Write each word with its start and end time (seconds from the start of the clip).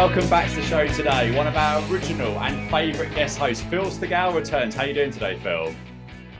welcome 0.00 0.30
back 0.30 0.48
to 0.48 0.56
the 0.56 0.62
show 0.62 0.86
today. 0.86 1.30
One 1.36 1.46
of 1.46 1.54
our 1.56 1.86
original 1.92 2.32
and 2.40 2.70
favourite 2.70 3.14
guest 3.14 3.36
hosts, 3.36 3.62
Phil 3.64 3.84
Stegall, 3.84 4.34
returns. 4.34 4.74
How 4.74 4.84
are 4.84 4.86
you 4.86 4.94
doing 4.94 5.10
today, 5.10 5.38
Phil? 5.40 5.74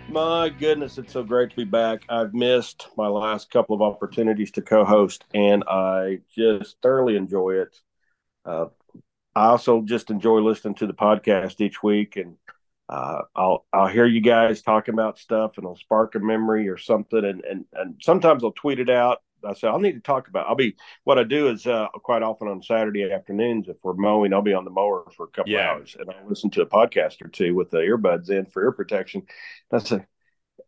My 0.09 0.49
goodness, 0.49 0.97
it's 0.97 1.13
so 1.13 1.23
great 1.23 1.51
to 1.51 1.57
be 1.57 1.65
back. 1.65 2.01
I've 2.09 2.33
missed 2.33 2.89
my 2.97 3.07
last 3.07 3.51
couple 3.51 3.77
of 3.77 3.83
opportunities 3.83 4.51
to 4.53 4.63
co-host, 4.63 5.27
and 5.35 5.63
I 5.69 6.21
just 6.35 6.81
thoroughly 6.81 7.17
enjoy 7.17 7.57
it. 7.57 7.79
Uh, 8.47 8.69
I 9.37 9.49
also 9.49 9.83
just 9.83 10.09
enjoy 10.09 10.39
listening 10.39 10.77
to 10.77 10.87
the 10.87 10.95
podcast 10.95 11.61
each 11.61 11.83
week, 11.83 12.17
and 12.17 12.37
uh, 12.89 13.21
I'll 13.37 13.67
I'll 13.75 13.89
hear 13.89 14.07
you 14.07 14.23
guys 14.23 14.63
talking 14.63 14.95
about 14.95 15.19
stuff, 15.19 15.59
and 15.59 15.67
I'll 15.67 15.77
spark 15.77 16.15
a 16.15 16.19
memory 16.19 16.71
or 16.71 16.79
something, 16.79 17.27
and 17.27 17.45
and 17.45 17.67
and 17.75 18.01
sometimes 18.01 18.43
I'll 18.43 18.53
tweet 18.53 18.81
it 18.81 18.89
out. 18.89 19.19
I 19.45 19.55
said, 19.55 19.71
I'll 19.71 19.79
need 19.79 19.93
to 19.95 20.01
talk 20.01 20.29
about. 20.29 20.47
I'll 20.49 20.55
be 20.55 20.77
what 21.05 21.19
I 21.19 21.25
do 21.25 21.49
is 21.49 21.67
uh, 21.67 21.89
quite 22.03 22.23
often 22.23 22.49
on 22.49 22.63
Saturday 22.63 23.11
afternoons 23.11 23.69
if 23.69 23.77
we're 23.83 23.95
mowing, 23.95 24.33
I'll 24.33 24.43
be 24.43 24.55
on 24.55 24.65
the 24.65 24.71
mower 24.71 25.05
for 25.17 25.25
a 25.25 25.29
couple 25.31 25.53
Yeah. 25.53 25.73
hours, 25.75 25.97
and 25.99 26.11
I'll 26.11 26.29
listen 26.29 26.51
to 26.51 26.63
a 26.63 26.67
podcast 26.67 27.23
or 27.23 27.29
two 27.29 27.55
with 27.55 27.71
the 27.71 27.79
earbuds 27.79 28.31
in 28.31 28.47
for 28.47 28.63
ear 28.63 28.73
protection. 28.73 29.23
That's 29.71 29.93
a 29.93 30.07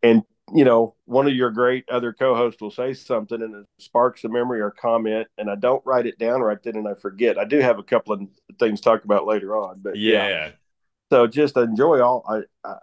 and 0.02 0.22
you 0.54 0.64
know 0.64 0.94
one 1.04 1.26
of 1.26 1.34
your 1.34 1.50
great 1.50 1.88
other 1.88 2.12
co-hosts 2.12 2.60
will 2.60 2.70
say 2.70 2.94
something 2.94 3.40
and 3.42 3.54
it 3.54 3.66
sparks 3.78 4.24
a 4.24 4.28
memory 4.28 4.60
or 4.60 4.70
comment 4.70 5.26
and 5.38 5.48
i 5.50 5.54
don't 5.54 5.84
write 5.86 6.06
it 6.06 6.18
down 6.18 6.40
right 6.40 6.62
then 6.62 6.76
and 6.76 6.88
i 6.88 6.94
forget 6.94 7.38
i 7.38 7.44
do 7.44 7.58
have 7.60 7.78
a 7.78 7.82
couple 7.82 8.12
of 8.14 8.20
things 8.58 8.80
to 8.80 8.84
talk 8.84 9.04
about 9.04 9.26
later 9.26 9.56
on 9.56 9.80
but 9.80 9.94
Yeah. 9.94 10.52
so 11.10 11.26
just 11.26 11.56
enjoy 11.56 12.00
all 12.00 12.24
I, 12.28 12.68
I 12.68 12.76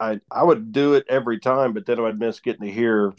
i 0.00 0.20
i 0.30 0.42
would 0.42 0.72
do 0.72 0.94
it 0.94 1.06
every 1.08 1.38
time 1.40 1.72
but 1.72 1.86
then 1.86 2.00
i'd 2.00 2.18
miss 2.18 2.40
getting 2.40 2.66
to 2.66 2.72
hear 2.72 3.14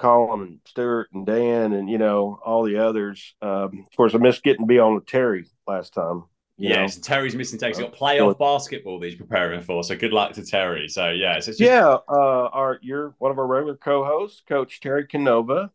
colin 0.00 0.40
and 0.40 0.60
stuart 0.64 1.08
and 1.12 1.26
dan 1.26 1.72
and 1.72 1.90
you 1.90 1.98
know 1.98 2.38
all 2.44 2.64
the 2.64 2.78
others 2.78 3.34
um 3.42 3.86
of 3.90 3.96
course 3.96 4.14
i 4.14 4.18
missed 4.18 4.42
getting 4.42 4.64
to 4.64 4.68
be 4.68 4.78
on 4.78 4.94
with 4.94 5.06
terry 5.06 5.46
last 5.66 5.94
time 5.94 6.24
know. 6.68 6.82
Yes, 6.82 6.96
Terry's 6.96 7.34
missing 7.34 7.58
takes. 7.58 7.78
He's 7.78 7.86
got 7.86 7.96
playoff 7.96 8.38
basketball 8.38 9.00
that 9.00 9.06
he's 9.06 9.16
preparing 9.16 9.62
for. 9.62 9.82
So 9.82 9.96
good 9.96 10.12
luck 10.12 10.32
to 10.34 10.44
Terry. 10.44 10.88
So 10.88 11.08
yeah, 11.08 11.40
so 11.40 11.50
it's 11.50 11.58
just, 11.58 11.60
yeah, 11.60 11.96
uh, 12.08 12.48
our 12.52 12.78
you're 12.82 13.14
one 13.18 13.30
of 13.30 13.38
our 13.38 13.46
regular 13.46 13.76
co-hosts, 13.76 14.42
Coach 14.46 14.80
Terry 14.80 15.06
Canova. 15.06 15.70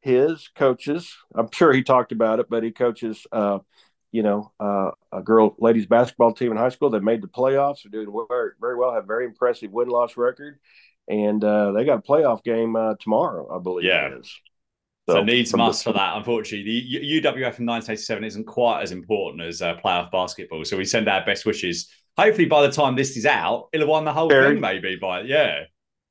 His 0.00 0.48
coaches, 0.56 1.14
I'm 1.32 1.48
sure 1.52 1.72
he 1.72 1.84
talked 1.84 2.10
about 2.10 2.40
it, 2.40 2.46
but 2.50 2.64
he 2.64 2.72
coaches, 2.72 3.24
uh, 3.30 3.60
you 4.10 4.24
know, 4.24 4.50
uh, 4.58 4.90
a 5.12 5.22
girl 5.22 5.54
ladies 5.60 5.86
basketball 5.86 6.32
team 6.32 6.50
in 6.50 6.56
high 6.56 6.70
school. 6.70 6.90
that 6.90 7.04
made 7.04 7.22
the 7.22 7.28
playoffs. 7.28 7.82
They're 7.82 8.02
doing 8.02 8.26
very, 8.28 8.50
very 8.60 8.76
well. 8.76 8.92
Have 8.92 9.06
very 9.06 9.26
impressive 9.26 9.70
win 9.70 9.88
loss 9.88 10.16
record, 10.16 10.58
and 11.08 11.42
uh, 11.42 11.72
they 11.72 11.84
got 11.84 11.98
a 11.98 12.02
playoff 12.02 12.42
game 12.42 12.76
uh, 12.76 12.94
tomorrow, 13.00 13.54
I 13.54 13.60
believe. 13.62 13.84
Yeah. 13.86 14.08
it 14.08 14.20
is. 14.20 14.32
So, 15.08 15.22
needs 15.24 15.50
from 15.50 15.58
the- 15.58 15.64
must 15.64 15.82
for 15.84 15.92
that. 15.92 16.16
Unfortunately, 16.16 16.64
the 16.64 17.20
UWF 17.20 17.58
in 17.58 17.66
1987 17.66 18.24
isn't 18.24 18.44
quite 18.44 18.82
as 18.82 18.92
important 18.92 19.42
as 19.42 19.60
uh, 19.60 19.74
playoff 19.84 20.12
basketball. 20.12 20.64
So 20.64 20.76
we 20.76 20.84
send 20.84 21.08
our 21.08 21.24
best 21.24 21.44
wishes. 21.44 21.88
Hopefully, 22.16 22.46
by 22.46 22.62
the 22.64 22.72
time 22.72 22.94
this 22.94 23.16
is 23.16 23.26
out, 23.26 23.68
it'll 23.72 23.86
have 23.86 23.90
won 23.90 24.04
the 24.04 24.12
whole 24.12 24.28
Terry. 24.28 24.52
thing. 24.54 24.60
Maybe 24.60 24.96
by 24.96 25.22
yeah, 25.22 25.64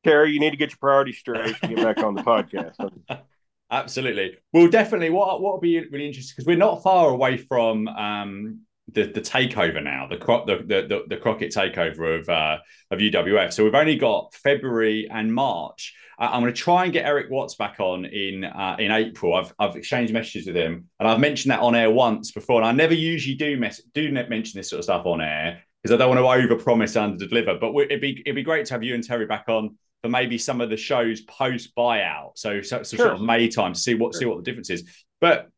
Terry, 0.04 0.32
you 0.32 0.40
need 0.40 0.52
to 0.52 0.58
get 0.58 0.72
your 0.72 0.78
priorities 0.78 1.20
straight 1.20 1.56
and 1.62 1.76
get 1.76 1.84
back 1.86 2.04
on 2.04 2.16
the 2.16 2.24
podcast. 2.24 2.76
absolutely. 3.72 4.38
Well, 4.52 4.68
definitely. 4.68 5.10
What 5.10 5.42
what 5.42 5.54
will 5.54 5.62
be 5.62 5.80
really 5.80 6.08
interesting 6.08 6.34
because 6.36 6.48
we're 6.48 6.58
not 6.58 6.84
far 6.84 7.10
away 7.10 7.38
from 7.38 7.88
um, 7.88 8.62
the 8.92 9.04
the 9.04 9.22
takeover 9.22 9.82
now, 9.84 10.08
the 10.08 10.18
Cro- 10.18 10.46
the, 10.46 10.58
the 10.58 11.04
the 11.08 11.18
Crockett 11.18 11.54
takeover 11.54 12.20
of 12.20 12.30
uh, 12.30 12.58
of 12.92 13.00
UWF. 13.00 13.54
So 13.54 13.64
we've 13.64 13.76
only 13.76 13.96
got 13.96 14.34
February 14.36 15.08
and 15.10 15.34
March. 15.34 15.96
Uh, 16.20 16.30
I'm 16.32 16.42
going 16.42 16.54
to 16.54 16.60
try 16.60 16.84
and 16.84 16.94
get 16.94 17.06
Eric 17.06 17.30
Watts 17.30 17.56
back 17.56 17.80
on 17.80 18.06
in 18.06 18.44
uh, 18.44 18.76
in 18.80 18.92
April. 18.92 19.34
I've 19.36 19.54
I've 19.60 19.76
exchanged 19.76 20.14
messages 20.14 20.48
with 20.48 20.56
him, 20.56 20.88
and 21.00 21.08
I've 21.08 21.20
mentioned 21.20 21.52
that 21.52 21.62
on 21.62 21.76
air 21.76 21.90
once 21.90 22.32
before. 22.32 22.58
And 22.62 22.68
I 22.68 22.72
never 22.72 22.94
usually 22.94 23.36
do 23.36 23.58
mess 23.58 23.82
do 23.94 24.12
mention 24.12 24.60
this 24.60 24.70
sort 24.70 24.80
of 24.80 24.84
stuff 24.86 25.06
on 25.06 25.22
air 25.22 25.62
because 25.82 25.96
I 25.96 25.98
don't 25.98 26.16
want 26.16 26.20
to 26.20 26.56
overpromise 26.56 27.02
and 27.02 27.20
underdeliver. 27.20 27.60
But 27.60 27.74
we, 27.74 27.84
it'd 27.86 28.02
be 28.02 28.22
it'd 28.26 28.36
be 28.36 28.44
great 28.44 28.66
to 28.68 28.74
have 28.74 28.84
you 28.84 28.94
and 28.96 29.04
Terry 29.04 29.26
back 29.26 29.46
on 29.48 29.78
for 30.04 30.10
maybe 30.10 30.38
some 30.38 30.62
of 30.62 30.70
the 30.70 30.78
shows 30.78 31.22
post 31.22 31.76
buyout. 31.78 32.32
So 32.36 32.62
so, 32.62 32.84
so 32.84 32.98
Sure. 32.98 33.06
sort 33.08 33.16
of 33.20 33.22
May 33.22 33.48
time 33.48 33.74
to 33.74 33.80
see 33.80 33.94
what 33.96 34.16
see 34.16 34.26
what 34.26 34.38
the 34.38 34.44
difference 34.44 34.70
is. 34.70 34.90
But 35.22 35.50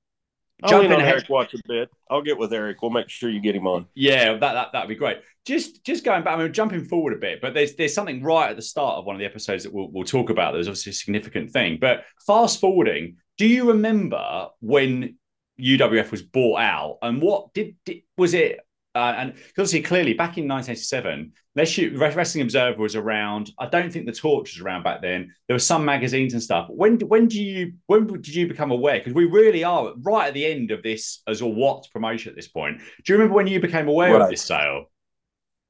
Oh, 0.64 0.68
I'll 0.68 0.82
Jumping 0.82 0.92
ahead- 1.00 1.14
Eric 1.16 1.30
Watts 1.30 1.54
a 1.54 1.58
bit. 1.68 1.90
I'll 2.10 2.22
get 2.22 2.38
with 2.38 2.54
Eric. 2.54 2.82
We'll 2.82 2.92
make 2.92 3.10
sure 3.10 3.30
you 3.30 3.42
get 3.42 3.56
him 3.56 3.68
on. 3.68 3.86
Yeah, 3.96 4.34
that 4.34 4.40
that 4.54 4.72
that'd 4.72 4.90
be 4.90 4.96
great. 4.96 5.18
Just 5.46 5.84
just 5.86 6.04
going 6.06 6.24
back, 6.24 6.38
I 6.38 6.44
mean, 6.44 6.54
jumping 6.54 6.86
forward 6.86 7.14
a 7.14 7.18
bit, 7.18 7.42
but 7.42 7.54
there's 7.54 7.76
there's 7.76 7.94
something 7.94 8.24
right 8.24 8.50
at 8.50 8.56
the 8.56 8.62
start 8.62 8.98
of 8.98 9.06
one 9.06 9.16
of 9.16 9.20
the 9.20 9.26
episodes 9.26 9.64
that 9.64 9.74
we'll 9.74 9.90
we'll 9.92 10.06
talk 10.06 10.30
about. 10.30 10.54
There's 10.54 10.68
obviously 10.68 10.92
a 10.92 10.94
significant 10.94 11.52
thing, 11.52 11.78
but 11.82 12.06
fast 12.26 12.60
forwarding, 12.62 13.18
do 13.38 13.46
you 13.46 13.68
remember 13.70 14.48
when 14.62 15.18
UWF 15.60 16.12
was 16.12 16.22
bought 16.24 16.60
out 16.62 16.98
and 17.02 17.22
what 17.22 17.54
did, 17.54 17.76
did 17.86 18.02
was 18.18 18.34
it? 18.34 18.60
Uh, 18.96 19.14
and 19.18 19.34
obviously, 19.52 19.82
clearly, 19.82 20.14
back 20.14 20.38
in 20.38 20.48
1987, 20.48 21.34
let's 21.56 21.72
shoot. 21.72 21.98
Wrestling 21.98 22.44
Observer 22.44 22.80
was 22.80 22.96
around. 22.96 23.52
I 23.58 23.68
don't 23.68 23.92
think 23.92 24.06
the 24.06 24.12
Torch 24.12 24.54
was 24.54 24.62
around 24.62 24.84
back 24.84 25.02
then. 25.02 25.34
There 25.48 25.56
were 25.56 25.60
some 25.60 25.84
magazines 25.84 26.34
and 26.34 26.44
stuff. 26.44 26.68
When 26.70 27.00
when 27.00 27.28
do 27.28 27.42
you 27.42 27.74
when 27.88 28.06
did 28.06 28.28
you 28.28 28.48
become 28.48 28.72
aware? 28.72 29.00
Because 29.00 29.14
we 29.14 29.26
really 29.26 29.64
are 29.64 29.94
right 29.98 30.28
at 30.28 30.36
the 30.36 30.46
end 30.46 30.70
of 30.70 30.84
this 30.84 31.24
as 31.28 31.42
a 31.42 31.48
what 31.48 31.88
promotion 31.92 32.30
at 32.30 32.36
this 32.36 32.48
point. 32.48 32.80
Do 32.80 33.14
you 33.14 33.16
remember 33.16 33.36
when 33.36 33.48
you 33.48 33.60
became 33.60 33.88
aware 33.88 34.20
of 34.20 34.30
this 34.30 34.44
sale? 34.44 34.86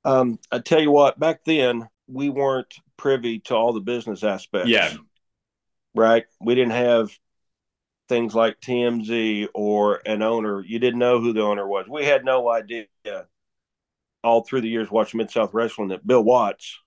Um, 0.06 0.38
I 0.52 0.60
tell 0.60 0.82
you 0.82 0.92
what, 0.92 1.18
back 1.18 1.46
then 1.46 1.88
we 2.08 2.30
weren't 2.30 2.74
privy 2.98 3.40
to 3.40 3.56
all 3.56 3.72
the 3.72 3.80
business 3.80 4.24
aspects. 4.24 4.70
Yeah. 4.70 4.94
Right. 5.96 6.26
We 6.42 6.56
didn't 6.56 6.72
have 6.72 7.18
things 8.10 8.36
like 8.36 8.60
TMZ 8.62 9.48
or 9.54 10.02
an 10.06 10.22
owner. 10.22 10.62
You 10.62 10.80
didn't 10.80 11.00
know 11.00 11.20
who 11.20 11.34
the 11.34 11.42
owner 11.44 11.68
was. 11.68 11.88
We 11.90 12.06
had 12.06 12.26
no 12.26 12.50
idea 12.50 12.86
all 14.24 14.44
through 14.44 14.62
the 14.62 14.70
years 14.70 14.90
watching 14.92 15.18
Mid 15.18 15.32
South 15.32 15.54
Wrestling 15.54 15.90
that 15.90 16.06
Bill 16.06 16.24
Watts 16.24 16.80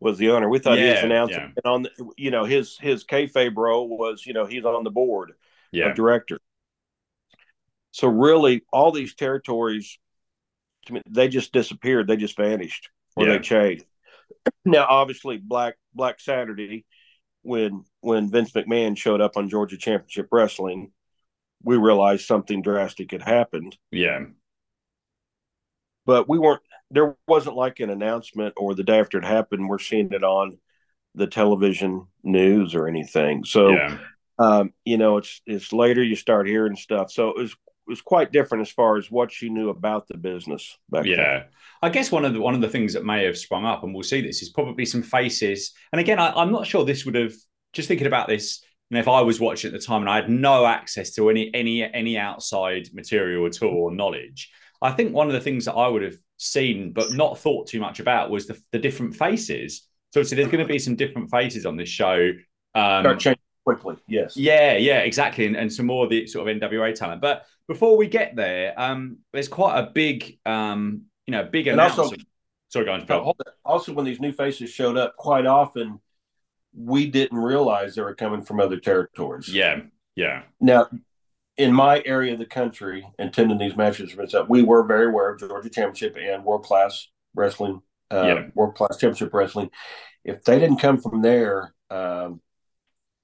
was 0.00 0.18
the 0.18 0.30
owner. 0.30 0.48
We 0.48 0.58
thought 0.58 0.78
he 0.78 0.84
was 0.86 1.02
Yeah, 1.02 1.06
announcing 1.06 1.44
yeah. 1.44 1.48
and 1.56 1.72
on 1.72 1.82
the, 1.82 1.90
you 2.16 2.30
know, 2.30 2.44
his 2.44 2.76
his 2.78 3.04
kayfabe 3.04 3.56
role 3.56 3.88
was, 3.96 4.26
you 4.26 4.32
know, 4.32 4.46
he's 4.46 4.64
on 4.64 4.84
the 4.84 4.90
board 4.90 5.32
Yeah. 5.70 5.88
of 5.88 5.94
director. 5.96 6.38
So 7.92 8.08
really, 8.08 8.62
all 8.72 8.90
these 8.90 9.14
territories, 9.14 9.98
to 10.86 10.94
me, 10.94 11.02
they 11.08 11.28
just 11.28 11.52
disappeared. 11.52 12.06
They 12.08 12.16
just 12.16 12.36
vanished, 12.36 12.90
or 13.16 13.24
Yeah. 13.24 13.32
they 13.32 13.40
changed. 13.40 13.84
Now, 14.64 14.86
obviously, 14.88 15.38
Black 15.38 15.76
Black 15.94 16.20
Saturday, 16.20 16.84
when 17.42 17.84
when 18.00 18.30
Vince 18.30 18.52
McMahon 18.52 18.96
showed 18.96 19.20
up 19.20 19.36
on 19.36 19.48
Georgia 19.48 19.76
Championship 19.76 20.28
Wrestling, 20.32 20.92
we 21.62 21.76
realized 21.76 22.26
something 22.26 22.62
drastic 22.62 23.12
had 23.12 23.22
happened. 23.22 23.76
Yeah. 23.90 24.20
But 26.06 26.28
we 26.28 26.38
weren't. 26.38 26.62
There 26.90 27.16
wasn't 27.26 27.56
like 27.56 27.80
an 27.80 27.90
announcement 27.90 28.54
or 28.56 28.74
the 28.74 28.84
day 28.84 28.98
after 29.00 29.18
it 29.18 29.24
happened. 29.24 29.68
We're 29.68 29.78
seeing 29.78 30.12
it 30.12 30.24
on 30.24 30.58
the 31.14 31.26
television 31.26 32.06
news 32.22 32.74
or 32.74 32.88
anything. 32.88 33.44
So 33.44 33.70
Yeah. 33.70 33.98
um, 34.38 34.72
you 34.84 34.98
know, 34.98 35.18
it's 35.18 35.40
it's 35.46 35.72
later 35.72 36.02
you 36.02 36.16
start 36.16 36.48
hearing 36.48 36.76
stuff. 36.76 37.10
So 37.10 37.30
it 37.30 37.36
was 37.36 37.54
was 37.92 38.00
quite 38.00 38.32
different 38.32 38.62
as 38.62 38.70
far 38.70 38.96
as 38.96 39.10
what 39.10 39.30
she 39.30 39.50
knew 39.50 39.68
about 39.68 40.08
the 40.08 40.16
business 40.16 40.78
back 40.90 41.04
then. 41.04 41.12
Yeah. 41.12 41.42
I 41.82 41.90
guess 41.90 42.10
one 42.10 42.24
of 42.24 42.32
the 42.32 42.40
one 42.40 42.54
of 42.54 42.60
the 42.60 42.68
things 42.68 42.94
that 42.94 43.04
may 43.04 43.24
have 43.24 43.36
sprung 43.36 43.64
up, 43.64 43.82
and 43.82 43.92
we'll 43.92 44.02
see 44.02 44.20
this, 44.20 44.42
is 44.42 44.50
probably 44.50 44.86
some 44.86 45.02
faces. 45.02 45.72
And 45.92 46.00
again, 46.00 46.18
I, 46.18 46.32
I'm 46.32 46.52
not 46.52 46.66
sure 46.66 46.84
this 46.84 47.04
would 47.04 47.14
have 47.14 47.34
just 47.72 47.88
thinking 47.88 48.06
about 48.06 48.28
this. 48.28 48.64
And 48.90 48.98
if 48.98 49.08
I 49.08 49.20
was 49.22 49.40
watching 49.40 49.68
at 49.68 49.78
the 49.78 49.84
time 49.84 50.02
and 50.02 50.10
I 50.10 50.16
had 50.16 50.30
no 50.30 50.66
access 50.66 51.12
to 51.14 51.28
any 51.28 51.50
any 51.54 51.82
any 51.82 52.16
outside 52.18 52.88
material 52.92 53.46
at 53.46 53.62
all 53.62 53.84
or 53.84 53.94
knowledge, 53.94 54.50
I 54.80 54.92
think 54.92 55.12
one 55.12 55.26
of 55.26 55.32
the 55.32 55.40
things 55.40 55.64
that 55.66 55.74
I 55.74 55.88
would 55.88 56.02
have 56.02 56.16
seen 56.38 56.92
but 56.92 57.12
not 57.12 57.38
thought 57.38 57.68
too 57.68 57.80
much 57.80 58.00
about 58.00 58.30
was 58.30 58.46
the, 58.46 58.60
the 58.72 58.78
different 58.78 59.14
faces. 59.14 59.88
So 60.10 60.20
obviously 60.20 60.36
there's 60.36 60.50
going 60.50 60.66
to 60.66 60.72
be 60.72 60.78
some 60.78 60.96
different 60.96 61.30
faces 61.30 61.64
on 61.64 61.76
this 61.76 61.88
show. 61.88 62.32
Um, 62.74 63.02
Start 63.02 63.20
changing 63.20 63.42
quickly. 63.64 63.96
Yes. 64.06 64.36
Yeah, 64.36 64.76
yeah, 64.76 64.98
exactly, 64.98 65.46
and, 65.46 65.56
and 65.56 65.72
some 65.72 65.86
more 65.86 66.04
of 66.04 66.10
the 66.10 66.26
sort 66.26 66.48
of 66.48 66.56
NWA 66.56 66.94
talent. 66.94 67.20
But 67.20 67.44
before 67.68 67.96
we 67.96 68.06
get 68.08 68.36
there, 68.36 68.74
um, 68.78 69.18
there's 69.32 69.48
quite 69.48 69.78
a 69.78 69.90
big, 69.90 70.38
um, 70.46 71.02
you 71.26 71.32
know, 71.32 71.44
big 71.44 71.66
And 71.66 71.80
also- 71.80 72.02
announcement. 72.02 72.28
Sorry, 72.68 72.84
go 72.86 72.92
on, 72.92 73.00
So, 73.00 73.06
Phil. 73.06 73.36
Also, 73.66 73.92
when 73.92 74.06
these 74.06 74.18
new 74.20 74.32
faces 74.32 74.70
showed 74.70 74.96
up, 74.96 75.14
quite 75.16 75.44
often 75.46 76.00
we 76.74 77.06
didn't 77.10 77.36
realize 77.36 77.94
they 77.94 78.02
were 78.02 78.14
coming 78.14 78.40
from 78.42 78.60
other 78.60 78.78
territories. 78.78 79.52
Yeah, 79.54 79.82
yeah, 80.16 80.44
Now, 80.58 80.88
in 81.58 81.74
my 81.74 82.02
area 82.06 82.32
of 82.32 82.38
the 82.38 82.46
country, 82.46 83.06
attending 83.18 83.58
these 83.58 83.76
matches, 83.76 84.16
we 84.48 84.62
were 84.62 84.82
very 84.84 85.06
aware 85.08 85.28
of 85.34 85.38
Georgia 85.38 85.68
Championship 85.68 86.16
and 86.18 86.44
World 86.46 86.64
Class 86.64 87.08
Wrestling, 87.34 87.82
uh, 88.10 88.22
Yeah. 88.26 88.46
World 88.54 88.74
Class 88.74 88.96
Championship 88.96 89.34
Wrestling. 89.34 89.70
If 90.24 90.42
they 90.44 90.58
didn't 90.58 90.78
come 90.78 90.96
from 90.96 91.20
there, 91.20 91.74
um, 91.90 92.40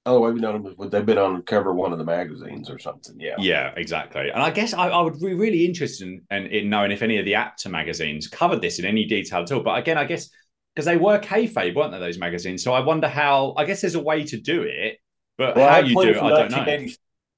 oh, 0.05 0.19
we've 0.21 0.41
known 0.41 0.63
them. 0.63 0.89
They've 0.89 1.05
been 1.05 1.17
on 1.17 1.41
cover 1.43 1.73
one 1.73 1.91
of 1.91 1.97
the 1.97 2.05
magazines 2.05 2.69
or 2.69 2.79
something? 2.79 3.15
Yeah. 3.19 3.35
yeah, 3.37 3.73
exactly. 3.77 4.29
And 4.29 4.41
I 4.41 4.51
guess 4.51 4.73
I, 4.73 4.89
I 4.89 5.01
would 5.01 5.19
be 5.19 5.33
really 5.33 5.65
interested 5.65 6.07
in, 6.07 6.21
in, 6.31 6.45
in 6.47 6.69
knowing 6.69 6.91
if 6.91 7.01
any 7.01 7.17
of 7.17 7.25
the 7.25 7.35
Apter 7.35 7.69
magazines 7.69 8.27
covered 8.27 8.61
this 8.61 8.79
in 8.79 8.85
any 8.85 9.05
detail 9.05 9.41
at 9.41 9.51
all. 9.51 9.61
But 9.61 9.77
again, 9.77 9.97
I 9.97 10.05
guess 10.05 10.29
because 10.73 10.85
they 10.85 10.97
were 10.97 11.19
kayfabe, 11.19 11.75
weren't 11.75 11.91
they? 11.91 11.99
Those 11.99 12.17
magazines. 12.17 12.63
So 12.63 12.73
I 12.73 12.79
wonder 12.79 13.07
how. 13.07 13.53
I 13.57 13.65
guess 13.65 13.81
there's 13.81 13.95
a 13.95 14.01
way 14.01 14.23
to 14.23 14.39
do 14.39 14.63
it, 14.63 14.97
but 15.37 15.55
Well, 15.55 15.69
how 15.69 15.79
you 15.79 15.95
do 15.95 16.09
it, 16.09 16.17
I 16.17 16.29
don't 16.47 16.51
know. 16.51 16.87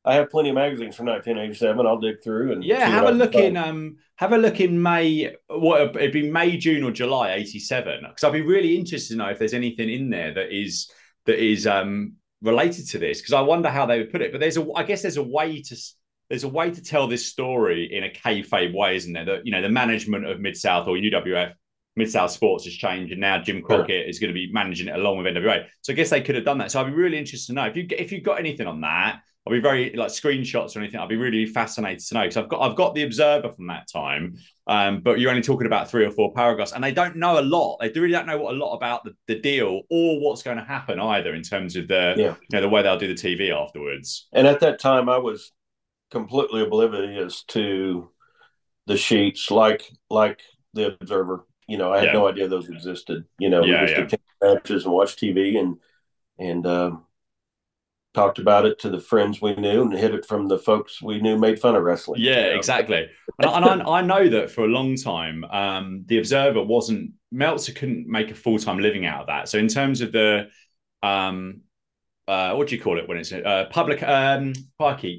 I 0.03 0.15
have 0.15 0.31
plenty 0.31 0.49
of 0.49 0.55
magazines 0.55 0.95
from 0.95 1.05
1987. 1.05 1.85
I'll 1.85 1.99
dig 1.99 2.23
through 2.23 2.53
and 2.53 2.63
yeah, 2.63 2.87
have 2.87 3.05
a 3.05 3.11
look 3.11 3.35
in. 3.35 3.55
Um, 3.55 3.97
have 4.15 4.33
a 4.33 4.37
look 4.37 4.59
in 4.59 4.81
May. 4.81 5.35
What 5.47 5.95
it'd 5.95 6.11
be 6.11 6.31
May, 6.31 6.57
June, 6.57 6.83
or 6.83 6.91
July 6.91 7.33
'87. 7.33 7.99
Because 8.01 8.23
I'd 8.23 8.33
be 8.33 8.41
really 8.41 8.75
interested 8.75 9.13
to 9.13 9.17
know 9.17 9.29
if 9.29 9.37
there's 9.37 9.53
anything 9.53 9.89
in 9.89 10.09
there 10.09 10.33
that 10.33 10.51
is 10.51 10.91
that 11.27 11.37
is 11.37 11.67
um 11.67 12.13
related 12.41 12.87
to 12.89 12.97
this. 12.97 13.21
Because 13.21 13.33
I 13.33 13.41
wonder 13.41 13.69
how 13.69 13.85
they 13.85 13.99
would 13.99 14.11
put 14.11 14.21
it. 14.21 14.31
But 14.31 14.41
there's 14.41 14.57
a, 14.57 14.67
I 14.75 14.83
guess 14.83 15.01
there's 15.01 15.17
a 15.17 15.23
way 15.23 15.61
to 15.61 15.75
there's 16.29 16.43
a 16.45 16.49
way 16.49 16.71
to 16.71 16.81
tell 16.81 17.07
this 17.07 17.25
story 17.25 17.93
in 17.93 18.05
a 18.05 18.09
kayfabe 18.09 18.73
way, 18.73 18.95
isn't 18.95 19.11
there? 19.11 19.25
That 19.25 19.45
you 19.45 19.51
know 19.51 19.61
the 19.61 19.69
management 19.69 20.25
of 20.25 20.39
Mid 20.39 20.55
South 20.55 20.87
or 20.87 20.95
UWF 20.95 21.53
Mid 21.95 22.09
South 22.09 22.31
Sports 22.31 22.63
has 22.65 22.73
changed, 22.73 23.11
and 23.11 23.19
now 23.19 23.41
Jim 23.41 23.61
Crockett 23.61 24.07
is 24.07 24.17
going 24.17 24.29
to 24.29 24.33
be 24.33 24.51
managing 24.51 24.87
it 24.87 24.95
along 24.95 25.17
with 25.17 25.27
NWA. 25.27 25.65
So 25.81 25.91
I 25.91 25.95
guess 25.95 26.09
they 26.09 26.21
could 26.21 26.35
have 26.35 26.45
done 26.45 26.57
that. 26.59 26.71
So 26.71 26.79
I'd 26.79 26.85
be 26.87 26.93
really 26.93 27.17
interested 27.17 27.47
to 27.47 27.53
know 27.53 27.65
if 27.65 27.75
you 27.75 27.85
if 27.91 28.11
you've 28.11 28.23
got 28.23 28.39
anything 28.39 28.67
on 28.67 28.81
that. 28.81 29.19
I'll 29.45 29.53
be 29.53 29.59
very 29.59 29.91
like 29.93 30.09
screenshots 30.09 30.75
or 30.75 30.79
anything. 30.79 30.99
I'll 30.99 31.07
be 31.07 31.15
really 31.15 31.47
fascinated 31.47 32.05
to 32.07 32.13
know 32.13 32.21
because 32.21 32.37
I've 32.37 32.47
got 32.47 32.61
I've 32.61 32.75
got 32.75 32.93
the 32.93 33.01
Observer 33.01 33.51
from 33.51 33.67
that 33.67 33.87
time, 33.91 34.35
um, 34.67 35.01
but 35.01 35.19
you're 35.19 35.31
only 35.31 35.41
talking 35.41 35.65
about 35.65 35.89
three 35.89 36.05
or 36.05 36.11
four 36.11 36.31
paragraphs, 36.33 36.73
and 36.73 36.83
they 36.83 36.91
don't 36.91 37.15
know 37.15 37.39
a 37.39 37.41
lot. 37.41 37.79
They 37.79 37.89
really 37.89 38.11
don't 38.11 38.27
know 38.27 38.37
what 38.37 38.53
a 38.53 38.57
lot 38.57 38.75
about 38.75 39.03
the, 39.03 39.15
the 39.27 39.39
deal 39.39 39.81
or 39.89 40.19
what's 40.19 40.43
going 40.43 40.57
to 40.57 40.63
happen 40.63 40.99
either 40.99 41.33
in 41.33 41.41
terms 41.41 41.75
of 41.75 41.87
the 41.87 42.13
yeah. 42.17 42.35
you 42.35 42.47
know 42.51 42.61
the 42.61 42.69
way 42.69 42.83
they'll 42.83 42.99
do 42.99 43.07
the 43.07 43.15
TV 43.15 43.49
afterwards. 43.51 44.27
And 44.31 44.45
at 44.45 44.59
that 44.59 44.79
time, 44.79 45.09
I 45.09 45.17
was 45.17 45.51
completely 46.11 46.61
oblivious 46.61 47.43
to 47.45 48.11
the 48.85 48.97
sheets, 48.97 49.49
like 49.49 49.89
like 50.11 50.39
the 50.73 50.95
Observer. 50.99 51.47
You 51.67 51.79
know, 51.79 51.91
I 51.91 51.97
had 51.97 52.07
yeah. 52.07 52.13
no 52.13 52.27
idea 52.27 52.47
those 52.47 52.69
existed. 52.69 53.25
You 53.39 53.49
know, 53.49 53.63
yeah, 53.63 53.81
we 53.81 53.87
just 53.87 54.13
yeah. 54.13 54.53
matches 54.53 54.85
and 54.85 54.93
watch 54.93 55.15
TV 55.15 55.57
and 55.57 55.77
and 56.37 56.65
uh, 56.65 56.91
talked 58.13 58.39
about 58.39 58.65
it 58.65 58.79
to 58.79 58.89
the 58.89 58.99
friends 58.99 59.41
we 59.41 59.55
knew 59.55 59.83
and 59.83 59.93
hid 59.93 60.13
it 60.13 60.25
from 60.25 60.47
the 60.47 60.57
folks 60.57 61.01
we 61.01 61.21
knew 61.21 61.37
made 61.37 61.59
fun 61.59 61.75
of 61.75 61.83
wrestling. 61.83 62.21
Yeah, 62.21 62.45
you 62.45 62.49
know? 62.51 62.57
exactly. 62.57 63.07
and, 63.39 63.65
and 63.65 63.81
I, 63.83 63.99
I, 63.99 64.01
know 64.01 64.27
that 64.29 64.51
for 64.51 64.65
a 64.65 64.67
long 64.67 64.95
time, 64.95 65.43
um, 65.45 66.03
the 66.07 66.17
Observer 66.17 66.61
wasn't 66.63 67.11
Meltzer 67.31 67.71
couldn't 67.71 68.07
make 68.07 68.31
a 68.31 68.35
full 68.35 68.59
time 68.59 68.79
living 68.79 69.05
out 69.05 69.21
of 69.21 69.27
that. 69.27 69.47
So 69.47 69.57
in 69.57 69.67
terms 69.67 70.01
of 70.01 70.11
the 70.11 70.49
um, 71.01 71.61
uh, 72.27 72.53
what 72.53 72.67
do 72.67 72.75
you 72.75 72.81
call 72.81 72.97
it 72.97 73.07
when 73.07 73.17
it's 73.17 73.33
uh, 73.33 73.65
public 73.71 74.01
um 74.03 74.53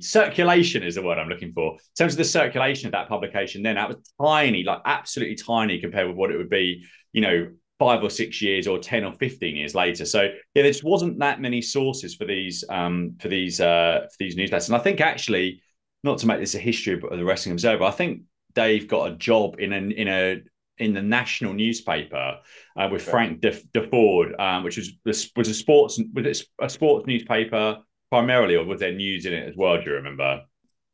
circulation 0.01 0.83
is 0.83 0.95
the 0.95 1.03
word 1.03 1.19
I'm 1.19 1.29
looking 1.29 1.53
for. 1.53 1.73
In 1.73 1.79
terms 1.99 2.15
of 2.15 2.19
the 2.19 2.25
circulation 2.25 2.87
of 2.87 2.93
that 2.93 3.09
publication, 3.09 3.63
then 3.63 3.75
that 3.75 3.89
was 3.89 3.97
tiny, 4.21 4.63
like 4.63 4.81
absolutely 4.85 5.37
tiny 5.37 5.81
compared 5.81 6.09
with 6.09 6.17
what 6.17 6.31
it 6.31 6.37
would 6.37 6.49
be, 6.49 6.85
you 7.13 7.21
know, 7.21 7.49
five 7.83 8.05
or 8.05 8.11
six 8.11 8.41
years 8.41 8.69
or 8.69 8.79
10 8.79 9.03
or 9.03 9.13
15 9.15 9.57
years 9.57 9.75
later. 9.75 10.05
So 10.05 10.23
yeah, 10.23 10.63
there 10.63 10.71
just 10.71 10.85
wasn't 10.85 11.19
that 11.19 11.41
many 11.41 11.61
sources 11.61 12.15
for 12.15 12.25
these 12.25 12.65
um 12.69 13.17
for 13.19 13.27
these 13.27 13.61
uh 13.61 14.07
for 14.09 14.17
these 14.21 14.37
newsletters. 14.37 14.69
And 14.69 14.77
I 14.77 14.79
think 14.79 15.01
actually, 15.01 15.61
not 16.05 16.19
to 16.19 16.29
make 16.29 16.39
this 16.39 16.55
a 16.55 16.61
history 16.61 16.95
of 16.95 17.01
the 17.01 17.25
Wrestling 17.25 17.55
Observer, 17.55 17.83
I 17.83 17.91
think 17.91 18.23
Dave 18.55 18.87
got 18.87 19.11
a 19.11 19.17
job 19.17 19.57
in 19.59 19.73
an 19.73 19.91
in 19.91 20.07
a 20.07 20.43
in 20.79 20.95
the 20.95 21.03
national 21.03 21.55
newspaper 21.55 22.39
uh, 22.77 22.89
with 22.91 23.03
Frank 23.03 23.41
Deford, 23.41 24.39
um, 24.41 24.63
which 24.63 24.77
was 24.77 24.93
was 25.35 25.49
a 25.49 25.55
sports 25.55 26.01
was 26.15 26.45
a 26.61 26.69
sports 26.69 27.07
newspaper 27.09 27.79
primarily, 28.11 28.55
or 28.55 28.65
was 28.65 28.79
there 28.79 28.93
news 28.93 29.27
in 29.27 29.33
it 29.33 29.49
as 29.49 29.57
well? 29.57 29.77
Do 29.77 29.91
you 29.91 29.97
remember? 29.97 30.43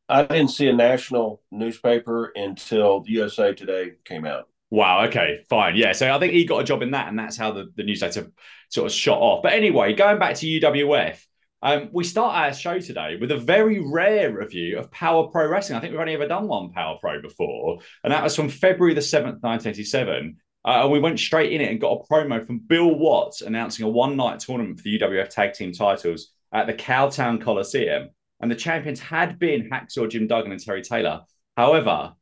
I 0.08 0.22
didn't 0.22 0.52
see 0.52 0.68
a 0.68 0.72
national 0.72 1.42
newspaper 1.50 2.32
until 2.34 3.00
the 3.00 3.10
USA 3.10 3.52
Today 3.52 3.92
came 4.06 4.24
out. 4.24 4.48
Wow. 4.70 5.06
Okay. 5.06 5.44
Fine. 5.48 5.76
Yeah. 5.76 5.92
So 5.92 6.14
I 6.14 6.18
think 6.18 6.32
he 6.32 6.44
got 6.44 6.60
a 6.60 6.64
job 6.64 6.82
in 6.82 6.90
that, 6.92 7.08
and 7.08 7.18
that's 7.18 7.36
how 7.36 7.52
the, 7.52 7.72
the 7.76 7.84
newsletter 7.84 8.30
sort 8.68 8.86
of 8.86 8.92
shot 8.92 9.18
off. 9.18 9.42
But 9.42 9.54
anyway, 9.54 9.94
going 9.94 10.18
back 10.18 10.36
to 10.36 10.46
UWF, 10.46 11.20
um, 11.60 11.88
we 11.92 12.04
start 12.04 12.36
our 12.36 12.52
show 12.52 12.78
today 12.78 13.16
with 13.20 13.32
a 13.32 13.36
very 13.36 13.80
rare 13.80 14.32
review 14.32 14.78
of 14.78 14.90
Power 14.90 15.26
Pro 15.28 15.48
Wrestling. 15.48 15.76
I 15.76 15.80
think 15.80 15.92
we've 15.92 16.00
only 16.00 16.14
ever 16.14 16.28
done 16.28 16.46
one 16.46 16.70
Power 16.70 16.98
Pro 17.00 17.20
before, 17.20 17.78
and 18.04 18.12
that 18.12 18.22
was 18.22 18.36
from 18.36 18.48
February 18.48 18.94
the 18.94 19.00
7th, 19.00 19.42
1987. 19.42 20.36
Uh, 20.64 20.82
and 20.82 20.92
we 20.92 21.00
went 21.00 21.18
straight 21.18 21.52
in 21.52 21.60
it 21.60 21.70
and 21.70 21.80
got 21.80 21.92
a 21.98 22.12
promo 22.12 22.44
from 22.44 22.58
Bill 22.58 22.94
Watts 22.94 23.40
announcing 23.40 23.86
a 23.86 23.88
one 23.88 24.16
night 24.16 24.40
tournament 24.40 24.78
for 24.78 24.82
the 24.84 24.98
UWF 24.98 25.30
tag 25.30 25.54
team 25.54 25.72
titles 25.72 26.32
at 26.52 26.66
the 26.66 26.74
Cowtown 26.74 27.40
Coliseum. 27.40 28.10
And 28.40 28.50
the 28.50 28.56
champions 28.56 29.00
had 29.00 29.38
been 29.38 29.70
Hacksaw 29.70 30.10
Jim 30.10 30.26
Duggan 30.26 30.52
and 30.52 30.62
Terry 30.62 30.82
Taylor. 30.82 31.22
However, 31.56 32.12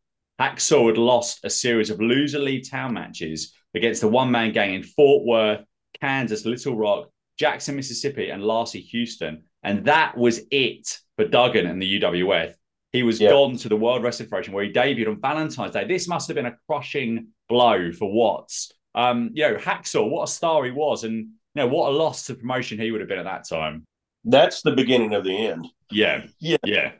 Hacksaw 0.40 0.88
had 0.88 0.98
lost 0.98 1.44
a 1.44 1.50
series 1.50 1.90
of 1.90 2.00
loser 2.00 2.38
leave 2.38 2.68
town 2.68 2.94
matches 2.94 3.54
against 3.74 4.00
the 4.00 4.08
one 4.08 4.30
man 4.30 4.52
gang 4.52 4.74
in 4.74 4.82
Fort 4.82 5.24
Worth, 5.24 5.64
Kansas, 6.00 6.44
Little 6.44 6.76
Rock, 6.76 7.08
Jackson, 7.38 7.76
Mississippi, 7.76 8.30
and 8.30 8.42
Lacey, 8.42 8.80
Houston. 8.80 9.44
And 9.62 9.84
that 9.86 10.16
was 10.16 10.42
it 10.50 10.98
for 11.16 11.26
Duggan 11.26 11.66
and 11.66 11.80
the 11.80 12.00
UWF. 12.00 12.54
He 12.92 13.02
was 13.02 13.20
yep. 13.20 13.32
gone 13.32 13.56
to 13.58 13.68
the 13.68 13.76
World 13.76 14.02
Wrestling 14.02 14.28
Federation 14.28 14.54
where 14.54 14.64
he 14.64 14.72
debuted 14.72 15.08
on 15.08 15.20
Valentine's 15.20 15.72
Day. 15.72 15.86
This 15.86 16.08
must 16.08 16.28
have 16.28 16.34
been 16.34 16.46
a 16.46 16.56
crushing 16.66 17.28
blow 17.48 17.92
for 17.92 18.10
Watts. 18.10 18.72
Um, 18.94 19.30
you 19.34 19.42
know, 19.42 19.56
Hacksaw, 19.56 20.08
what 20.08 20.24
a 20.24 20.32
star 20.32 20.64
he 20.64 20.70
was, 20.70 21.04
and 21.04 21.14
you 21.14 21.28
know, 21.54 21.66
what 21.66 21.90
a 21.90 21.94
loss 21.94 22.26
to 22.26 22.34
promotion 22.34 22.78
he 22.78 22.90
would 22.90 23.00
have 23.00 23.08
been 23.08 23.18
at 23.18 23.24
that 23.24 23.46
time. 23.48 23.84
That's 24.24 24.62
the 24.62 24.72
beginning 24.72 25.14
of 25.14 25.24
the 25.24 25.46
end. 25.46 25.66
Yeah. 25.90 26.24
Yeah. 26.38 26.56
Yeah. 26.64 26.92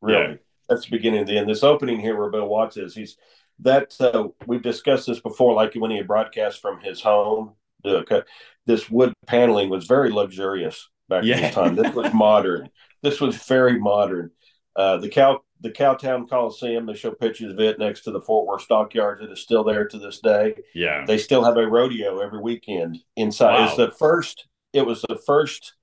Really. 0.00 0.30
Yeah. 0.30 0.36
That's 0.68 0.84
the 0.84 0.90
beginning 0.90 1.20
of 1.20 1.26
the 1.26 1.38
end. 1.38 1.48
This 1.48 1.62
opening 1.62 2.00
here 2.00 2.16
where 2.16 2.30
Bill 2.30 2.46
Watts 2.46 2.76
is, 2.76 2.94
he's 2.94 3.16
that 3.60 3.94
uh, 4.00 4.28
we've 4.46 4.62
discussed 4.62 5.06
this 5.06 5.20
before, 5.20 5.54
like 5.54 5.74
when 5.74 5.90
he 5.90 5.96
had 5.96 6.06
broadcast 6.06 6.60
from 6.60 6.80
his 6.80 7.00
home 7.00 7.54
the, 7.82 8.24
this 8.66 8.90
wood 8.90 9.12
paneling 9.26 9.70
was 9.70 9.86
very 9.86 10.10
luxurious 10.10 10.88
back 11.08 11.24
yeah. 11.24 11.40
this 11.40 11.54
time. 11.54 11.74
This 11.74 11.94
was 11.94 12.12
modern. 12.12 12.68
This 13.02 13.20
was 13.20 13.36
very 13.36 13.78
modern. 13.78 14.30
Uh, 14.76 14.98
the 14.98 15.08
cow 15.08 15.40
the 15.60 15.70
Cowtown 15.70 16.28
Coliseum, 16.28 16.86
they 16.86 16.94
show 16.94 17.10
pictures 17.10 17.52
of 17.52 17.58
it 17.58 17.80
next 17.80 18.02
to 18.02 18.12
the 18.12 18.20
Fort 18.20 18.46
Worth 18.46 18.62
Stockyards. 18.62 19.20
It 19.22 19.32
is 19.32 19.40
still 19.40 19.64
there 19.64 19.88
to 19.88 19.98
this 19.98 20.20
day. 20.20 20.54
Yeah. 20.72 21.04
They 21.04 21.18
still 21.18 21.42
have 21.42 21.56
a 21.56 21.66
rodeo 21.66 22.20
every 22.20 22.40
weekend 22.40 22.98
inside. 23.16 23.54
Wow. 23.54 23.64
It's 23.66 23.76
the 23.76 23.90
first, 23.90 24.46
it 24.72 24.86
was 24.86 25.02
the 25.02 25.18
first 25.26 25.74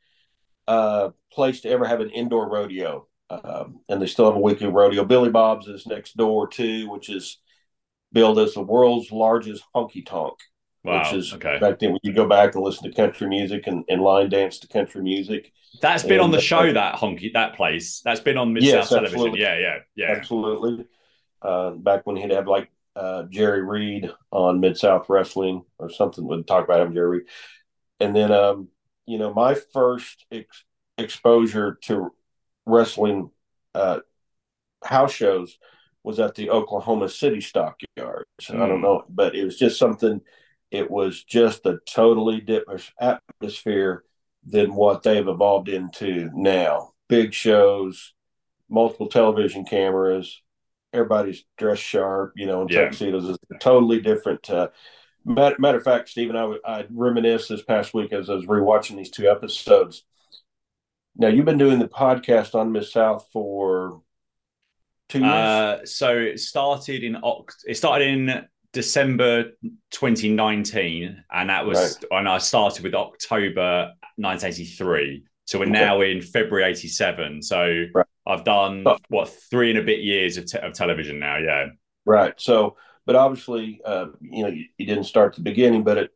uh, 0.65 1.09
place 1.29 1.59
to 1.61 1.69
ever 1.69 1.83
have 1.83 1.99
an 1.99 2.09
indoor 2.09 2.49
rodeo. 2.49 3.07
Um, 3.29 3.79
and 3.89 4.01
they 4.01 4.07
still 4.07 4.25
have 4.25 4.35
a 4.35 4.39
weekly 4.39 4.67
rodeo. 4.67 5.03
Billy 5.03 5.29
Bob's 5.29 5.67
is 5.67 5.87
next 5.87 6.15
door 6.15 6.47
too, 6.47 6.89
which 6.89 7.09
is 7.09 7.39
billed 8.11 8.39
as 8.39 8.53
the 8.53 8.61
world's 8.61 9.11
largest 9.11 9.63
honky 9.75 10.05
tonk. 10.05 10.35
Wow. 10.83 10.99
Which 10.99 11.13
is 11.13 11.33
okay. 11.33 11.57
back 11.59 11.79
then 11.79 11.93
when 11.93 11.99
you 12.03 12.13
go 12.13 12.27
back 12.27 12.53
and 12.53 12.63
listen 12.63 12.89
to 12.89 12.95
country 12.95 13.27
music 13.27 13.65
and, 13.65 13.83
and 13.89 14.01
line 14.01 14.29
dance 14.29 14.59
to 14.59 14.67
country 14.67 15.01
music. 15.01 15.51
That's 15.81 16.03
been 16.03 16.13
and, 16.13 16.21
on 16.21 16.31
the 16.31 16.39
show, 16.39 16.59
uh, 16.59 16.73
that 16.73 16.95
honky 16.95 17.33
that 17.33 17.55
place. 17.55 18.01
That's 18.05 18.19
been 18.19 18.37
on 18.37 18.53
Mid 18.53 18.63
South 18.63 18.71
yes, 18.71 18.89
Television. 18.89 19.35
Yeah, 19.35 19.57
yeah, 19.57 19.77
yeah. 19.95 20.11
Absolutely. 20.11 20.85
Uh, 21.41 21.71
back 21.71 22.05
when 22.05 22.15
he'd 22.15 22.31
have 22.31 22.47
like 22.47 22.69
uh, 22.95 23.23
Jerry 23.23 23.63
Reed 23.63 24.11
on 24.31 24.59
Mid 24.59 24.77
South 24.77 25.07
Wrestling 25.09 25.63
or 25.79 25.89
something 25.89 26.25
would 26.27 26.45
talk 26.45 26.63
about 26.63 26.81
him, 26.81 26.93
Jerry. 26.93 27.21
And 27.99 28.15
then 28.15 28.31
um, 28.31 28.67
you 29.07 29.17
know, 29.17 29.33
my 29.33 29.55
first 29.55 30.25
ex- 30.31 30.63
exposure 30.99 31.79
to 31.83 32.11
wrestling 32.65 33.29
uh, 33.73 33.99
house 34.83 35.13
shows 35.13 35.57
was 36.03 36.19
at 36.19 36.35
the 36.35 36.49
Oklahoma 36.49 37.09
City 37.09 37.41
Stockyards. 37.41 38.27
Mm. 38.43 38.61
I 38.61 38.67
don't 38.67 38.77
hmm. 38.77 38.83
know, 38.83 39.03
but 39.09 39.35
it 39.35 39.43
was 39.43 39.57
just 39.57 39.79
something 39.79 40.21
it 40.71 40.89
was 40.89 41.23
just 41.23 41.65
a 41.65 41.79
totally 41.87 42.41
different 42.41 42.91
atmosphere 42.99 44.03
than 44.45 44.75
what 44.75 45.03
they've 45.03 45.27
evolved 45.27 45.69
into 45.69 46.29
now. 46.33 46.93
Big 47.07 47.33
shows, 47.33 48.13
multiple 48.69 49.07
television 49.07 49.63
cameras, 49.65 50.41
everybody's 50.93 51.45
dressed 51.57 51.83
sharp, 51.83 52.33
you 52.35 52.45
know, 52.45 52.63
in 52.63 52.67
yeah. 52.69 52.85
tuxedos. 52.85 53.29
It's 53.29 53.39
totally 53.59 54.01
different. 54.01 54.49
Uh, 54.49 54.69
matter, 55.23 55.55
matter, 55.59 55.77
of 55.77 55.83
fact, 55.83 56.09
Stephen, 56.09 56.35
I, 56.35 56.57
I 56.65 56.85
reminisced 56.89 57.49
this 57.49 57.63
past 57.63 57.93
week 57.93 58.11
as 58.11 58.29
I 58.29 58.33
was 58.33 58.45
rewatching 58.45 58.97
these 58.97 59.11
two 59.11 59.29
episodes. 59.29 60.03
Now, 61.17 61.27
you've 61.27 61.45
been 61.45 61.57
doing 61.57 61.79
the 61.79 61.87
podcast 61.87 62.55
on 62.55 62.71
Mid 62.71 62.85
South 62.85 63.27
for 63.31 64.01
two 65.09 65.19
years. 65.19 65.31
Uh, 65.31 65.85
so 65.85 66.17
it 66.17 66.39
started 66.39 67.03
in 67.03 67.15
Oct- 67.15 67.63
it 67.65 67.75
started 67.75 68.07
in 68.07 68.45
December 68.73 69.51
2019, 69.91 71.23
and 71.31 71.49
that 71.49 71.65
was 71.65 71.77
right. 71.77 72.11
when 72.11 72.27
I 72.27 72.37
started 72.39 72.83
with 72.83 72.93
October 72.93 73.93
1983. 74.17 75.23
So 75.45 75.59
we're 75.59 75.65
okay. 75.65 75.71
now 75.71 76.01
in 76.01 76.21
February 76.21 76.69
87. 76.71 77.41
So 77.41 77.85
right. 77.93 78.05
I've 78.27 78.43
done 78.43 78.85
what 79.09 79.29
three 79.29 79.69
and 79.69 79.79
a 79.79 79.83
bit 79.83 79.99
years 79.99 80.37
of, 80.37 80.47
te- 80.47 80.59
of 80.59 80.73
television 80.73 81.19
now. 81.19 81.37
Yeah. 81.37 81.67
Right. 82.05 82.33
So, 82.37 82.75
but 83.05 83.15
obviously, 83.15 83.79
uh, 83.85 84.07
you 84.19 84.43
know, 84.43 84.49
you, 84.49 84.65
you, 84.77 84.85
didn't 84.85 85.03
start 85.05 85.33
at 85.33 85.35
the 85.37 85.43
beginning, 85.43 85.83
but 85.83 85.97
it, 85.97 86.11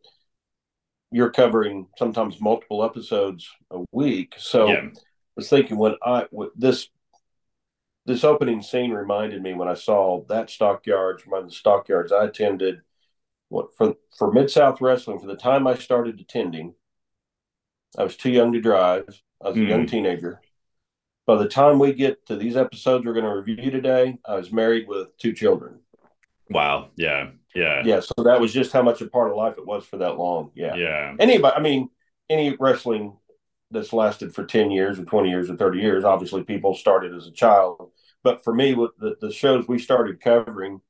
you're 1.12 1.32
covering 1.32 1.88
sometimes 1.98 2.40
multiple 2.40 2.84
episodes 2.84 3.50
a 3.72 3.84
week. 3.92 4.36
So 4.38 4.68
yeah. 4.68 4.82
I 4.86 4.92
was 5.36 5.50
thinking 5.50 5.78
when 5.78 5.96
I, 6.04 6.26
this 6.56 6.90
this 8.06 8.24
opening 8.24 8.62
scene 8.62 8.92
reminded 8.92 9.42
me 9.42 9.54
when 9.54 9.68
I 9.68 9.76
saw 9.76 10.24
that 10.30 10.50
stockyards, 10.50 11.24
one 11.28 11.44
of 11.44 11.50
the 11.50 11.56
stockyards 11.56 12.12
I 12.12 12.26
attended, 12.26 12.82
what 13.50 13.76
for 13.76 13.96
for 14.18 14.32
Mid 14.32 14.50
South 14.50 14.82
Wrestling. 14.82 15.20
For 15.20 15.28
the 15.28 15.36
time 15.36 15.68
I 15.68 15.76
started 15.76 16.20
attending, 16.20 16.74
I 17.98 18.04
was 18.04 18.16
too 18.16 18.32
young 18.32 18.54
to 18.54 18.62
drive. 18.62 19.22
I 19.44 19.50
was 19.50 19.58
a 19.58 19.62
young 19.62 19.82
hmm. 19.82 19.88
teenager, 19.88 20.42
by 21.30 21.36
the 21.36 21.48
time 21.48 21.78
we 21.78 21.94
get 21.94 22.26
to 22.26 22.36
these 22.36 22.58
episodes 22.58 23.06
we're 23.06 23.14
going 23.14 23.24
to 23.24 23.32
review 23.32 23.70
today, 23.70 24.18
I 24.26 24.34
was 24.34 24.52
married 24.52 24.88
with 24.88 25.16
two 25.20 25.32
children. 25.32 25.80
Wow. 26.50 26.90
Yeah. 26.96 27.30
Yeah. 27.56 27.82
Yeah. 27.86 28.00
So 28.02 28.24
that 28.24 28.40
was 28.40 28.54
just 28.54 28.72
how 28.72 28.82
much 28.82 29.02
a 29.02 29.08
part 29.08 29.32
of 29.32 29.38
life 29.38 29.56
it 29.58 29.66
was 29.66 29.86
for 29.86 29.98
that 29.98 30.18
long. 30.18 30.52
Yeah. 30.56 30.76
Yeah. 30.76 31.16
Anybody, 31.20 31.56
I 31.56 31.60
mean, 31.62 31.90
any 32.30 32.56
wrestling 32.60 33.18
that's 33.72 33.94
lasted 33.94 34.34
for 34.34 34.46
10 34.46 34.72
years 34.72 35.00
or 35.00 35.06
20 35.06 35.30
years 35.30 35.50
or 35.50 35.56
30 35.56 35.80
years, 35.80 36.04
obviously 36.04 36.44
people 36.44 36.76
started 36.76 37.14
as 37.16 37.28
a 37.28 37.32
child. 37.32 37.92
But 38.24 38.44
for 38.44 38.54
me, 38.54 38.74
with 38.74 38.92
the, 39.00 39.16
the 39.22 39.32
shows 39.32 39.68
we 39.68 39.80
started 39.80 40.22
covering, 40.22 40.82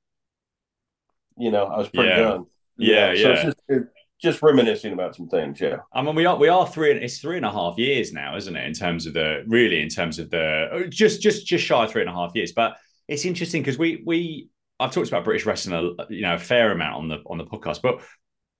you 1.37 1.51
know, 1.51 1.65
I 1.65 1.77
was 1.77 1.89
pretty 1.89 2.09
Yeah. 2.09 2.19
young. 2.19 2.45
Yeah, 2.77 3.13
So 3.15 3.19
yeah. 3.21 3.29
it's 3.47 3.55
just, 3.69 3.85
just 4.21 4.41
reminiscing 4.41 4.93
about 4.93 5.15
some 5.15 5.27
things. 5.29 5.59
Yeah. 5.61 5.77
I 5.93 6.01
mean, 6.01 6.15
we 6.15 6.25
are 6.25 6.35
we 6.37 6.49
are 6.49 6.67
three. 6.67 6.91
It's 6.91 7.19
three 7.19 7.37
and 7.37 7.45
a 7.45 7.51
half 7.51 7.77
years 7.77 8.11
now, 8.11 8.35
isn't 8.35 8.55
it? 8.55 8.65
In 8.67 8.73
terms 8.73 9.05
of 9.05 9.13
the 9.13 9.43
really, 9.47 9.81
in 9.81 9.89
terms 9.89 10.19
of 10.19 10.29
the 10.29 10.87
just 10.89 11.21
just 11.21 11.45
just 11.45 11.63
shy 11.65 11.85
of 11.85 11.91
three 11.91 12.01
and 12.01 12.09
a 12.09 12.13
half 12.13 12.31
years. 12.35 12.51
But 12.51 12.77
it's 13.07 13.25
interesting 13.25 13.61
because 13.61 13.77
we 13.77 14.01
we 14.05 14.49
I've 14.79 14.91
talked 14.91 15.09
about 15.09 15.25
British 15.25 15.45
wrestling, 15.45 15.95
a, 15.99 16.11
you 16.11 16.21
know, 16.21 16.35
a 16.35 16.39
fair 16.39 16.71
amount 16.71 16.95
on 16.95 17.07
the 17.09 17.17
on 17.25 17.37
the 17.37 17.45
podcast. 17.45 17.81
But 17.81 18.01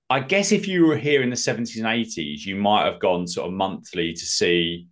I 0.08 0.20
guess 0.20 0.52
if 0.52 0.68
you 0.68 0.86
were 0.86 0.96
here 0.96 1.22
in 1.22 1.30
the 1.30 1.36
seventies 1.36 1.78
and 1.78 1.86
eighties, 1.86 2.44
you 2.44 2.56
might 2.56 2.84
have 2.84 3.00
gone 3.00 3.26
sort 3.26 3.48
of 3.48 3.54
monthly 3.54 4.12
to 4.12 4.26
see 4.26 4.88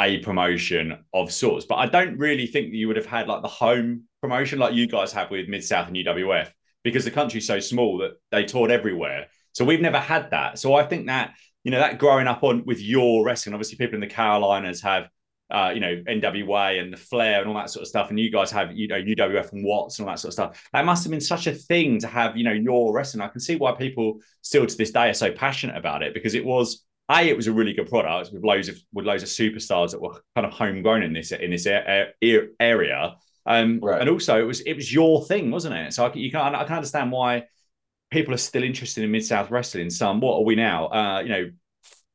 a 0.00 0.18
promotion 0.18 1.04
of 1.12 1.32
sorts. 1.32 1.66
But 1.66 1.76
I 1.76 1.86
don't 1.86 2.16
really 2.16 2.46
think 2.46 2.70
that 2.70 2.76
you 2.76 2.88
would 2.88 2.96
have 2.96 3.06
had 3.06 3.28
like 3.28 3.42
the 3.42 3.48
home 3.48 4.04
promotion 4.20 4.58
like 4.58 4.74
you 4.74 4.86
guys 4.86 5.12
have 5.12 5.30
with 5.30 5.48
Mid 5.48 5.64
South 5.64 5.88
and 5.88 5.96
UWF 5.96 6.48
because 6.84 7.04
the 7.04 7.10
country's 7.10 7.46
so 7.46 7.60
small 7.60 7.98
that 7.98 8.12
they 8.30 8.44
toured 8.44 8.70
everywhere. 8.70 9.26
So 9.52 9.64
we've 9.64 9.80
never 9.80 9.98
had 9.98 10.30
that. 10.30 10.58
So 10.58 10.74
I 10.74 10.84
think 10.84 11.06
that 11.06 11.34
you 11.64 11.70
know 11.70 11.78
that 11.78 11.98
growing 11.98 12.26
up 12.26 12.42
on 12.42 12.64
with 12.64 12.80
your 12.80 13.24
wrestling, 13.24 13.54
obviously 13.54 13.76
people 13.76 13.94
in 13.94 14.00
the 14.00 14.06
Carolinas 14.06 14.82
have. 14.82 15.08
Uh, 15.52 15.70
you 15.74 15.80
know 15.80 16.02
NWA 16.08 16.80
and 16.80 16.92
the 16.92 16.96
Flair 16.96 17.40
and 17.40 17.48
all 17.48 17.54
that 17.56 17.70
sort 17.70 17.82
of 17.82 17.88
stuff, 17.88 18.08
and 18.10 18.18
you 18.18 18.30
guys 18.30 18.50
have 18.50 18.72
you 18.72 18.88
know 18.88 18.96
UWF 19.00 19.52
and 19.52 19.64
Watts 19.64 19.98
and 19.98 20.08
all 20.08 20.12
that 20.14 20.18
sort 20.18 20.30
of 20.30 20.32
stuff. 20.34 20.68
That 20.72 20.84
must 20.84 21.04
have 21.04 21.10
been 21.10 21.20
such 21.20 21.46
a 21.46 21.52
thing 21.52 21.98
to 22.00 22.06
have, 22.06 22.36
you 22.36 22.44
know, 22.44 22.52
your 22.52 22.92
wrestling. 22.94 23.20
I 23.22 23.28
can 23.28 23.40
see 23.40 23.56
why 23.56 23.72
people 23.72 24.20
still 24.40 24.66
to 24.66 24.76
this 24.76 24.90
day 24.90 25.10
are 25.10 25.14
so 25.14 25.30
passionate 25.30 25.76
about 25.76 26.02
it 26.02 26.14
because 26.14 26.34
it 26.34 26.44
was 26.44 26.84
a 27.10 27.28
it 27.28 27.36
was 27.36 27.48
a 27.48 27.52
really 27.52 27.74
good 27.74 27.88
product 27.88 28.32
with 28.32 28.42
loads 28.44 28.68
of 28.68 28.76
with 28.94 29.04
loads 29.04 29.22
of 29.22 29.28
superstars 29.28 29.90
that 29.90 30.00
were 30.00 30.22
kind 30.34 30.46
of 30.46 30.52
homegrown 30.52 31.02
in 31.02 31.12
this 31.12 31.32
in 31.32 31.50
this 31.50 31.66
a- 31.66 32.08
a- 32.24 32.48
area. 32.58 33.16
Um, 33.44 33.80
Right. 33.82 34.00
and 34.00 34.08
also 34.08 34.40
it 34.40 34.44
was 34.46 34.60
it 34.60 34.74
was 34.74 34.92
your 34.92 35.24
thing, 35.26 35.50
wasn't 35.50 35.74
it? 35.74 35.92
So 35.92 36.06
I 36.06 36.08
can, 36.10 36.20
you 36.22 36.30
can 36.30 36.54
I 36.54 36.64
can 36.64 36.76
understand 36.76 37.12
why 37.12 37.44
people 38.10 38.32
are 38.32 38.38
still 38.38 38.62
interested 38.62 39.04
in 39.04 39.10
Mid 39.10 39.24
South 39.24 39.50
wrestling. 39.50 39.90
Some 39.90 40.20
what 40.20 40.36
are 40.36 40.44
we 40.44 40.54
now? 40.54 40.86
Uh, 40.88 41.20
you 41.20 41.28
know, 41.28 41.50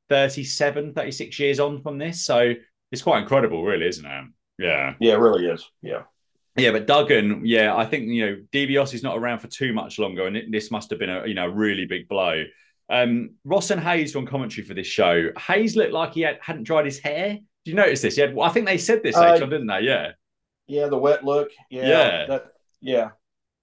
37, 0.09 0.93
36 0.93 1.39
years 1.39 1.59
on 1.59 1.81
from 1.81 1.97
this. 1.97 2.23
So 2.23 2.53
it's 2.91 3.01
quite 3.01 3.21
incredible, 3.21 3.63
really, 3.63 3.87
isn't 3.87 4.05
it? 4.05 4.25
Yeah. 4.59 4.93
Yeah, 4.99 5.13
it 5.13 5.19
really 5.19 5.47
is. 5.47 5.69
Yeah. 5.81 6.03
Yeah, 6.55 6.71
but 6.71 6.87
Duggan, 6.87 7.43
yeah, 7.45 7.75
I 7.75 7.85
think 7.85 8.07
you 8.07 8.25
know 8.25 8.37
DiBiase 8.51 8.95
is 8.95 9.03
not 9.03 9.15
around 9.17 9.39
for 9.39 9.47
too 9.47 9.73
much 9.73 9.99
longer, 9.99 10.25
and 10.25 10.35
it, 10.35 10.51
this 10.51 10.71
must 10.71 10.89
have 10.89 10.97
been 10.97 11.09
a 11.11 11.27
you 11.27 11.35
know 11.35 11.45
really 11.47 11.85
big 11.85 12.07
blow. 12.07 12.43
Um, 12.89 13.31
Ross 13.43 13.69
and 13.69 13.79
Hayes 13.79 14.15
on 14.15 14.25
commentary 14.25 14.65
for 14.65 14.73
this 14.73 14.87
show. 14.87 15.29
Hayes 15.37 15.75
looked 15.75 15.91
like 15.93 16.13
he 16.13 16.21
had, 16.21 16.39
hadn't 16.41 16.63
dried 16.63 16.85
his 16.85 16.97
hair. 16.99 17.33
Did 17.65 17.71
you 17.71 17.75
notice 17.75 18.01
this? 18.01 18.17
Yeah, 18.17 18.27
had, 18.27 18.39
I 18.39 18.49
think 18.49 18.65
they 18.65 18.77
said 18.79 19.03
this 19.03 19.15
Uh, 19.15 19.21
later 19.33 19.43
on, 19.43 19.49
didn't 19.51 19.67
they? 19.67 19.81
Yeah, 19.81 20.13
Yeah. 20.67 20.87
The 20.87 20.97
wet 20.97 21.23
look. 21.23 21.49
Yeah. 21.69 21.87
Yeah. 21.87 22.25
That, 22.27 22.45
yeah. 22.81 23.09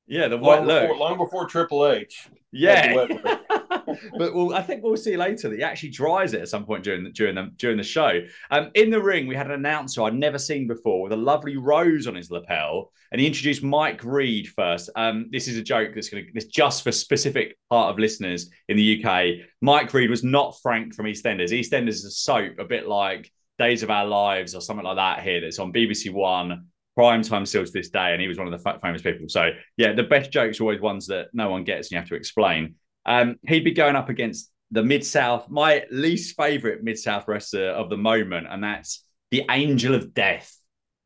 yeah, 0.07 0.29
the 0.29 0.37
Long 0.37 0.67
look. 0.67 0.83
before, 0.83 0.97
long 0.99 1.17
before 1.19 1.47
Triple 1.49 1.87
H. 1.89 2.29
Yeah, 2.53 2.95
wet 2.95 3.44
but 4.19 4.35
well, 4.35 4.55
I 4.55 4.63
think 4.63 4.83
we'll 4.83 4.97
see 4.97 5.17
later 5.17 5.49
that 5.49 5.57
he 5.57 5.63
actually 5.63 5.91
dries 5.91 6.35
it 6.35 6.43
at 6.43 6.49
some 6.49 6.65
point 6.65 6.85
during 6.85 7.05
the 7.05 7.11
during 7.11 7.35
the 7.35 7.51
during 7.57 7.77
the 7.77 7.83
show. 7.83 8.21
Um, 8.51 8.71
in 8.75 8.91
the 8.91 9.03
ring, 9.03 9.27
we 9.27 9.35
had 9.35 9.47
an 9.47 9.53
announcer 9.53 10.03
I'd 10.03 10.15
never 10.15 10.39
seen 10.39 10.67
before 10.67 11.03
with 11.03 11.13
a 11.13 11.17
lovely 11.17 11.57
rose 11.57 12.07
on 12.07 12.15
his 12.15 12.31
lapel, 12.31 12.93
and 13.13 13.21
he 13.21 13.27
introduced 13.27 13.63
Mike 13.63 14.03
Reed 14.05 14.49
first. 14.49 14.91
Um, 14.97 15.29
this 15.31 15.49
is 15.49 15.57
a 15.57 15.63
joke 15.63 15.93
that's 15.95 16.09
going 16.09 16.27
to 16.27 16.49
just 16.49 16.83
for 16.83 16.93
specific 16.93 17.57
part 17.71 17.91
of 17.91 17.99
listeners 17.99 18.51
in 18.69 18.77
the 18.77 19.05
UK. 19.05 19.47
Mike 19.61 19.93
Reed 19.95 20.11
was 20.11 20.25
not 20.25 20.57
Frank 20.63 20.95
from 20.95 21.07
EastEnders. 21.07 21.51
EastEnders 21.51 21.89
is 21.89 22.05
a 22.05 22.11
soap, 22.11 22.59
a 22.59 22.65
bit 22.65 22.87
like 22.89 23.31
Days 23.59 23.83
of 23.83 23.91
Our 23.91 24.07
Lives 24.07 24.55
or 24.55 24.61
something 24.61 24.85
like 24.85 24.97
that. 24.97 25.23
Here, 25.23 25.41
that's 25.41 25.59
on 25.59 25.73
BBC 25.73 26.13
One. 26.13 26.67
Prime 26.97 27.23
time 27.23 27.45
still 27.45 27.65
to 27.65 27.73
this 27.73 27.91
day, 27.91 28.13
and 28.13 28.21
he 28.21 28.29
was 28.29 28.39
one 28.39 28.47
of 28.47 28.53
the 28.53 28.59
fa- 28.59 28.79
famous 28.81 29.03
people. 29.03 29.29
So, 29.29 29.51
yeah, 29.77 29.95
the 29.95 30.05
best 30.05 30.31
jokes 30.31 30.61
are 30.61 30.63
always 30.63 30.81
ones 30.81 31.09
that 31.09 31.27
no 31.33 31.51
one 31.51 31.65
gets, 31.65 31.89
and 31.89 31.93
you 31.93 31.99
have 31.99 32.09
to 32.09 32.15
explain. 32.15 32.77
Um, 33.07 33.37
he'd 33.47 33.65
be 33.65 33.73
going 33.73 33.97
up 33.97 34.09
against 34.09 34.51
the 34.71 34.83
Mid 34.83 35.05
South, 35.05 35.49
my 35.49 35.85
least 35.91 36.37
favorite 36.37 36.83
Mid 36.83 36.99
South 36.99 37.29
wrestler 37.29 37.69
of 37.69 37.91
the 37.91 37.97
moment, 37.97 38.47
and 38.51 38.63
that's 38.63 39.05
the 39.31 39.45
Angel 39.51 39.95
of 39.95 40.15
Death, 40.15 40.57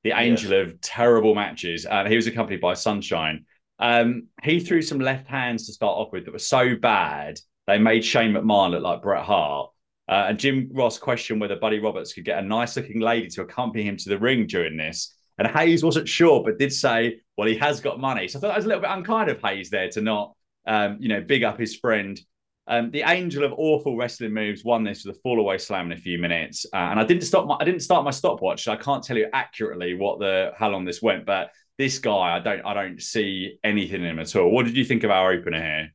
the 0.05 0.12
Angel 0.12 0.61
of 0.61 0.81
terrible 0.81 1.35
matches. 1.35 1.87
Uh, 1.88 2.05
he 2.05 2.17
was 2.17 2.26
accompanied 2.26 2.61
by 2.61 2.75
Sunshine. 2.75 3.45
Um, 3.78 4.28
he 4.43 4.61
threw 4.61 4.83
some 4.83 4.99
left 4.99 5.28
hands 5.28 5.67
to 5.67 5.73
start 5.73 5.97
off 5.97 6.12
with 6.12 6.25
that 6.25 6.33
were 6.33 6.38
so 6.38 6.76
bad 6.76 7.38
they 7.67 7.78
made 7.78 8.05
Shane 8.05 8.33
McMahon 8.33 8.71
look 8.71 8.83
like 8.83 9.02
Bret 9.02 9.25
Hart. 9.25 9.71
Uh, 10.09 10.26
and 10.28 10.38
Jim 10.38 10.71
Ross 10.73 10.97
questioned 10.97 11.38
whether 11.38 11.57
Buddy 11.57 11.78
Roberts 11.78 12.14
could 12.14 12.25
get 12.25 12.38
a 12.38 12.47
nice 12.47 12.75
looking 12.76 13.00
lady 13.00 13.28
to 13.28 13.43
accompany 13.43 13.85
him 13.85 13.99
to 13.99 14.09
the 14.09 14.19
ring 14.19 14.47
during 14.47 14.78
this. 14.78 15.14
And 15.37 15.47
Hayes 15.47 15.85
wasn't 15.85 16.09
sure, 16.09 16.43
but 16.43 16.59
did 16.59 16.73
say, 16.73 17.21
well, 17.37 17.47
he 17.47 17.57
has 17.57 17.81
got 17.81 18.00
money. 18.00 18.26
So 18.26 18.38
I 18.38 18.40
thought 18.40 18.49
that 18.49 18.57
was 18.57 18.64
a 18.64 18.69
little 18.69 18.81
bit 18.81 18.90
unkind 18.90 19.28
of 19.28 19.40
Hayes 19.43 19.69
there 19.69 19.90
to 19.90 20.00
not 20.00 20.35
um, 20.69 20.99
you 21.01 21.09
know, 21.09 21.21
big 21.21 21.43
up 21.43 21.59
his 21.59 21.75
friend. 21.75 22.21
Um, 22.69 22.91
the 22.91 23.03
angel 23.03 23.45
of 23.45 23.55
awful 23.57 23.97
wrestling 23.97 24.35
moves 24.35 24.63
won 24.63 24.85
this 24.85 25.05
with 25.05 25.17
a 25.17 25.19
fall 25.21 25.41
away 25.41 25.57
slam 25.57 25.91
in 25.91 25.99
a 25.99 26.01
few 26.01 26.19
minutes, 26.19 26.67
uh, 26.73 26.77
and 26.77 27.01
I 27.01 27.05
didn't 27.05 27.23
stop 27.23 27.47
my 27.47 27.57
I 27.59 27.65
didn't 27.65 27.81
start 27.81 28.05
my 28.05 28.11
stopwatch. 28.11 28.69
I 28.69 28.77
can't 28.77 29.03
tell 29.03 29.17
you 29.17 29.29
accurately 29.33 29.95
what 29.95 30.19
the 30.19 30.53
how 30.57 30.69
long 30.69 30.85
this 30.85 31.01
went, 31.01 31.25
but 31.25 31.51
this 31.79 31.99
guy 31.99 32.37
I 32.37 32.41
don't 32.41 32.61
I 32.67 32.75
don't 32.75 33.01
see 33.01 33.59
anything 33.65 34.03
in 34.03 34.11
him 34.11 34.19
at 34.19 34.37
all. 34.37 34.51
What 34.51 34.67
did 34.67 34.77
you 34.77 34.85
think 34.85 35.03
of 35.03 35.11
our 35.11 35.33
opener 35.33 35.63
here? 35.63 35.95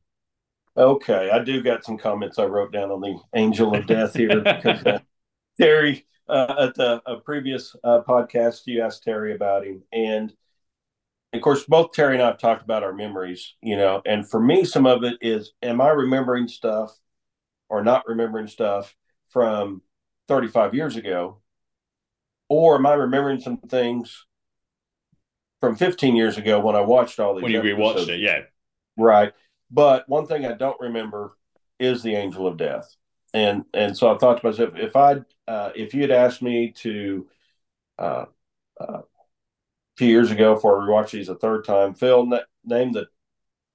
Okay, 0.76 1.30
I 1.30 1.38
do 1.38 1.62
got 1.62 1.84
some 1.84 1.96
comments 1.96 2.40
I 2.40 2.46
wrote 2.46 2.72
down 2.72 2.90
on 2.90 3.00
the 3.00 3.16
Angel 3.36 3.72
of 3.72 3.86
Death 3.86 4.14
here 4.16 4.40
because 4.40 4.84
uh, 4.84 4.98
Terry 5.60 6.04
uh, 6.28 6.54
at 6.58 6.74
the 6.74 7.00
a 7.06 7.20
previous 7.20 7.76
uh, 7.84 8.00
podcast 8.06 8.62
you 8.66 8.82
asked 8.82 9.04
Terry 9.04 9.36
about 9.36 9.64
him, 9.64 9.84
and 9.92 10.32
of 11.34 11.42
course 11.42 11.64
both 11.64 11.92
Terry 11.92 12.14
and 12.14 12.22
I 12.22 12.26
have 12.26 12.38
talked 12.38 12.62
about 12.62 12.82
our 12.82 12.92
memories, 12.92 13.54
you 13.62 13.76
know, 13.76 14.02
and 14.06 14.28
for 14.28 14.40
me 14.40 14.64
some 14.64 14.86
of 14.86 15.04
it 15.04 15.18
is 15.20 15.52
am 15.62 15.80
I 15.80 15.90
remembering 15.90 16.48
stuff 16.48 16.96
or 17.68 17.82
not 17.82 18.06
remembering 18.06 18.46
stuff 18.46 18.94
from 19.30 19.82
35 20.28 20.74
years 20.74 20.96
ago, 20.96 21.40
or 22.48 22.76
am 22.76 22.86
I 22.86 22.94
remembering 22.94 23.40
some 23.40 23.58
things 23.58 24.26
from 25.60 25.76
15 25.76 26.14
years 26.14 26.36
ago 26.38 26.60
when 26.60 26.76
I 26.76 26.80
watched 26.82 27.18
all 27.18 27.34
these 27.34 27.42
When 27.42 27.52
you 27.52 27.62
rewatched 27.62 28.08
it, 28.08 28.20
yeah, 28.20 28.42
Right. 28.96 29.32
But 29.70 30.08
one 30.08 30.26
thing 30.26 30.46
I 30.46 30.52
don't 30.52 30.80
remember 30.80 31.32
is 31.78 32.02
the 32.02 32.14
angel 32.14 32.46
of 32.46 32.56
death. 32.56 32.94
And 33.32 33.64
and 33.74 33.96
so 33.96 34.14
I 34.14 34.18
thought 34.18 34.40
to 34.40 34.46
myself, 34.46 34.74
if 34.76 34.94
I 34.94 35.16
uh, 35.48 35.70
if 35.74 35.94
you 35.94 36.02
had 36.02 36.10
asked 36.10 36.42
me 36.42 36.72
to 36.78 37.26
uh, 37.98 38.24
uh, 38.80 39.00
few 39.96 40.08
years 40.08 40.30
ago 40.30 40.54
before 40.54 40.80
we 40.80 40.92
watched 40.92 41.12
these 41.12 41.28
a 41.28 41.34
third 41.34 41.64
time, 41.64 41.94
Phil, 41.94 42.26
na- 42.26 42.40
name 42.64 42.92
the 42.92 43.06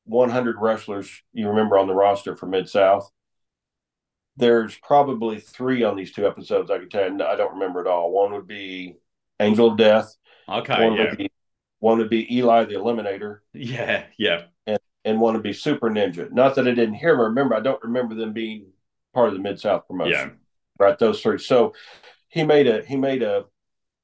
100 0.05 0.57
wrestlers 0.59 1.23
you 1.33 1.47
remember 1.47 1.77
on 1.77 1.88
the 1.88 1.93
roster 1.93 2.35
for 2.35 2.47
Mid 2.47 2.67
South. 2.69 3.11
There's 4.38 4.77
probably 4.77 5.39
three 5.39 5.83
on 5.83 5.95
these 5.95 6.13
two 6.13 6.25
episodes 6.25 6.71
I 6.71 6.79
can 6.79 6.89
tell 6.89 7.11
you. 7.11 7.23
I 7.23 7.35
don't 7.35 7.53
remember 7.53 7.81
at 7.81 7.88
all. 7.88 8.11
One 8.11 8.31
would 8.33 8.47
be 8.47 8.95
Angel 9.39 9.71
of 9.71 9.77
Death. 9.77 10.15
okay, 10.47 10.88
one 10.88 10.97
yeah, 10.97 11.09
would 11.09 11.17
be 11.17 11.31
one 11.79 11.97
would 11.99 12.09
be 12.09 12.35
Eli 12.35 12.65
the 12.65 12.75
Eliminator 12.75 13.39
yeah, 13.53 14.05
yeah, 14.17 14.43
and 14.65 14.79
and 15.05 15.19
one 15.19 15.33
to 15.33 15.39
be 15.39 15.53
Super 15.53 15.89
Ninja. 15.89 16.31
Not 16.31 16.55
that 16.55 16.67
I 16.67 16.71
didn't 16.71 16.95
hear 16.95 17.11
them. 17.11 17.21
Remember, 17.21 17.55
I 17.55 17.59
don't 17.61 17.83
remember 17.83 18.15
them 18.15 18.33
being 18.33 18.67
part 19.13 19.29
of 19.29 19.33
the 19.33 19.39
Mid 19.41 19.59
South 19.59 19.88
promotion. 19.88 20.13
yeah, 20.13 20.29
Right, 20.77 20.97
those 20.97 21.21
three. 21.21 21.38
So 21.39 21.73
he 22.29 22.43
made 22.43 22.67
a 22.67 22.83
he 22.85 22.95
made 22.95 23.23
a 23.23 23.45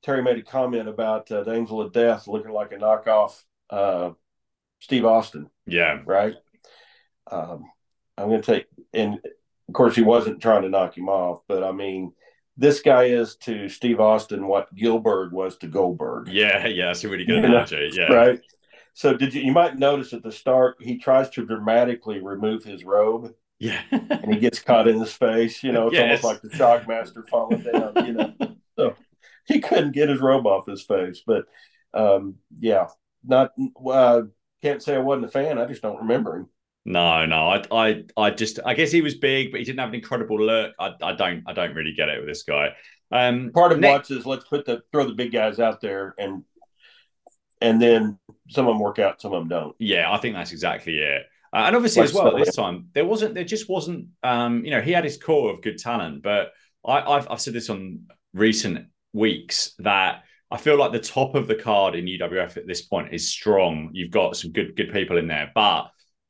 Terry 0.06 0.22
made 0.22 0.38
a 0.38 0.44
comment 0.44 0.88
about 0.88 1.32
uh, 1.32 1.44
the 1.44 1.54
Angel 1.54 1.82
of 1.82 1.92
Death 1.92 2.28
looking 2.28 2.52
like 2.52 2.72
a 2.72 2.76
knockoff 2.76 3.42
uh, 3.72 4.12
Steve 4.80 5.04
Austin. 5.04 5.50
yeah, 5.66 6.02
Right. 6.06 6.36
Um, 7.32 7.66
I'm 8.18 8.30
going 8.30 8.42
to 8.42 8.46
take, 8.46 8.68
and 8.94 9.16
of 9.16 9.74
course 9.74 9.96
he 9.96 10.04
wasn't 10.04 10.42
trying 10.42 10.62
to 10.62 10.70
knock 10.70 10.96
him 10.96 11.10
off, 11.10 11.42
but 11.48 11.64
I 11.64 11.72
mean, 11.72 12.14
this 12.56 12.82
guy 12.82 13.06
is 13.06 13.36
to 13.38 13.68
Steve 13.68 14.00
Austin 14.00 14.48
what 14.48 14.74
Gillberg 14.76 15.32
was 15.32 15.58
to 15.58 15.68
Goldberg. 15.68 16.28
yeah, 16.30 16.68
yeah. 16.68 16.94
A 16.94 17.08
really 17.08 17.26
good 17.26 17.38
You 17.38 17.42
know, 17.42 17.48
analogy. 17.48 17.90
Yeah, 17.94 18.14
Right. 18.14 18.42
So 18.94 19.14
did 19.18 19.34
you? 19.34 19.42
You 19.42 19.52
might 19.52 19.78
notice 19.78 20.14
at 20.14 20.24
the 20.24 20.32
start 20.32 20.78
he 20.80 20.98
tries 20.98 21.30
to 21.32 21.46
dramatically 21.46 22.22
remove 22.22 22.64
his 22.64 22.86
robe, 22.86 23.34
yeah, 23.60 23.82
and 23.92 24.34
he 24.34 24.40
gets 24.40 24.60
caught 24.60 24.88
in 24.88 24.98
his 25.00 25.12
face. 25.12 25.64
You 25.64 25.74
know, 25.74 25.88
it's 25.88 25.96
Yes. 25.98 26.24
almost 26.24 26.24
like 26.24 26.42
the 26.42 26.58
Shockmaster 26.58 27.28
falling 27.28 27.64
down. 27.64 28.06
You 28.06 28.14
know, 28.14 28.34
so 28.80 28.96
he 29.48 29.60
couldn't 29.60 29.94
get 29.94 30.10
his 30.10 30.22
robe 30.22 30.48
off 30.48 30.68
his 30.68 30.84
face. 30.84 31.22
But 31.26 31.46
um, 31.94 32.36
yeah, 32.60 32.88
not. 33.24 33.52
Uh, 33.86 34.24
can't 34.62 34.82
say 34.82 34.96
I 34.96 35.00
wasn't 35.00 35.26
a 35.26 35.30
fan. 35.30 35.58
I 35.58 35.66
just 35.66 35.82
don't 35.82 36.00
remember 36.00 36.38
him. 36.38 36.50
No, 36.88 37.26
no, 37.26 37.50
I, 37.50 37.64
I, 37.72 38.04
I 38.16 38.30
just, 38.30 38.60
I 38.64 38.76
guess 38.76 38.92
he 38.92 39.02
was 39.02 39.16
big, 39.16 39.50
but 39.50 39.60
he 39.60 39.66
didn't 39.66 39.80
have 39.80 39.90
an 39.90 39.96
incredible 39.96 40.40
look. 40.40 40.74
I, 40.80 40.94
I 41.02 41.14
don't, 41.14 41.44
I 41.48 41.54
don't 41.54 41.74
really 41.74 41.94
get 41.94 42.10
it 42.10 42.20
with 42.20 42.28
this 42.28 42.44
guy. 42.44 42.76
Um, 43.12 43.52
Part 43.54 43.72
of 43.72 43.80
Watts 43.80 44.12
is 44.12 44.26
let's 44.26 44.46
put 44.46 44.66
the 44.66 44.82
throw 44.92 45.06
the 45.06 45.14
big 45.14 45.32
guys 45.32 45.60
out 45.60 45.82
there 45.82 46.14
and 46.18 46.44
and 47.62 47.82
then 47.82 48.20
some 48.50 48.68
of 48.68 48.74
them 48.74 48.80
work 48.80 49.00
out, 49.00 49.22
some 49.22 49.34
of 49.34 49.42
them 49.42 49.50
don't. 49.50 49.76
Yeah, 49.80 50.12
I 50.12 50.18
think 50.18 50.36
that's 50.36 50.52
exactly 50.52 50.98
it. 50.98 51.24
Uh, 51.54 51.64
and 51.68 51.76
obviously, 51.76 52.04
as 52.04 52.14
well, 52.14 52.38
this 52.38 52.56
time 52.56 52.90
there 52.94 53.06
wasn't, 53.06 53.34
there 53.34 53.44
just 53.44 53.70
wasn't. 53.70 54.08
Um, 54.24 54.64
you 54.66 54.72
know, 54.72 54.82
he 54.82 54.92
had 54.92 55.04
his 55.04 55.18
core 55.18 55.52
of 55.52 55.62
good 55.62 55.78
talent, 55.78 56.22
but 56.22 56.52
I, 56.86 57.16
have 57.16 57.28
I've 57.32 57.42
said 57.42 57.54
this 57.54 57.70
on 57.70 58.08
recent 58.34 58.88
weeks 59.16 59.74
that 59.80 60.24
I 60.52 60.58
feel 60.58 60.78
like 60.78 60.92
the 60.92 61.00
top 61.00 61.34
of 61.34 61.48
the 61.48 61.56
card 61.56 61.96
in 61.96 62.06
UWF 62.06 62.58
at 62.58 62.68
this 62.68 62.84
point 62.84 63.14
is 63.14 63.32
strong. 63.32 63.90
You've 63.94 64.12
got 64.12 64.38
some 64.38 64.52
good 64.52 64.76
good 64.76 64.94
people 64.94 65.18
in 65.18 65.28
there, 65.28 65.52
but 65.56 65.90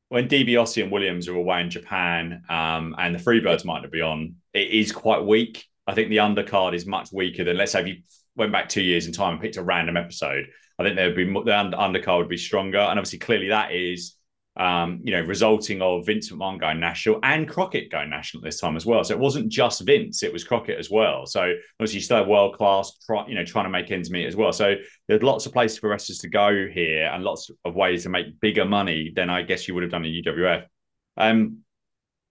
when 0.09 0.29
DiBiase 0.29 0.81
and 0.81 0.91
Williams 0.91 1.27
are 1.27 1.35
away 1.35 1.61
in 1.61 1.69
Japan, 1.69 2.43
um, 2.47 2.95
and 2.97 3.13
the 3.13 3.19
Freebirds 3.19 3.65
might 3.65 3.81
not 3.81 3.91
be 3.91 4.01
on, 4.01 4.35
it 4.53 4.69
is 4.69 4.91
quite 4.91 5.25
weak. 5.25 5.65
I 5.87 5.93
think 5.93 6.09
the 6.09 6.17
undercard 6.17 6.73
is 6.73 6.85
much 6.85 7.09
weaker 7.11 7.43
than 7.43 7.57
let's 7.57 7.73
say 7.73 7.81
if 7.81 7.87
you 7.87 7.95
went 8.35 8.51
back 8.51 8.69
two 8.69 8.83
years 8.83 9.07
in 9.07 9.13
time 9.13 9.33
and 9.33 9.41
picked 9.41 9.57
a 9.57 9.63
random 9.63 9.97
episode. 9.97 10.45
I 10.77 10.83
think 10.83 10.95
there 10.95 11.07
would 11.07 11.15
be 11.15 11.25
the 11.25 11.75
undercard 11.77 12.19
would 12.19 12.29
be 12.29 12.37
stronger, 12.37 12.79
and 12.79 12.99
obviously 12.99 13.19
clearly 13.19 13.49
that 13.49 13.73
is 13.73 14.14
um, 14.57 15.01
you 15.03 15.11
know, 15.11 15.21
resulting 15.21 15.81
of 15.81 16.05
Vince 16.05 16.31
McMahon 16.31 16.59
going 16.59 16.79
national 16.79 17.19
and 17.23 17.47
Crockett 17.47 17.91
going 17.91 18.09
national 18.09 18.41
this 18.41 18.59
time 18.59 18.77
as 18.77 18.85
well. 18.85 19.03
So 19.03 19.13
it 19.13 19.19
wasn't 19.19 19.49
just 19.49 19.81
Vince; 19.81 20.23
it 20.23 20.31
was 20.31 20.43
Crockett 20.43 20.79
as 20.79 20.89
well. 20.89 21.25
So 21.25 21.53
obviously, 21.79 21.97
you 21.97 22.03
still 22.03 22.17
have 22.17 22.27
world 22.27 22.55
class, 22.55 22.97
you 23.27 23.35
know, 23.35 23.43
trying 23.43 23.65
to 23.65 23.69
make 23.69 23.91
ends 23.91 24.09
meet 24.09 24.25
as 24.25 24.35
well. 24.35 24.53
So 24.53 24.75
there's 25.07 25.23
lots 25.23 25.45
of 25.45 25.53
places 25.53 25.79
for 25.79 25.89
wrestlers 25.89 26.19
to 26.19 26.29
go 26.29 26.67
here, 26.71 27.05
and 27.13 27.23
lots 27.23 27.49
of 27.65 27.75
ways 27.75 28.03
to 28.03 28.09
make 28.09 28.39
bigger 28.39 28.65
money 28.65 29.11
than 29.15 29.29
I 29.29 29.41
guess 29.41 29.67
you 29.67 29.73
would 29.73 29.83
have 29.83 29.91
done 29.91 30.05
in 30.05 30.23
UWF. 30.23 30.63
Um, 31.17 31.59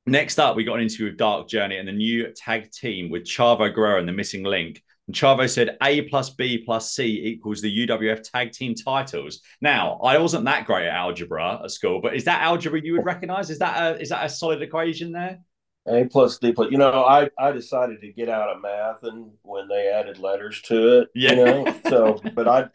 next 0.07 0.39
up, 0.39 0.57
we 0.57 0.65
got 0.65 0.77
an 0.77 0.83
interview 0.83 1.07
with 1.07 1.19
Dark 1.19 1.49
Journey 1.49 1.77
and 1.77 1.89
the 1.89 1.93
new 1.93 2.33
tag 2.35 2.71
team 2.71 3.11
with 3.11 3.25
Chavo 3.25 3.75
Guerrero 3.75 3.99
and 3.99 4.09
the 4.09 4.13
Missing 4.13 4.45
Link. 4.45 4.83
And 5.07 5.15
Chavo 5.15 5.49
said 5.49 5.77
A 5.83 6.03
plus 6.03 6.31
B 6.31 6.59
plus 6.59 6.93
C 6.93 7.27
equals 7.27 7.61
the 7.61 7.87
UWF 7.87 8.31
tag 8.31 8.53
team 8.53 8.75
titles. 8.75 9.41
Now, 9.61 9.99
I 10.03 10.19
wasn't 10.19 10.47
that 10.47 10.67
great 10.67 10.87
at 10.87 10.95
algebra 10.95 11.61
at 11.63 11.71
school, 11.71 12.01
but 12.01 12.17
is 12.17 12.25
that 12.25 12.43
algebra 12.43 12.81
you 12.83 12.95
would 12.95 13.05
recognize? 13.05 13.51
Is 13.51 13.59
that 13.59 13.83
a 13.83 14.01
is 14.01 14.09
that 14.09 14.25
a 14.25 14.29
solid 14.29 14.63
equation 14.63 15.13
there? 15.13 15.41
A 15.87 16.05
plus 16.05 16.39
D 16.39 16.53
plus. 16.53 16.71
You 16.71 16.79
know, 16.79 17.05
I 17.05 17.29
I 17.39 17.53
decided 17.53 18.01
to 18.01 18.13
get 18.13 18.31
out 18.31 18.49
of 18.49 18.63
math 18.63 19.03
and 19.03 19.33
when 19.43 19.69
they 19.69 19.89
added 19.89 20.19
letters 20.19 20.63
to 20.63 21.01
it. 21.01 21.09
Yeah. 21.15 21.33
You 21.33 21.45
know, 21.45 21.81
so 21.89 22.21
but 22.35 22.49
I 22.49 22.69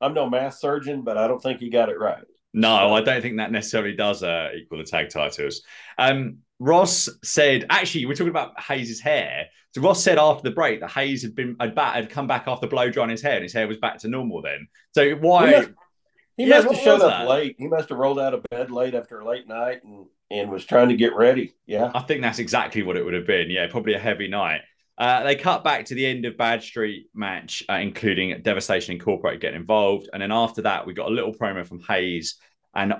I'm 0.00 0.14
no 0.14 0.28
math 0.28 0.58
surgeon, 0.58 1.02
but 1.02 1.16
I 1.16 1.28
don't 1.28 1.40
think 1.40 1.60
he 1.60 1.70
got 1.70 1.88
it 1.88 1.98
right. 1.98 2.24
No, 2.54 2.94
I 2.94 3.00
don't 3.00 3.20
think 3.20 3.38
that 3.38 3.50
necessarily 3.50 3.94
does 3.94 4.22
uh, 4.22 4.50
equal 4.56 4.78
the 4.78 4.84
tag 4.84 5.10
titles. 5.10 5.62
Um, 5.98 6.38
Ross 6.60 7.08
said, 7.24 7.66
actually, 7.68 8.06
we're 8.06 8.14
talking 8.14 8.28
about 8.28 8.58
Hayes's 8.60 9.00
hair. 9.00 9.46
So 9.74 9.80
Ross 9.82 10.02
said 10.02 10.18
after 10.18 10.48
the 10.48 10.54
break 10.54 10.80
that 10.80 10.92
Hayes 10.92 11.22
had 11.22 11.34
been 11.34 11.56
had, 11.58 11.76
had 11.76 12.10
come 12.10 12.28
back 12.28 12.44
after 12.46 12.68
blow 12.68 12.90
drying 12.90 13.10
his 13.10 13.22
hair, 13.22 13.34
and 13.34 13.42
his 13.42 13.52
hair 13.52 13.66
was 13.66 13.78
back 13.78 13.98
to 13.98 14.08
normal. 14.08 14.40
Then, 14.40 14.68
so 14.94 15.14
why? 15.16 15.46
He 15.46 15.52
must, 15.56 15.70
he 16.36 16.44
yeah, 16.46 16.60
must 16.60 16.68
have 16.68 16.84
showed 16.84 17.00
up 17.00 17.10
that? 17.10 17.28
late. 17.28 17.56
He 17.58 17.66
must 17.66 17.88
have 17.88 17.98
rolled 17.98 18.20
out 18.20 18.34
of 18.34 18.44
bed 18.50 18.70
late 18.70 18.94
after 18.94 19.18
a 19.18 19.28
late 19.28 19.48
night 19.48 19.82
and 19.82 20.06
and 20.30 20.48
was 20.48 20.64
trying 20.64 20.90
to 20.90 20.96
get 20.96 21.16
ready. 21.16 21.54
Yeah, 21.66 21.90
I 21.92 22.02
think 22.02 22.22
that's 22.22 22.38
exactly 22.38 22.84
what 22.84 22.96
it 22.96 23.04
would 23.04 23.14
have 23.14 23.26
been. 23.26 23.50
Yeah, 23.50 23.66
probably 23.68 23.94
a 23.94 23.98
heavy 23.98 24.28
night. 24.28 24.60
Uh, 24.96 25.24
they 25.24 25.34
cut 25.34 25.64
back 25.64 25.84
to 25.84 25.94
the 25.94 26.06
end 26.06 26.24
of 26.24 26.36
Bad 26.36 26.62
Street 26.62 27.08
match, 27.14 27.62
uh, 27.68 27.74
including 27.74 28.40
Devastation 28.42 28.92
Incorporated 28.92 29.40
getting 29.40 29.60
involved, 29.60 30.08
and 30.12 30.22
then 30.22 30.30
after 30.30 30.62
that, 30.62 30.86
we 30.86 30.94
got 30.94 31.10
a 31.10 31.14
little 31.14 31.34
promo 31.34 31.66
from 31.66 31.80
Hayes 31.80 32.36
and 32.74 32.94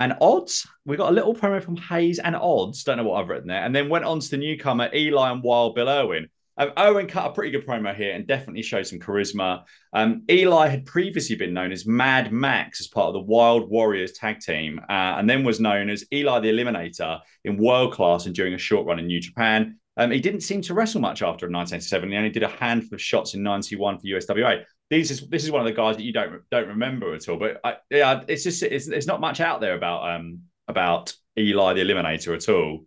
and 0.00 0.16
odds. 0.20 0.66
We 0.84 0.96
got 0.96 1.10
a 1.10 1.14
little 1.14 1.34
promo 1.34 1.62
from 1.62 1.76
Hayes 1.76 2.18
and 2.18 2.36
odds. 2.36 2.84
Don't 2.84 2.96
know 2.96 3.04
what 3.04 3.20
I've 3.20 3.28
written 3.28 3.48
there. 3.48 3.62
And 3.62 3.74
then 3.74 3.88
went 3.88 4.04
on 4.04 4.20
to 4.20 4.30
the 4.30 4.36
newcomer 4.36 4.90
Eli 4.94 5.30
and 5.30 5.42
Wild 5.42 5.74
Bill 5.74 5.88
Irwin. 5.88 6.28
Um, 6.56 6.72
Irwin 6.76 7.06
cut 7.06 7.30
a 7.30 7.32
pretty 7.32 7.52
good 7.52 7.66
promo 7.66 7.94
here 7.94 8.14
and 8.14 8.26
definitely 8.26 8.62
showed 8.62 8.86
some 8.86 8.98
charisma. 8.98 9.62
Um, 9.92 10.24
Eli 10.28 10.66
had 10.66 10.86
previously 10.86 11.36
been 11.36 11.54
known 11.54 11.70
as 11.70 11.86
Mad 11.86 12.32
Max 12.32 12.80
as 12.80 12.88
part 12.88 13.08
of 13.08 13.14
the 13.14 13.20
Wild 13.20 13.70
Warriors 13.70 14.12
tag 14.12 14.40
team, 14.40 14.80
uh, 14.88 15.14
and 15.18 15.30
then 15.30 15.44
was 15.44 15.60
known 15.60 15.88
as 15.88 16.04
Eli 16.12 16.40
the 16.40 16.50
Eliminator 16.50 17.20
in 17.44 17.58
World 17.58 17.92
Class 17.92 18.26
and 18.26 18.34
during 18.34 18.54
a 18.54 18.58
short 18.58 18.86
run 18.86 18.98
in 18.98 19.06
New 19.06 19.20
Japan. 19.20 19.77
Um, 19.98 20.10
he 20.12 20.20
didn't 20.20 20.40
seem 20.40 20.62
to 20.62 20.74
wrestle 20.74 21.00
much 21.00 21.22
after 21.22 21.46
1987. 21.46 22.10
He 22.10 22.16
only 22.16 22.30
did 22.30 22.44
a 22.44 22.48
handful 22.48 22.94
of 22.94 23.02
shots 23.02 23.34
in 23.34 23.42
91 23.42 23.98
for 23.98 24.06
USWA 24.06 24.64
these 24.90 25.10
is 25.10 25.26
this 25.28 25.44
is 25.44 25.50
one 25.50 25.60
of 25.60 25.66
the 25.66 25.72
guys 25.72 25.96
that 25.96 26.02
you 26.02 26.12
don't 26.12 26.42
don't 26.50 26.68
remember 26.68 27.14
at 27.14 27.28
all. 27.28 27.38
But 27.38 27.60
I, 27.62 27.76
yeah, 27.90 28.22
it's 28.26 28.44
just 28.44 28.62
it's, 28.62 28.88
it's 28.88 29.06
not 29.06 29.20
much 29.20 29.40
out 29.40 29.60
there 29.60 29.74
about 29.74 30.10
um 30.10 30.42
about 30.66 31.14
Eli 31.36 31.74
the 31.74 31.80
Eliminator 31.80 32.34
at 32.34 32.48
all. 32.48 32.84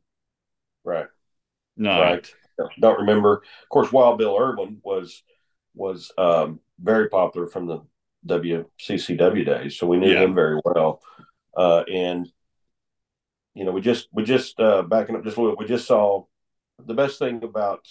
Right. 0.84 1.08
No. 1.78 2.02
Right. 2.02 2.34
Don't 2.80 3.00
remember. 3.00 3.38
Of 3.64 3.70
course, 3.70 3.92
Wild 3.92 4.18
Bill 4.18 4.38
Irwin 4.38 4.80
was 4.84 5.24
was 5.74 6.12
um, 6.18 6.60
very 6.80 7.10
popular 7.10 7.48
from 7.48 7.66
the 7.66 7.82
WCCW 8.28 9.46
days, 9.46 9.78
so 9.78 9.88
we 9.88 9.98
knew 9.98 10.12
yeah. 10.12 10.22
him 10.22 10.36
very 10.36 10.60
well. 10.64 11.02
Uh, 11.56 11.84
and 11.92 12.30
you 13.54 13.66
know, 13.66 13.72
we 13.72 13.82
just 13.82 14.10
we 14.12 14.24
just 14.24 14.60
uh, 14.60 14.84
backing 14.84 15.16
up 15.16 15.24
just 15.24 15.38
a 15.38 15.42
little. 15.42 15.56
We 15.58 15.66
just 15.66 15.88
saw 15.88 16.26
the 16.86 16.94
best 16.94 17.20
thing 17.20 17.44
about 17.44 17.86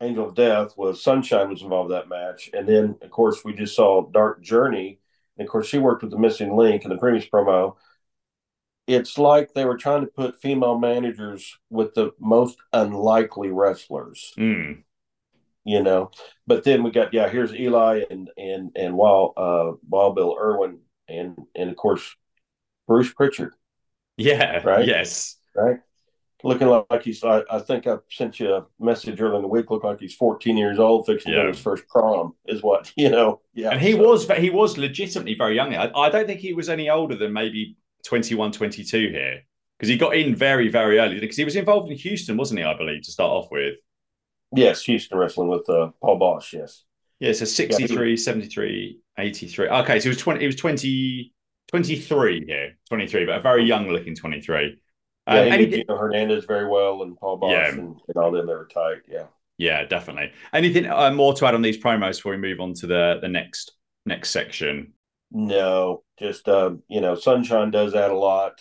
Angel 0.00 0.28
of 0.28 0.34
Death 0.34 0.76
was 0.76 1.02
Sunshine 1.02 1.48
was 1.48 1.62
involved 1.62 1.90
in 1.90 1.96
that 1.96 2.08
match, 2.08 2.50
and 2.52 2.68
then 2.68 2.96
of 3.02 3.10
course 3.10 3.44
we 3.44 3.54
just 3.54 3.76
saw 3.76 4.08
Dark 4.10 4.42
Journey, 4.42 4.98
and 5.38 5.46
of 5.46 5.50
course 5.50 5.66
she 5.66 5.78
worked 5.78 6.02
with 6.02 6.10
the 6.10 6.18
Missing 6.18 6.56
Link 6.56 6.84
in 6.84 6.90
the 6.90 6.98
previous 6.98 7.26
promo. 7.26 7.76
It's 8.86 9.16
like 9.16 9.54
they 9.54 9.64
were 9.64 9.78
trying 9.78 10.02
to 10.02 10.10
put 10.10 10.40
female 10.40 10.78
managers 10.78 11.58
with 11.70 11.94
the 11.94 12.12
most 12.18 12.58
unlikely 12.72 13.50
wrestlers. 13.50 14.34
Mm. 14.36 14.82
You 15.64 15.82
know, 15.82 16.10
but 16.46 16.64
then 16.64 16.82
we 16.82 16.90
got 16.90 17.14
yeah. 17.14 17.28
Here's 17.28 17.54
Eli 17.54 18.02
and 18.10 18.28
and 18.36 18.72
and 18.76 18.94
Wild 18.94 19.32
uh, 19.38 19.72
Wild 19.88 20.16
Bill 20.16 20.36
Irwin 20.38 20.80
and 21.08 21.38
and 21.54 21.70
of 21.70 21.76
course 21.76 22.14
Bruce 22.86 23.12
Pritchard. 23.12 23.54
Yeah. 24.18 24.60
Right. 24.62 24.86
Yes. 24.86 25.36
Right 25.56 25.78
looking 26.44 26.68
like 26.68 27.02
he's. 27.02 27.24
I, 27.24 27.42
I, 27.50 27.58
think 27.58 27.86
I 27.86 27.96
sent 28.10 28.38
you 28.38 28.54
a 28.54 28.66
message 28.78 29.20
earlier 29.20 29.36
in 29.36 29.42
the 29.42 29.48
week. 29.48 29.70
Look 29.70 29.82
like 29.82 30.00
he's 30.00 30.14
14 30.14 30.56
years 30.56 30.78
old, 30.78 31.06
fixing 31.06 31.32
yeah. 31.32 31.48
his 31.48 31.58
first 31.58 31.88
prom. 31.88 32.34
Is 32.46 32.62
what 32.62 32.92
you 32.96 33.10
know. 33.10 33.40
Yeah, 33.54 33.70
and 33.70 33.80
he 33.80 33.92
so. 33.92 33.98
was 33.98 34.28
he 34.28 34.50
was 34.50 34.78
legitimately 34.78 35.34
very 35.34 35.56
young. 35.56 35.74
I, 35.74 35.90
I 35.92 36.10
don't 36.10 36.26
think 36.26 36.40
he 36.40 36.52
was 36.52 36.68
any 36.68 36.88
older 36.88 37.16
than 37.16 37.32
maybe 37.32 37.76
21, 38.04 38.52
22 38.52 39.08
here 39.08 39.40
because 39.78 39.88
he 39.88 39.96
got 39.96 40.14
in 40.14 40.36
very 40.36 40.68
very 40.68 40.98
early 40.98 41.18
because 41.18 41.36
he 41.36 41.44
was 41.44 41.56
involved 41.56 41.90
in 41.90 41.96
Houston, 41.96 42.36
wasn't 42.36 42.60
he? 42.60 42.64
I 42.64 42.76
believe 42.76 43.02
to 43.02 43.10
start 43.10 43.30
off 43.30 43.50
with. 43.50 43.76
Yes, 44.54 44.82
Houston 44.84 45.18
wrestling 45.18 45.48
with 45.48 45.68
uh, 45.68 45.90
Paul 46.00 46.20
Boesch. 46.20 46.52
Yes. 46.52 46.84
Yeah, 47.20 47.32
so 47.32 47.44
63, 47.44 48.10
yeah. 48.10 48.16
73, 48.16 49.00
83. 49.18 49.68
Okay, 49.68 49.98
so 49.98 50.02
he 50.04 50.08
was 50.08 50.18
20, 50.18 50.40
he 50.40 50.46
was 50.46 50.56
20, 50.56 51.32
23 51.68 52.44
here, 52.46 52.76
23, 52.88 53.24
but 53.24 53.36
a 53.36 53.40
very 53.40 53.64
young 53.64 53.88
looking 53.88 54.14
23. 54.14 54.78
Yeah, 55.26 55.40
um, 55.40 55.70
Gino 55.70 55.96
Hernandez 55.96 56.44
very 56.44 56.68
well, 56.68 57.02
and 57.02 57.16
Paul 57.16 57.40
Boesch 57.40 57.52
yeah. 57.52 57.68
and, 57.68 57.98
and, 58.08 58.16
all 58.16 58.30
them. 58.30 58.46
They 58.46 58.52
were 58.52 58.68
tight. 58.72 58.98
Yeah. 59.08 59.26
Yeah, 59.56 59.84
definitely. 59.84 60.32
Anything 60.52 60.86
uh, 60.90 61.12
more 61.12 61.32
to 61.34 61.46
add 61.46 61.54
on 61.54 61.62
these 61.62 61.78
promos 61.78 62.16
before 62.16 62.32
we 62.32 62.38
move 62.38 62.60
on 62.60 62.74
to 62.74 62.86
the 62.86 63.18
the 63.22 63.28
next 63.28 63.72
next 64.04 64.30
section? 64.30 64.92
No, 65.30 66.02
just 66.18 66.48
um, 66.48 66.82
you 66.88 67.00
know, 67.00 67.14
Sunshine 67.14 67.70
does 67.70 67.92
that 67.92 68.10
a 68.10 68.16
lot. 68.16 68.60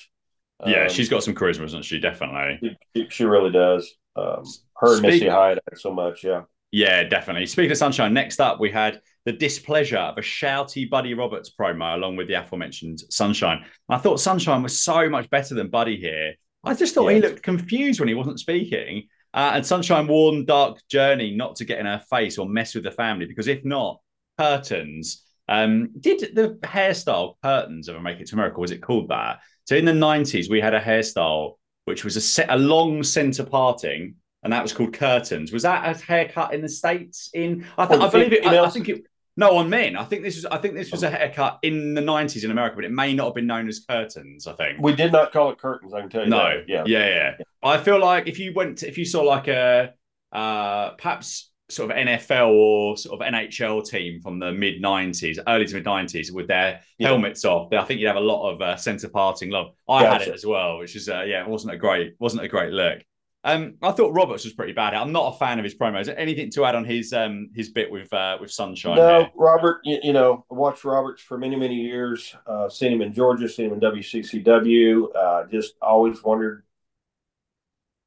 Yeah, 0.66 0.84
um, 0.84 0.90
she's 0.90 1.10
got 1.10 1.24
some 1.24 1.36
charisma, 1.36 1.62
doesn't 1.62 1.84
she? 1.84 2.00
Definitely. 2.00 2.78
She, 2.96 3.08
she 3.10 3.26
really 3.26 3.52
does. 3.52 3.92
Um, 4.16 4.44
her 4.78 4.94
and 4.94 5.02
Missy 5.02 5.28
Hyatt 5.28 5.60
so 5.76 5.94
much. 5.94 6.24
Yeah. 6.24 6.44
Yeah, 6.72 7.04
definitely. 7.04 7.46
Speaking 7.46 7.72
of 7.72 7.78
Sunshine, 7.78 8.14
next 8.14 8.40
up 8.40 8.60
we 8.60 8.72
had 8.72 9.02
the 9.26 9.32
displeasure 9.32 9.98
of 9.98 10.18
a 10.18 10.22
shouty 10.22 10.90
Buddy 10.90 11.14
Roberts 11.14 11.52
promo 11.52 11.94
along 11.94 12.16
with 12.16 12.28
the 12.28 12.34
aforementioned 12.34 13.00
Sunshine. 13.10 13.66
I 13.90 13.98
thought 13.98 14.20
Sunshine 14.20 14.64
was 14.64 14.82
so 14.82 15.08
much 15.08 15.30
better 15.30 15.54
than 15.54 15.70
Buddy 15.70 15.98
here. 15.98 16.34
I 16.64 16.74
just 16.74 16.96
thought 16.96 17.10
he 17.10 17.20
looked 17.20 17.44
confused 17.44 18.00
when 18.00 18.08
he 18.08 18.16
wasn't 18.16 18.40
speaking. 18.40 19.08
Uh, 19.34 19.52
and 19.56 19.66
Sunshine 19.66 20.08
warned 20.08 20.48
Dark 20.48 20.78
Journey 20.90 21.36
not 21.36 21.56
to 21.58 21.66
get 21.66 21.80
in 21.80 21.86
her 21.86 22.02
face 22.10 22.38
or 22.38 22.48
mess 22.48 22.76
with 22.76 22.84
the 22.84 22.92
family 22.92 23.26
because 23.26 23.48
if 23.48 23.66
not, 23.66 24.00
curtains. 24.38 25.24
Um, 25.50 25.90
did 26.00 26.36
the 26.36 26.58
hairstyle 26.64 27.36
curtains 27.44 27.90
ever 27.90 28.00
make 28.00 28.20
it 28.20 28.28
to 28.28 28.36
America? 28.36 28.60
Was 28.60 28.72
it 28.72 28.82
called 28.82 29.10
that? 29.10 29.40
So 29.66 29.76
in 29.76 29.86
the 29.86 29.94
nineties, 29.94 30.50
we 30.50 30.62
had 30.62 30.74
a 30.74 30.80
hairstyle 30.80 31.54
which 31.86 32.04
was 32.04 32.16
a 32.16 32.22
set, 32.22 32.50
a 32.50 32.58
long 32.58 33.04
center 33.04 33.46
parting, 33.46 34.16
and 34.44 34.54
that 34.54 34.62
was 34.62 34.74
called 34.74 34.94
curtains. 34.94 35.52
Was 35.52 35.64
that 35.64 35.96
a 35.96 36.00
haircut 36.02 36.54
in 36.54 36.62
the 36.62 36.70
states? 36.70 37.30
In 37.34 37.66
I, 37.78 37.86
th- 37.86 38.00
I 38.00 38.10
believe 38.10 38.34
it. 38.34 38.46
I, 38.46 38.64
I, 38.64 38.70
think 38.70 38.90
it. 38.90 39.04
No, 39.36 39.58
on 39.58 39.70
men. 39.70 39.96
I 39.96 40.04
think 40.04 40.22
this 40.22 40.36
was. 40.36 40.46
I 40.46 40.58
think 40.58 40.76
this 40.76 40.92
was 40.92 41.02
a 41.02 41.10
haircut 41.10 41.60
in 41.64 41.96
the 41.96 42.02
nineties 42.02 42.44
in 42.44 42.52
America, 42.52 42.76
but 42.76 42.86
it 42.86 42.92
may 42.92 43.14
not 43.14 43.26
have 43.26 43.36
been 43.36 43.48
known 43.48 43.68
as 43.68 43.80
curtains. 43.80 44.46
I 44.46 44.54
think 44.54 44.80
we 44.80 44.96
did 44.96 45.12
not 45.12 45.32
call 45.32 45.50
it 45.50 45.58
curtains. 45.58 45.94
I 45.94 46.02
can 46.02 46.10
tell 46.10 46.24
you. 46.24 46.30
No, 46.30 46.60
that. 46.60 46.68
yeah, 46.68 46.84
yeah, 46.86 47.08
yeah. 47.08 47.46
I 47.64 47.78
feel 47.78 48.00
like 48.00 48.28
if 48.28 48.38
you 48.38 48.54
went, 48.54 48.80
to, 48.80 48.88
if 48.88 48.98
you 48.98 49.06
saw 49.06 49.24
like 49.24 49.48
a 49.48 49.94
uh, 50.32 50.92
perhaps 50.92 51.52
sort 51.70 51.90
of 51.90 51.98
NFL 51.98 52.50
or 52.50 52.96
sort 52.96 53.20
of 53.20 53.34
NHL 53.34 53.84
team 53.88 54.22
from 54.22 54.38
the 54.38 54.52
mid 54.52 54.82
nineties, 54.82 55.40
early 55.48 55.66
to 55.66 55.74
mid 55.74 55.86
nineties, 55.86 56.32
with 56.32 56.48
their 56.48 56.82
yeah. 57.00 57.08
helmets 57.08 57.44
off, 57.44 57.74
I 57.74 57.84
think 57.86 58.02
you'd 58.02 58.08
have 58.08 58.18
a 58.18 58.20
lot 58.20 58.52
of 58.52 58.62
uh, 58.62 58.76
centre 58.76 59.10
parting 59.10 59.50
love. 59.50 59.72
I 59.90 60.04
gotcha. 60.04 60.20
had 60.20 60.28
it 60.28 60.34
as 60.36 60.46
well, 60.46 60.78
which 60.78 60.96
is 60.96 61.10
uh, 61.10 61.24
yeah, 61.24 61.42
it 61.42 61.50
wasn't 61.50 61.74
a 61.74 61.78
great, 61.78 62.14
wasn't 62.20 62.44
a 62.44 62.48
great 62.48 62.72
look. 62.72 63.00
Um, 63.46 63.76
I 63.82 63.92
thought 63.92 64.14
Roberts 64.14 64.46
was 64.46 64.54
pretty 64.54 64.72
bad. 64.72 64.94
I'm 64.94 65.12
not 65.12 65.36
a 65.36 65.38
fan 65.38 65.60
of 65.60 65.66
his 65.66 65.76
promos. 65.76 66.14
Anything 66.16 66.50
to 66.52 66.64
add 66.64 66.76
on 66.76 66.86
his 66.86 67.12
um 67.12 67.50
his 67.54 67.70
bit 67.70 67.92
with 67.92 68.12
uh, 68.14 68.38
with 68.40 68.52
Sunshine? 68.52 68.96
No? 68.96 69.30
Robert. 69.36 69.82
You, 69.84 70.00
you, 70.02 70.14
know, 70.14 70.46
I 70.50 70.54
watched 70.54 70.86
Roberts 70.86 71.22
for 71.22 71.38
many 71.38 71.58
many 71.58 71.76
years. 71.76 72.36
Uh, 72.48 72.70
seen 72.70 72.94
him 72.94 73.02
in 73.02 73.14
Georgia, 73.14 73.50
seen 73.50 73.68
him 73.68 73.74
in 73.74 73.80
WCCW. 73.82 75.16
Uh, 75.16 75.48
just 75.52 75.74
always 75.82 76.24
wondered 76.24 76.64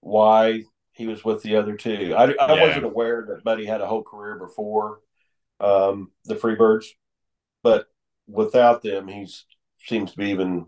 why 0.01 0.63
he 0.93 1.07
was 1.07 1.23
with 1.23 1.43
the 1.43 1.57
other 1.57 1.77
two. 1.77 2.15
I, 2.17 2.25
I 2.25 2.55
yeah. 2.55 2.67
wasn't 2.67 2.87
aware 2.87 3.27
that 3.29 3.45
Buddy 3.45 3.67
had 3.67 3.83
a 3.83 3.87
whole 3.87 4.03
career 4.03 4.37
before 4.37 5.01
um, 5.61 6.13
the 6.25 6.37
Freebirds, 6.37 6.87
but 7.63 7.89
without 8.27 8.83
them, 8.83 9.07
he 9.07 9.29
seems 9.79 10.13
to 10.13 10.17
be 10.17 10.31
even 10.31 10.67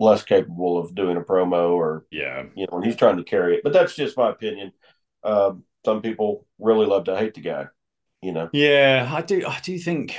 less 0.00 0.24
capable 0.24 0.78
of 0.78 0.94
doing 0.94 1.16
a 1.16 1.20
promo 1.20 1.70
or 1.70 2.06
yeah, 2.10 2.44
you 2.56 2.66
know, 2.66 2.78
when 2.78 2.82
he's 2.82 2.96
trying 2.96 3.18
to 3.18 3.22
carry 3.22 3.56
it. 3.56 3.60
But 3.62 3.72
that's 3.72 3.94
just 3.94 4.16
my 4.16 4.30
opinion. 4.30 4.72
Um, 5.22 5.64
some 5.84 6.02
people 6.02 6.46
really 6.58 6.86
love 6.86 7.04
to 7.04 7.16
hate 7.16 7.34
the 7.34 7.42
guy, 7.42 7.66
you 8.22 8.32
know. 8.32 8.48
Yeah, 8.52 9.08
I 9.12 9.22
do. 9.22 9.44
I 9.46 9.60
do 9.60 9.78
think. 9.78 10.16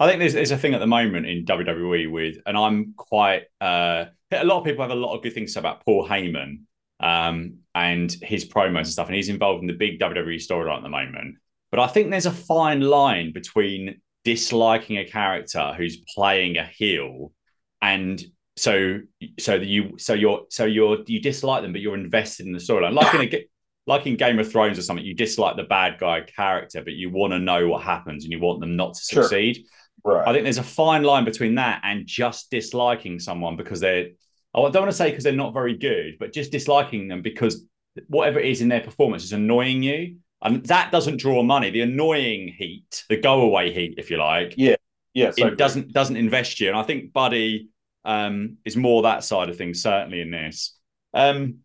I 0.00 0.08
think 0.08 0.18
there's, 0.18 0.32
there's 0.32 0.50
a 0.50 0.58
thing 0.58 0.74
at 0.74 0.80
the 0.80 0.86
moment 0.86 1.26
in 1.26 1.44
WWE 1.44 2.10
with, 2.10 2.36
and 2.44 2.56
I'm 2.56 2.92
quite. 2.96 3.44
Uh, 3.60 4.06
a 4.32 4.44
lot 4.44 4.58
of 4.58 4.64
people 4.64 4.82
have 4.82 4.90
a 4.90 4.96
lot 4.96 5.14
of 5.14 5.22
good 5.22 5.32
things 5.32 5.50
to 5.50 5.54
say 5.54 5.60
about 5.60 5.84
Paul 5.84 6.08
Heyman 6.08 6.62
um, 6.98 7.58
and 7.74 8.10
his 8.22 8.48
promos 8.48 8.78
and 8.78 8.88
stuff, 8.88 9.06
and 9.06 9.14
he's 9.14 9.28
involved 9.28 9.60
in 9.60 9.68
the 9.68 9.74
big 9.74 10.00
WWE 10.00 10.36
storyline 10.36 10.78
at 10.78 10.82
the 10.82 10.88
moment. 10.88 11.36
But 11.70 11.80
I 11.80 11.86
think 11.86 12.10
there's 12.10 12.26
a 12.26 12.32
fine 12.32 12.80
line 12.80 13.32
between 13.32 14.00
disliking 14.24 14.98
a 14.98 15.04
character 15.04 15.72
who's 15.76 15.98
playing 16.14 16.56
a 16.56 16.64
heel 16.64 17.32
and 17.80 18.22
so 18.56 19.00
so 19.38 19.58
that 19.58 19.66
you 19.66 19.98
so 19.98 20.14
you're 20.14 20.42
so 20.50 20.64
you're 20.64 20.98
you 21.06 21.20
dislike 21.20 21.62
them 21.62 21.72
but 21.72 21.80
you're 21.80 21.94
invested 21.94 22.46
in 22.46 22.52
the 22.52 22.58
storyline. 22.58 22.92
Like 22.92 23.14
in 23.14 23.20
a 23.22 23.48
like 23.86 24.06
in 24.06 24.16
Game 24.16 24.38
of 24.38 24.50
Thrones 24.50 24.78
or 24.78 24.82
something 24.82 25.04
you 25.04 25.14
dislike 25.14 25.56
the 25.56 25.64
bad 25.64 25.98
guy 25.98 26.20
character 26.20 26.82
but 26.84 26.92
you 26.92 27.10
want 27.10 27.32
to 27.32 27.38
know 27.38 27.68
what 27.68 27.82
happens 27.82 28.24
and 28.24 28.32
you 28.32 28.40
want 28.40 28.60
them 28.60 28.76
not 28.76 28.94
to 28.94 29.02
succeed. 29.02 29.64
Sure. 30.04 30.16
right. 30.16 30.28
I 30.28 30.32
think 30.32 30.44
there's 30.44 30.58
a 30.58 30.62
fine 30.62 31.02
line 31.02 31.24
between 31.24 31.56
that 31.56 31.80
and 31.84 32.06
just 32.06 32.50
disliking 32.50 33.18
someone 33.18 33.56
because 33.56 33.80
they're 33.80 34.08
I 34.54 34.60
don't 34.60 34.74
want 34.74 34.90
to 34.90 34.92
say 34.92 35.10
because 35.10 35.24
they're 35.24 35.32
not 35.32 35.54
very 35.54 35.76
good 35.76 36.16
but 36.20 36.32
just 36.32 36.52
disliking 36.52 37.08
them 37.08 37.22
because 37.22 37.66
whatever 38.08 38.38
it 38.38 38.46
is 38.46 38.60
in 38.60 38.68
their 38.68 38.80
performance 38.80 39.24
is 39.24 39.32
annoying 39.32 39.82
you. 39.82 40.16
And 40.44 40.64
that 40.66 40.90
doesn't 40.90 41.18
draw 41.18 41.42
money. 41.42 41.70
The 41.70 41.82
annoying 41.82 42.54
heat 42.58 43.04
the 43.08 43.16
go 43.16 43.40
away 43.40 43.72
heat 43.72 43.94
if 43.96 44.10
you 44.10 44.18
like 44.18 44.54
yeah. 44.58 44.76
Yes 45.14 45.34
it 45.38 45.56
doesn't 45.56 45.92
doesn't 45.92 46.16
invest 46.16 46.60
you. 46.60 46.68
And 46.68 46.76
I 46.76 46.82
think 46.82 47.14
Buddy 47.14 47.70
um, 48.04 48.58
is 48.64 48.76
more 48.76 49.02
that 49.02 49.24
side 49.24 49.48
of 49.48 49.56
things, 49.56 49.82
certainly 49.82 50.20
in 50.20 50.30
this. 50.30 50.76
Um, 51.14 51.58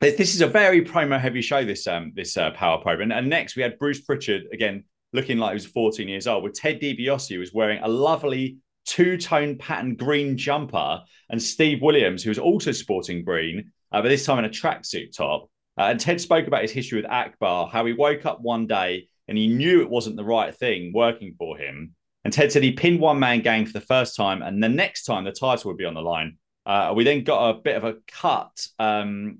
this 0.00 0.34
is 0.34 0.40
a 0.40 0.46
very 0.46 0.84
promo 0.84 1.18
heavy 1.18 1.42
show. 1.42 1.64
This 1.64 1.86
um, 1.86 2.12
this 2.14 2.36
uh, 2.36 2.50
Power 2.50 2.78
Pro, 2.78 3.00
and, 3.00 3.12
and 3.12 3.28
next 3.28 3.56
we 3.56 3.62
had 3.62 3.78
Bruce 3.78 4.00
Pritchard 4.00 4.44
again, 4.52 4.84
looking 5.12 5.38
like 5.38 5.50
he 5.50 5.54
was 5.54 5.66
14 5.66 6.08
years 6.08 6.26
old, 6.26 6.44
with 6.44 6.54
Ted 6.54 6.80
DiBiase, 6.80 7.32
who 7.32 7.40
was 7.40 7.52
wearing 7.52 7.82
a 7.82 7.88
lovely 7.88 8.58
two 8.84 9.16
tone 9.16 9.56
pattern 9.56 9.96
green 9.96 10.36
jumper, 10.36 11.00
and 11.30 11.42
Steve 11.42 11.82
Williams, 11.82 12.22
who 12.22 12.30
was 12.30 12.38
also 12.38 12.72
sporting 12.72 13.24
green, 13.24 13.72
uh, 13.92 14.02
but 14.02 14.08
this 14.08 14.24
time 14.24 14.38
in 14.38 14.44
a 14.44 14.50
tracksuit 14.50 15.16
top. 15.16 15.50
Uh, 15.78 15.88
and 15.90 16.00
Ted 16.00 16.20
spoke 16.20 16.46
about 16.46 16.62
his 16.62 16.70
history 16.70 17.00
with 17.00 17.10
Akbar, 17.10 17.68
how 17.68 17.84
he 17.84 17.92
woke 17.92 18.24
up 18.24 18.40
one 18.40 18.66
day 18.66 19.08
and 19.28 19.36
he 19.36 19.48
knew 19.48 19.82
it 19.82 19.90
wasn't 19.90 20.16
the 20.16 20.24
right 20.24 20.54
thing 20.54 20.92
working 20.94 21.34
for 21.36 21.58
him. 21.58 21.95
And 22.26 22.32
Ted 22.32 22.50
said 22.50 22.64
he 22.64 22.72
pinned 22.72 22.98
one 22.98 23.20
man 23.20 23.40
gang 23.40 23.66
for 23.66 23.72
the 23.72 23.80
first 23.80 24.16
time, 24.16 24.42
and 24.42 24.60
the 24.60 24.68
next 24.68 25.04
time 25.04 25.22
the 25.22 25.30
title 25.30 25.70
would 25.70 25.76
be 25.76 25.84
on 25.84 25.94
the 25.94 26.02
line. 26.02 26.38
Uh, 26.66 26.92
we 26.92 27.04
then 27.04 27.22
got 27.22 27.50
a 27.50 27.54
bit 27.54 27.76
of 27.76 27.84
a 27.84 27.98
cut. 28.08 28.66
Um, 28.80 29.38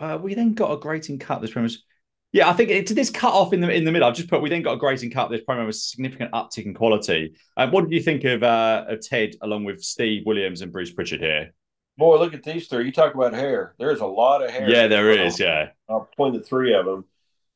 uh, 0.00 0.18
we 0.20 0.34
then 0.34 0.54
got 0.54 0.72
a 0.72 0.76
grating 0.76 1.20
cut. 1.20 1.40
This 1.40 1.52
promo 1.52 1.62
was, 1.62 1.84
yeah, 2.32 2.50
I 2.50 2.52
think 2.52 2.70
it's 2.70 2.90
this 2.90 3.08
cut 3.08 3.32
off 3.32 3.52
in 3.52 3.60
the 3.60 3.70
in 3.70 3.84
the 3.84 3.92
middle. 3.92 4.08
I've 4.08 4.16
just 4.16 4.28
put 4.28 4.42
we 4.42 4.50
then 4.50 4.62
got 4.62 4.72
a 4.72 4.78
grating 4.78 5.12
cut. 5.12 5.30
This 5.30 5.42
promo 5.48 5.64
was 5.64 5.84
significant 5.84 6.32
uptick 6.32 6.66
in 6.66 6.74
quality. 6.74 7.36
Uh, 7.56 7.68
what 7.70 7.84
did 7.84 7.92
you 7.92 8.02
think 8.02 8.24
of 8.24 8.42
uh, 8.42 8.86
of 8.88 9.00
Ted 9.00 9.36
along 9.40 9.62
with 9.62 9.80
Steve 9.80 10.24
Williams 10.26 10.60
and 10.60 10.72
Bruce 10.72 10.90
Pritchard 10.90 11.20
here? 11.20 11.54
Boy, 11.98 12.18
look 12.18 12.34
at 12.34 12.42
these 12.42 12.66
three. 12.66 12.86
You 12.86 12.90
talk 12.90 13.14
about 13.14 13.32
hair. 13.32 13.76
There's 13.78 14.00
a 14.00 14.06
lot 14.06 14.42
of 14.42 14.50
hair. 14.50 14.68
Yeah, 14.68 14.88
there 14.88 15.08
is. 15.08 15.38
Yeah, 15.38 15.68
between 15.86 16.32
the 16.32 16.40
three 16.40 16.74
of 16.74 16.84
them, 16.84 17.04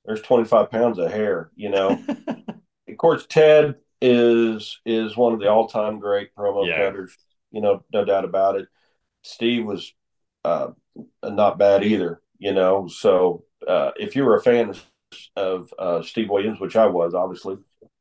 there's 0.05 0.23
25 0.23 0.71
pounds 0.71 1.01
of 1.01 1.11
hair. 1.11 1.51
You 1.57 1.71
know, 1.71 2.01
of 2.89 2.97
course, 2.97 3.27
Ted 3.29 3.75
is 4.01 4.81
is 4.87 5.17
one 5.17 5.33
of 5.33 5.41
the 5.41 5.49
all 5.49 5.69
time 5.69 5.99
great 5.99 6.35
promo 6.35 6.67
yeah. 6.67 6.77
cutters. 6.77 7.17
You 7.51 7.61
know, 7.61 7.85
no 7.93 8.05
doubt 8.05 8.25
about 8.25 8.57
it. 8.57 8.69
Steve 9.23 9.65
was 9.65 9.93
uh, 10.45 10.69
not 11.25 11.59
bad 11.59 11.85
either. 11.85 12.21
You 12.39 12.53
know, 12.53 12.87
so 12.89 13.45
uh, 13.67 13.91
if 13.97 14.15
you 14.15 14.25
were 14.25 14.37
a 14.37 14.43
fan 14.43 14.75
of 15.37 15.73
uh, 15.79 16.03
Steve 16.03 16.31
Williams, 16.31 16.61
which 16.61 16.77
I 16.77 16.87
was 16.87 17.15
obviously, 17.15 17.57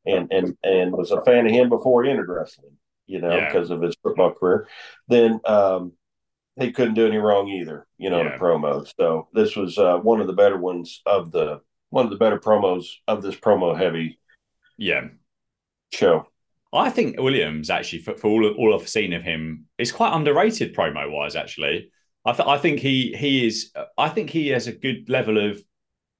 and 0.05 0.31
and 0.31 0.57
and 0.63 0.91
was 0.91 1.12
a 1.12 1.21
fan 1.21 1.45
of 1.45 1.51
him 1.51 1.69
before 1.69 2.03
he 2.03 2.12
entered 2.12 2.29
wrestling, 2.29 2.77
you 3.07 3.19
know, 3.19 3.36
yeah. 3.36 3.47
because 3.47 3.71
of 3.71 3.81
his 3.81 3.95
football 4.03 4.33
career, 4.33 4.67
then 5.07 5.39
um, 5.45 5.93
he 6.60 6.71
couldn't 6.71 6.93
do 6.93 7.07
any 7.07 7.17
wrong 7.17 7.47
either. 7.47 7.88
You 7.97 8.10
know, 8.10 8.21
yeah. 8.21 8.38
the 8.38 8.38
promo. 8.38 8.88
So 8.99 9.27
this 9.33 9.55
was 9.55 9.77
uh, 9.77 9.97
one 9.97 10.21
of 10.21 10.27
the 10.27 10.33
better 10.33 10.57
ones 10.57 11.01
of 11.05 11.31
the 11.31 11.62
one 11.89 12.05
of 12.05 12.12
the 12.12 12.17
better 12.17 12.39
promos 12.39 12.86
of 13.07 13.21
this 13.21 13.36
promo 13.36 13.77
heavy. 13.77 14.19
Yeah, 14.77 15.07
show. 15.93 16.28
I 16.73 16.89
think 16.89 17.19
Williams 17.19 17.69
actually, 17.69 18.00
for, 18.00 18.15
for 18.17 18.28
all 18.28 18.47
all 18.54 18.80
I've 18.80 18.89
seen 18.89 19.13
of 19.13 19.23
him, 19.23 19.65
is 19.78 19.91
quite 19.91 20.13
underrated 20.13 20.76
promo 20.76 21.10
wise. 21.12 21.36
Actually, 21.36 21.91
I, 22.26 22.34
th- 22.34 22.47
I 22.47 22.58
think 22.58 22.80
he 22.80 23.15
he 23.17 23.47
is. 23.47 23.71
I 23.97 24.10
think 24.10 24.30
he 24.30 24.50
has 24.50 24.67
a 24.67 24.73
good 24.73 25.10
level 25.10 25.38
of. 25.38 25.62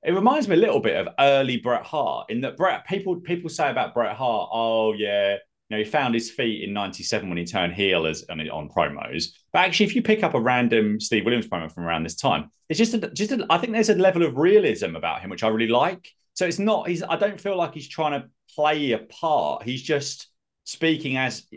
It 0.04 0.12
reminds 0.12 0.48
me 0.48 0.56
a 0.56 0.60
little 0.60 0.80
bit 0.80 0.96
of 0.96 1.14
early 1.20 1.58
Bret 1.58 1.84
Hart 1.84 2.30
in 2.30 2.42
that 2.42 2.56
Bret 2.56 2.88
people 2.88 3.18
people 3.18 3.50
say 3.50 3.70
about 3.70 3.94
Bret 3.94 4.16
Hart, 4.16 4.50
oh 4.54 4.94
yeah, 4.94 5.34
you 5.34 5.38
know 5.70 5.78
he 5.78 5.84
found 5.84 6.14
his 6.14 6.32
feet 6.32 6.64
in 6.64 6.74
'97 6.74 7.28
when 7.28 7.38
he 7.38 7.46
turned 7.46 7.74
heel 7.74 8.06
as 8.06 8.24
on, 8.30 8.40
on 8.50 8.70
promos. 8.70 9.32
But 9.52 9.60
actually, 9.60 9.88
if 9.88 9.96
you 9.96 10.02
pick 10.02 10.24
up 10.24 10.34
a 10.34 10.40
random 10.40 11.02
Steve 11.02 11.26
Williams 11.26 11.48
promo 11.48 11.70
from 11.70 11.84
around 11.84 12.04
this 12.04 12.16
time, 12.16 12.52
it's 12.70 12.78
just 12.78 12.94
a, 12.94 13.00
just 13.10 13.34
a, 13.34 13.46
I 13.50 13.58
think 13.58 13.74
there's 13.74 13.90
a 13.90 13.96
level 13.96 14.24
of 14.24 14.38
realism 14.38 14.96
about 14.96 15.22
him 15.22 15.30
which 15.30 15.44
I 15.44 15.50
really 15.50 15.68
like. 15.68 16.08
So 16.38 16.46
it's 16.46 16.60
not 16.60 16.88
he's 16.88 17.02
I 17.02 17.16
don't 17.16 17.42
feel 17.42 17.58
like 17.58 17.74
he's 17.74 17.90
trying 17.90 18.22
to 18.22 18.30
play 18.54 18.92
a 18.92 19.00
part. 19.00 19.64
He's 19.64 19.82
just 19.82 20.28
speaking 20.66 21.18
as 21.18 21.48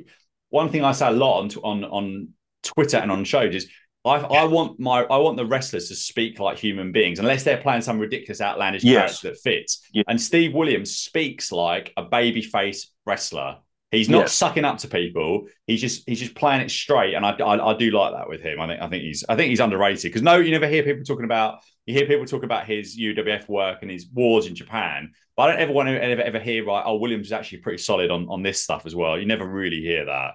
one 0.49 0.71
thing 0.71 0.85
I 0.85 0.93
say 0.93 1.09
a 1.09 1.11
lot 1.11 1.41
on 1.41 1.51
on 1.63 1.85
on 1.85 2.29
Twitter 2.63 2.97
and 2.97 3.13
on 3.13 3.25
shows 3.25 3.55
is 3.55 3.69
I, 4.07 4.15
I 4.15 4.45
want 4.45 4.81
my 4.81 5.03
I 5.03 5.19
want 5.19 5.37
the 5.37 5.45
wrestlers 5.45 5.89
to 5.89 5.95
speak 5.95 6.41
like 6.41 6.57
human 6.57 6.93
beings 6.93 7.19
unless 7.19 7.45
they're 7.45 7.59
playing 7.61 7.83
some 7.83 7.99
ridiculous 7.99 8.41
outlandish 8.41 8.83
yes. 8.83 9.21
character 9.21 9.29
that 9.29 9.43
fits. 9.43 9.87
Yes. 9.93 10.07
And 10.09 10.19
Steve 10.19 10.55
Williams 10.55 10.97
speaks 10.97 11.53
like 11.53 11.93
a 11.99 12.05
babyface 12.07 12.87
wrestler. 13.05 13.59
He's 13.91 14.09
not 14.09 14.21
yes. 14.21 14.33
sucking 14.33 14.65
up 14.65 14.79
to 14.79 14.89
people. 14.89 15.49
He's 15.67 15.83
just 15.83 16.09
he's 16.09 16.21
just 16.21 16.35
playing 16.35 16.63
it 16.63 16.71
straight, 16.71 17.13
and 17.13 17.27
I, 17.27 17.33
I, 17.33 17.73
I 17.73 17.77
do 17.77 17.91
like 17.91 18.15
that 18.15 18.31
with 18.31 18.41
him. 18.41 18.63
I 18.63 18.67
think 18.67 18.81
I 18.81 18.89
think 18.89 19.03
he's 19.03 19.25
I 19.29 19.37
think 19.37 19.51
he's 19.51 19.61
underrated 19.61 20.05
because 20.05 20.23
no, 20.23 20.37
you 20.39 20.53
never 20.53 20.69
hear 20.69 20.83
people 20.85 21.05
talking 21.05 21.27
about 21.27 21.59
you 21.87 21.95
hear 21.95 22.07
people 22.07 22.27
talk 22.27 22.45
about 22.45 22.67
his 22.67 22.99
UWF 22.99 23.49
work 23.49 23.79
and 23.83 23.91
his 23.91 24.07
wars 24.13 24.47
in 24.47 24.55
Japan, 24.55 25.13
but 25.37 25.45
I 25.45 25.53
don't 25.53 25.63
ever 25.63 25.73
want 25.73 25.89
to 25.89 26.03
ever 26.03 26.23
ever 26.23 26.39
hear 26.39 26.65
right. 26.65 26.83
Oh, 26.85 26.97
Williams 26.97 27.29
is 27.29 27.33
actually 27.33 27.59
pretty 27.59 27.79
solid 27.79 28.11
on 28.11 28.29
on 28.29 28.43
this 28.43 28.63
stuff 28.63 28.87
as 28.87 28.95
well. 28.95 29.19
You 29.19 29.27
never 29.27 29.47
really 29.47 29.81
hear 29.81 30.07
that. 30.07 30.33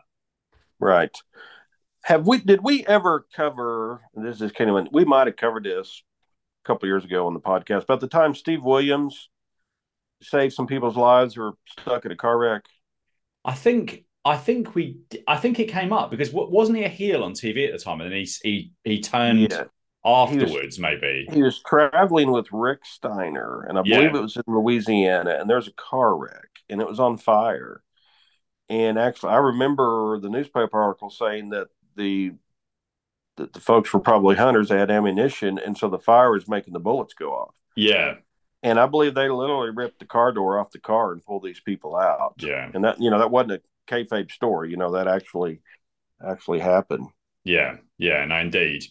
Right. 0.80 1.16
Have 2.04 2.28
we? 2.28 2.40
Did 2.40 2.64
we 2.64 2.86
ever 2.86 3.26
cover? 3.36 4.02
This 4.14 4.42
is 4.42 4.52
kind 4.52 4.70
of 4.70 4.88
we 4.92 5.06
might 5.06 5.28
have 5.28 5.38
covered 5.38 5.64
this 5.64 6.04
a 6.64 6.68
couple 6.68 6.88
years 6.88 7.06
ago 7.06 7.28
on 7.28 7.34
the 7.34 7.40
podcast 7.40 7.84
about 7.84 8.00
the 8.00 8.08
time 8.08 8.36
Steve 8.36 8.64
Williams 8.64 9.30
saved 10.22 10.54
some 10.54 10.68
people's 10.68 10.98
lives 10.98 11.36
who 11.36 11.42
were 11.42 11.54
stuck 11.80 12.06
in 12.06 12.12
a 12.12 12.16
car 12.16 12.38
wreck. 12.38 12.64
I 13.44 13.54
think 13.54 14.06
I 14.24 14.38
think 14.38 14.74
we 14.74 15.00
I 15.28 15.38
think 15.38 15.60
it 15.60 15.70
came 15.70 15.94
up 15.94 16.10
because 16.10 16.32
wasn't 16.32 16.80
he 16.80 16.84
a 16.84 16.90
heel 16.90 17.24
on 17.24 17.34
TV 17.34 17.68
at 17.68 17.74
the 17.74 17.84
time 17.84 18.02
and 18.02 18.12
then 18.12 18.20
he 18.20 18.30
he 18.44 18.72
he 18.84 19.02
turned 19.02 19.52
yeah 19.52 19.66
afterwards, 20.06 20.52
he 20.52 20.66
was, 20.66 20.80
maybe. 20.80 21.28
He 21.32 21.42
was 21.42 21.62
traveling 21.66 22.32
with 22.32 22.48
Rick 22.52 22.86
Steiner, 22.86 23.66
and 23.68 23.78
I 23.78 23.82
yeah. 23.86 23.98
believe 23.98 24.16
it 24.16 24.22
was 24.22 24.38
in 24.38 24.44
Louisiana, 24.48 25.38
and 25.40 25.50
there's 25.50 25.68
a 25.68 25.74
car 25.74 26.16
wreck, 26.16 26.50
and 26.70 26.80
it 26.80 26.88
was 26.88 27.00
on 27.00 27.18
fire. 27.18 27.82
And 28.70 28.98
actually, 28.98 29.34
I 29.34 29.38
remember 29.38 30.20
the 30.20 30.30
newspaper 30.30 30.82
article 30.82 31.10
saying 31.10 31.50
that 31.50 31.68
the 31.96 32.34
that 33.38 33.54
the 33.54 33.60
folks 33.60 33.94
were 33.94 34.00
probably 34.00 34.36
hunters. 34.36 34.70
They 34.70 34.78
had 34.78 34.92
ammunition, 34.92 35.60
and 35.60 35.78
so 35.78 35.90
the 35.90 36.00
fire 36.00 36.32
was 36.32 36.48
making 36.48 36.74
the 36.74 36.80
bullets 36.80 37.14
go 37.14 37.32
off. 37.32 37.56
Yeah. 37.76 38.16
And 38.64 38.80
I 38.80 38.88
believe 38.88 39.14
they 39.14 39.30
literally 39.30 39.70
ripped 39.70 40.00
the 40.00 40.06
car 40.06 40.32
door 40.32 40.60
off 40.60 40.72
the 40.72 40.80
car 40.80 41.12
and 41.12 41.24
pulled 41.24 41.44
these 41.44 41.60
people 41.60 41.96
out. 41.96 42.36
Yeah. 42.40 42.70
And 42.74 42.84
that 42.84 43.00
you 43.00 43.12
know 43.12 43.20
that 43.20 43.32
wasn't 43.32 43.62
a 43.62 43.62
kayfabe 43.92 44.32
story. 44.32 44.72
You 44.72 44.78
know 44.78 44.94
that 44.94 45.08
actually 45.08 45.62
actually 46.26 46.60
happened. 46.60 47.08
Yeah. 47.44 47.78
Yeah. 47.98 48.26
No, 48.26 48.38
indeed. 48.38 48.86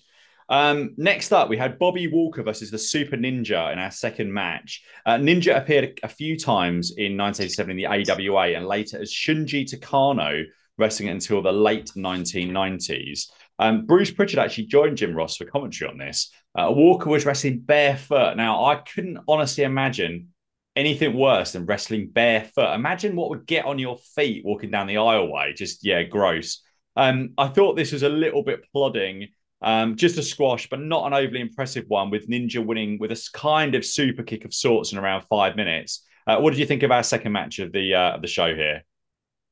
Um, 0.48 0.94
next 0.96 1.33
up, 1.33 1.48
we 1.48 1.57
had 1.57 1.78
Bobby 1.78 2.07
Walker 2.07 2.42
versus 2.42 2.70
the 2.70 2.78
Super 2.78 3.16
Ninja 3.16 3.72
in 3.72 3.78
our 3.78 3.90
second 3.90 4.33
match. 4.33 4.83
Uh, 5.07 5.16
Ninja 5.16 5.57
appeared 5.57 5.98
a 6.02 6.09
few 6.09 6.38
times 6.38 6.92
in 6.96 7.16
1987 7.16 7.70
in 7.70 7.76
the 7.76 7.87
AWA 7.87 8.48
and 8.57 8.66
later 8.66 9.00
as 9.00 9.12
Shunji 9.12 9.64
Takano, 9.64 10.44
wrestling 10.76 11.09
until 11.09 11.40
the 11.40 11.52
late 11.52 11.92
1990s. 11.96 13.30
Um, 13.59 13.87
Bruce 13.87 14.11
Pritchard 14.11 14.40
actually 14.40 14.66
joined 14.66 14.96
Jim 14.96 15.14
Ross 15.14 15.37
for 15.37 15.44
commentary 15.44 15.90
on 15.90 15.98
this. 15.98 16.30
Uh, 16.54 16.70
Walker 16.70 17.09
was 17.09 17.24
wrestling 17.24 17.61
barefoot. 17.61 18.37
Now, 18.37 18.64
I 18.64 18.76
couldn't 18.76 19.18
honestly 19.28 19.64
imagine 19.64 20.28
anything 20.76 21.16
worse 21.16 21.52
than 21.52 21.66
wrestling 21.66 22.11
barefoot. 22.11 22.74
Imagine 22.74 23.16
what 23.16 23.30
would 23.30 23.46
get 23.46 23.64
on 23.64 23.78
your 23.78 23.96
feet 24.16 24.44
walking 24.44 24.70
down 24.70 24.87
the 24.87 24.96
aisleway. 24.96 25.54
Just, 25.54 25.85
yeah, 25.85 26.02
gross. 26.02 26.62
Um, 26.96 27.30
I 27.38 27.48
thought 27.48 27.76
this 27.76 27.92
was 27.92 28.02
a 28.02 28.09
little 28.09 28.42
bit 28.42 28.64
plodding. 28.72 29.28
Um, 29.62 29.97
just 29.97 30.19
a 30.19 30.23
squash, 30.23 30.69
but 30.69 30.81
not 30.81 31.07
an 31.07 31.14
overly 31.14 31.40
impressive 31.40 31.85
one, 31.88 32.11
with 32.11 32.29
Ninja 32.29 32.64
winning 32.64 32.99
with 32.99 33.12
a 33.12 33.29
kind 33.33 33.75
of 33.75 33.85
super 33.85 34.23
kick 34.23 34.45
of 34.45 34.53
sorts 34.53 34.93
in 34.93 34.99
around 34.99 35.23
five 35.23 35.57
minutes. 35.57 36.05
Uh, 36.27 36.38
what 36.38 36.51
did 36.51 36.59
you 36.59 36.67
think 36.67 36.83
of 36.83 36.90
our 36.90 37.03
second 37.03 37.33
match 37.33 37.59
of 37.59 37.73
the 37.73 37.95
uh, 37.95 38.12
of 38.12 38.23
the 38.23 38.29
show 38.29 38.55
here? 38.55 38.83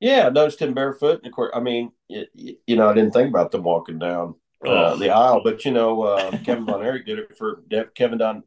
Yeah, 0.00 0.26
I 0.26 0.30
noticed 0.30 0.60
him 0.60 0.74
barefoot. 0.74 1.24
Of 1.24 1.32
course, 1.32 1.52
I 1.54 1.60
mean, 1.60 1.92
it, 2.08 2.28
you 2.34 2.76
know, 2.76 2.88
I 2.88 2.94
didn't 2.94 3.12
think 3.12 3.28
about 3.28 3.52
them 3.52 3.62
walking 3.62 3.98
down 3.98 4.34
uh, 4.66 4.92
oh. 4.92 4.96
the 4.96 5.10
aisle, 5.10 5.42
but 5.44 5.64
you 5.64 5.70
know, 5.70 6.02
uh, 6.02 6.30
Kevin 6.44 6.66
Von 6.66 6.82
Erich 6.82 7.06
did 7.06 7.18
it 7.18 7.36
for 7.36 7.62
Kevin 7.94 8.18
Don 8.18 8.42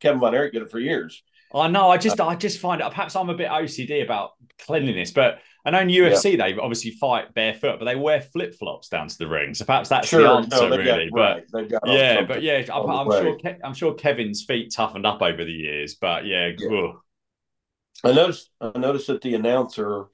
Kevin 0.00 0.20
Von 0.20 0.34
Erich 0.34 0.52
did 0.52 0.62
it 0.62 0.70
for 0.70 0.78
years. 0.78 1.22
I 1.54 1.68
know. 1.68 1.88
I 1.88 1.96
just, 1.96 2.20
I 2.20 2.34
just 2.36 2.58
find 2.58 2.80
it. 2.80 2.88
Perhaps 2.88 3.16
I'm 3.16 3.30
a 3.30 3.34
bit 3.34 3.48
OCD 3.48 4.02
about 4.02 4.32
cleanliness, 4.58 5.12
but 5.12 5.38
I 5.68 5.70
know 5.70 5.80
in 5.80 5.88
UFC 5.88 6.30
yeah. 6.30 6.46
they 6.46 6.58
obviously 6.58 6.92
fight 6.92 7.34
barefoot, 7.34 7.78
but 7.78 7.84
they 7.84 7.94
wear 7.94 8.22
flip 8.22 8.54
flops 8.54 8.88
down 8.88 9.06
to 9.08 9.18
the 9.18 9.28
ring. 9.28 9.52
So 9.52 9.66
perhaps 9.66 9.90
that's 9.90 10.08
sure. 10.08 10.22
the 10.22 10.30
answer, 10.30 10.68
no, 10.70 10.76
really. 10.78 11.10
But 11.12 11.44
yeah, 11.84 12.22
but 12.22 12.42
yeah, 12.42 12.64
I'm, 12.72 12.88
I'm 12.88 13.10
sure. 13.10 13.38
I'm 13.62 13.74
sure 13.74 13.92
Kevin's 13.92 14.44
feet 14.44 14.72
toughened 14.72 15.04
up 15.04 15.20
over 15.20 15.44
the 15.44 15.52
years, 15.52 15.96
but 15.96 16.24
yeah. 16.24 16.52
yeah. 16.58 16.92
I 18.02 18.12
noticed. 18.12 18.48
I 18.62 18.78
noticed 18.78 19.08
that 19.08 19.20
the 19.20 19.34
announcer 19.34 20.06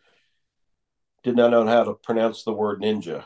did 1.23 1.37
not 1.37 1.53
know 1.53 1.65
how 1.69 1.85
to 1.85 1.95
pronounce 1.95 2.43
the 2.43 2.53
word 2.53 2.83
ninja. 2.83 3.23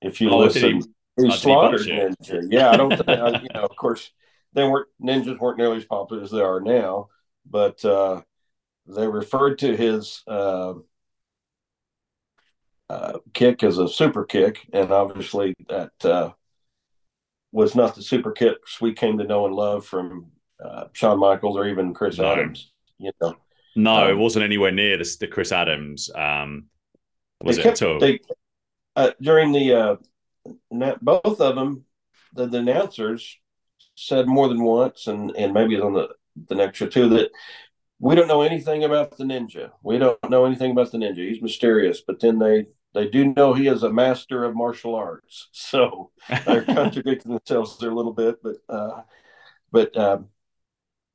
If 0.00 0.22
you 0.22 0.30
oh, 0.30 0.38
listen, 0.38 0.80
he, 1.18 1.24
he 1.26 1.30
slaughtered 1.30 1.82
ninja. 1.82 2.42
Yeah, 2.48 2.70
I 2.70 2.76
don't. 2.78 2.96
think, 2.96 3.42
you 3.42 3.48
know, 3.52 3.64
of 3.64 3.76
course, 3.76 4.10
they 4.54 4.64
weren't 4.64 4.88
ninjas 5.02 5.38
weren't 5.38 5.58
nearly 5.58 5.76
as 5.76 5.84
popular 5.84 6.22
as 6.22 6.30
they 6.30 6.40
are 6.40 6.60
now, 6.60 7.08
but 7.44 7.84
uh, 7.84 8.22
they 8.86 9.06
referred 9.06 9.58
to 9.58 9.76
his 9.76 10.22
uh, 10.26 10.72
uh, 12.88 13.18
kick 13.32 13.62
as 13.62 13.78
a 13.78 13.88
super 13.88 14.24
kick, 14.24 14.68
and 14.72 14.90
obviously 14.90 15.54
that 15.68 16.04
uh, 16.04 16.30
was 17.52 17.74
not 17.74 17.94
the 17.94 18.02
super 18.02 18.32
kicks 18.32 18.80
we 18.80 18.92
came 18.92 19.18
to 19.18 19.24
know 19.24 19.46
and 19.46 19.54
love 19.54 19.84
from 19.84 20.26
uh, 20.62 20.84
Shawn 20.92 21.18
Michaels 21.18 21.56
or 21.56 21.66
even 21.66 21.94
Chris 21.94 22.18
no. 22.18 22.32
Adams. 22.32 22.72
You 22.98 23.12
know, 23.20 23.34
no, 23.74 24.04
um, 24.04 24.10
it 24.10 24.16
wasn't 24.16 24.44
anywhere 24.44 24.72
near 24.72 24.96
the, 24.96 25.16
the 25.20 25.26
Chris 25.26 25.52
Adams. 25.52 26.10
Um, 26.14 26.66
was 27.42 27.58
kept, 27.58 27.82
it 27.82 28.00
They, 28.00 28.20
uh, 28.94 29.10
during 29.20 29.52
the 29.52 29.74
uh, 29.74 29.96
both 31.02 31.40
of 31.40 31.54
them, 31.54 31.84
the, 32.32 32.46
the 32.46 32.58
announcers 32.58 33.36
said 33.94 34.26
more 34.26 34.48
than 34.48 34.62
once, 34.62 35.06
and 35.06 35.36
and 35.36 35.52
maybe 35.52 35.78
on 35.80 35.92
the 35.92 36.08
the 36.48 36.54
next 36.54 36.78
show 36.78 36.86
too 36.86 37.08
that 37.10 37.30
we 37.98 38.14
don't 38.14 38.28
know 38.28 38.42
anything 38.42 38.84
about 38.84 39.16
the 39.16 39.24
ninja. 39.24 39.70
We 39.82 39.98
don't 39.98 40.18
know 40.30 40.44
anything 40.44 40.70
about 40.70 40.92
the 40.92 40.98
ninja. 40.98 41.28
He's 41.28 41.42
mysterious, 41.42 42.00
but 42.00 42.20
then 42.20 42.38
they 42.38 42.66
they 42.96 43.08
do 43.08 43.34
know 43.34 43.52
he 43.52 43.68
is 43.68 43.82
a 43.82 43.92
master 43.92 44.44
of 44.44 44.56
martial 44.56 44.94
arts. 44.94 45.48
So 45.52 46.10
they're 46.46 46.62
contradicting 46.64 47.32
themselves 47.32 47.78
there 47.78 47.90
a 47.90 47.94
little 47.94 48.12
bit, 48.12 48.36
but 48.42 48.56
uh, 48.68 49.02
but 49.70 49.96
um, 49.96 50.28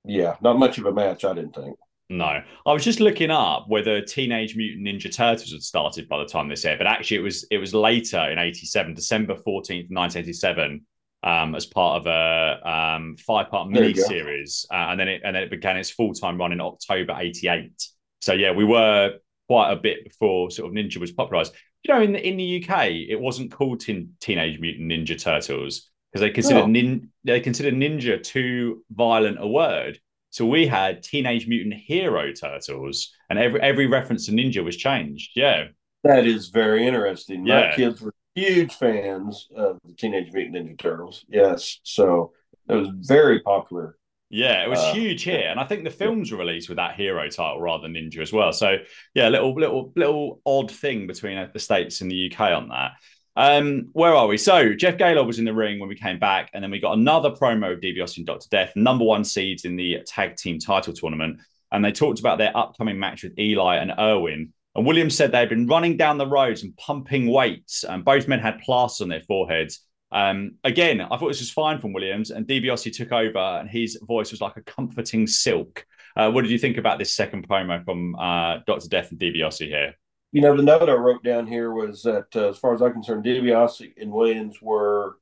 yeah, 0.06 0.36
not 0.42 0.60
much 0.60 0.78
of 0.78 0.86
a 0.86 0.94
match, 0.94 1.26
I 1.26 1.34
didn't 1.34 1.56
think. 1.56 1.78
No, 2.10 2.42
I 2.66 2.74
was 2.74 2.84
just 2.84 3.00
looking 3.00 3.32
up 3.32 3.66
whether 3.70 4.02
Teenage 4.02 4.56
Mutant 4.58 4.86
Ninja 4.86 5.14
Turtles 5.14 5.52
had 5.52 5.64
started 5.64 6.10
by 6.10 6.20
the 6.20 6.26
time 6.26 6.50
this 6.50 6.66
aired, 6.66 6.78
but 6.78 6.88
actually 6.88 7.18
it 7.18 7.22
was 7.22 7.46
it 7.50 7.58
was 7.58 7.74
later 7.74 8.20
in 8.30 8.38
'87, 8.38 8.94
December 8.94 9.36
fourteenth, 9.36 9.90
nineteen 9.90 10.24
eighty 10.24 10.34
seven, 10.34 10.86
um, 11.24 11.56
as 11.56 11.66
part 11.66 12.02
of 12.02 12.08
a 12.08 12.70
um, 12.70 13.16
five 13.18 13.50
part 13.50 13.70
mini 13.70 13.94
series, 13.94 14.66
uh, 14.72 14.88
and 14.90 15.00
then 15.00 15.08
it 15.08 15.22
and 15.24 15.36
then 15.36 15.44
it 15.44 15.50
began 15.50 15.78
its 15.78 15.90
full 15.90 16.14
time 16.14 16.38
run 16.38 16.52
in 16.52 16.60
October 16.60 17.16
'88. 17.18 17.72
So 18.20 18.34
yeah, 18.34 18.52
we 18.52 18.66
were 18.66 19.14
quite 19.48 19.72
a 19.72 19.76
bit 19.76 20.04
before 20.04 20.52
sort 20.52 20.70
of 20.70 20.76
Ninja 20.76 20.98
was 20.98 21.12
popularized. 21.12 21.54
You 21.84 21.94
know, 21.94 22.02
in 22.02 22.14
the 22.14 22.28
in 22.28 22.38
the 22.38 22.64
UK, 22.64 22.88
it 23.10 23.20
wasn't 23.20 23.52
called 23.52 23.80
teen, 23.80 24.14
Teenage 24.20 24.60
Mutant 24.60 24.92
Ninja 24.92 25.22
Turtles 25.22 25.90
because 26.12 26.22
they 26.22 26.30
considered 26.30 26.64
oh. 26.64 26.68
nin, 26.68 27.10
they 27.24 27.40
considered 27.40 27.74
ninja 27.74 28.22
too 28.22 28.84
violent 28.92 29.38
a 29.40 29.48
word. 29.48 30.00
So 30.30 30.46
we 30.46 30.68
had 30.68 31.04
Teenage 31.04 31.48
Mutant 31.48 31.74
Hero 31.74 32.32
Turtles, 32.34 33.12
and 33.30 33.40
every 33.40 33.62
every 33.62 33.88
reference 33.88 34.26
to 34.28 34.32
ninja 34.32 34.64
was 34.64 34.78
changed. 34.78 35.32
Yeah, 35.36 35.68
that 36.04 36.26
is 36.26 36.50
very 36.50 36.88
interesting. 36.88 37.46
Yeah. 37.46 37.70
My 37.70 37.76
kids 37.76 38.02
were 38.02 38.14
huge 38.36 38.74
fans 38.74 39.48
of 39.56 39.80
the 39.86 39.94
Teenage 39.94 40.32
Mutant 40.34 40.68
Ninja 40.68 40.80
Turtles. 40.80 41.26
Yes, 41.30 41.80
so 41.84 42.32
it 42.70 42.76
was 42.76 42.90
very 43.08 43.42
popular. 43.42 43.98
Yeah, 44.34 44.64
it 44.64 44.70
was 44.70 44.80
uh, 44.80 44.94
huge 44.94 45.24
here, 45.24 45.50
and 45.50 45.60
I 45.60 45.66
think 45.66 45.84
the 45.84 45.90
films 45.90 46.32
were 46.32 46.38
released 46.38 46.70
with 46.70 46.78
that 46.78 46.96
hero 46.96 47.28
title 47.28 47.60
rather 47.60 47.82
than 47.84 47.96
Ninja 47.96 48.22
as 48.22 48.32
well. 48.32 48.54
So 48.54 48.78
yeah, 49.14 49.28
little 49.28 49.54
little 49.54 49.92
little 49.98 50.42
odd 50.46 50.72
thing 50.72 51.06
between 51.06 51.38
uh, 51.38 51.50
the 51.52 51.60
states 51.60 52.00
and 52.00 52.10
the 52.10 52.32
UK 52.32 52.40
on 52.40 52.70
that. 52.70 52.92
Um, 53.36 53.90
where 53.92 54.16
are 54.16 54.28
we? 54.28 54.38
So 54.38 54.74
Jeff 54.74 54.98
Gaylord 54.98 55.28
was 55.28 55.38
in 55.38 55.46
the 55.46 55.54
ring 55.54 55.80
when 55.80 55.90
we 55.90 55.96
came 55.96 56.18
back, 56.18 56.50
and 56.54 56.64
then 56.64 56.72
we 56.72 56.80
got 56.80 56.98
another 56.98 57.32
promo 57.32 57.74
of 57.74 57.82
DiBiase 57.82 58.18
and 58.18 58.26
Dr. 58.26 58.48
Death, 58.50 58.72
number 58.76 59.04
one 59.04 59.26
seeds 59.26 59.66
in 59.66 59.76
the 59.76 60.00
tag 60.08 60.38
team 60.38 60.60
title 60.60 60.94
tournament. 60.94 61.40
And 61.74 61.84
they 61.84 61.92
talked 61.92 62.20
about 62.20 62.38
their 62.38 62.56
upcoming 62.56 63.00
match 63.00 63.24
with 63.24 63.38
Eli 63.38 63.78
and 63.78 63.94
Irwin. 63.98 64.54
And 64.76 64.86
Williams 64.86 65.16
said 65.16 65.32
they 65.32 65.40
had 65.40 65.50
been 65.50 65.68
running 65.68 65.98
down 65.98 66.18
the 66.18 66.28
roads 66.28 66.64
and 66.64 66.76
pumping 66.78 67.28
weights, 67.28 67.84
and 67.84 68.06
both 68.06 68.30
men 68.30 68.40
had 68.40 68.60
plasters 68.60 69.02
on 69.02 69.10
their 69.10 69.22
foreheads. 69.22 69.82
Um, 70.12 70.54
again, 70.64 71.02
I 71.02 71.18
thought 71.18 71.30
this 71.30 71.40
was 71.40 71.52
fine 71.52 71.80
from 71.80 71.94
Williams, 71.94 72.32
and 72.32 72.48
DiBiase 72.48 72.96
took 72.96 73.12
over, 73.12 73.38
and 73.38 73.70
his 73.70 73.98
voice 74.04 74.32
was 74.32 74.42
like 74.42 74.58
a 74.58 74.62
comforting 74.62 75.28
silk. 75.28 75.86
Uh, 76.16 76.30
what 76.32 76.42
did 76.42 76.52
you 76.52 76.60
think 76.60 76.78
about 76.78 77.00
this 77.00 77.16
second 77.16 77.48
promo 77.48 77.84
from 77.86 78.16
uh, 78.16 78.60
Dr. 78.68 78.90
Death 78.90 79.12
and 79.12 79.20
DiBiase 79.20 79.68
here? 79.68 79.96
you 80.32 80.42
know, 80.42 80.56
the 80.56 80.64
note 80.64 80.90
I 80.90 80.94
wrote 80.94 81.24
down 81.24 81.46
here 81.46 81.72
was 81.72 82.04
that, 82.04 82.28
uh, 82.36 82.50
as 82.50 82.58
far 82.58 82.74
as 82.74 82.82
I'm 82.82 82.94
concerned, 82.94 83.26
DiBiase 83.26 83.94
and 84.00 84.12
Williams 84.12 84.62
were 84.62 85.18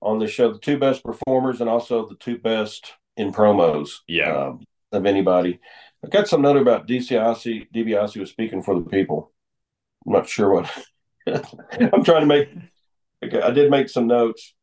on 0.00 0.18
the 0.18 0.28
show 0.28 0.52
the 0.52 0.58
two 0.58 0.78
best 0.78 1.02
performers 1.02 1.60
and 1.60 1.68
also 1.68 2.06
the 2.06 2.14
two 2.16 2.38
best 2.38 2.92
in 3.16 3.32
promos. 3.32 3.90
Yeah. 4.06 4.36
Um, 4.36 4.64
of 4.92 5.04
anybody. 5.04 5.58
I 6.04 6.08
got 6.08 6.28
some 6.28 6.42
note 6.42 6.58
about 6.58 6.86
DiBiase. 6.86 7.72
DiBiase 7.74 8.20
was 8.20 8.30
speaking 8.30 8.62
for 8.62 8.76
the 8.76 8.88
people. 8.88 9.32
I'm 10.06 10.12
not 10.12 10.28
sure 10.28 10.52
what. 10.52 10.86
I'm 11.26 12.04
trying 12.04 12.20
to 12.20 12.26
make. 12.26 12.48
I 13.22 13.50
did 13.50 13.70
make 13.70 13.88
some 13.88 14.06
notes. 14.06 14.54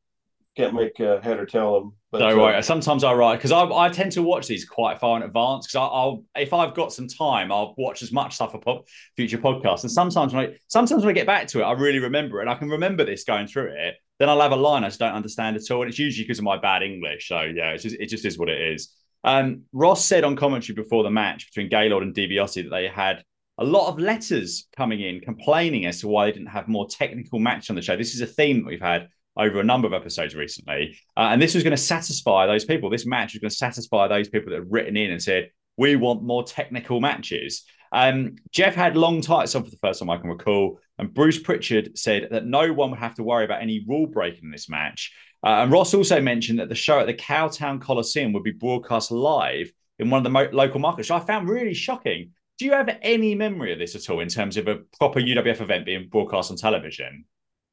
Can't 0.56 0.76
make 0.76 1.00
uh, 1.00 1.20
head 1.22 1.40
or 1.40 1.48
tell 1.48 1.74
them. 1.74 1.94
But, 2.12 2.20
no, 2.20 2.36
right. 2.38 2.56
Uh, 2.56 2.62
Sometimes 2.62 3.04
I 3.04 3.14
write 3.14 3.38
because 3.38 3.52
I, 3.52 3.64
I 3.64 3.90
tend 3.90 4.12
to 4.12 4.22
watch 4.22 4.46
these 4.46 4.66
quite 4.66 5.00
far 5.00 5.18
in 5.18 5.24
advance 5.24 5.66
because 5.66 5.78
I'll 5.78 6.24
if 6.36 6.54
I've 6.54 6.76
got 6.76 6.94
some 6.94 7.08
time, 7.08 7.52
I'll 7.52 7.74
watch 7.76 8.04
as 8.04 8.12
much 8.12 8.36
stuff 8.36 8.56
for 8.64 8.84
future 9.16 9.40
podcasts. 9.40 9.82
And 9.82 9.92
sometimes 9.92 10.32
when 10.32 10.46
I 10.46 10.58
sometimes 10.68 11.04
when 11.04 11.10
I 11.10 11.14
get 11.14 11.26
back 11.26 11.48
to 11.48 11.62
it, 11.62 11.64
I 11.64 11.72
really 11.72 11.98
remember 11.98 12.38
it. 12.38 12.42
And 12.44 12.52
I 12.52 12.56
can 12.56 12.70
remember 12.70 13.04
this 13.04 13.24
going 13.24 13.48
through 13.48 13.72
it. 13.76 13.96
Then 14.20 14.30
I'll 14.30 14.42
have 14.42 14.52
a 14.52 14.56
line 14.56 14.84
I 14.84 14.90
just 14.90 15.00
don't 15.00 15.16
understand 15.16 15.56
at 15.56 15.72
all, 15.72 15.82
and 15.82 15.90
it's 15.90 15.98
usually 15.98 16.24
because 16.24 16.38
of 16.38 16.46
my 16.46 16.60
bad 16.60 16.84
English. 16.84 17.28
So 17.28 17.42
yeah, 17.42 17.72
it's 17.72 17.82
just, 17.82 17.96
it 17.96 18.06
just 18.06 18.26
is 18.26 18.38
what 18.38 18.50
it 18.50 18.62
is. 18.62 18.94
Um, 19.24 19.64
Ross 19.72 20.06
said 20.06 20.24
on 20.24 20.36
commentary 20.36 20.76
before 20.76 21.02
the 21.02 21.10
match 21.10 21.48
between 21.48 21.70
Gaylord 21.70 22.04
and 22.04 22.14
DiBiase 22.14 22.64
that 22.64 22.70
they 22.70 22.88
had 22.88 23.24
a 23.58 23.64
lot 23.64 23.90
of 23.90 24.00
letters 24.00 24.68
coming 24.76 25.02
in 25.02 25.20
complaining 25.20 25.86
as 25.86 26.00
to 26.02 26.08
why 26.08 26.26
they 26.26 26.32
didn't 26.32 26.48
have 26.48 26.68
more 26.68 26.88
technical 26.88 27.40
match 27.40 27.70
on 27.70 27.76
the 27.76 27.82
show. 27.82 27.96
This 27.96 28.16
is 28.16 28.22
a 28.22 28.26
theme 28.26 28.58
that 28.58 28.66
we've 28.66 28.82
had 28.82 29.10
over 29.38 29.60
a 29.60 29.64
number 29.64 29.88
of 29.88 29.94
episodes 29.94 30.36
recently. 30.36 30.98
Uh, 31.18 31.30
and 31.32 31.42
this 31.42 31.54
was 31.54 31.64
going 31.64 31.72
to 31.72 31.78
satisfy 31.78 32.46
those 32.46 32.66
people. 32.66 32.90
This 32.90 33.06
match 33.06 33.34
was 33.34 33.42
going 33.42 33.50
to 33.50 33.56
satisfy 33.56 34.08
those 34.08 34.30
people 34.30 34.52
that 34.52 34.60
had 34.60 34.72
written 34.72 34.98
in 34.98 35.12
and 35.12 35.22
said, 35.22 35.50
we 35.78 35.96
want 35.96 36.24
more 36.24 36.44
technical 36.44 37.00
matches. 37.02 37.64
Um, 37.92 38.36
Jeff 38.52 38.76
had 38.76 38.98
long 38.98 39.22
tights 39.22 39.56
on 39.56 39.64
for 39.64 39.70
the 39.70 39.78
first 39.78 40.00
time 40.00 40.10
I 40.10 40.18
can 40.18 40.30
recall. 40.30 40.80
And 40.98 41.14
Bruce 41.14 41.40
Pritchard 41.40 41.98
said 41.98 42.28
that 42.32 42.46
no 42.46 42.72
one 42.74 42.92
would 42.92 43.00
have 43.00 43.16
to 43.16 43.24
worry 43.24 43.46
about 43.46 43.62
any 43.62 43.84
rule 43.88 44.08
breaking 44.08 44.46
in 44.46 44.52
this 44.52 44.70
match. 44.70 45.12
Uh, 45.44 45.62
and 45.62 45.72
Ross 45.72 45.94
also 45.94 46.22
mentioned 46.22 46.60
that 46.60 46.70
the 46.70 46.76
show 46.76 47.00
at 47.00 47.08
the 47.08 47.14
Cowtown 47.14 47.82
Coliseum 47.82 48.34
would 48.34 48.44
be 48.44 48.52
broadcast 48.52 49.12
live 49.12 49.72
in 50.00 50.10
one 50.10 50.20
of 50.20 50.24
the 50.24 50.30
mo- 50.30 50.50
local 50.52 50.80
markets, 50.80 51.10
which 51.10 51.22
I 51.22 51.26
found 51.26 51.50
really 51.50 51.74
shocking. 51.74 52.32
Do 52.60 52.66
you 52.66 52.74
have 52.74 52.90
any 53.02 53.36
memory 53.36 53.74
of 53.74 53.80
this 53.80 53.96
at 53.96 54.10
all 54.10 54.20
in 54.20 54.28
terms 54.28 54.58
of 54.58 54.68
a 54.68 54.78
proper 55.00 55.20
UWF 55.20 55.62
event 55.62 55.86
being 55.86 56.08
broadcast 56.10 56.52
on 56.52 56.58
television? 56.58 57.26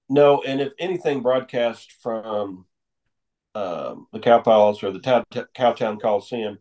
No, 0.08 0.42
and 0.42 0.60
if 0.60 0.72
anything 0.78 1.20
broadcast 1.20 1.92
from 2.02 2.66
um, 3.54 4.06
the 4.12 4.20
Cow 4.20 4.40
Palace 4.40 4.82
or 4.82 4.90
the 4.90 5.00
Town, 5.00 5.24
Cowtown 5.32 6.00
Coliseum, 6.00 6.58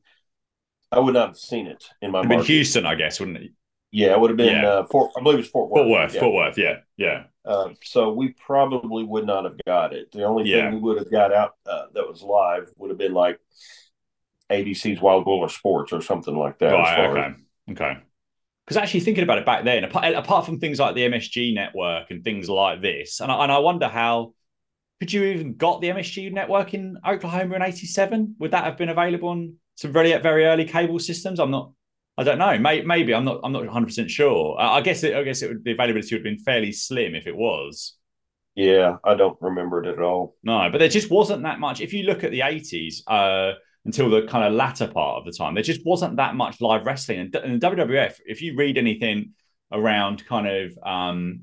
I 0.91 0.99
would 0.99 1.13
not 1.13 1.29
have 1.29 1.38
seen 1.38 1.67
it 1.67 1.84
in 2.01 2.12
my. 2.12 2.21
In 2.21 2.43
Houston, 2.43 2.86
I 2.86 2.95
guess, 2.95 3.19
wouldn't 3.19 3.38
it? 3.38 3.51
Yeah, 3.91 4.12
it 4.12 4.19
would 4.19 4.29
have 4.29 4.38
been 4.38 4.62
yeah. 4.62 4.67
uh, 4.67 4.86
Fort. 4.86 5.12
I 5.17 5.21
believe 5.21 5.39
it 5.39 5.41
was 5.41 5.49
Fort 5.49 5.71
Worth. 5.71 5.79
Fort 5.82 5.89
Worth. 5.89 6.13
Yeah. 6.13 6.19
Fort 6.19 6.34
Worth. 6.34 6.58
Yeah, 6.58 6.75
yeah. 6.97 7.23
Uh, 7.45 7.69
so 7.84 8.13
we 8.13 8.29
probably 8.34 9.03
would 9.03 9.25
not 9.25 9.45
have 9.45 9.55
got 9.65 9.93
it. 9.93 10.12
The 10.12 10.25
only 10.25 10.49
yeah. 10.49 10.69
thing 10.69 10.75
we 10.75 10.82
would 10.82 10.99
have 10.99 11.12
got 11.12 11.34
out 11.34 11.55
uh, 11.65 11.86
that 11.93 12.08
was 12.08 12.21
live 12.21 12.69
would 12.77 12.91
have 12.91 12.99
been 12.99 13.13
like 13.13 13.39
ABC's 14.51 15.01
Wide 15.01 15.25
World 15.25 15.43
of 15.43 15.51
Sports 15.51 15.93
or 15.93 16.01
something 16.01 16.36
like 16.36 16.60
that. 16.60 16.73
Right. 16.73 16.99
Okay. 16.99 17.19
As, 17.19 17.71
okay 17.71 17.97
because 18.69 18.84
actually 18.84 18.99
thinking 18.99 19.23
about 19.23 19.39
it 19.39 19.47
back 19.47 19.63
then, 19.63 19.84
apart, 19.84 20.13
apart, 20.13 20.45
from 20.45 20.60
things 20.60 20.77
like 20.77 20.93
the 20.93 21.01
MSG 21.01 21.55
network 21.55 22.12
and 22.12 22.23
things 22.23 22.47
like 22.47 22.84
this, 22.84 23.19
and 23.19 23.32
I, 23.32 23.41
and 23.41 23.51
I 23.51 23.58
wonder 23.58 23.88
how 23.88 24.36
could 24.99 25.12
you 25.12 25.23
even 25.23 25.55
got 25.55 25.82
the 25.82 25.88
MSG 25.88 26.32
network 26.32 26.75
in 26.75 26.95
Oklahoma 27.08 27.55
in 27.55 27.63
'87? 27.63 28.36
Would 28.38 28.51
that 28.51 28.65
have 28.65 28.77
been 28.77 28.89
available 28.89 29.29
on 29.29 29.55
some 29.73 29.91
very 29.91 30.15
very 30.19 30.45
early 30.45 30.65
cable 30.65 30.99
systems? 30.99 31.39
I'm 31.39 31.49
not. 31.49 31.71
I 32.15 32.23
don't 32.23 32.38
know. 32.38 32.60
Maybe, 32.60 32.86
maybe 32.86 33.15
I'm 33.15 33.25
not. 33.25 33.39
I'm 33.43 33.51
not 33.51 33.65
100 33.65 33.88
percent 33.88 34.12
sure. 34.12 34.55
I 34.60 34.82
guess. 34.82 35.03
It, 35.03 35.15
I 35.15 35.23
guess 35.23 35.41
it 35.41 35.47
would. 35.47 35.63
The 35.63 35.71
availability 35.71 36.13
would 36.13 36.19
have 36.19 36.36
been 36.36 36.43
fairly 36.43 36.71
slim 36.71 37.15
if 37.15 37.25
it 37.25 37.36
was. 37.36 37.95
Yeah, 38.53 38.97
I 39.03 39.15
don't 39.15 39.38
remember 39.41 39.84
it 39.84 39.88
at 39.88 39.99
all. 39.99 40.36
No, 40.43 40.69
but 40.71 40.77
there 40.77 40.89
just 40.89 41.10
wasn't 41.10 41.41
that 41.41 41.60
much. 41.60 41.82
If 41.82 41.91
you 41.91 42.03
look 42.03 42.23
at 42.23 42.29
the 42.29 42.41
80s, 42.41 43.01
uh, 43.08 43.53
until 43.85 44.09
the 44.09 44.27
kind 44.27 44.45
of 44.45 44.53
latter 44.53 44.87
part 44.87 45.17
of 45.17 45.25
the 45.25 45.31
time, 45.31 45.53
there 45.53 45.63
just 45.63 45.85
wasn't 45.85 46.17
that 46.17 46.35
much 46.35 46.61
live 46.61 46.85
wrestling. 46.85 47.19
And, 47.19 47.35
and 47.35 47.61
WWF, 47.61 48.19
if 48.25 48.41
you 48.41 48.55
read 48.55 48.77
anything 48.77 49.33
around 49.71 50.25
kind 50.25 50.47
of 50.47 50.77
um, 50.83 51.41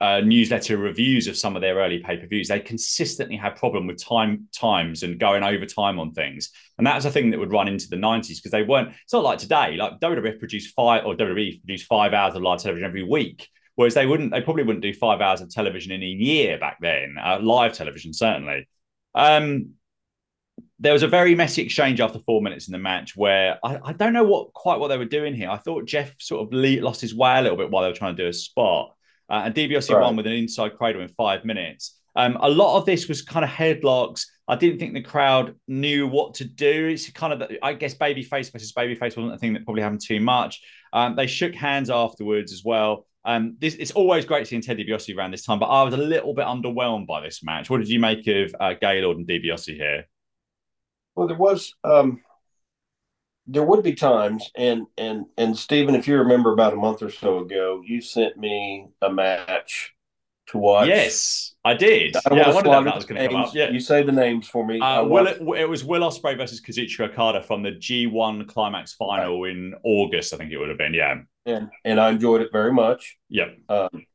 uh, 0.00 0.20
newsletter 0.20 0.76
reviews 0.76 1.26
of 1.26 1.36
some 1.36 1.56
of 1.56 1.62
their 1.62 1.76
early 1.76 1.98
pay 1.98 2.16
per 2.16 2.26
views, 2.26 2.48
they 2.48 2.60
consistently 2.60 3.36
had 3.36 3.56
problem 3.56 3.86
with 3.86 4.02
time 4.02 4.48
times 4.52 5.02
and 5.02 5.18
going 5.18 5.42
over 5.42 5.66
time 5.66 5.98
on 5.98 6.12
things, 6.12 6.50
and 6.78 6.86
that 6.86 6.94
was 6.94 7.04
a 7.04 7.10
thing 7.10 7.30
that 7.30 7.38
would 7.38 7.52
run 7.52 7.68
into 7.68 7.88
the 7.88 7.96
nineties 7.96 8.40
because 8.40 8.52
they 8.52 8.62
weren't. 8.62 8.88
It's 9.02 9.12
not 9.12 9.24
like 9.24 9.38
today. 9.38 9.76
Like 9.76 10.00
WWF 10.00 10.38
produced 10.38 10.74
five 10.74 11.04
or 11.04 11.14
WWE 11.14 11.62
produced 11.62 11.86
five 11.86 12.12
hours 12.14 12.34
of 12.34 12.42
live 12.42 12.60
television 12.60 12.86
every 12.86 13.02
week, 13.02 13.48
whereas 13.74 13.94
they 13.94 14.06
wouldn't. 14.06 14.32
They 14.32 14.40
probably 14.40 14.64
wouldn't 14.64 14.82
do 14.82 14.94
five 14.94 15.20
hours 15.20 15.40
of 15.40 15.50
television 15.50 15.92
in 15.92 16.02
a 16.02 16.06
year 16.06 16.58
back 16.58 16.78
then, 16.80 17.16
uh, 17.22 17.38
live 17.40 17.74
television 17.74 18.12
certainly. 18.12 18.68
Um, 19.14 19.74
there 20.82 20.92
was 20.92 21.04
a 21.04 21.08
very 21.08 21.36
messy 21.36 21.62
exchange 21.62 22.00
after 22.00 22.18
four 22.18 22.42
minutes 22.42 22.66
in 22.66 22.72
the 22.72 22.78
match 22.78 23.16
where 23.16 23.56
I, 23.64 23.78
I 23.84 23.92
don't 23.92 24.12
know 24.12 24.24
what 24.24 24.52
quite 24.52 24.80
what 24.80 24.88
they 24.88 24.98
were 24.98 25.04
doing 25.04 25.32
here. 25.32 25.48
I 25.48 25.56
thought 25.56 25.86
Jeff 25.86 26.12
sort 26.18 26.42
of 26.42 26.52
lost 26.52 27.00
his 27.00 27.14
way 27.14 27.38
a 27.38 27.40
little 27.40 27.56
bit 27.56 27.70
while 27.70 27.84
they 27.84 27.88
were 27.88 27.94
trying 27.94 28.16
to 28.16 28.22
do 28.22 28.28
a 28.28 28.32
spot. 28.32 28.94
Uh, 29.30 29.42
and 29.44 29.54
DiBiase 29.54 29.94
right. 29.94 30.02
won 30.02 30.16
with 30.16 30.26
an 30.26 30.32
inside 30.32 30.76
cradle 30.76 31.00
in 31.00 31.08
five 31.08 31.44
minutes. 31.44 32.00
Um, 32.16 32.36
a 32.40 32.48
lot 32.48 32.76
of 32.76 32.84
this 32.84 33.06
was 33.06 33.22
kind 33.22 33.44
of 33.44 33.50
headlocks. 33.50 34.26
I 34.48 34.56
didn't 34.56 34.80
think 34.80 34.92
the 34.92 35.02
crowd 35.02 35.54
knew 35.68 36.08
what 36.08 36.34
to 36.34 36.44
do. 36.44 36.88
It's 36.88 37.08
kind 37.10 37.32
of, 37.32 37.50
I 37.62 37.74
guess, 37.74 37.94
babyface 37.94 38.52
versus 38.52 38.72
babyface 38.72 39.16
wasn't 39.16 39.34
a 39.34 39.38
thing 39.38 39.52
that 39.52 39.64
probably 39.64 39.82
happened 39.82 40.02
too 40.04 40.20
much. 40.20 40.60
Um, 40.92 41.14
they 41.14 41.28
shook 41.28 41.54
hands 41.54 41.90
afterwards 41.90 42.52
as 42.52 42.62
well. 42.64 43.06
Um, 43.24 43.56
this, 43.60 43.76
it's 43.76 43.92
always 43.92 44.24
great 44.24 44.48
seeing 44.48 44.62
Ted 44.62 44.78
DiBiase 44.78 45.16
around 45.16 45.30
this 45.30 45.44
time, 45.44 45.60
but 45.60 45.66
I 45.66 45.84
was 45.84 45.94
a 45.94 45.98
little 45.98 46.34
bit 46.34 46.44
underwhelmed 46.44 47.06
by 47.06 47.20
this 47.20 47.44
match. 47.44 47.70
What 47.70 47.78
did 47.78 47.88
you 47.88 48.00
make 48.00 48.26
of 48.26 48.54
uh, 48.58 48.74
Gaylord 48.80 49.16
and 49.16 49.26
DiBiase 49.26 49.76
here? 49.76 50.06
Well, 51.14 51.28
there 51.28 51.36
was 51.36 51.74
um, 51.84 52.20
there 53.46 53.62
would 53.62 53.82
be 53.82 53.94
times 53.94 54.50
and 54.56 54.86
and 54.96 55.26
and 55.36 55.56
Stephen, 55.56 55.94
if 55.94 56.06
you 56.06 56.18
remember 56.18 56.52
about 56.52 56.72
a 56.72 56.76
month 56.76 57.02
or 57.02 57.10
so 57.10 57.40
ago, 57.40 57.82
you 57.84 58.00
sent 58.00 58.36
me 58.36 58.88
a 59.00 59.12
match 59.12 59.94
to 60.48 60.58
watch. 60.58 60.88
Yes, 60.88 61.54
I 61.64 61.74
did. 61.74 62.16
I 62.16 62.20
yeah, 62.34 62.42
I 62.50 62.54
wondered 62.54 62.78
if 62.78 62.84
that 62.84 62.94
was 62.94 63.04
going 63.04 63.20
to 63.20 63.28
come 63.28 63.36
up. 63.36 63.54
Yeah, 63.54 63.70
you 63.70 63.80
say 63.80 64.02
the 64.02 64.12
names 64.12 64.48
for 64.48 64.66
me. 64.66 64.80
Uh, 64.80 65.04
Will, 65.04 65.26
it, 65.26 65.40
it, 65.58 65.68
was 65.68 65.84
Will 65.84 66.02
Ospreay 66.02 66.36
versus 66.36 66.60
Kazuchika 66.60 67.10
Okada 67.10 67.42
from 67.42 67.62
the 67.62 67.72
G1 67.72 68.48
Climax 68.48 68.94
final 68.94 69.42
right. 69.42 69.52
in 69.52 69.74
August, 69.84 70.34
I 70.34 70.36
think 70.36 70.52
it 70.52 70.58
would 70.58 70.68
have 70.68 70.78
been. 70.78 70.94
Yeah, 70.94 71.16
and 71.46 71.70
and 71.84 72.00
I 72.00 72.10
enjoyed 72.10 72.42
it 72.42 72.52
very 72.52 72.72
much. 72.72 73.18
Yep. 73.28 73.58
Um, 73.68 74.06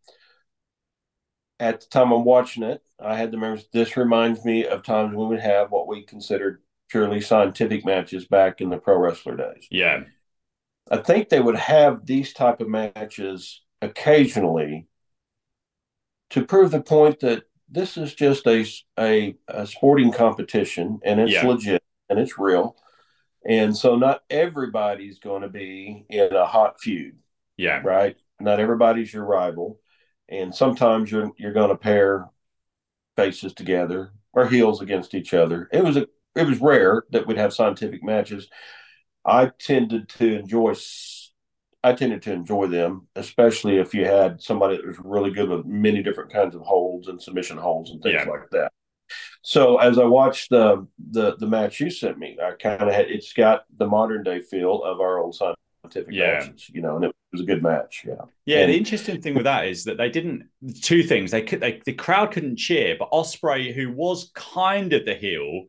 at 1.59 1.81
the 1.81 1.87
time 1.87 2.11
I'm 2.11 2.23
watching 2.23 2.63
it, 2.63 2.81
I 2.99 3.17
had 3.17 3.31
the 3.31 3.37
memories. 3.37 3.65
This 3.73 3.97
reminds 3.97 4.45
me 4.45 4.65
of 4.65 4.83
times 4.83 5.15
when 5.15 5.27
we 5.27 5.35
would 5.35 5.43
have 5.43 5.71
what 5.71 5.87
we 5.87 6.03
considered 6.03 6.61
purely 6.89 7.21
scientific 7.21 7.85
matches 7.85 8.27
back 8.27 8.61
in 8.61 8.69
the 8.69 8.77
pro 8.77 8.97
wrestler 8.97 9.35
days. 9.35 9.67
Yeah. 9.69 10.03
I 10.89 10.97
think 10.97 11.29
they 11.29 11.39
would 11.39 11.57
have 11.57 12.05
these 12.05 12.33
type 12.33 12.61
of 12.61 12.69
matches 12.69 13.61
occasionally 13.81 14.87
to 16.29 16.45
prove 16.45 16.71
the 16.71 16.81
point 16.81 17.19
that 17.21 17.43
this 17.69 17.97
is 17.97 18.13
just 18.13 18.47
a, 18.47 18.65
a, 18.97 19.35
a 19.47 19.67
sporting 19.67 20.11
competition 20.11 20.99
and 21.03 21.19
it's 21.19 21.33
yeah. 21.33 21.45
legit 21.45 21.83
and 22.09 22.19
it's 22.19 22.39
real. 22.39 22.75
And 23.45 23.75
so 23.75 23.95
not 23.95 24.23
everybody's 24.29 25.19
going 25.19 25.41
to 25.41 25.49
be 25.49 26.05
in 26.09 26.33
a 26.33 26.45
hot 26.45 26.79
feud. 26.79 27.17
Yeah. 27.57 27.81
Right. 27.83 28.15
Not 28.39 28.59
everybody's 28.59 29.13
your 29.13 29.25
rival. 29.25 29.79
And 30.29 30.53
sometimes 30.53 31.11
you're 31.11 31.31
you're 31.37 31.53
going 31.53 31.69
to 31.69 31.77
pair 31.77 32.29
faces 33.15 33.53
together 33.53 34.11
or 34.33 34.47
heels 34.47 34.81
against 34.81 35.15
each 35.15 35.33
other. 35.33 35.69
It 35.71 35.83
was 35.83 35.97
a 35.97 36.07
it 36.37 36.47
was 36.47 36.61
rare 36.61 37.03
that 37.11 37.27
we'd 37.27 37.37
have 37.37 37.53
scientific 37.53 38.03
matches. 38.03 38.47
I 39.25 39.51
tended 39.59 40.09
to 40.09 40.39
enjoy 40.39 40.73
I 41.83 41.93
tended 41.93 42.21
to 42.23 42.33
enjoy 42.33 42.67
them, 42.67 43.07
especially 43.15 43.77
if 43.77 43.93
you 43.93 44.05
had 44.05 44.41
somebody 44.41 44.77
that 44.77 44.85
was 44.85 44.99
really 44.99 45.31
good 45.31 45.49
with 45.49 45.65
many 45.65 46.01
different 46.01 46.33
kinds 46.33 46.55
of 46.55 46.61
holds 46.61 47.07
and 47.07 47.21
submission 47.21 47.57
holds 47.57 47.91
and 47.91 48.01
things 48.01 48.21
yeah. 48.25 48.29
like 48.29 48.49
that. 48.51 48.71
So 49.41 49.77
as 49.77 49.97
I 49.97 50.03
watched 50.03 50.49
the 50.49 50.85
the 51.11 51.37
the 51.37 51.47
match 51.47 51.79
you 51.79 51.89
sent 51.89 52.17
me, 52.17 52.37
I 52.43 52.51
kind 52.51 52.81
of 52.81 52.93
had 52.93 53.09
it's 53.09 53.31
got 53.31 53.63
the 53.77 53.87
modern 53.87 54.23
day 54.23 54.41
feel 54.41 54.83
of 54.83 54.99
our 54.99 55.19
old 55.19 55.35
scientific 55.35 56.13
yeah. 56.13 56.39
matches, 56.39 56.69
you 56.69 56.81
know, 56.81 56.95
and 56.95 57.05
it 57.05 57.15
was 57.31 57.41
a 57.41 57.45
good 57.45 57.63
match. 57.63 58.03
Yeah. 58.05 58.15
Yeah. 58.45 58.59
And, 58.59 58.73
the 58.73 58.77
interesting 58.77 59.21
thing 59.21 59.35
with 59.35 59.45
that 59.45 59.67
is 59.67 59.85
that 59.85 59.97
they 59.97 60.09
didn't 60.09 60.49
two 60.81 61.03
things. 61.03 61.31
They 61.31 61.43
could 61.43 61.61
they, 61.61 61.81
the 61.85 61.93
crowd 61.93 62.31
couldn't 62.31 62.57
cheer, 62.57 62.97
but 62.99 63.11
Ospreay, 63.11 63.73
who 63.73 63.91
was 63.91 64.31
kind 64.33 64.91
of 64.91 65.05
the 65.05 65.15
heel, 65.15 65.67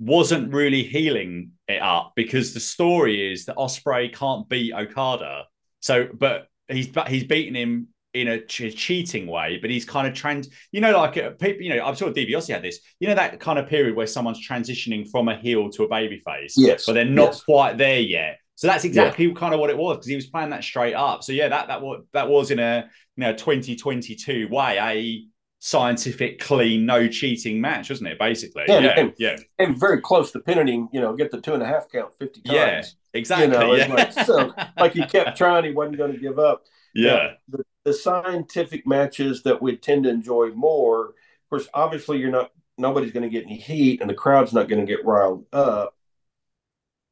wasn't 0.00 0.52
really 0.52 0.82
healing 0.82 1.52
it 1.68 1.80
up 1.80 2.12
because 2.16 2.54
the 2.54 2.60
story 2.60 3.32
is 3.32 3.44
that 3.44 3.56
Ospreay 3.56 4.12
can't 4.12 4.48
beat 4.48 4.72
Okada. 4.72 5.44
So, 5.80 6.08
but 6.12 6.48
he's 6.68 6.88
but 6.88 7.08
he's 7.08 7.24
beaten 7.24 7.54
him 7.54 7.88
in 8.12 8.28
a 8.28 8.40
ch- 8.40 8.74
cheating 8.74 9.26
way, 9.26 9.58
but 9.60 9.70
he's 9.70 9.84
kind 9.84 10.08
of 10.08 10.14
trans. 10.14 10.48
You 10.72 10.80
know, 10.80 10.96
like 10.96 11.16
uh, 11.16 11.30
people. 11.30 11.62
You 11.62 11.76
know, 11.76 11.84
I'm 11.84 11.94
sure 11.94 12.10
DiBiase 12.10 12.52
had 12.52 12.62
this. 12.62 12.80
You 12.98 13.08
know, 13.08 13.14
that 13.14 13.38
kind 13.40 13.58
of 13.58 13.68
period 13.68 13.94
where 13.94 14.06
someone's 14.06 14.46
transitioning 14.46 15.08
from 15.10 15.28
a 15.28 15.36
heel 15.36 15.68
to 15.70 15.84
a 15.84 15.88
baby 15.88 16.20
face. 16.26 16.54
Yes, 16.56 16.86
but 16.86 16.94
they're 16.94 17.04
not 17.04 17.32
yes. 17.32 17.42
quite 17.42 17.76
there 17.76 18.00
yet. 18.00 18.38
So 18.54 18.66
that's 18.66 18.84
exactly 18.84 19.26
yeah. 19.26 19.34
kind 19.34 19.54
of 19.54 19.60
what 19.60 19.70
it 19.70 19.76
was 19.78 19.96
because 19.96 20.08
he 20.08 20.16
was 20.16 20.26
playing 20.26 20.50
that 20.50 20.64
straight 20.64 20.94
up. 20.94 21.22
So 21.24 21.32
yeah, 21.32 21.48
that 21.48 21.68
that 21.68 21.82
was 21.82 22.04
that 22.12 22.28
was 22.28 22.50
in 22.50 22.58
a 22.58 22.88
you 23.16 23.22
know 23.22 23.32
2022 23.32 24.48
way 24.50 24.78
a 24.78 25.24
scientific, 25.60 26.40
clean, 26.40 26.86
no 26.86 27.06
cheating 27.06 27.60
match, 27.60 27.90
wasn't 27.90 28.08
it? 28.08 28.18
Basically, 28.18 28.64
yeah, 28.66 28.80
yeah, 28.80 28.94
and, 28.96 29.12
yeah. 29.18 29.36
and 29.58 29.78
very 29.78 30.00
close 30.00 30.32
to 30.32 30.40
pinning 30.40 30.88
You 30.92 31.00
know, 31.00 31.14
get 31.14 31.30
the 31.30 31.40
two 31.40 31.54
and 31.54 31.62
a 31.62 31.66
half 31.66 31.88
count 31.90 32.12
fifty 32.14 32.40
times. 32.40 32.56
Yeah, 32.56 32.82
exactly. 33.18 33.46
You 33.46 33.52
know, 33.52 33.74
yeah. 33.74 33.94
like, 33.94 34.12
so 34.12 34.52
like 34.78 34.94
he 34.94 35.04
kept 35.04 35.36
trying, 35.36 35.64
he 35.64 35.72
wasn't 35.72 35.98
going 35.98 36.12
to 36.12 36.18
give 36.18 36.38
up. 36.38 36.64
Yeah, 36.94 37.34
the, 37.48 37.62
the, 37.84 37.92
scientific 37.92 38.86
matches 38.86 39.44
that 39.44 39.62
we 39.62 39.76
tend 39.76 40.04
to 40.04 40.10
enjoy 40.10 40.50
more. 40.50 41.10
Of 41.10 41.50
course, 41.50 41.68
obviously, 41.72 42.18
you're 42.18 42.30
not. 42.30 42.50
Nobody's 42.76 43.12
going 43.12 43.22
to 43.22 43.28
get 43.28 43.44
any 43.44 43.58
heat, 43.58 44.00
and 44.00 44.08
the 44.08 44.14
crowd's 44.14 44.52
not 44.52 44.68
going 44.68 44.84
to 44.84 44.90
get 44.90 45.04
riled 45.04 45.44
up. 45.52 45.94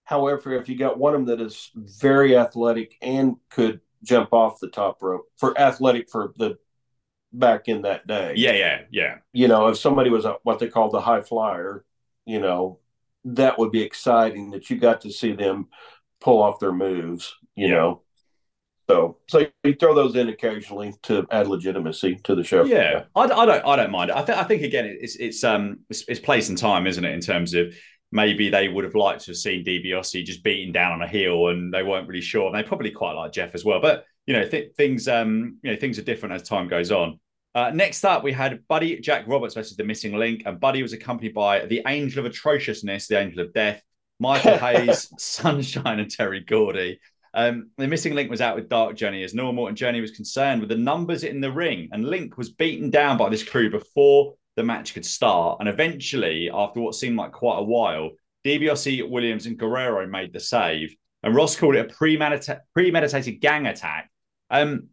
However, 0.05 0.55
if 0.55 0.71
you 0.71 0.79
got 0.79 0.99
one 0.99 1.15
of 1.15 1.27
them 1.27 1.37
that 1.37 1.45
is 1.45 1.71
very 1.75 2.35
athletic 2.35 2.97
and 3.03 3.37
could 3.51 3.83
jump 4.03 4.33
off 4.33 4.59
the 4.59 4.69
top 4.69 5.03
rope 5.03 5.27
for 5.37 5.59
athletic 5.61 6.09
for 6.09 6.33
the 6.39 6.57
back 7.33 7.69
in 7.69 7.83
that 7.83 8.07
day. 8.07 8.35
Yeah, 8.37 8.53
yeah, 8.53 8.81
yeah. 8.91 9.15
You 9.33 9.49
know, 9.49 9.69
if 9.69 9.79
somebody 9.79 10.11
was 10.11 10.25
a, 10.25 10.37
what 10.43 10.59
they 10.59 10.69
called 10.69 10.93
the 10.93 11.01
high 11.01 11.23
flyer, 11.23 11.85
you 12.25 12.41
know, 12.41 12.79
that 13.25 13.59
would 13.59 13.73
be 13.73 13.83
exciting 13.83 14.51
that 14.53 14.71
you 14.71 14.79
got 14.79 15.03
to 15.03 15.13
see 15.13 15.33
them 15.33 15.69
pull 16.21 16.43
off 16.43 16.61
their 16.61 16.73
moves, 16.73 17.35
you 17.55 17.69
yeah. 17.69 17.75
know. 17.75 18.03
So, 18.89 19.19
so 19.29 19.47
you 19.65 19.75
throw 19.75 19.95
those 19.95 20.17
in 20.17 20.31
occasionally 20.31 20.95
to 21.03 21.27
add 21.31 21.47
legitimacy 21.47 22.21
to 22.25 22.35
the 22.35 22.43
show. 22.43 22.65
Yeah, 22.65 23.05
I, 23.15 23.25
I 23.25 23.45
don't, 23.45 23.67
I 23.67 23.77
don't 23.77 23.91
mind 23.91 24.09
it. 24.09 24.17
I 24.17 24.23
think, 24.23 24.39
I 24.39 24.45
think 24.45 24.63
again, 24.63 24.87
it's, 24.87 25.17
it's, 25.17 25.45
um, 25.45 25.81
it's, 25.91 26.05
it's 26.09 26.21
place 26.21 26.49
and 26.49 26.57
time, 26.57 26.87
isn't 26.87 27.05
it? 27.05 27.13
In 27.13 27.21
terms 27.21 27.53
of 27.53 27.75
maybe 28.11 28.49
they 28.49 28.69
would 28.69 28.85
have 28.85 28.95
liked 28.95 29.25
to 29.25 29.33
have 29.33 29.37
seen 29.37 29.63
DiBiase 29.63 30.25
just 30.25 30.43
beating 30.43 30.73
down 30.73 30.93
on 30.93 31.03
a 31.03 31.09
heel, 31.09 31.49
and 31.49 31.73
they 31.73 31.83
weren't 31.83 32.09
really 32.09 32.23
sure. 32.23 32.47
And 32.47 32.55
they 32.55 32.63
probably 32.63 32.91
quite 32.91 33.13
like 33.13 33.33
Jeff 33.33 33.55
as 33.55 33.63
well, 33.63 33.81
but 33.83 34.07
you 34.29 34.35
know, 34.35 34.47
th- 34.47 34.75
things 34.77 35.09
um, 35.09 35.57
you 35.63 35.73
know, 35.73 35.77
things 35.79 35.99
are 35.99 36.03
different 36.03 36.35
as 36.35 36.43
time 36.43 36.69
goes 36.69 36.93
on. 36.93 37.19
Uh, 37.55 37.71
next 37.71 38.05
up, 38.05 38.23
we 38.23 38.31
had 38.31 38.61
Buddy 38.69 39.01
Jack 39.01 39.27
Roberts 39.27 39.55
versus 39.55 39.75
the 39.75 39.85
Missing 39.85 40.17
Link, 40.17 40.43
and 40.45 40.61
Buddy 40.61 40.83
was 40.83 40.93
accompanied 40.93 41.33
by 41.33 41.65
the 41.65 41.83
Angel 41.87 42.25
of 42.25 42.31
Atrociousness, 42.31 43.09
the 43.09 43.19
Angel 43.19 43.41
of 43.41 43.55
Death, 43.55 43.83
Michael 44.21 44.59
Hayes, 44.59 45.11
Sunshine, 45.19 45.99
and 45.99 46.11
Terry 46.11 46.41
Gordy. 46.41 47.01
Um, 47.33 47.71
the 47.79 47.89
missing 47.89 48.15
link 48.15 48.31
was 48.31 48.41
out 48.43 48.55
with 48.55 48.69
Dark 48.69 48.97
Journey 48.97 49.23
as 49.23 49.33
normal, 49.33 49.69
and 49.69 49.77
Journey 49.77 50.03
was 50.03 50.11
concerned 50.11 50.61
with 50.61 50.69
the 50.69 50.77
numbers 50.77 51.25
in 51.25 51.41
the 51.41 51.51
ring. 51.51 51.89
And 51.93 52.05
Link 52.05 52.37
was 52.37 52.51
beaten 52.51 52.91
down 52.91 53.17
by 53.17 53.31
this 53.31 53.43
crew 53.43 53.71
before 53.71 54.35
the 54.57 54.63
match 54.63 54.93
could 54.93 55.07
start. 55.07 55.59
And 55.61 55.71
eventually, 55.71 56.51
after 56.53 56.81
what 56.81 56.95
seemed 56.95 57.17
like 57.17 57.33
quite 57.33 57.59
a 57.59 57.63
while, 57.63 58.11
DiBiase, 58.45 59.09
Williams, 59.09 59.47
and 59.47 59.59
Guerrero 59.59 60.07
made 60.07 60.35
the 60.35 60.41
save. 60.41 60.95
And 61.23 61.35
Ross 61.35 61.57
called 61.57 61.77
it 61.77 61.91
a 61.91 61.95
premedita- 61.95 62.61
premeditated 62.75 63.41
gang 63.41 63.67
attack 63.67 64.11
um, 64.51 64.89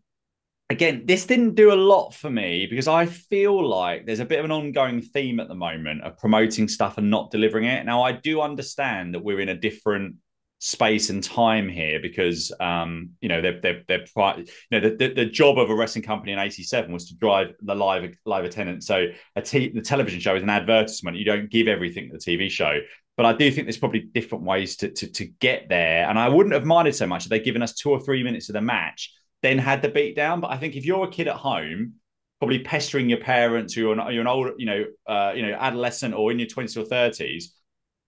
again, 0.70 1.04
this 1.06 1.26
didn't 1.26 1.56
do 1.56 1.72
a 1.72 1.76
lot 1.76 2.14
for 2.14 2.30
me 2.30 2.68
because 2.70 2.88
I 2.88 3.06
feel 3.06 3.68
like 3.68 4.06
there's 4.06 4.20
a 4.20 4.26
bit 4.26 4.40
of 4.40 4.46
an 4.46 4.52
ongoing 4.52 5.02
theme 5.02 5.40
at 5.40 5.48
the 5.48 5.56
moment 5.56 6.04
of 6.04 6.18
promoting 6.18 6.68
stuff 6.68 6.98
and 6.98 7.10
not 7.10 7.32
delivering 7.32 7.66
it. 7.66 7.86
Now, 7.86 8.04
I 8.04 8.14
do 8.14 8.42
understand 8.42 9.14
that 9.14 9.24
we're 9.24 9.42
in 9.42 9.50
a 9.50 9.56
different 9.56 10.16
space 10.60 11.10
and 11.10 11.24
time 11.24 11.68
here 11.70 12.00
because 12.00 12.52
um, 12.60 13.12
you 13.22 13.30
know 13.30 13.42
they're 13.42 13.60
they're, 13.62 13.84
they're 13.88 14.06
you 14.18 14.46
know 14.72 14.80
the, 14.80 14.96
the, 14.98 15.14
the, 15.14 15.26
job 15.26 15.60
of 15.60 15.70
a 15.70 15.76
wrestling 15.76 16.04
company 16.04 16.32
in 16.32 16.40
87 16.40 16.92
was 16.92 17.10
to 17.10 17.16
drive 17.18 17.54
the 17.62 17.76
live 17.76 18.16
live 18.26 18.46
attendance. 18.46 18.88
So 18.88 19.08
a 19.36 19.42
t- 19.42 19.72
the 19.74 19.82
television 19.82 20.20
show 20.20 20.36
is 20.36 20.44
an 20.44 20.50
advertisement. 20.50 21.18
You 21.18 21.26
don't 21.26 21.52
give 21.52 21.68
everything 21.68 22.10
to 22.10 22.18
the 22.18 22.20
TV 22.20 22.50
show. 22.50 22.80
But 23.18 23.26
I 23.26 23.34
do 23.34 23.50
think 23.50 23.66
there's 23.66 23.78
probably 23.78 24.02
different 24.02 24.44
ways 24.44 24.78
to, 24.78 24.90
to 24.90 25.08
to 25.12 25.26
get 25.26 25.70
there. 25.70 26.10
And 26.10 26.18
I 26.18 26.30
wouldn't 26.30 26.54
have 26.54 26.66
minded 26.66 26.96
so 26.96 27.06
much 27.06 27.26
if 27.26 27.30
they'd 27.30 27.44
given 27.44 27.62
us 27.62 27.74
two 27.74 27.92
or 27.92 28.00
three 28.00 28.24
minutes 28.24 28.50
of 28.50 28.54
the 28.54 28.62
match 28.62 29.12
then 29.46 29.58
had 29.58 29.82
the 29.82 29.90
beat 29.90 30.16
down 30.16 30.42
but 30.42 30.52
I 30.52 30.58
think 30.58 30.76
if 30.76 30.86
you're 30.86 31.06
a 31.06 31.12
kid 31.12 31.28
at 31.28 31.36
home 31.36 31.94
probably 32.40 32.60
pestering 32.60 33.10
your 33.10 33.20
parents 33.20 33.74
who 33.74 33.92
are 33.92 34.12
you're 34.12 34.22
an 34.22 34.28
old 34.28 34.52
you 34.58 34.66
know 34.66 34.86
uh, 35.08 35.32
you 35.36 35.42
know 35.42 35.54
adolescent 35.54 36.14
or 36.14 36.32
in 36.32 36.40
your 36.40 36.48
20s 36.48 36.76
or 36.78 36.84
30s 36.84 37.46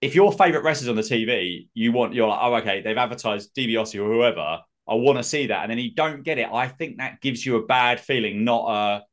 if 0.02 0.14
your 0.14 0.32
favorite 0.32 0.64
wrestlers 0.64 0.90
on 0.90 0.96
the 0.96 1.02
TV, 1.02 1.70
you 1.74 1.92
want 1.92 2.14
you're 2.14 2.28
like, 2.28 2.40
oh, 2.42 2.56
okay, 2.56 2.82
they've 2.82 2.98
advertised 2.98 3.56
DiBiase 3.56 3.96
or 3.96 4.06
whoever. 4.06 4.60
I 4.90 4.94
want 4.94 5.18
to 5.18 5.24
see 5.24 5.48
that, 5.48 5.64
and 5.64 5.72
then 5.72 5.80
you 5.80 5.94
don't 5.94 6.24
get 6.24 6.38
it. 6.38 6.48
I 6.52 6.68
think 6.68 6.98
that 6.98 7.20
gives 7.20 7.46
you 7.46 7.58
a 7.58 7.66
bad 7.66 8.00
feeling, 8.00 8.44
not 8.44 8.70
a 8.70 9.04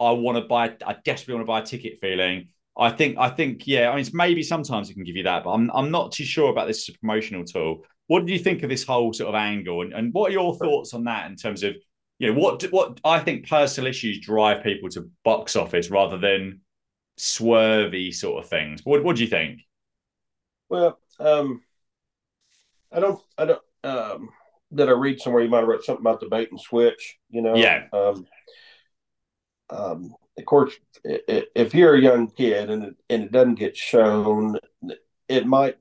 I 0.00 0.10
want 0.12 0.38
to 0.38 0.42
buy, 0.42 0.76
I 0.86 0.96
desperately 1.04 1.34
want 1.34 1.46
to 1.46 1.50
buy 1.50 1.60
a 1.60 1.64
ticket 1.64 1.98
feeling. 2.00 2.48
I 2.76 2.90
think, 2.90 3.16
I 3.18 3.28
think, 3.30 3.66
yeah. 3.66 3.90
I 3.90 3.96
mean, 3.96 4.06
maybe 4.12 4.42
sometimes 4.42 4.90
it 4.90 4.94
can 4.94 5.04
give 5.04 5.16
you 5.16 5.22
that, 5.22 5.44
but 5.44 5.52
I'm, 5.52 5.70
I'm 5.72 5.90
not 5.90 6.12
too 6.12 6.24
sure 6.24 6.50
about 6.50 6.66
this 6.66 6.88
as 6.88 6.94
a 6.94 6.98
promotional 6.98 7.44
tool. 7.44 7.84
What 8.06 8.26
do 8.26 8.32
you 8.32 8.38
think 8.38 8.62
of 8.62 8.68
this 8.68 8.84
whole 8.84 9.12
sort 9.12 9.30
of 9.30 9.34
angle, 9.34 9.82
and, 9.82 9.92
and 9.92 10.12
what 10.12 10.30
are 10.30 10.34
your 10.34 10.54
thoughts 10.56 10.94
on 10.94 11.04
that 11.04 11.30
in 11.30 11.36
terms 11.36 11.62
of, 11.62 11.74
you 12.18 12.32
know, 12.32 12.38
what 12.38 12.62
what 12.64 13.00
I 13.04 13.18
think 13.20 13.48
personal 13.48 13.88
issues 13.88 14.20
drive 14.20 14.62
people 14.62 14.88
to 14.90 15.10
box 15.24 15.56
office 15.56 15.90
rather 15.90 16.18
than 16.18 16.60
swervy 17.18 18.12
sort 18.12 18.42
of 18.42 18.50
things. 18.50 18.80
What 18.84 19.04
what 19.04 19.16
do 19.16 19.22
you 19.22 19.28
think? 19.28 19.60
Well, 20.68 20.98
um, 21.20 21.62
I 22.90 23.00
don't, 23.00 23.20
I 23.36 23.44
don't, 23.44 23.62
um, 23.84 24.28
did 24.72 24.88
I 24.88 24.92
read 24.92 25.20
somewhere 25.20 25.42
you 25.42 25.48
might 25.48 25.60
have 25.60 25.68
read 25.68 25.82
something 25.82 26.02
about 26.02 26.20
the 26.20 26.28
bait 26.28 26.50
and 26.50 26.60
switch, 26.60 27.18
you 27.30 27.42
know? 27.42 27.54
Yeah. 27.54 27.84
Um, 27.92 28.26
um, 29.70 30.14
of 30.36 30.44
course, 30.44 30.74
if 31.04 31.74
you're 31.74 31.94
a 31.94 32.00
young 32.00 32.28
kid 32.28 32.70
and 32.70 32.84
it, 32.84 32.94
and 33.08 33.22
it 33.24 33.32
doesn't 33.32 33.56
get 33.56 33.76
shown, 33.76 34.58
it 35.28 35.46
might, 35.46 35.76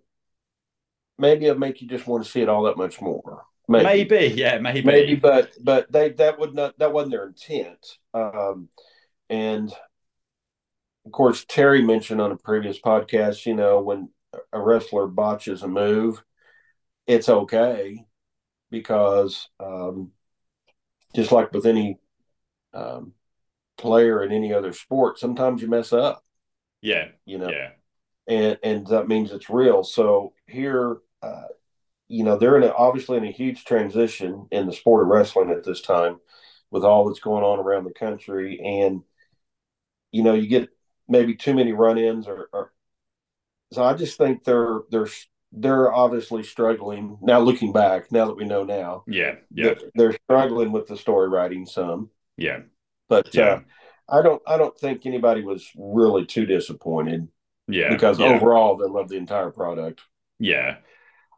maybe 1.17 1.45
it'll 1.45 1.59
make 1.59 1.81
you 1.81 1.87
just 1.87 2.07
want 2.07 2.23
to 2.23 2.29
see 2.29 2.41
it 2.41 2.49
all 2.49 2.63
that 2.63 2.77
much 2.77 3.01
more. 3.01 3.45
Maybe, 3.67 3.83
maybe 4.09 4.35
yeah, 4.35 4.57
maybe, 4.57 4.81
maybe, 4.81 5.15
but 5.15 5.53
but 5.61 5.91
they 5.91 6.09
that 6.09 6.37
would 6.39 6.53
not 6.53 6.77
that 6.79 6.91
wasn't 6.91 7.11
their 7.11 7.27
intent. 7.27 7.97
Um, 8.13 8.67
and 9.29 9.73
of 11.05 11.11
course, 11.11 11.45
Terry 11.47 11.81
mentioned 11.81 12.21
on 12.21 12.31
a 12.31 12.37
previous 12.37 12.79
podcast, 12.79 13.45
you 13.45 13.55
know, 13.55 13.81
when 13.81 14.09
a 14.51 14.59
wrestler 14.59 15.07
botches 15.07 15.63
a 15.63 15.67
move, 15.67 16.23
it's 17.07 17.29
okay 17.29 18.05
because 18.69 19.49
um, 19.59 20.11
just 21.15 21.31
like 21.31 21.51
with 21.51 21.65
any 21.65 21.99
um, 22.73 23.13
player 23.77 24.23
in 24.23 24.31
any 24.31 24.53
other 24.53 24.73
sport, 24.73 25.19
sometimes 25.19 25.61
you 25.61 25.69
mess 25.69 25.93
up. 25.93 26.23
Yeah, 26.81 27.09
you 27.25 27.37
know. 27.37 27.49
Yeah, 27.49 27.69
and 28.27 28.57
and 28.63 28.87
that 28.87 29.07
means 29.07 29.31
it's 29.31 29.49
real. 29.49 29.83
So 29.83 30.33
here, 30.53 30.97
uh, 31.21 31.47
you 32.07 32.23
know, 32.23 32.37
they're 32.37 32.57
in 32.57 32.63
a, 32.63 32.71
obviously 32.71 33.17
in 33.17 33.25
a 33.25 33.31
huge 33.31 33.65
transition 33.65 34.47
in 34.51 34.67
the 34.67 34.73
sport 34.73 35.03
of 35.03 35.09
wrestling 35.09 35.49
at 35.49 35.63
this 35.63 35.81
time, 35.81 36.19
with 36.71 36.83
all 36.83 37.07
that's 37.07 37.19
going 37.19 37.43
on 37.43 37.59
around 37.59 37.83
the 37.83 37.93
country, 37.93 38.59
and 38.63 39.01
you 40.11 40.23
know, 40.23 40.33
you 40.33 40.47
get 40.47 40.69
maybe 41.07 41.35
too 41.35 41.53
many 41.53 41.73
run-ins 41.73 42.27
or, 42.27 42.49
or 42.53 42.71
so 43.73 43.83
I 43.83 43.93
just 43.93 44.17
think 44.17 44.43
they're 44.43 44.81
they're 44.89 45.07
they're 45.51 45.91
obviously 45.91 46.43
struggling 46.43 47.17
now. 47.21 47.39
Looking 47.39 47.73
back, 47.73 48.11
now 48.11 48.27
that 48.27 48.37
we 48.37 48.45
know 48.45 48.63
now, 48.63 49.03
yeah, 49.07 49.35
yeah, 49.51 49.73
they're, 49.73 49.77
they're 49.95 50.17
struggling 50.25 50.71
with 50.71 50.87
the 50.87 50.97
story 50.97 51.29
writing 51.29 51.65
some. 51.65 52.09
Yeah, 52.37 52.59
but 53.09 53.33
yeah. 53.33 53.43
Uh, 53.43 53.59
I 54.09 54.21
don't 54.21 54.41
I 54.45 54.57
don't 54.57 54.77
think 54.77 55.05
anybody 55.05 55.43
was 55.43 55.67
really 55.75 56.25
too 56.25 56.45
disappointed. 56.45 57.27
Yeah, 57.67 57.89
because 57.89 58.19
yeah. 58.19 58.27
overall 58.27 58.77
they 58.77 58.87
love 58.87 59.09
the 59.09 59.17
entire 59.17 59.49
product. 59.49 60.01
Yeah. 60.39 60.77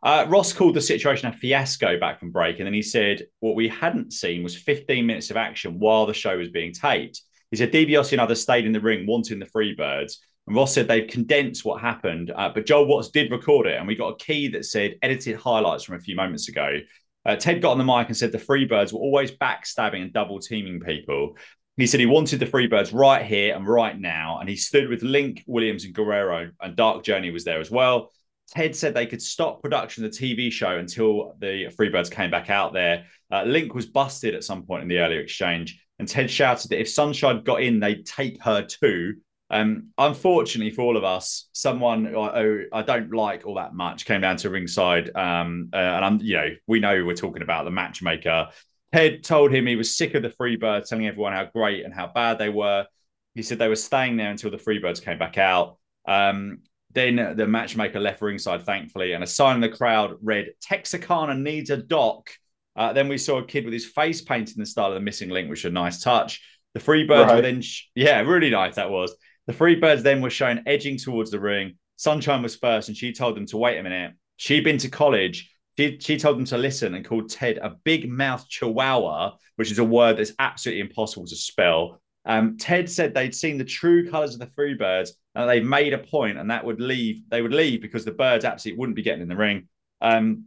Uh, 0.03 0.25
Ross 0.29 0.53
called 0.53 0.75
the 0.75 0.81
situation 0.81 1.29
a 1.29 1.33
fiasco 1.33 1.99
back 1.99 2.19
from 2.19 2.31
break, 2.31 2.59
and 2.59 2.67
then 2.67 2.73
he 2.73 2.81
said 2.81 3.23
what 3.39 3.55
we 3.55 3.67
hadn't 3.67 4.13
seen 4.13 4.43
was 4.43 4.55
15 4.55 5.05
minutes 5.05 5.31
of 5.31 5.37
action 5.37 5.79
while 5.79 6.05
the 6.05 6.13
show 6.13 6.37
was 6.37 6.49
being 6.49 6.73
taped. 6.73 7.21
He 7.49 7.57
said 7.57 7.71
DiBiase 7.71 8.11
and 8.11 8.21
others 8.21 8.41
stayed 8.41 8.65
in 8.65 8.71
the 8.71 8.79
ring 8.79 9.07
wanting 9.07 9.39
the 9.39 9.45
Freebirds, 9.47 10.17
and 10.47 10.55
Ross 10.55 10.73
said 10.73 10.87
they've 10.87 11.07
condensed 11.07 11.65
what 11.65 11.81
happened, 11.81 12.31
uh, 12.35 12.49
but 12.53 12.67
Joel 12.67 12.85
Watts 12.85 13.09
did 13.09 13.31
record 13.31 13.65
it, 13.65 13.77
and 13.77 13.87
we 13.87 13.95
got 13.95 14.09
a 14.09 14.23
key 14.23 14.47
that 14.49 14.65
said 14.65 14.95
edited 15.01 15.37
highlights 15.37 15.83
from 15.83 15.95
a 15.95 15.99
few 15.99 16.15
moments 16.15 16.49
ago. 16.49 16.79
Uh, 17.25 17.35
Ted 17.35 17.61
got 17.61 17.71
on 17.71 17.79
the 17.79 17.83
mic 17.83 18.07
and 18.07 18.15
said 18.15 18.31
the 18.31 18.37
Freebirds 18.37 18.93
were 18.93 18.99
always 18.99 19.31
backstabbing 19.31 20.03
and 20.03 20.13
double 20.13 20.39
teaming 20.39 20.79
people. 20.79 21.35
He 21.77 21.87
said 21.87 21.99
he 21.99 22.05
wanted 22.05 22.39
the 22.39 22.45
Freebirds 22.45 22.93
right 22.93 23.25
here 23.25 23.55
and 23.55 23.67
right 23.67 23.99
now, 23.99 24.37
and 24.39 24.47
he 24.47 24.55
stood 24.55 24.87
with 24.87 25.01
Link, 25.01 25.43
Williams, 25.47 25.83
and 25.83 25.95
Guerrero, 25.95 26.51
and 26.61 26.75
Dark 26.75 27.03
Journey 27.03 27.31
was 27.31 27.43
there 27.43 27.59
as 27.59 27.71
well. 27.71 28.11
Ted 28.51 28.75
said 28.75 28.93
they 28.93 29.07
could 29.07 29.21
stop 29.21 29.61
production 29.61 30.05
of 30.05 30.11
the 30.11 30.17
TV 30.17 30.51
show 30.51 30.77
until 30.77 31.33
the 31.39 31.67
Freebirds 31.77 32.11
came 32.11 32.29
back 32.29 32.49
out 32.49 32.73
there. 32.73 33.05
Uh, 33.31 33.43
Link 33.43 33.73
was 33.73 33.85
busted 33.85 34.35
at 34.35 34.43
some 34.43 34.63
point 34.63 34.83
in 34.83 34.87
the 34.87 34.99
earlier 34.99 35.19
exchange, 35.19 35.81
and 35.99 36.07
Ted 36.07 36.29
shouted 36.29 36.69
that 36.69 36.79
if 36.79 36.89
Sunshine 36.89 37.43
got 37.43 37.61
in, 37.61 37.79
they'd 37.79 38.05
take 38.05 38.41
her 38.43 38.63
too. 38.63 39.15
Um, 39.51 39.89
unfortunately 39.97 40.71
for 40.71 40.81
all 40.81 40.97
of 40.97 41.03
us, 41.03 41.49
someone 41.53 42.05
who 42.05 42.63
I 42.71 42.81
don't 42.81 43.13
like 43.13 43.45
all 43.45 43.55
that 43.55 43.75
much 43.75 44.05
came 44.05 44.21
down 44.21 44.37
to 44.37 44.49
ringside, 44.49 45.15
um, 45.15 45.69
uh, 45.73 45.77
and 45.77 46.05
I'm, 46.05 46.19
you 46.21 46.37
know, 46.37 46.49
we 46.67 46.79
know 46.79 47.05
we're 47.05 47.15
talking 47.15 47.43
about 47.43 47.65
the 47.65 47.71
matchmaker. 47.71 48.49
Ted 48.93 49.23
told 49.23 49.51
him 49.51 49.67
he 49.67 49.75
was 49.75 49.95
sick 49.95 50.13
of 50.13 50.23
the 50.23 50.29
Freebirds 50.29 50.87
telling 50.87 51.07
everyone 51.07 51.33
how 51.33 51.45
great 51.45 51.83
and 51.83 51.93
how 51.93 52.07
bad 52.07 52.37
they 52.37 52.49
were. 52.49 52.85
He 53.33 53.43
said 53.43 53.59
they 53.59 53.67
were 53.67 53.75
staying 53.75 54.17
there 54.17 54.31
until 54.31 54.51
the 54.51 54.57
Freebirds 54.57 55.03
came 55.03 55.19
back 55.19 55.37
out. 55.37 55.77
Um, 56.07 56.59
then 56.95 57.35
the 57.35 57.45
matchmaker 57.45 57.99
left 57.99 58.21
ringside, 58.21 58.65
thankfully, 58.65 59.11
and 59.11 59.23
a 59.23 59.27
sign 59.27 59.55
in 59.55 59.61
the 59.61 59.69
crowd 59.69 60.15
read, 60.23 60.53
Texarkana 60.61 61.35
needs 61.35 61.69
a 61.69 61.77
doc. 61.77 62.31
Uh, 62.75 62.93
then 62.93 63.07
we 63.07 63.17
saw 63.17 63.37
a 63.37 63.45
kid 63.45 63.65
with 63.65 63.73
his 63.73 63.85
face 63.85 64.21
painted 64.21 64.55
in 64.55 64.61
the 64.61 64.65
style 64.65 64.87
of 64.87 64.95
the 64.95 64.99
missing 64.99 65.29
link, 65.29 65.49
which 65.49 65.63
was 65.63 65.69
a 65.69 65.73
nice 65.73 66.01
touch. 66.01 66.41
The 66.73 66.79
Freebirds 66.79 67.27
right. 67.27 67.35
were 67.35 67.41
then, 67.41 67.61
sh- 67.61 67.83
yeah, 67.95 68.21
really 68.21 68.49
nice 68.49 68.75
that 68.75 68.89
was. 68.89 69.15
The 69.47 69.53
Freebirds 69.53 70.01
then 70.01 70.21
were 70.21 70.29
shown 70.29 70.63
edging 70.65 70.97
towards 70.97 71.31
the 71.31 71.39
ring. 71.39 71.77
Sunshine 71.97 72.41
was 72.41 72.55
first, 72.55 72.87
and 72.87 72.97
she 72.97 73.13
told 73.13 73.35
them 73.35 73.45
to 73.47 73.57
wait 73.57 73.77
a 73.77 73.83
minute. 73.83 74.13
She'd 74.37 74.63
been 74.63 74.77
to 74.79 74.89
college. 74.89 75.51
She, 75.77 75.97
she 75.99 76.17
told 76.17 76.37
them 76.37 76.45
to 76.45 76.57
listen 76.57 76.95
and 76.95 77.05
called 77.05 77.29
Ted 77.29 77.57
a 77.57 77.75
big 77.83 78.09
mouth 78.09 78.47
chihuahua, 78.49 79.33
which 79.57 79.71
is 79.71 79.79
a 79.79 79.83
word 79.83 80.17
that's 80.17 80.33
absolutely 80.39 80.81
impossible 80.81 81.27
to 81.27 81.35
spell. 81.35 82.01
Um, 82.25 82.57
Ted 82.57 82.89
said 82.89 83.13
they'd 83.13 83.35
seen 83.35 83.57
the 83.57 83.65
true 83.65 84.09
colours 84.09 84.33
of 84.33 84.39
the 84.39 84.49
free 84.55 84.73
birds, 84.73 85.13
and 85.35 85.49
they 85.49 85.59
made 85.59 85.93
a 85.93 85.99
point, 85.99 86.37
and 86.37 86.49
that 86.49 86.65
would 86.65 86.81
leave. 86.81 87.21
They 87.29 87.41
would 87.41 87.53
leave 87.53 87.81
because 87.81 88.05
the 88.05 88.11
birds 88.11 88.45
absolutely 88.45 88.79
wouldn't 88.79 88.95
be 88.95 89.03
getting 89.03 89.21
in 89.21 89.27
the 89.27 89.35
ring. 89.35 89.67
Um, 90.01 90.45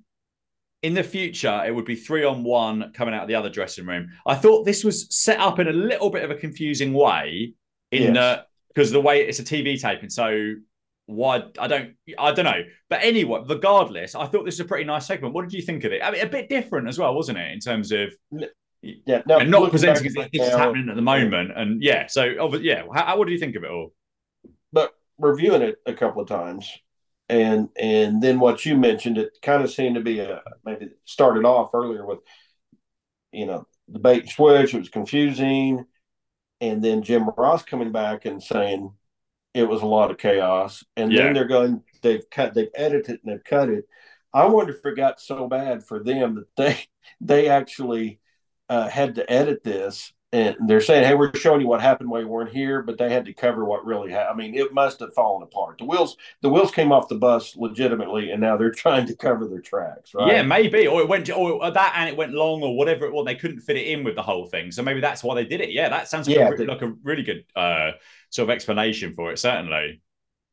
in 0.82 0.94
the 0.94 1.02
future, 1.02 1.62
it 1.66 1.74
would 1.74 1.84
be 1.84 1.96
three 1.96 2.24
on 2.24 2.44
one 2.44 2.92
coming 2.92 3.14
out 3.14 3.22
of 3.22 3.28
the 3.28 3.34
other 3.34 3.50
dressing 3.50 3.86
room. 3.86 4.10
I 4.26 4.34
thought 4.34 4.64
this 4.64 4.84
was 4.84 5.06
set 5.14 5.40
up 5.40 5.58
in 5.58 5.68
a 5.68 5.72
little 5.72 6.10
bit 6.10 6.24
of 6.24 6.30
a 6.30 6.36
confusing 6.36 6.92
way, 6.92 7.54
in 7.90 8.02
yes. 8.02 8.14
that 8.14 8.46
because 8.68 8.90
the 8.92 9.00
way 9.00 9.22
it's 9.22 9.38
a 9.38 9.44
TV 9.44 9.80
taping. 9.80 10.10
So 10.10 10.54
why 11.06 11.42
I 11.58 11.66
don't 11.66 11.94
I 12.18 12.32
don't 12.32 12.44
know. 12.44 12.62
But 12.90 13.02
anyway, 13.02 13.42
regardless, 13.48 14.14
I 14.14 14.26
thought 14.26 14.44
this 14.44 14.58
was 14.58 14.60
a 14.60 14.64
pretty 14.64 14.84
nice 14.84 15.06
segment. 15.06 15.34
What 15.34 15.42
did 15.42 15.54
you 15.54 15.62
think 15.62 15.84
of 15.84 15.92
it? 15.92 16.02
I 16.02 16.10
mean, 16.10 16.22
a 16.22 16.28
bit 16.28 16.48
different 16.48 16.88
as 16.88 16.98
well, 16.98 17.14
wasn't 17.14 17.38
it, 17.38 17.50
in 17.50 17.60
terms 17.60 17.92
of 17.92 18.12
yeah, 18.82 19.22
no, 19.26 19.38
and 19.38 19.50
not 19.50 19.70
presenting 19.70 20.06
as 20.06 20.16
if 20.16 20.28
it's 20.32 20.56
happening 20.56 20.88
at 20.88 20.96
the 20.96 21.02
moment. 21.02 21.52
And 21.54 21.82
yeah, 21.82 22.06
so 22.06 22.24
yeah, 22.56 22.84
how, 22.92 23.18
what 23.18 23.26
do 23.26 23.32
you 23.32 23.38
think 23.38 23.56
of 23.56 23.64
it 23.64 23.70
all? 23.70 23.92
But 24.72 24.94
reviewing 25.18 25.62
it 25.62 25.76
a 25.86 25.94
couple 25.94 26.22
of 26.22 26.28
times, 26.28 26.70
and 27.28 27.68
and 27.78 28.22
then 28.22 28.40
what 28.40 28.64
you 28.64 28.76
mentioned, 28.76 29.18
it 29.18 29.38
kind 29.42 29.62
of 29.62 29.70
seemed 29.70 29.96
to 29.96 30.02
be 30.02 30.20
a 30.20 30.42
maybe 30.64 30.90
started 31.04 31.44
off 31.44 31.70
earlier 31.74 32.06
with, 32.06 32.20
you 33.32 33.46
know, 33.46 33.66
the 33.88 33.98
bait 33.98 34.22
and 34.22 34.30
switch. 34.30 34.74
It 34.74 34.78
was 34.78 34.88
confusing 34.88 35.84
and 36.60 36.82
then 36.82 37.02
Jim 37.02 37.28
Ross 37.36 37.62
coming 37.62 37.92
back 37.92 38.24
and 38.24 38.42
saying 38.42 38.92
it 39.54 39.68
was 39.68 39.82
a 39.82 39.86
lot 39.86 40.10
of 40.10 40.18
chaos, 40.18 40.84
and 40.96 41.12
yeah. 41.12 41.24
then 41.24 41.34
they're 41.34 41.46
going, 41.46 41.82
they've 42.02 42.28
cut, 42.30 42.54
they've 42.54 42.68
edited 42.74 43.20
and 43.22 43.32
they've 43.32 43.44
cut 43.44 43.68
it. 43.68 43.88
I 44.32 44.46
wonder 44.46 44.74
if 44.74 44.84
it 44.84 44.96
got 44.96 45.20
so 45.20 45.48
bad 45.48 45.84
for 45.84 46.02
them 46.02 46.34
that 46.36 46.56
they 46.56 46.78
they 47.20 47.48
actually 47.48 48.20
uh, 48.68 48.88
had 48.88 49.16
to 49.16 49.30
edit 49.30 49.64
this 49.64 50.12
and 50.32 50.56
they're 50.66 50.80
saying, 50.82 51.04
"Hey, 51.04 51.14
we're 51.14 51.34
showing 51.34 51.62
you 51.62 51.66
what 51.66 51.80
happened 51.80 52.10
while 52.10 52.20
you 52.20 52.28
weren't 52.28 52.52
here," 52.52 52.82
but 52.82 52.98
they 52.98 53.10
had 53.10 53.24
to 53.24 53.32
cover 53.32 53.64
what 53.64 53.86
really 53.86 54.10
happened. 54.10 54.30
I 54.30 54.36
mean, 54.36 54.54
it 54.54 54.74
must 54.74 55.00
have 55.00 55.14
fallen 55.14 55.42
apart. 55.42 55.78
The 55.78 55.86
wheels, 55.86 56.18
the 56.42 56.50
wheels 56.50 56.70
came 56.70 56.92
off 56.92 57.08
the 57.08 57.14
bus 57.14 57.56
legitimately, 57.56 58.30
and 58.30 58.40
now 58.40 58.56
they're 58.58 58.70
trying 58.76 59.06
to 59.06 59.16
cover 59.16 59.48
their 59.48 59.62
tracks, 59.62 60.12
right? 60.12 60.36
Yeah, 60.36 60.42
maybe, 60.42 60.86
or 60.86 61.00
it 61.00 61.08
went, 61.08 61.30
or 61.30 61.70
that, 61.70 61.94
and 61.96 62.10
it 62.10 62.16
went 62.16 62.34
long, 62.34 62.62
or 62.62 62.76
whatever 62.76 63.06
it 63.06 63.12
was. 63.14 63.24
They 63.24 63.36
couldn't 63.36 63.60
fit 63.60 63.78
it 63.78 63.86
in 63.86 64.04
with 64.04 64.16
the 64.16 64.22
whole 64.22 64.46
thing, 64.46 64.70
so 64.70 64.82
maybe 64.82 65.00
that's 65.00 65.24
why 65.24 65.34
they 65.34 65.46
did 65.46 65.62
it. 65.62 65.70
Yeah, 65.70 65.88
that 65.88 66.08
sounds 66.08 66.28
like, 66.28 66.36
yeah, 66.36 66.50
a, 66.50 66.64
like 66.64 66.82
a 66.82 66.92
really 67.02 67.22
good 67.22 67.44
uh, 67.56 67.92
sort 68.28 68.50
of 68.50 68.50
explanation 68.50 69.14
for 69.14 69.32
it. 69.32 69.38
Certainly. 69.38 70.02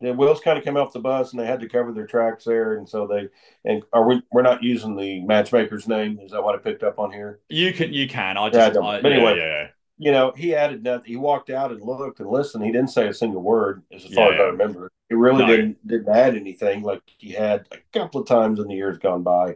The 0.01 0.13
wheels 0.13 0.41
kind 0.41 0.57
of 0.57 0.63
came 0.63 0.77
off 0.77 0.93
the 0.93 0.99
bus 0.99 1.31
and 1.31 1.39
they 1.39 1.45
had 1.45 1.61
to 1.61 1.69
cover 1.69 1.91
their 1.91 2.05
tracks 2.07 2.43
there, 2.43 2.73
and 2.77 2.87
so 2.87 3.07
they 3.07 3.29
and 3.69 3.83
are 3.93 4.07
we 4.07 4.21
we're 4.31 4.41
not 4.41 4.63
using 4.63 4.95
the 4.95 5.21
matchmaker's 5.21 5.87
name? 5.87 6.19
Is 6.21 6.31
that 6.31 6.43
what 6.43 6.55
I 6.55 6.57
picked 6.57 6.83
up 6.83 6.99
on 6.99 7.11
here? 7.11 7.39
You 7.49 7.73
can 7.73 7.93
you 7.93 8.07
can. 8.07 8.37
I 8.37 8.49
just 8.49 8.75
Yeah, 8.75 8.81
I, 8.81 9.01
but 9.01 9.11
anyway. 9.11 9.37
yeah, 9.37 9.45
yeah. 9.45 9.67
You 9.97 10.11
know, 10.11 10.33
he 10.35 10.53
added 10.53 10.83
nothing. 10.83 11.05
He 11.05 11.15
walked 11.15 11.49
out 11.49 11.71
and 11.71 11.81
looked 11.81 12.19
and 12.19 12.29
listened. 12.29 12.65
He 12.65 12.71
didn't 12.71 12.89
say 12.89 13.07
a 13.07 13.13
single 13.13 13.41
word, 13.41 13.81
as 13.93 14.03
far 14.13 14.33
as 14.33 14.39
I 14.41 14.43
remember. 14.43 14.91
He 15.07 15.15
really 15.15 15.45
No. 15.45 15.47
didn't 15.47 15.87
didn't 15.87 16.09
add 16.09 16.35
anything 16.35 16.83
like 16.83 17.01
he 17.17 17.31
had 17.31 17.65
a 17.71 17.77
couple 17.97 18.19
of 18.19 18.27
times 18.27 18.59
in 18.59 18.67
the 18.67 18.75
years 18.75 18.97
gone 18.97 19.23
by. 19.23 19.55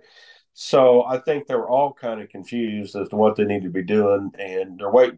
So 0.53 1.03
I 1.03 1.19
think 1.19 1.47
they 1.47 1.55
were 1.55 1.69
all 1.69 1.93
kind 1.93 2.21
of 2.21 2.29
confused 2.29 2.95
as 2.95 3.09
to 3.09 3.15
what 3.17 3.35
they 3.35 3.43
need 3.45 3.63
to 3.63 3.69
be 3.69 3.83
doing, 3.83 4.31
and 4.39 4.79
they're 4.79 4.89
waiting 4.91 5.17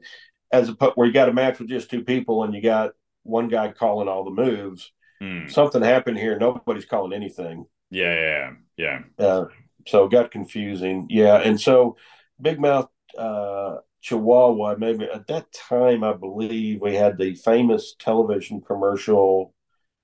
as 0.52 0.70
a 0.70 0.74
where 0.96 1.06
you 1.08 1.14
got 1.14 1.30
a 1.30 1.34
match 1.34 1.60
with 1.60 1.70
just 1.70 1.90
two 1.92 2.04
people 2.04 2.44
and 2.44 2.54
you 2.54 2.62
got 2.62 2.92
one 3.24 3.48
guy 3.48 3.72
calling 3.72 4.08
all 4.08 4.24
the 4.24 4.32
moves. 4.32 4.92
Hmm. 5.22 5.48
Something 5.48 5.84
happened 5.84 6.18
here. 6.18 6.38
Nobody's 6.40 6.86
calling 6.86 7.14
anything. 7.14 7.68
yeah, 7.92 8.52
yeah, 8.78 9.00
yeah. 9.20 9.26
Uh, 9.26 9.46
so 9.88 10.06
it 10.06 10.12
got 10.12 10.32
confusing. 10.32 11.08
Yeah. 11.10 11.36
And 11.36 11.62
so 11.62 11.98
Big 12.42 12.60
Mouth 12.60 12.90
uh, 13.18 13.78
Chihuahua, 14.02 14.76
maybe 14.78 15.06
at 15.06 15.28
that 15.28 15.52
time, 15.54 16.04
I 16.04 16.14
believe 16.14 16.82
we 16.82 16.96
had 16.96 17.18
the 17.18 17.36
famous 17.36 17.96
television 18.00 18.62
commercial 18.62 19.54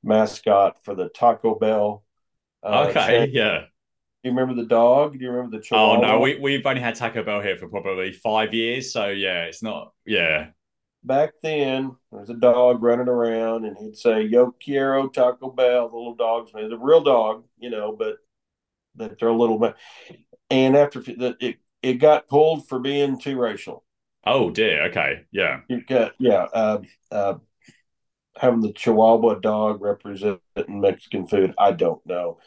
mascot 0.04 0.78
for 0.84 0.94
the 0.94 1.10
Taco 1.10 1.56
Bell. 1.56 2.04
uh, 2.64 2.88
okay, 2.90 3.08
chain. 3.08 3.30
yeah. 3.34 3.62
Do 4.24 4.30
you 4.30 4.32
remember 4.32 4.62
the 4.62 4.68
dog? 4.68 5.14
Do 5.14 5.20
you 5.24 5.32
remember 5.32 5.58
the 5.58 5.76
Oh 5.76 6.00
no, 6.00 6.20
we 6.20 6.40
we've 6.40 6.66
only 6.66 6.82
had 6.82 6.96
Taco 6.96 7.24
Bell 7.24 7.42
here 7.42 7.58
for 7.58 7.70
probably 7.70 8.12
five 8.12 8.54
years, 8.54 8.92
so 8.92 9.08
yeah, 9.08 9.46
it's 9.46 9.64
not. 9.64 9.94
Yeah, 10.06 10.50
Back 11.08 11.32
then, 11.42 11.96
there's 12.12 12.30
a 12.30 12.34
dog 12.34 12.84
running 12.84 13.08
around, 13.08 13.66
and 13.66 13.78
he'd 13.78 13.96
say, 13.96 14.24
"Yo 14.24 14.52
quiero 14.52 15.08
Taco 15.08 15.50
Bell." 15.50 15.90
The 15.90 15.96
little 15.96 16.16
dog's 16.16 16.54
name, 16.54 16.70
the 16.70 16.78
real 16.78 17.02
dog, 17.02 17.46
you 17.58 17.70
know, 17.70 17.96
but 17.98 18.18
that 18.96 19.18
they're 19.18 19.30
a 19.30 19.38
little 19.38 19.58
bit. 19.58 19.76
And 20.50 20.76
after 20.76 21.02
that, 21.02 21.38
it 21.40 21.58
it 21.82 21.94
got 21.96 22.28
pulled 22.28 22.68
for 22.68 22.80
being 22.80 23.20
too 23.20 23.40
racial. 23.40 23.84
Oh 24.26 24.50
dear. 24.50 24.88
Okay. 24.90 25.22
Yeah. 25.32 25.62
You 25.70 25.82
got 25.86 26.14
yeah, 26.20 26.44
uh, 26.54 26.82
uh, 27.12 27.36
having 28.36 28.62
the 28.62 28.74
Chihuahua 28.74 29.36
dog 29.36 29.82
representing 29.82 30.42
Mexican 30.68 31.28
food. 31.28 31.54
I 31.58 31.72
don't 31.72 32.06
know. 32.06 32.40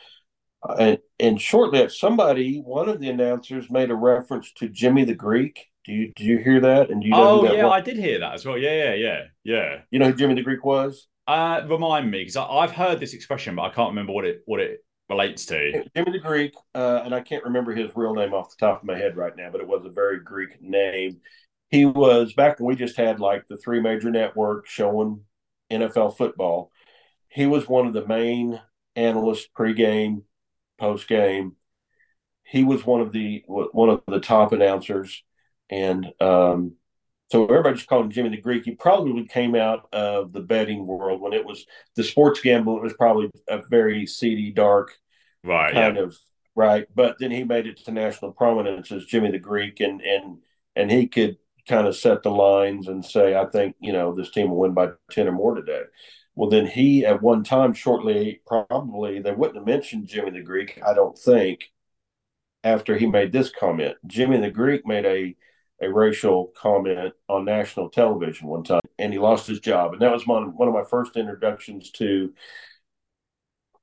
Uh, 0.62 0.76
and 0.78 0.98
and 1.18 1.40
shortly 1.40 1.80
after, 1.80 1.94
somebody, 1.94 2.58
one 2.58 2.90
of 2.90 3.00
the 3.00 3.08
announcers 3.08 3.70
made 3.70 3.90
a 3.90 3.94
reference 3.94 4.52
to 4.54 4.68
Jimmy 4.68 5.04
the 5.04 5.14
Greek. 5.14 5.69
Do 5.84 5.92
you 5.92 6.12
do 6.14 6.24
you 6.24 6.38
hear 6.38 6.60
that? 6.60 6.90
And 6.90 7.00
do 7.02 7.08
you 7.08 7.14
know 7.14 7.40
Oh 7.40 7.52
yeah, 7.52 7.64
was? 7.64 7.72
I 7.72 7.80
did 7.80 7.96
hear 7.96 8.20
that 8.20 8.34
as 8.34 8.44
well. 8.44 8.58
Yeah, 8.58 8.92
yeah, 8.92 8.94
yeah, 8.94 9.22
yeah. 9.44 9.78
You 9.90 9.98
know 9.98 10.06
who 10.06 10.14
Jimmy 10.14 10.34
the 10.34 10.42
Greek 10.42 10.64
was? 10.64 11.08
Uh, 11.26 11.62
remind 11.68 12.10
me 12.10 12.24
because 12.24 12.36
I've 12.36 12.72
heard 12.72 13.00
this 13.00 13.14
expression, 13.14 13.56
but 13.56 13.62
I 13.62 13.70
can't 13.70 13.90
remember 13.90 14.12
what 14.12 14.24
it 14.24 14.42
what 14.46 14.60
it 14.60 14.84
relates 15.08 15.46
to. 15.46 15.84
Jimmy 15.94 16.12
the 16.12 16.18
Greek, 16.18 16.54
uh, 16.74 17.02
and 17.04 17.14
I 17.14 17.20
can't 17.20 17.44
remember 17.44 17.74
his 17.74 17.90
real 17.94 18.14
name 18.14 18.34
off 18.34 18.50
the 18.50 18.66
top 18.66 18.82
of 18.82 18.86
my 18.86 18.96
head 18.96 19.16
right 19.16 19.36
now, 19.36 19.50
but 19.50 19.60
it 19.60 19.66
was 19.66 19.84
a 19.84 19.90
very 19.90 20.20
Greek 20.20 20.60
name. 20.60 21.20
He 21.70 21.84
was 21.84 22.32
back 22.32 22.58
when 22.58 22.66
we 22.66 22.76
just 22.76 22.96
had 22.96 23.20
like 23.20 23.44
the 23.48 23.56
three 23.56 23.80
major 23.80 24.10
networks 24.10 24.70
showing 24.70 25.20
NFL 25.70 26.16
football. 26.16 26.72
He 27.28 27.46
was 27.46 27.68
one 27.68 27.86
of 27.86 27.92
the 27.92 28.06
main 28.06 28.60
analysts 28.96 29.48
pregame, 29.56 30.22
postgame. 30.80 31.52
He 32.42 32.64
was 32.64 32.84
one 32.84 33.00
of 33.00 33.12
the 33.12 33.44
one 33.46 33.88
of 33.88 34.02
the 34.08 34.20
top 34.20 34.52
announcers, 34.52 35.22
and 35.70 36.06
um, 36.20 36.74
so 37.30 37.44
everybody 37.44 37.76
just 37.76 37.88
called 37.88 38.06
him 38.06 38.10
Jimmy 38.10 38.30
the 38.30 38.40
Greek. 38.40 38.64
He 38.64 38.74
probably 38.74 39.26
came 39.26 39.54
out 39.54 39.88
of 39.92 40.32
the 40.32 40.40
betting 40.40 40.86
world 40.86 41.20
when 41.20 41.32
it 41.32 41.44
was 41.44 41.64
the 41.96 42.04
sports 42.04 42.40
gambling. 42.40 42.78
It 42.78 42.82
was 42.82 42.94
probably 42.94 43.30
a 43.48 43.62
very 43.68 44.06
seedy, 44.06 44.52
dark 44.52 44.98
Right. 45.44 45.74
Yeah. 45.74 45.86
kind 45.86 45.98
of 45.98 46.16
right. 46.54 46.86
But 46.94 47.16
then 47.18 47.30
he 47.30 47.44
made 47.44 47.66
it 47.66 47.78
to 47.84 47.92
national 47.92 48.32
prominence 48.32 48.92
as 48.92 49.06
Jimmy 49.06 49.30
the 49.30 49.38
Greek, 49.38 49.80
and 49.80 50.00
and 50.02 50.38
and 50.76 50.90
he 50.90 51.06
could 51.08 51.38
kind 51.68 51.86
of 51.86 51.96
set 51.96 52.22
the 52.22 52.30
lines 52.30 52.88
and 52.88 53.04
say, 53.04 53.34
I 53.34 53.46
think 53.46 53.76
you 53.80 53.92
know 53.92 54.14
this 54.14 54.30
team 54.30 54.50
will 54.50 54.58
win 54.58 54.74
by 54.74 54.90
ten 55.10 55.28
or 55.28 55.32
more 55.32 55.54
today. 55.54 55.82
Well, 56.34 56.50
then 56.50 56.66
he 56.66 57.04
at 57.04 57.22
one 57.22 57.44
time, 57.44 57.74
shortly, 57.74 58.40
probably 58.46 59.20
they 59.20 59.32
wouldn't 59.32 59.56
have 59.58 59.66
mentioned 59.66 60.08
Jimmy 60.08 60.30
the 60.32 60.42
Greek. 60.42 60.80
I 60.86 60.94
don't 60.94 61.18
think. 61.18 61.70
After 62.62 62.98
he 62.98 63.06
made 63.06 63.32
this 63.32 63.50
comment, 63.50 63.96
Jimmy 64.06 64.36
the 64.36 64.50
Greek 64.50 64.86
made 64.86 65.06
a 65.06 65.34
a 65.80 65.90
racial 65.92 66.52
comment 66.56 67.12
on 67.28 67.44
national 67.44 67.88
television 67.88 68.48
one 68.48 68.64
time, 68.64 68.80
and 68.98 69.12
he 69.12 69.18
lost 69.18 69.46
his 69.46 69.60
job. 69.60 69.92
And 69.92 70.02
that 70.02 70.12
was 70.12 70.26
one 70.26 70.56
one 70.56 70.68
of 70.68 70.74
my 70.74 70.84
first 70.84 71.16
introductions 71.16 71.90
to 71.92 72.32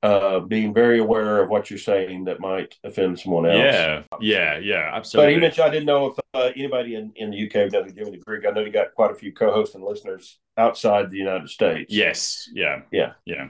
uh, 0.02 0.40
being 0.40 0.72
very 0.72 1.00
aware 1.00 1.42
of 1.42 1.48
what 1.48 1.70
you're 1.70 1.78
saying 1.78 2.24
that 2.24 2.40
might 2.40 2.76
offend 2.84 3.18
someone 3.18 3.46
else. 3.46 3.58
Yeah. 3.58 4.02
Yeah. 4.20 4.58
Yeah. 4.58 4.90
Absolutely. 4.94 5.26
But 5.26 5.34
he 5.34 5.40
mentioned 5.40 5.66
I 5.66 5.70
didn't 5.70 5.86
know 5.86 6.06
if 6.06 6.18
uh, 6.34 6.50
anybody 6.54 6.94
in, 6.94 7.12
in 7.16 7.30
the 7.30 7.46
UK 7.46 7.72
knows 7.72 7.92
Jimmy 7.92 8.12
the 8.12 8.18
Greek. 8.18 8.46
I 8.46 8.50
know 8.50 8.64
he 8.64 8.70
got 8.70 8.94
quite 8.94 9.10
a 9.10 9.14
few 9.14 9.32
co-hosts 9.32 9.74
and 9.74 9.82
listeners 9.82 10.38
outside 10.56 11.10
the 11.10 11.16
United 11.16 11.48
States. 11.48 11.92
Yes. 11.92 12.48
Yeah. 12.52 12.82
Yeah. 12.92 13.14
Yeah. 13.24 13.48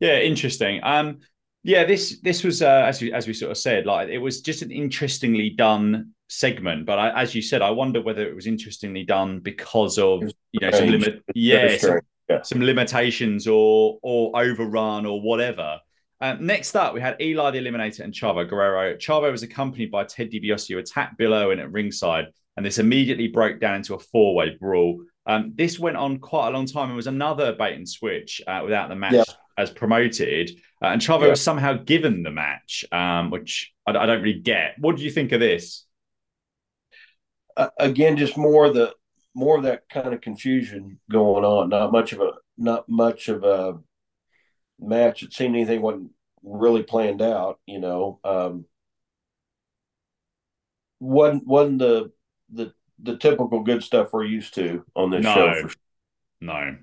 Yeah. 0.00 0.20
Interesting. 0.20 0.80
Um. 0.82 1.20
Yeah. 1.62 1.84
This 1.84 2.18
this 2.20 2.42
was 2.42 2.62
uh, 2.62 2.84
as 2.86 3.02
we 3.02 3.12
as 3.12 3.26
we 3.26 3.34
sort 3.34 3.50
of 3.50 3.58
said, 3.58 3.84
like 3.84 4.08
it 4.08 4.18
was 4.18 4.40
just 4.40 4.62
an 4.62 4.70
interestingly 4.70 5.50
done 5.50 6.13
segment. 6.28 6.86
But 6.86 6.98
I, 6.98 7.22
as 7.22 7.34
you 7.34 7.42
said, 7.42 7.62
I 7.62 7.70
wonder 7.70 8.00
whether 8.00 8.26
it 8.26 8.34
was 8.34 8.46
interestingly 8.46 9.04
done 9.04 9.40
because 9.40 9.98
of 9.98 10.22
you 10.52 10.60
know 10.60 10.70
some 10.70 10.88
limit. 10.88 11.22
Yeah. 11.34 11.76
Some. 11.76 12.00
Yeah. 12.30 12.40
some 12.40 12.62
limitations 12.62 13.46
or 13.46 13.98
or 14.02 14.32
overrun 14.40 15.04
or 15.04 15.20
whatever. 15.20 15.78
Um, 16.22 16.46
next 16.46 16.74
up, 16.74 16.94
we 16.94 17.00
had 17.02 17.20
Eli 17.20 17.50
the 17.50 17.58
Eliminator 17.58 18.00
and 18.00 18.14
Chavo 18.14 18.48
Guerrero. 18.48 18.94
Chavo 18.96 19.30
was 19.30 19.42
accompanied 19.42 19.90
by 19.90 20.04
Ted 20.04 20.30
DiBiase, 20.30 20.72
who 20.72 20.78
attacked 20.78 21.18
Bill 21.18 21.34
Owen 21.34 21.58
at 21.58 21.70
ringside, 21.70 22.28
and 22.56 22.64
this 22.64 22.78
immediately 22.78 23.28
broke 23.28 23.60
down 23.60 23.74
into 23.74 23.92
a 23.94 23.98
four-way 23.98 24.56
brawl. 24.58 25.02
Um, 25.26 25.52
this 25.54 25.78
went 25.78 25.98
on 25.98 26.18
quite 26.18 26.48
a 26.48 26.50
long 26.52 26.64
time 26.64 26.86
and 26.86 26.96
was 26.96 27.08
another 27.08 27.52
bait 27.52 27.74
and 27.74 27.86
switch 27.86 28.40
uh, 28.46 28.60
without 28.64 28.88
the 28.88 28.96
match 28.96 29.12
Yeah. 29.12 29.24
as 29.58 29.70
promoted. 29.70 30.50
Uh, 30.82 30.86
and 30.86 31.02
Chavo 31.02 31.22
Yeah. 31.22 31.28
was 31.28 31.42
somehow 31.42 31.74
given 31.74 32.22
the 32.22 32.30
match, 32.30 32.86
um, 32.90 33.30
which 33.30 33.70
I, 33.86 33.90
I 33.90 34.06
don't 34.06 34.22
really 34.22 34.40
get. 34.40 34.76
What 34.78 34.96
do 34.96 35.02
you 35.02 35.10
think 35.10 35.32
of 35.32 35.40
this? 35.40 35.83
Uh, 37.56 37.68
again, 37.78 38.16
just 38.16 38.36
more 38.36 38.66
of 38.66 38.74
the 38.74 38.92
more 39.34 39.56
of 39.56 39.64
that 39.64 39.88
kind 39.88 40.12
of 40.14 40.20
confusion 40.20 40.98
going 41.10 41.44
on. 41.44 41.68
Not 41.68 41.92
much 41.92 42.12
of 42.12 42.20
a 42.20 42.32
not 42.56 42.88
much 42.88 43.28
of 43.28 43.44
a 43.44 43.78
match. 44.78 45.22
It 45.22 45.32
seemed 45.32 45.54
anything 45.54 45.82
wasn't 45.82 46.10
really 46.42 46.82
planned 46.82 47.22
out. 47.22 47.58
You 47.66 47.80
know, 47.80 48.20
um, 48.24 48.66
wasn't 51.00 51.46
wasn't 51.46 51.78
the 51.78 52.12
the 52.52 52.72
the 53.02 53.16
typical 53.16 53.60
good 53.62 53.82
stuff 53.82 54.12
we're 54.12 54.24
used 54.24 54.54
to 54.54 54.84
on 54.94 55.10
this 55.10 55.24
No. 55.24 55.34
show. 55.34 55.54
Sure. 55.60 55.70
No. 56.40 56.76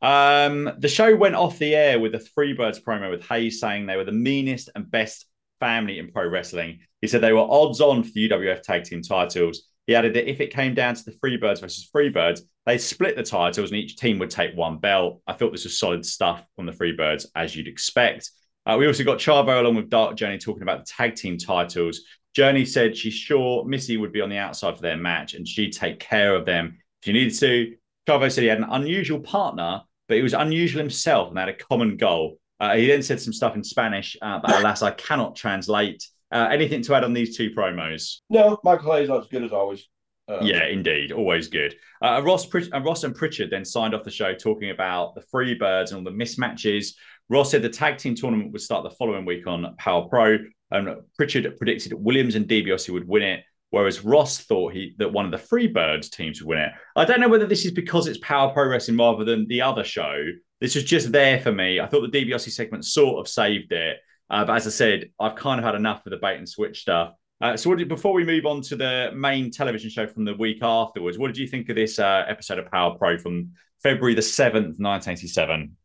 Um, 0.00 0.70
the 0.78 0.88
show 0.88 1.14
went 1.16 1.34
off 1.34 1.58
the 1.58 1.74
air 1.74 1.98
with 1.98 2.14
a 2.14 2.18
Freebirds 2.18 2.80
promo 2.80 3.10
with 3.10 3.26
Hayes 3.26 3.60
saying 3.60 3.86
they 3.86 3.96
were 3.96 4.04
the 4.04 4.12
meanest 4.12 4.70
and 4.74 4.88
best 4.88 5.26
family 5.58 5.98
in 5.98 6.12
pro 6.12 6.28
wrestling. 6.28 6.80
He 7.00 7.08
said 7.08 7.20
they 7.20 7.32
were 7.32 7.40
odds 7.40 7.80
on 7.80 8.04
for 8.04 8.10
the 8.14 8.28
UWF 8.28 8.62
tag 8.62 8.84
team 8.84 9.02
titles. 9.02 9.67
He 9.88 9.94
added 9.94 10.12
that 10.14 10.30
if 10.30 10.42
it 10.42 10.52
came 10.52 10.74
down 10.74 10.94
to 10.94 11.04
the 11.04 11.12
Freebirds 11.12 11.62
versus 11.62 11.88
Freebirds, 11.92 12.42
they 12.66 12.76
split 12.76 13.16
the 13.16 13.22
titles 13.22 13.70
and 13.70 13.80
each 13.80 13.96
team 13.96 14.18
would 14.18 14.28
take 14.28 14.54
one 14.54 14.76
belt. 14.76 15.22
I 15.26 15.32
thought 15.32 15.50
this 15.50 15.64
was 15.64 15.80
solid 15.80 16.04
stuff 16.04 16.44
from 16.54 16.66
the 16.66 16.72
Freebirds, 16.72 17.24
as 17.34 17.56
you'd 17.56 17.66
expect. 17.68 18.30
Uh, 18.66 18.76
we 18.78 18.86
also 18.86 19.02
got 19.02 19.16
Chavo 19.16 19.58
along 19.58 19.76
with 19.76 19.88
Dark 19.88 20.14
Journey 20.14 20.36
talking 20.36 20.62
about 20.62 20.80
the 20.80 20.92
tag 20.94 21.14
team 21.14 21.38
titles. 21.38 22.02
Journey 22.34 22.66
said 22.66 22.98
she's 22.98 23.14
sure 23.14 23.64
Missy 23.64 23.96
would 23.96 24.12
be 24.12 24.20
on 24.20 24.28
the 24.28 24.36
outside 24.36 24.76
for 24.76 24.82
their 24.82 24.98
match 24.98 25.32
and 25.32 25.48
she'd 25.48 25.72
take 25.72 25.98
care 25.98 26.36
of 26.36 26.44
them 26.44 26.76
if 26.76 27.06
she 27.06 27.12
needed 27.14 27.38
to. 27.38 27.74
Chavo 28.06 28.30
said 28.30 28.42
he 28.42 28.48
had 28.48 28.58
an 28.58 28.68
unusual 28.70 29.20
partner, 29.20 29.80
but 30.06 30.18
he 30.18 30.22
was 30.22 30.34
unusual 30.34 30.80
himself 30.80 31.28
and 31.28 31.36
they 31.38 31.40
had 31.40 31.48
a 31.48 31.54
common 31.54 31.96
goal. 31.96 32.38
Uh, 32.60 32.76
he 32.76 32.88
then 32.88 33.02
said 33.02 33.22
some 33.22 33.32
stuff 33.32 33.56
in 33.56 33.64
Spanish, 33.64 34.18
uh, 34.20 34.38
but 34.38 34.54
alas, 34.54 34.82
I 34.82 34.90
cannot 34.90 35.34
translate. 35.34 36.06
Uh, 36.30 36.48
anything 36.50 36.82
to 36.82 36.94
add 36.94 37.04
on 37.04 37.12
these 37.12 37.36
two 37.36 37.50
promos? 37.50 38.16
No, 38.28 38.58
Michael 38.64 38.94
Hayes 38.94 39.10
as 39.10 39.26
good 39.28 39.44
as 39.44 39.52
always. 39.52 39.88
Uh, 40.28 40.40
Yeah, 40.42 40.66
indeed, 40.66 41.10
always 41.12 41.48
good. 41.48 41.74
Uh, 42.02 42.20
Ross, 42.22 42.46
Pritch- 42.46 42.68
uh, 42.74 42.80
Ross 42.82 43.04
and 43.04 43.14
Pritchard 43.14 43.50
then 43.50 43.64
signed 43.64 43.94
off 43.94 44.04
the 44.04 44.10
show 44.10 44.34
talking 44.34 44.70
about 44.70 45.14
the 45.14 45.22
Freebirds 45.32 45.88
and 45.88 45.98
all 45.98 46.04
the 46.04 46.10
mismatches. 46.10 46.88
Ross 47.30 47.50
said 47.50 47.62
the 47.62 47.68
tag 47.70 47.96
team 47.96 48.14
tournament 48.14 48.52
would 48.52 48.60
start 48.60 48.84
the 48.84 48.90
following 48.90 49.24
week 49.24 49.46
on 49.46 49.74
Power 49.78 50.06
Pro, 50.08 50.38
and 50.70 50.88
Pritchard 51.16 51.56
predicted 51.56 51.94
Williams 51.94 52.34
and 52.34 52.46
DiBiase 52.46 52.90
would 52.90 53.08
win 53.08 53.22
it, 53.22 53.44
whereas 53.70 54.04
Ross 54.04 54.38
thought 54.40 54.74
he 54.74 54.94
that 54.98 55.12
one 55.12 55.24
of 55.24 55.30
the 55.30 55.38
Freebirds 55.38 56.10
teams 56.10 56.42
would 56.42 56.48
win 56.48 56.58
it. 56.58 56.72
I 56.94 57.06
don't 57.06 57.20
know 57.20 57.28
whether 57.28 57.46
this 57.46 57.64
is 57.64 57.72
because 57.72 58.06
it's 58.06 58.18
Power 58.18 58.52
Pro 58.52 58.68
Wrestling 58.68 58.98
rather 58.98 59.24
than 59.24 59.46
the 59.48 59.62
other 59.62 59.84
show. 59.84 60.24
This 60.60 60.74
was 60.74 60.84
just 60.84 61.10
there 61.12 61.40
for 61.40 61.52
me. 61.52 61.80
I 61.80 61.86
thought 61.86 62.10
the 62.10 62.18
DiBiase 62.24 62.50
segment 62.50 62.84
sort 62.84 63.18
of 63.18 63.28
saved 63.32 63.72
it, 63.72 63.96
uh, 64.30 64.44
but 64.44 64.56
as 64.56 64.66
I 64.66 64.70
said, 64.70 65.10
I've 65.18 65.36
kind 65.36 65.58
of 65.58 65.64
had 65.64 65.74
enough 65.74 66.04
of 66.06 66.10
the 66.10 66.18
bait 66.18 66.36
and 66.36 66.48
switch 66.48 66.82
stuff. 66.82 67.14
Uh, 67.40 67.56
so, 67.56 67.70
what 67.70 67.78
did, 67.78 67.88
before 67.88 68.12
we 68.12 68.24
move 68.24 68.46
on 68.46 68.60
to 68.62 68.76
the 68.76 69.10
main 69.14 69.50
television 69.50 69.90
show 69.90 70.06
from 70.06 70.24
the 70.24 70.34
week 70.34 70.58
afterwards, 70.62 71.18
what 71.18 71.28
did 71.28 71.38
you 71.38 71.46
think 71.46 71.68
of 71.68 71.76
this 71.76 71.98
uh, 71.98 72.24
episode 72.28 72.58
of 72.58 72.70
Power 72.70 72.96
Pro 72.98 73.16
from 73.16 73.52
February 73.82 74.14
the 74.14 74.22
seventh, 74.22 74.78
nineteen 74.78 75.12
eighty-seven? 75.12 75.76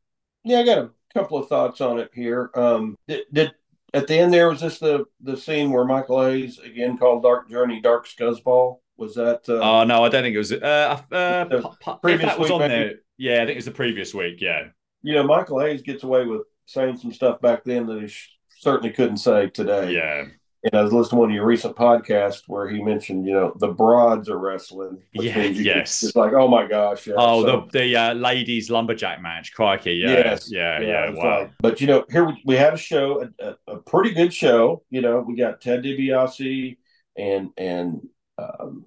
Yeah, 0.43 0.59
I 0.59 0.65
got 0.65 0.77
a 0.79 0.89
couple 1.13 1.37
of 1.37 1.47
thoughts 1.47 1.79
on 1.79 1.99
it 1.99 2.09
here. 2.13 2.49
Um, 2.55 2.97
did, 3.07 3.25
did 3.31 3.51
at 3.93 4.07
the 4.07 4.17
end 4.17 4.33
there 4.33 4.49
was 4.49 4.61
this 4.61 4.79
the 4.79 5.05
the 5.21 5.37
scene 5.37 5.71
where 5.71 5.85
Michael 5.85 6.25
Hayes 6.25 6.59
again 6.59 6.97
called 6.97 7.21
Dark 7.21 7.49
Journey 7.49 7.81
Dark 7.81 8.07
Scuzzball? 8.07 8.79
Was 8.97 9.15
that? 9.15 9.47
Uh, 9.47 9.59
oh 9.61 9.83
no, 9.83 10.03
I 10.03 10.09
don't 10.09 10.23
think 10.23 10.35
it 10.35 10.39
was. 10.39 10.51
Uh, 10.51 11.01
uh, 11.11 11.43
that 11.45 12.39
was 12.39 12.51
on 12.51 12.59
maybe? 12.59 12.73
there, 12.73 12.93
yeah, 13.17 13.35
I 13.35 13.45
think 13.45 13.51
it 13.51 13.55
was 13.57 13.65
the 13.65 13.71
previous 13.71 14.13
week. 14.13 14.41
Yeah, 14.41 14.69
you 15.03 15.13
know, 15.13 15.23
Michael 15.23 15.59
Hayes 15.59 15.81
gets 15.81 16.03
away 16.03 16.25
with 16.25 16.41
saying 16.65 16.97
some 16.97 17.13
stuff 17.13 17.41
back 17.41 17.63
then 17.63 17.87
that 17.87 18.01
he 18.01 18.13
certainly 18.59 18.91
couldn't 18.91 19.17
say 19.17 19.49
today. 19.49 19.93
Yeah, 19.93 20.25
and 20.65 20.75
I 20.75 20.81
was 20.81 20.93
listening 20.93 21.17
to 21.17 21.19
one 21.19 21.29
of 21.29 21.35
your 21.35 21.45
recent 21.45 21.75
podcasts 21.75 22.43
where 22.47 22.69
he 22.69 22.81
mentioned, 22.81 23.25
you 23.25 23.33
know, 23.33 23.53
the 23.59 23.67
broads 23.67 24.29
are 24.29 24.37
wrestling. 24.37 25.03
Yeah, 25.11 25.41
yes. 25.41 26.03
It's 26.03 26.15
like, 26.15 26.31
oh 26.31 26.47
my 26.47 26.65
gosh. 26.67 27.05
Yeah. 27.05 27.15
Oh, 27.17 27.43
so, 27.43 27.67
the 27.71 27.79
the 27.79 27.95
uh, 27.97 28.13
ladies 28.13 28.69
lumberjack 28.69 29.21
match, 29.21 29.53
crikey. 29.53 29.95
Yeah, 29.95 30.09
yes, 30.11 30.49
yeah, 30.49 30.79
yeah. 30.79 30.87
yeah 30.87 31.09
wow. 31.11 31.39
Like, 31.41 31.51
but 31.59 31.81
you 31.81 31.87
know, 31.87 32.05
here 32.09 32.23
we, 32.25 32.41
we 32.45 32.55
had 32.55 32.73
a 32.73 32.77
show, 32.77 33.29
a, 33.39 33.55
a, 33.67 33.77
pretty 33.77 34.13
good 34.13 34.33
show. 34.33 34.83
You 34.89 35.01
know, 35.01 35.19
we 35.19 35.35
got 35.35 35.59
Ted 35.59 35.83
DiBiase 35.83 36.77
and 37.17 37.49
and 37.57 38.07
um, 38.37 38.85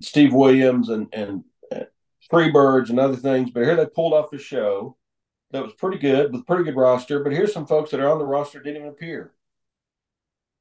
Steve 0.00 0.32
Williams 0.32 0.88
and 0.88 1.08
and 1.12 1.44
uh, 1.70 1.84
Freebirds 2.32 2.88
and 2.88 2.98
other 2.98 3.16
things. 3.16 3.50
But 3.50 3.64
here 3.64 3.76
they 3.76 3.86
pulled 3.86 4.14
off 4.14 4.32
a 4.32 4.38
show 4.38 4.96
that 5.50 5.62
was 5.62 5.72
pretty 5.74 5.98
good 5.98 6.32
with 6.32 6.46
pretty 6.46 6.64
good 6.64 6.76
roster. 6.76 7.22
But 7.22 7.32
here's 7.32 7.52
some 7.52 7.66
folks 7.66 7.90
that 7.90 8.00
are 8.00 8.10
on 8.10 8.18
the 8.18 8.26
roster 8.26 8.60
didn't 8.60 8.78
even 8.78 8.88
appear. 8.88 9.32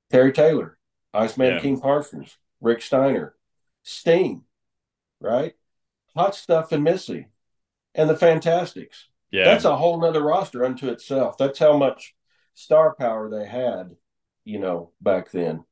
Terry 0.09 0.31
Taylor, 0.31 0.77
Iceman 1.13 1.55
yeah. 1.55 1.59
King 1.59 1.79
Parsons, 1.79 2.37
Rick 2.61 2.81
Steiner, 2.81 3.35
Sting, 3.83 4.43
right? 5.19 5.55
Hot 6.15 6.35
Stuff 6.35 6.71
and 6.71 6.83
Missy, 6.83 7.27
and 7.93 8.09
the 8.09 8.15
Fantastics. 8.15 9.07
Yeah. 9.31 9.45
That's 9.45 9.65
a 9.65 9.75
whole 9.75 9.99
nother 9.99 10.23
roster 10.23 10.63
unto 10.63 10.87
itself. 10.87 11.37
That's 11.37 11.59
how 11.59 11.77
much 11.77 12.15
star 12.53 12.95
power 12.95 13.29
they 13.29 13.45
had, 13.45 13.95
you 14.45 14.59
know, 14.59 14.91
back 15.01 15.31
then. 15.31 15.65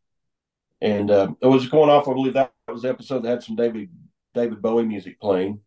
And 0.81 1.09
uh, 1.09 1.33
it 1.41 1.47
was 1.47 1.69
going 1.69 1.89
off. 1.89 2.07
I 2.07 2.13
believe 2.13 2.33
that 2.33 2.51
was 2.67 2.81
the 2.81 2.89
episode 2.89 3.23
that 3.23 3.29
had 3.29 3.43
some 3.43 3.55
David 3.55 3.89
David 4.33 4.61
Bowie 4.61 4.83
music 4.83 5.19
playing. 5.19 5.61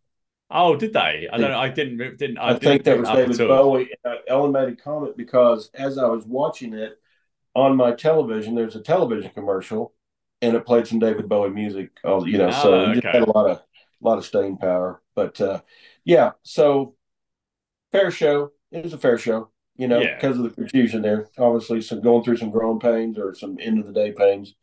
Oh, 0.50 0.76
did 0.76 0.94
they? 0.94 1.28
I 1.30 1.36
don't 1.36 1.50
know. 1.50 1.58
I 1.58 1.68
didn't. 1.68 1.98
Didn't. 2.16 2.38
I, 2.38 2.48
I 2.48 2.52
didn't 2.54 2.62
think 2.62 2.84
that 2.84 2.98
was 2.98 3.08
David 3.08 3.38
Bowie. 3.48 3.90
Uh, 4.04 4.14
Ellen 4.26 4.52
made 4.52 4.68
a 4.68 4.76
comment 4.76 5.16
because 5.16 5.70
as 5.74 5.98
I 5.98 6.06
was 6.06 6.24
watching 6.24 6.72
it, 6.72 6.98
on 7.54 7.76
my 7.76 7.92
television, 7.92 8.54
there's 8.54 8.76
a 8.76 8.80
television 8.80 9.30
commercial, 9.34 9.92
and 10.40 10.56
it 10.56 10.64
played 10.64 10.86
some 10.86 10.98
David 10.98 11.28
Bowie 11.28 11.50
music. 11.50 11.90
Oh, 12.04 12.24
you 12.24 12.38
know, 12.38 12.48
oh, 12.48 12.62
so 12.62 12.74
okay. 12.74 13.00
just 13.00 13.06
had 13.06 13.22
a 13.22 13.30
lot 13.30 13.50
of 13.50 13.58
a 13.58 13.62
lot 14.00 14.18
of 14.18 14.24
staying 14.24 14.56
power. 14.56 15.02
But 15.14 15.40
uh, 15.40 15.60
yeah, 16.04 16.32
so 16.42 16.94
fair 17.92 18.10
show. 18.10 18.52
It 18.70 18.84
was 18.84 18.92
a 18.92 18.98
fair 18.98 19.18
show, 19.18 19.50
you 19.76 19.88
know, 19.88 20.00
yeah. 20.00 20.14
because 20.14 20.38
of 20.38 20.44
the 20.44 20.50
confusion 20.50 21.02
there. 21.02 21.28
Obviously, 21.38 21.82
some 21.82 22.00
going 22.00 22.22
through 22.22 22.36
some 22.36 22.50
growing 22.50 22.80
pains 22.80 23.18
or 23.18 23.34
some 23.34 23.58
end 23.60 23.78
of 23.78 23.86
the 23.86 23.92
day 23.92 24.12
pains. 24.12 24.54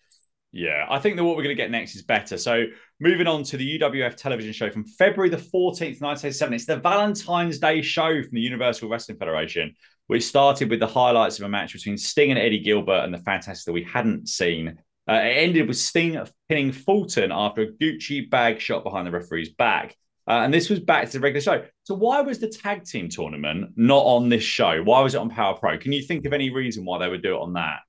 Yeah, 0.57 0.85
I 0.89 0.99
think 0.99 1.17
that 1.17 1.23
what 1.23 1.35
we're 1.35 1.43
going 1.43 1.55
to 1.55 1.61
get 1.61 1.69
next 1.69 1.95
is 1.95 2.03
better. 2.03 2.37
So, 2.37 2.63
moving 3.01 3.27
on 3.27 3.43
to 3.43 3.57
the 3.57 3.77
UWF 3.77 4.15
television 4.15 4.53
show 4.53 4.69
from 4.69 4.85
February 4.85 5.29
the 5.29 5.35
14th, 5.35 5.99
1987. 5.99 6.53
It's 6.53 6.65
the 6.65 6.77
Valentine's 6.77 7.59
Day 7.59 7.81
show 7.81 8.23
from 8.23 8.31
the 8.31 8.39
Universal 8.39 8.87
Wrestling 8.87 9.17
Federation 9.17 9.75
which 10.07 10.23
started 10.23 10.69
with 10.69 10.79
the 10.79 10.87
highlights 10.87 11.39
of 11.39 11.45
a 11.45 11.49
match 11.49 11.73
between 11.73 11.97
Sting 11.97 12.31
and 12.31 12.39
Eddie 12.39 12.59
Gilbert 12.59 13.03
and 13.03 13.13
the 13.13 13.19
Fantastic 13.19 13.65
that 13.65 13.73
we 13.73 13.83
hadn't 13.83 14.29
seen. 14.29 14.77
Uh, 15.09 15.13
it 15.13 15.37
ended 15.37 15.67
with 15.67 15.77
Sting 15.77 16.19
pinning 16.49 16.71
Fulton 16.71 17.31
after 17.31 17.61
a 17.61 17.71
Gucci 17.71 18.29
bag 18.29 18.59
shot 18.59 18.83
behind 18.83 19.07
the 19.07 19.11
referee's 19.11 19.53
back. 19.53 19.95
Uh, 20.27 20.41
and 20.43 20.53
this 20.53 20.69
was 20.69 20.79
back 20.79 21.05
to 21.05 21.13
the 21.13 21.19
regular 21.19 21.41
show. 21.41 21.65
So 21.83 21.93
why 21.93 22.21
was 22.21 22.39
the 22.39 22.47
tag 22.49 22.83
team 22.83 23.09
tournament 23.09 23.71
not 23.75 24.03
on 24.03 24.29
this 24.29 24.43
show? 24.43 24.81
Why 24.81 25.01
was 25.01 25.13
it 25.13 25.19
on 25.19 25.29
Power 25.29 25.55
Pro? 25.55 25.77
Can 25.77 25.91
you 25.91 26.01
think 26.01 26.25
of 26.25 26.33
any 26.33 26.49
reason 26.49 26.83
why 26.83 26.97
they 26.97 27.09
would 27.09 27.21
do 27.21 27.35
it 27.35 27.41
on 27.41 27.53
that? 27.53 27.79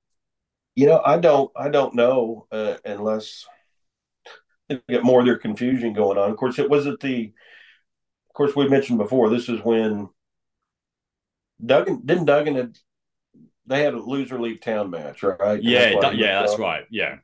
You 0.77 0.87
know, 0.87 1.03
I 1.05 1.19
don't. 1.19 1.51
I 1.57 1.69
don't 1.69 1.95
know 1.95 2.47
uh, 2.53 2.77
unless 2.85 3.47
they 4.69 4.81
get 4.89 5.05
more 5.05 5.21
of 5.21 5.27
their 5.27 5.39
confusion 5.39 5.93
going 5.93 6.19
on. 6.19 6.31
Of 6.31 6.37
course, 6.37 6.59
it 6.59 6.71
was 6.71 6.87
at 6.87 7.01
the. 7.01 7.33
Of 8.29 8.35
course, 8.35 8.55
we 8.55 8.69
mentioned 8.69 8.99
before. 8.99 9.31
This 9.31 9.49
is 9.49 9.61
when 9.65 10.11
Duggan 11.65 12.03
didn't 12.05 12.27
Duggan 12.27 12.55
had 12.55 12.79
they 13.67 13.83
had 13.83 13.95
a 13.95 13.99
loser 13.99 14.41
leave 14.41 14.61
town 14.61 14.91
match, 14.91 15.23
right? 15.23 15.63
Yeah, 15.63 15.95
that's 16.01 16.17
yeah, 16.17 16.41
that's 16.41 16.53
up. 16.53 16.59
right. 16.59 16.85
Yeah. 16.91 17.17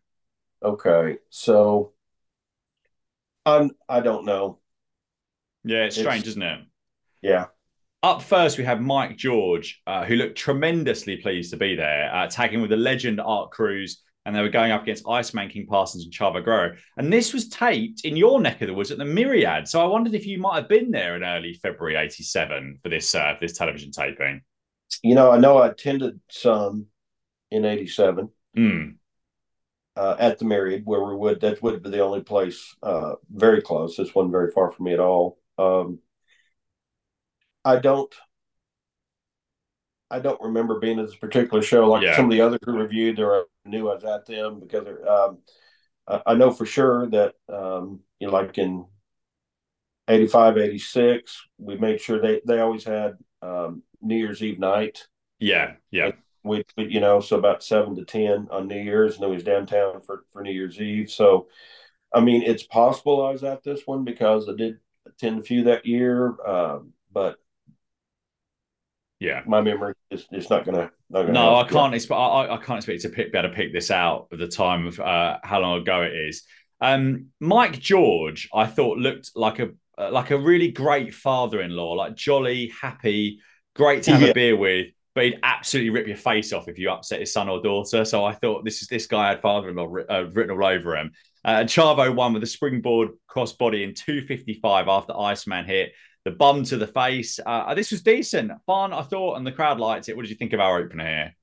Okay, 0.63 1.19
so 1.31 1.93
I'm 3.45 3.71
I 3.89 4.01
don't 4.01 4.25
know. 4.25 4.59
Yeah, 5.65 5.85
it's, 5.85 5.97
it's 5.97 6.05
strange, 6.05 6.27
isn't 6.27 6.43
it? 6.43 6.61
Yeah. 7.21 7.47
Up 8.05 8.21
first, 8.21 8.59
we 8.59 8.65
have 8.65 8.81
Mike 8.81 9.17
George, 9.17 9.81
uh, 9.87 10.05
who 10.05 10.17
looked 10.17 10.37
tremendously 10.37 11.19
pleased 11.19 11.53
to 11.53 11.57
be 11.57 11.77
there, 11.77 12.13
uh, 12.13 12.27
tagging 12.27 12.61
with 12.61 12.71
the 12.71 12.77
legend 12.77 13.21
Art 13.21 13.53
Crews, 13.53 14.03
and 14.27 14.35
they 14.35 14.43
were 14.43 14.49
going 14.49 14.73
up 14.73 14.83
against 14.83 15.07
Iceman 15.09 15.49
King 15.49 15.67
Parsons 15.67 16.05
and 16.05 16.13
Chavo 16.13 16.45
Guerrero. 16.45 16.77
And 16.97 17.13
this 17.13 17.33
was 17.33 17.49
taped 17.49 18.05
in 18.05 18.17
your 18.17 18.41
neck 18.41 18.61
of 18.61 18.67
the 18.67 18.75
woods 18.75 18.91
at 18.91 18.99
the 18.99 19.05
Myriad. 19.05 19.69
So 19.69 19.81
I 19.81 19.87
wondered 19.87 20.15
if 20.15 20.27
you 20.27 20.39
might 20.39 20.57
have 20.57 20.69
been 20.69 20.91
there 20.91 21.15
in 21.15 21.23
early 21.23 21.55
February 21.63 21.95
'87 21.95 22.81
for 22.83 22.89
this 22.89 23.15
uh, 23.15 23.37
this 23.41 23.57
television 23.57 23.93
taping. 23.93 24.41
You 25.05 25.15
know, 25.15 25.31
I 25.31 25.39
know 25.39 25.59
I 25.59 25.69
attended 25.69 26.21
some 26.29 26.87
in 27.53 27.65
'87 27.65 28.29
mm. 28.57 28.97
uh, 29.95 30.17
at 30.19 30.41
the 30.41 30.45
Myriad, 30.45 30.83
where 30.85 31.05
we 31.05 31.15
would 31.15 31.41
that 31.41 31.63
would 31.63 31.85
be 31.85 31.91
the 31.91 32.01
only 32.01 32.23
place 32.23 32.75
uh, 32.83 33.15
very 33.31 33.63
close. 33.63 33.97
This 33.97 34.13
wasn't 34.13 34.33
very 34.33 34.51
far 34.51 34.73
from 34.73 34.87
me 34.87 34.93
at 34.93 35.01
all. 35.01 35.39
Um, 35.57 36.01
I 37.65 37.77
don't 37.77 38.15
I 40.13 40.19
don't 40.19 40.41
remember 40.43 40.79
being 40.79 40.99
at 40.99 41.07
this 41.07 41.17
particular 41.17 41.63
show. 41.63 41.89
Like 41.89 42.03
yeah. 42.03 42.15
some 42.15 42.27
of 42.27 42.31
the 42.31 42.43
others 42.43 42.61
who 42.65 42.73
reviewed 42.73 43.19
or 43.19 43.35
I 43.35 43.45
knew 43.65 43.89
I 43.89 43.95
was 43.95 44.05
at 44.05 44.27
them 44.27 44.61
because 44.61 44.87
um, 45.09 45.39
I, 46.27 46.35
know 46.35 46.51
for 46.51 46.67
sure 46.67 47.09
that 47.09 47.35
um, 47.49 48.01
you 48.21 48.27
know 48.27 48.33
like 48.35 48.59
in 48.59 48.85
85 50.09 50.59
86 50.59 51.49
we 51.57 51.79
made 51.79 52.01
sure 52.01 52.21
they 52.21 52.43
they 52.47 52.61
always 52.61 52.85
had 52.85 53.15
um, 53.41 53.83
New 54.03 54.17
Year's 54.17 54.43
Eve 54.43 54.59
night. 54.59 55.07
Yeah 55.39 55.73
yeah. 55.91 56.11
We, 56.45 56.63
we, 56.77 56.89
you 56.89 57.01
know 57.01 57.21
so 57.21 57.39
about 57.39 57.63
7 57.63 57.97
to 57.97 58.05
10 58.05 58.49
on 58.51 58.69
New 58.69 58.81
Year's 58.81 59.15
and 59.15 59.23
then 59.23 59.31
we 59.31 59.37
was 59.37 59.45
downtown 59.45 60.03
for 60.03 60.25
for 60.31 60.43
New 60.43 60.53
Year's 60.53 60.79
Eve. 60.79 61.11
So 61.11 61.49
I 62.15 62.21
mean 62.21 62.43
it's 62.43 62.65
possible 62.65 63.25
I 63.25 63.31
was 63.31 63.45
at 63.45 63.63
this 63.63 63.87
one 63.87 64.05
because 64.05 64.47
I 64.47 64.53
did 64.55 64.79
attend 65.07 65.41
a 65.41 65.43
few 65.43 65.65
that 65.65 65.87
year 65.87 66.37
um, 66.47 66.93
but 67.11 67.39
yeah, 69.23 69.43
my 69.47 69.61
memory 69.61 69.95
is 70.11 70.27
it's 70.33 70.51
not 70.51 70.65
gonna. 70.65 70.91
Not 71.09 71.23
gonna 71.23 71.33
no, 71.33 71.55
I 71.55 71.69
can't. 71.69 71.95
Expect, 71.95 72.19
I, 72.19 72.55
I 72.55 72.57
can't 72.57 72.79
expect 72.79 73.03
to 73.03 73.09
pick, 73.09 73.33
be 73.33 73.39
able 73.39 73.51
to 73.51 73.55
pick 73.55 73.73
this 73.73 73.93
out 73.93 74.27
at 74.33 74.41
the 74.41 74.49
time 74.49 74.89
of 74.89 74.99
uh, 74.99 75.39
how 75.45 75.61
long 75.61 75.81
ago 75.81 76.03
it 76.03 76.13
is. 76.13 76.43
Um, 76.81 77.27
Mike 77.39 77.79
George, 77.79 78.49
I 78.53 78.67
thought 78.67 78.99
looked 78.99 79.31
like 79.37 79.61
a 79.61 79.71
uh, 79.97 80.11
like 80.11 80.33
a 80.33 80.39
really 80.39 80.73
great 80.73 81.15
father-in-law, 81.15 81.93
like 81.93 82.17
jolly, 82.17 82.73
happy, 82.81 83.39
great 83.77 84.03
to 84.05 84.13
have 84.13 84.23
yeah. 84.23 84.29
a 84.29 84.35
beer 84.35 84.57
with, 84.57 84.89
but 85.15 85.25
he'd 85.25 85.39
absolutely 85.45 85.91
rip 85.91 86.09
your 86.09 86.17
face 86.17 86.53
off 86.53 86.67
if 86.67 86.77
you 86.77 86.91
upset 86.91 87.21
his 87.21 87.33
son 87.33 87.49
or 87.49 87.63
daughter. 87.63 88.05
So 88.05 88.25
I 88.25 88.33
thought 88.33 88.65
this 88.65 88.83
is 88.83 88.89
this 88.89 89.07
guy 89.07 89.29
had 89.29 89.41
father-in-law 89.41 89.89
uh, 90.11 90.31
written 90.33 90.51
all 90.51 90.67
over 90.67 90.97
him. 90.97 91.13
Uh, 91.45 91.61
Chavo 91.61 92.13
won 92.13 92.33
with 92.33 92.43
a 92.43 92.47
springboard 92.47 93.11
crossbody 93.31 93.85
in 93.85 93.95
255 93.95 94.89
after 94.89 95.17
Iceman 95.17 95.65
hit 95.65 95.93
the 96.25 96.31
bum 96.31 96.65
to 96.65 96.77
the 96.77 96.87
face. 96.87 97.41
Uh, 97.45 97.75
this 97.75 97.91
was 97.91 98.03
decent, 98.03 98.53
fun. 98.67 98.93
I 98.93 99.03
thought, 99.03 99.37
and 99.37 99.47
the 99.47 99.53
crowd 99.53 99.81
liked 99.81 100.09
it. 100.09 100.17
What 100.17 100.23
did 100.23 100.31
you 100.31 100.37
think 100.37 100.53
of 100.53 100.61
our 100.61 100.79
opener 100.79 101.07
here? 101.07 101.37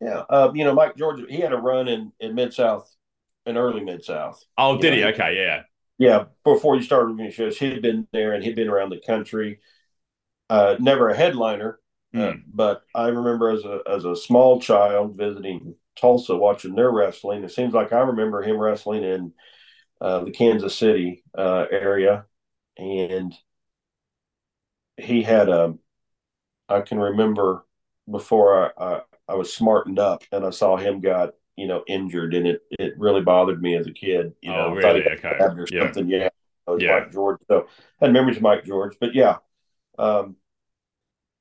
Yeah, 0.00 0.22
uh, 0.28 0.52
you 0.54 0.64
know, 0.64 0.74
Mike 0.74 0.96
George, 0.96 1.22
he 1.28 1.38
had 1.38 1.52
a 1.52 1.56
run 1.56 1.86
in 1.86 2.12
in 2.18 2.34
Mid 2.34 2.52
South, 2.52 2.92
in 3.46 3.56
early 3.56 3.84
Mid 3.84 4.04
South. 4.04 4.42
Oh, 4.58 4.76
did 4.76 4.90
know? 4.90 4.96
he? 4.96 5.04
Okay, 5.14 5.36
yeah, 5.36 5.62
yeah. 5.98 6.24
Before 6.44 6.76
he 6.76 6.82
started 6.82 7.16
doing 7.16 7.30
shows, 7.30 7.58
he'd 7.58 7.82
been 7.82 8.08
there 8.12 8.32
and 8.32 8.42
he'd 8.42 8.56
been 8.56 8.68
around 8.68 8.90
the 8.90 9.00
country. 9.06 9.60
Uh, 10.50 10.76
never 10.80 11.08
a 11.08 11.16
headliner, 11.16 11.78
mm. 12.14 12.42
but 12.52 12.82
I 12.94 13.08
remember 13.08 13.50
as 13.50 13.64
a 13.64 13.80
as 13.88 14.04
a 14.04 14.16
small 14.16 14.60
child 14.60 15.16
visiting 15.16 15.76
Tulsa, 15.96 16.34
watching 16.34 16.74
their 16.74 16.90
wrestling. 16.90 17.44
It 17.44 17.52
seems 17.52 17.72
like 17.72 17.92
I 17.92 18.00
remember 18.00 18.42
him 18.42 18.58
wrestling 18.58 19.04
in 19.04 19.32
uh, 20.00 20.24
the 20.24 20.32
Kansas 20.32 20.76
City 20.76 21.22
uh, 21.38 21.66
area, 21.70 22.24
and 22.76 23.32
he 24.96 25.22
had 25.22 25.48
a 25.48 25.74
I 26.68 26.80
can 26.80 26.98
remember 26.98 27.66
before 28.10 28.72
I, 28.78 28.84
I, 28.84 29.00
I 29.28 29.34
was 29.34 29.52
smartened 29.52 29.98
up 29.98 30.22
and 30.32 30.44
I 30.44 30.50
saw 30.50 30.76
him 30.76 31.00
got 31.00 31.34
you 31.56 31.66
know 31.66 31.84
injured 31.86 32.34
and 32.34 32.46
it 32.46 32.62
it 32.70 32.94
really 32.98 33.22
bothered 33.22 33.62
me 33.62 33.76
as 33.76 33.86
a 33.86 33.92
kid. 33.92 34.32
You 34.42 34.50
know, 34.50 34.66
oh, 34.66 34.74
really? 34.74 35.04
Okay. 35.06 35.36
Or 35.38 35.66
yeah. 35.70 35.84
something. 35.84 36.08
Yeah. 36.08 36.28
yeah. 36.78 37.00
Mike 37.00 37.12
George. 37.12 37.38
So 37.48 37.66
I 38.00 38.06
had 38.06 38.12
memories 38.12 38.36
of 38.36 38.42
Mike 38.42 38.64
George, 38.64 38.96
but 39.00 39.14
yeah, 39.14 39.38
um, 39.98 40.36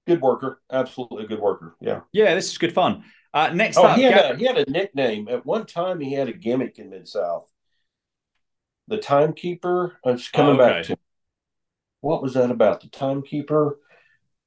good 0.07 0.21
worker, 0.21 0.61
absolutely 0.71 1.27
good 1.27 1.39
worker. 1.39 1.75
Yeah. 1.79 2.01
Yeah, 2.11 2.35
this 2.35 2.51
is 2.51 2.57
good 2.57 2.73
fun. 2.73 3.03
Uh, 3.33 3.49
next 3.53 3.77
oh, 3.77 3.85
up, 3.85 3.97
he 3.97 4.03
had, 4.03 4.13
Gab- 4.13 4.35
a, 4.35 4.37
he 4.37 4.45
had 4.45 4.57
a 4.57 4.69
nickname 4.69 5.27
at 5.29 5.45
one 5.45 5.65
time. 5.65 5.99
He 5.99 6.13
had 6.13 6.27
a 6.27 6.33
gimmick 6.33 6.79
in 6.79 6.89
Mid 6.89 7.07
South. 7.07 7.49
The 8.87 8.97
timekeeper. 8.97 9.97
I'm 10.03 10.17
just 10.17 10.33
coming 10.33 10.59
oh, 10.59 10.63
okay. 10.63 10.73
back 10.73 10.85
to 10.85 10.97
what 12.01 12.21
was 12.21 12.33
that 12.33 12.51
about? 12.51 12.81
The 12.81 12.89
timekeeper? 12.89 13.77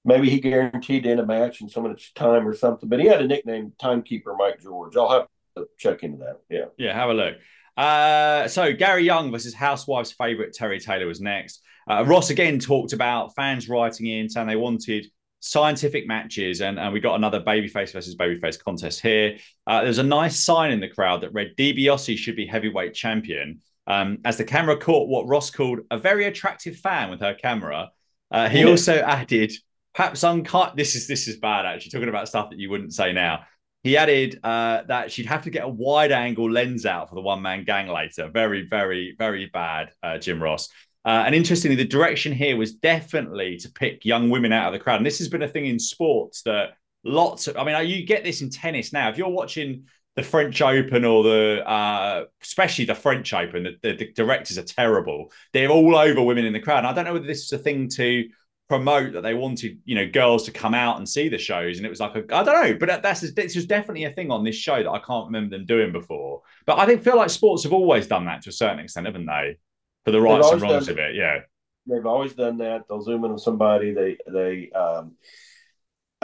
maybe 0.04 0.30
he 0.30 0.38
guaranteed 0.38 1.06
in 1.06 1.18
a 1.18 1.26
match 1.26 1.60
in 1.60 1.68
so 1.68 1.80
much 1.80 2.14
time 2.14 2.46
or 2.46 2.54
something. 2.54 2.88
But 2.88 3.00
he 3.00 3.06
had 3.06 3.22
a 3.22 3.26
nickname, 3.26 3.72
Timekeeper 3.80 4.34
Mike 4.36 4.60
George. 4.60 4.96
I'll 4.96 5.10
have 5.10 5.28
to 5.56 5.66
check 5.78 6.02
into 6.02 6.18
that. 6.18 6.40
Yeah. 6.50 6.66
Yeah, 6.76 6.94
have 6.94 7.10
a 7.10 7.14
look. 7.14 7.36
Uh, 7.76 8.46
so 8.48 8.72
Gary 8.72 9.04
Young 9.04 9.32
versus 9.32 9.54
Housewife's 9.54 10.12
favorite 10.12 10.54
Terry 10.54 10.78
Taylor 10.78 11.06
was 11.06 11.20
next. 11.20 11.62
Uh, 11.90 12.04
Ross 12.06 12.30
again 12.30 12.58
talked 12.58 12.92
about 12.92 13.34
fans 13.34 13.68
writing 13.68 14.06
in 14.06 14.28
saying 14.28 14.46
they 14.46 14.56
wanted 14.56 15.06
scientific 15.40 16.06
matches, 16.06 16.60
and, 16.60 16.78
and 16.78 16.92
we 16.92 17.00
got 17.00 17.16
another 17.16 17.40
babyface 17.40 17.92
versus 17.92 18.16
babyface 18.16 18.62
contest 18.62 19.00
here. 19.00 19.38
Uh, 19.66 19.82
there's 19.82 19.98
a 19.98 20.04
nice 20.04 20.42
sign 20.42 20.70
in 20.70 20.80
the 20.80 20.88
crowd 20.88 21.22
that 21.22 21.34
read 21.34 21.54
DiBiase 21.58 22.16
should 22.16 22.36
be 22.36 22.46
heavyweight 22.46 22.94
champion. 22.94 23.60
Um, 23.86 24.18
as 24.24 24.36
the 24.36 24.44
camera 24.44 24.76
caught 24.76 25.08
what 25.08 25.26
Ross 25.26 25.50
called 25.50 25.80
a 25.90 25.98
very 25.98 26.24
attractive 26.26 26.76
fan 26.76 27.10
with 27.10 27.20
her 27.20 27.34
camera, 27.34 27.90
uh, 28.30 28.48
he 28.48 28.64
also 28.64 28.96
added 28.98 29.52
perhaps 29.94 30.24
uncut. 30.24 30.76
This 30.76 30.94
is 30.94 31.06
this 31.06 31.28
is 31.28 31.36
bad 31.38 31.66
actually. 31.66 31.90
Talking 31.90 32.08
about 32.08 32.28
stuff 32.28 32.50
that 32.50 32.58
you 32.58 32.70
wouldn't 32.70 32.94
say 32.94 33.12
now. 33.12 33.44
He 33.82 33.98
added 33.98 34.40
uh, 34.42 34.84
that 34.88 35.12
she'd 35.12 35.26
have 35.26 35.42
to 35.42 35.50
get 35.50 35.62
a 35.62 35.68
wide 35.68 36.10
angle 36.10 36.50
lens 36.50 36.86
out 36.86 37.10
for 37.10 37.14
the 37.14 37.20
one 37.20 37.42
man 37.42 37.64
gang 37.64 37.88
later. 37.88 38.30
Very, 38.32 38.66
very, 38.66 39.14
very 39.18 39.50
bad, 39.52 39.90
uh, 40.02 40.16
Jim 40.16 40.42
Ross. 40.42 40.70
Uh, 41.04 41.24
and 41.26 41.34
interestingly, 41.34 41.76
the 41.76 41.84
direction 41.84 42.32
here 42.32 42.56
was 42.56 42.72
definitely 42.72 43.58
to 43.58 43.70
pick 43.70 44.06
young 44.06 44.30
women 44.30 44.52
out 44.52 44.68
of 44.68 44.72
the 44.72 44.82
crowd. 44.82 44.96
And 44.96 45.06
this 45.06 45.18
has 45.18 45.28
been 45.28 45.42
a 45.42 45.48
thing 45.48 45.66
in 45.66 45.78
sports 45.78 46.40
that 46.42 46.70
lots 47.04 47.46
of, 47.46 47.58
I 47.58 47.64
mean, 47.64 47.86
you 47.86 48.06
get 48.06 48.24
this 48.24 48.40
in 48.40 48.48
tennis 48.48 48.90
now. 48.90 49.10
If 49.10 49.18
you're 49.18 49.28
watching 49.28 49.84
the 50.16 50.22
French 50.22 50.60
Open 50.62 51.04
or 51.04 51.24
the, 51.24 51.62
uh, 51.68 52.24
especially 52.42 52.84
the 52.84 52.94
French 52.94 53.32
Open, 53.32 53.64
the, 53.64 53.76
the, 53.82 53.96
the, 53.96 54.12
directors 54.12 54.58
are 54.58 54.62
terrible. 54.62 55.32
They're 55.52 55.70
all 55.70 55.96
over 55.96 56.22
women 56.22 56.44
in 56.44 56.52
the 56.52 56.60
crowd. 56.60 56.78
And 56.78 56.86
I 56.86 56.92
don't 56.92 57.04
know 57.04 57.14
whether 57.14 57.26
this 57.26 57.44
is 57.44 57.52
a 57.52 57.58
thing 57.58 57.88
to 57.96 58.28
promote 58.68 59.12
that 59.12 59.22
they 59.22 59.34
wanted, 59.34 59.80
you 59.84 59.96
know, 59.96 60.08
girls 60.08 60.44
to 60.44 60.52
come 60.52 60.72
out 60.72 60.98
and 60.98 61.08
see 61.08 61.28
the 61.28 61.38
shows. 61.38 61.78
And 61.78 61.86
it 61.86 61.90
was 61.90 62.00
like, 62.00 62.16
I 62.32 62.42
don't 62.42 62.46
know, 62.46 62.76
but 62.78 63.02
that's, 63.02 63.20
this 63.32 63.56
was 63.56 63.66
definitely 63.66 64.04
a 64.04 64.12
thing 64.12 64.30
on 64.30 64.44
this 64.44 64.56
show 64.56 64.82
that 64.82 64.90
I 64.90 65.00
can't 65.00 65.26
remember 65.26 65.56
them 65.56 65.66
doing 65.66 65.92
before. 65.92 66.42
But 66.64 66.78
I 66.78 66.86
think, 66.86 67.02
feel 67.02 67.16
like 67.16 67.30
sports 67.30 67.64
have 67.64 67.72
always 67.72 68.06
done 68.06 68.24
that 68.26 68.42
to 68.42 68.50
a 68.50 68.52
certain 68.52 68.78
extent, 68.78 69.06
haven't 69.06 69.26
they? 69.26 69.58
for 70.04 70.10
the 70.10 70.20
rights 70.20 70.50
and 70.50 70.62
wrongs 70.62 70.88
of 70.88 70.98
it. 70.98 71.14
Yeah, 71.14 71.40
they've 71.86 72.06
always 72.06 72.34
done 72.34 72.58
that. 72.58 72.82
They'll 72.88 73.02
zoom 73.02 73.24
in 73.24 73.32
on 73.32 73.38
somebody. 73.38 73.92
They 73.92 74.16
they 74.30 74.70
um, 74.72 75.12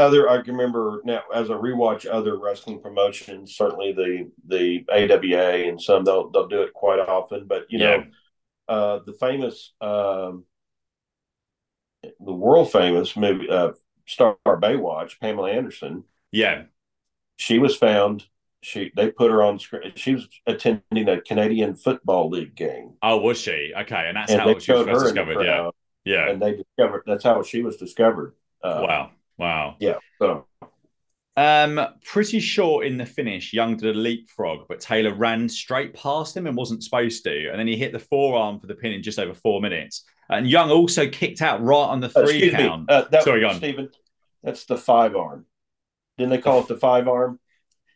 other. 0.01 0.29
I 0.29 0.43
can 0.43 0.55
remember 0.55 1.01
now 1.05 1.23
as 1.35 1.51
I 1.51 1.55
rewatch 1.55 2.07
other 2.11 2.39
wrestling 2.39 2.81
promotions. 2.81 3.55
Certainly 3.57 3.93
the 3.93 4.31
the 4.47 4.85
AWA 4.91 5.69
and 5.69 5.81
some 5.81 6.05
they'll 6.05 6.31
they'll 6.31 6.49
do 6.49 6.63
it 6.63 6.73
quite 6.73 6.99
often. 6.99 7.47
But 7.47 7.67
you 7.69 7.79
yeah. 7.79 7.97
know, 7.97 8.05
uh, 8.69 9.01
the 9.07 9.13
famous. 9.13 9.73
Um, 9.81 10.45
the 12.03 12.33
world 12.33 12.73
famous 12.73 13.15
movie 13.17 13.51
uh, 13.51 13.73
star 14.07 14.37
Baywatch, 14.47 15.21
Pamela 15.21 15.51
Anderson. 15.51 16.05
Yeah, 16.33 16.65
she 17.37 17.59
was 17.59 17.77
found 17.77 18.25
she 18.63 18.93
they 18.95 19.11
put 19.11 19.31
her 19.31 19.43
on 19.43 19.59
screen. 19.59 19.93
She 19.97 20.15
was 20.15 20.29
attending 20.47 21.09
a 21.09 21.21
Canadian 21.21 21.75
Football 21.75 22.31
League 22.31 22.55
game. 22.55 22.95
Oh, 23.03 23.19
was 23.19 23.41
she? 23.41 23.73
Okay, 23.77 24.05
and 24.07 24.17
that's 24.17 24.33
and 24.33 24.41
how 24.41 24.59
she 24.59 24.73
was 24.73 24.87
first 24.87 25.05
discovered. 25.15 25.45
Yeah, 25.45 25.71
yeah, 26.05 26.31
and 26.31 26.41
they 26.41 26.57
discovered 26.57 27.03
that's 27.07 27.25
how 27.25 27.43
she 27.43 27.63
was 27.63 27.77
discovered. 27.77 28.35
Uh, 28.63 28.85
wow, 28.87 29.11
wow. 29.41 29.77
Yeah. 29.81 29.97
So, 30.19 30.47
um, 31.37 31.81
pretty 32.05 32.41
sure 32.41 32.85
in 32.85 32.99
the 32.99 33.07
finish, 33.07 33.53
Young 33.53 33.77
did 33.77 33.97
a 33.97 33.99
leapfrog, 33.99 34.67
but 34.69 34.81
Taylor 34.81 35.15
ran 35.15 35.49
straight 35.49 35.95
past 35.95 36.37
him 36.37 36.47
and 36.47 36.57
wasn't 36.57 36.85
supposed 36.85 37.25
to, 37.25 37.49
and 37.49 37.59
then 37.59 37.67
he 37.67 37.77
hit 37.77 37.93
the 37.93 37.99
forearm 37.99 38.61
for 38.61 38.67
the 38.67 38.75
pin 38.75 38.93
in 38.93 39.03
just 39.03 39.19
over 39.19 39.35
four 39.35 39.61
minutes. 39.61 40.05
And 40.29 40.49
Young 40.49 40.71
also 40.71 41.09
kicked 41.09 41.43
out 41.43 41.63
right 41.63 41.77
on 41.77 42.01
the 42.01 42.13
uh, 42.15 42.25
three 42.25 42.53
uh, 42.53 42.57
count. 42.57 42.91
Uh, 42.91 43.07
that, 43.11 43.25
Sorry. 43.25 43.49
Stephen. 43.55 43.89
That's 44.43 44.65
the 44.65 44.77
five 44.77 45.17
arm. 45.17 45.47
Didn't 46.19 46.31
they 46.31 46.39
call 46.39 46.61
it 46.61 46.69
the 46.69 46.77
five 46.77 47.09
arm? 47.09 47.41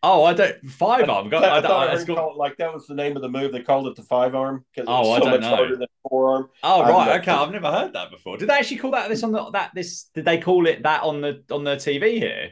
Oh, 0.07 0.25
I 0.25 0.35
don't 0.35 0.67
five 0.67 1.09
arm. 1.09 1.33
I, 1.33 1.37
I, 1.39 1.59
I, 1.61 1.95
I 1.95 2.05
called, 2.05 2.37
like 2.37 2.59
that 2.59 2.75
was 2.75 2.87
the 2.87 2.95
name 2.95 3.17
of 3.17 3.23
the 3.23 3.29
move. 3.29 3.53
They 3.53 3.63
called 3.63 3.87
it 3.87 3.97
the 3.97 4.03
five 4.03 4.35
arm 4.35 4.65
because 4.75 4.87
oh, 4.87 5.13
I 5.13 5.19
don't 5.19 5.41
know. 5.41 5.87
forearm. 6.09 6.51
Oh, 6.63 6.83
right. 6.83 7.21
Okay, 7.21 7.33
I've 7.33 7.51
never 7.51 7.73
heard 7.73 7.95
that 7.95 8.11
before. 8.11 8.37
Did 8.37 8.51
they 8.51 8.55
actually 8.55 8.77
call 8.77 8.91
that 8.91 9.09
this 9.09 9.23
on 9.23 9.33
the 9.33 9.51
that 9.53 9.71
this? 9.75 10.11
Did 10.15 10.27
they 10.27 10.39
call 10.39 10.67
it 10.67 10.83
that 10.83 11.03
on 11.03 11.23
the 11.23 11.43
on 11.51 11.65
the 11.65 11.77
TV 11.77 12.19
here? 12.19 12.51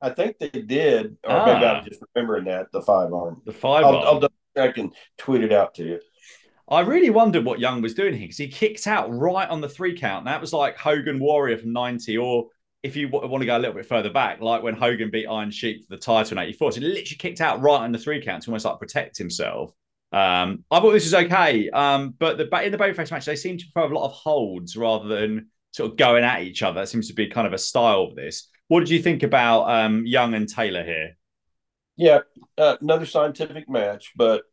I 0.00 0.10
think 0.10 0.38
they 0.38 0.50
did, 0.50 1.16
or 1.24 1.32
ah. 1.32 1.46
maybe 1.46 1.66
I'm 1.66 1.84
just 1.84 2.00
remembering 2.14 2.44
that 2.44 2.70
the 2.70 2.82
five 2.82 3.12
arm. 3.12 3.42
The 3.44 3.52
five 3.52 3.84
I'll, 3.84 3.96
arm. 3.96 4.24
I'll, 4.56 4.62
I 4.62 4.70
can 4.70 4.92
tweet 5.16 5.42
it 5.42 5.52
out 5.52 5.74
to 5.76 5.84
you. 5.84 6.00
I 6.68 6.80
really 6.80 7.10
wondered 7.10 7.44
what 7.44 7.58
Young 7.58 7.82
was 7.82 7.94
doing 7.94 8.12
here 8.12 8.24
because 8.24 8.36
he 8.36 8.46
kicked 8.46 8.86
out 8.86 9.12
right 9.12 9.48
on 9.48 9.60
the 9.60 9.68
three 9.68 9.98
count. 9.98 10.26
That 10.26 10.40
was 10.40 10.52
like 10.52 10.76
Hogan 10.76 11.18
Warrior 11.18 11.58
from 11.58 11.72
'90 11.72 12.18
or 12.18 12.48
if 12.82 12.94
you 12.96 13.08
want 13.08 13.40
to 13.40 13.46
go 13.46 13.56
a 13.56 13.58
little 13.58 13.74
bit 13.74 13.86
further 13.86 14.10
back, 14.10 14.40
like 14.40 14.62
when 14.62 14.74
Hogan 14.74 15.10
beat 15.10 15.26
Iron 15.26 15.50
Sheik 15.50 15.82
for 15.84 15.96
the 15.96 16.00
title 16.00 16.38
in 16.38 16.44
'84, 16.44 16.72
so 16.72 16.80
he 16.80 16.86
literally 16.86 17.16
kicked 17.16 17.40
out 17.40 17.60
right 17.60 17.80
on 17.80 17.92
the 17.92 17.98
three 17.98 18.22
count 18.22 18.44
to 18.44 18.50
almost 18.50 18.64
like 18.64 18.78
protect 18.78 19.18
himself. 19.18 19.72
Um, 20.12 20.64
I 20.70 20.80
thought 20.80 20.92
this 20.92 21.04
was 21.04 21.14
okay, 21.14 21.68
um, 21.70 22.14
but 22.18 22.38
the 22.38 22.44
in 22.64 22.72
the 22.72 22.78
babyface 22.78 23.10
match, 23.10 23.26
they 23.26 23.36
seem 23.36 23.58
to 23.58 23.64
prefer 23.72 23.92
a 23.92 23.98
lot 23.98 24.06
of 24.06 24.12
holds 24.12 24.76
rather 24.76 25.08
than 25.08 25.48
sort 25.72 25.90
of 25.90 25.96
going 25.96 26.24
at 26.24 26.42
each 26.42 26.62
other. 26.62 26.80
That 26.80 26.88
seems 26.88 27.08
to 27.08 27.14
be 27.14 27.28
kind 27.28 27.46
of 27.46 27.52
a 27.52 27.58
style 27.58 28.04
of 28.04 28.16
this. 28.16 28.48
What 28.68 28.80
did 28.80 28.90
you 28.90 29.02
think 29.02 29.22
about 29.22 29.64
um, 29.64 30.06
Young 30.06 30.34
and 30.34 30.48
Taylor 30.48 30.84
here? 30.84 31.16
Yeah, 31.96 32.20
uh, 32.56 32.76
another 32.80 33.06
scientific 33.06 33.68
match, 33.68 34.12
but 34.14 34.44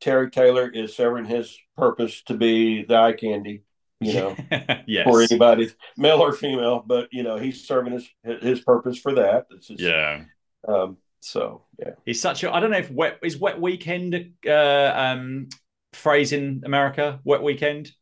Terry 0.00 0.30
Taylor 0.30 0.68
is 0.68 0.96
serving 0.96 1.26
his 1.26 1.56
purpose 1.76 2.22
to 2.24 2.34
be 2.34 2.84
the 2.84 2.96
eye 2.96 3.12
candy 3.12 3.62
you 4.04 4.14
know, 4.14 4.36
yes. 4.86 5.04
for 5.04 5.22
anybody, 5.22 5.70
male 5.96 6.20
or 6.20 6.32
female. 6.32 6.82
But 6.86 7.08
you 7.12 7.22
know, 7.22 7.36
he's 7.36 7.66
serving 7.66 7.92
his 7.92 8.08
his 8.40 8.60
purpose 8.60 8.98
for 8.98 9.14
that. 9.14 9.46
Just, 9.60 9.80
yeah. 9.80 10.24
Um. 10.66 10.98
So 11.20 11.64
yeah, 11.78 11.92
he's 12.04 12.20
such 12.20 12.44
a. 12.44 12.52
I 12.52 12.60
don't 12.60 12.70
know 12.70 12.78
if 12.78 12.90
wet 12.90 13.18
is 13.22 13.38
wet 13.38 13.60
weekend 13.60 14.32
uh 14.46 14.92
um 14.94 15.48
phrase 15.92 16.32
in 16.32 16.62
America. 16.64 17.20
Wet 17.24 17.42
weekend. 17.42 17.92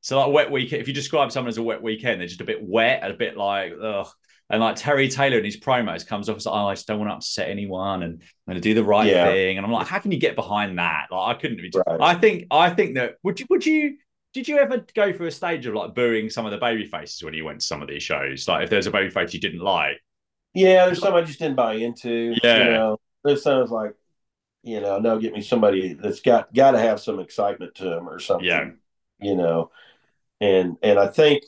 So 0.00 0.18
like 0.18 0.32
wet 0.32 0.50
weekend. 0.50 0.80
If 0.80 0.88
you 0.88 0.94
describe 0.94 1.32
someone 1.32 1.48
as 1.48 1.58
a 1.58 1.62
wet 1.62 1.82
weekend, 1.82 2.20
they're 2.20 2.28
just 2.28 2.40
a 2.40 2.44
bit 2.44 2.62
wet, 2.62 3.08
a 3.08 3.14
bit 3.14 3.36
like 3.36 3.72
ugh. 3.82 4.08
And 4.50 4.62
like 4.62 4.76
Terry 4.76 5.08
Taylor 5.08 5.38
in 5.38 5.44
his 5.44 5.58
promos 5.58 6.06
comes 6.06 6.28
off 6.28 6.36
as 6.36 6.46
like, 6.46 6.54
oh, 6.54 6.68
I 6.68 6.74
just 6.74 6.86
don't 6.86 6.98
want 6.98 7.10
to 7.10 7.16
upset 7.16 7.50
anyone 7.50 8.02
and 8.02 8.14
I'm 8.14 8.52
going 8.52 8.56
to 8.56 8.60
do 8.62 8.72
the 8.72 8.84
right 8.84 9.06
yeah. 9.06 9.26
thing. 9.26 9.58
And 9.58 9.66
I'm 9.66 9.72
like, 9.72 9.86
how 9.86 9.98
can 9.98 10.10
you 10.10 10.18
get 10.18 10.36
behind 10.36 10.78
that? 10.78 11.08
Like, 11.10 11.36
I 11.36 11.38
couldn't 11.38 11.58
be. 11.58 11.70
Right. 11.74 12.00
I 12.00 12.14
think, 12.14 12.46
I 12.50 12.70
think 12.70 12.94
that 12.94 13.16
would 13.22 13.40
you, 13.40 13.46
would 13.50 13.66
you, 13.66 13.98
did 14.38 14.46
you 14.46 14.58
ever 14.58 14.84
go 14.94 15.12
through 15.12 15.26
a 15.26 15.32
stage 15.32 15.66
of 15.66 15.74
like 15.74 15.96
booing 15.96 16.30
some 16.30 16.46
of 16.46 16.52
the 16.52 16.58
baby 16.58 16.84
faces 16.84 17.24
when 17.24 17.34
you 17.34 17.44
went 17.44 17.58
to 17.58 17.66
some 17.66 17.82
of 17.82 17.88
these 17.88 18.04
shows? 18.04 18.46
Like 18.46 18.62
if 18.62 18.70
there's 18.70 18.86
a 18.86 18.92
baby 18.92 19.10
face 19.10 19.34
you 19.34 19.40
didn't 19.40 19.58
like? 19.58 20.00
Yeah, 20.54 20.86
there's 20.86 21.00
some 21.00 21.12
I 21.14 21.22
just 21.22 21.40
didn't 21.40 21.56
buy 21.56 21.74
into. 21.74 22.36
Yeah. 22.40 22.58
You 22.58 22.70
know, 22.70 23.00
there's 23.24 23.42
sounds 23.42 23.72
like, 23.72 23.94
you 24.62 24.80
know, 24.80 25.00
no, 25.00 25.18
get 25.18 25.32
me 25.32 25.42
somebody 25.42 25.94
that's 25.94 26.20
got 26.20 26.54
got 26.54 26.70
to 26.72 26.78
have 26.78 27.00
some 27.00 27.18
excitement 27.18 27.74
to 27.76 27.84
them 27.84 28.08
or 28.08 28.20
something. 28.20 28.46
Yeah. 28.46 28.70
You 29.18 29.34
know, 29.34 29.72
and 30.40 30.76
and 30.84 31.00
I 31.00 31.08
think 31.08 31.42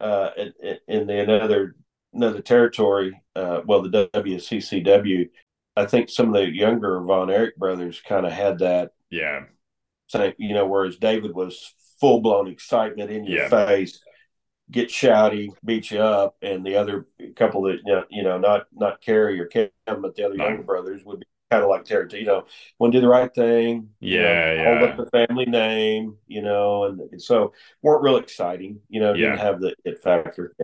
uh, 0.00 0.30
in, 0.38 0.78
in 0.88 1.06
the 1.06 1.20
another 1.20 1.76
another 2.14 2.40
territory, 2.40 3.20
uh, 3.36 3.60
well, 3.66 3.82
the 3.82 4.08
WCCW, 4.14 5.28
I 5.76 5.84
think 5.84 6.08
some 6.08 6.28
of 6.28 6.34
the 6.34 6.50
younger 6.50 6.98
Von 7.02 7.30
Erich 7.30 7.58
brothers 7.58 8.00
kind 8.00 8.24
of 8.24 8.32
had 8.32 8.60
that. 8.60 8.92
Yeah. 9.10 9.40
Same, 10.06 10.32
you 10.38 10.54
know, 10.54 10.66
whereas 10.66 10.96
David 10.96 11.34
was 11.34 11.74
full 12.02 12.20
blown 12.20 12.48
excitement 12.48 13.12
in 13.12 13.24
your 13.24 13.44
yeah. 13.44 13.48
face, 13.48 14.02
get 14.72 14.88
shouty, 14.88 15.50
beat 15.64 15.92
you 15.92 16.00
up, 16.00 16.36
and 16.42 16.66
the 16.66 16.74
other 16.74 17.06
couple 17.36 17.62
that 17.62 17.78
you 17.84 17.92
know, 17.94 18.04
you 18.10 18.22
know 18.24 18.38
not 18.38 18.66
not 18.72 19.00
Kerry 19.00 19.38
or 19.40 19.46
Kim, 19.46 19.70
but 19.86 20.16
the 20.16 20.24
other 20.24 20.34
no. 20.34 20.48
younger 20.48 20.64
brothers 20.64 21.04
would 21.04 21.20
be 21.20 21.26
kind 21.48 21.62
of 21.62 21.68
like 21.70 21.84
Terry. 21.84 22.08
You 22.18 22.26
know, 22.26 22.44
want 22.80 22.92
to 22.92 22.98
do 22.98 23.02
the 23.02 23.08
right 23.08 23.32
thing. 23.32 23.90
Yeah, 24.00 24.50
you 24.50 24.58
know, 24.58 24.62
yeah. 24.62 24.78
Hold 24.78 24.90
up 24.90 24.96
the 24.96 25.26
family 25.26 25.46
name. 25.46 26.16
You 26.26 26.42
know, 26.42 26.84
and 26.86 27.22
so 27.22 27.52
weren't 27.82 28.02
real 28.02 28.16
exciting. 28.16 28.80
You 28.88 29.00
know, 29.00 29.14
didn't 29.14 29.38
have 29.38 29.60
the 29.60 29.76
it 29.84 30.02
factor. 30.02 30.56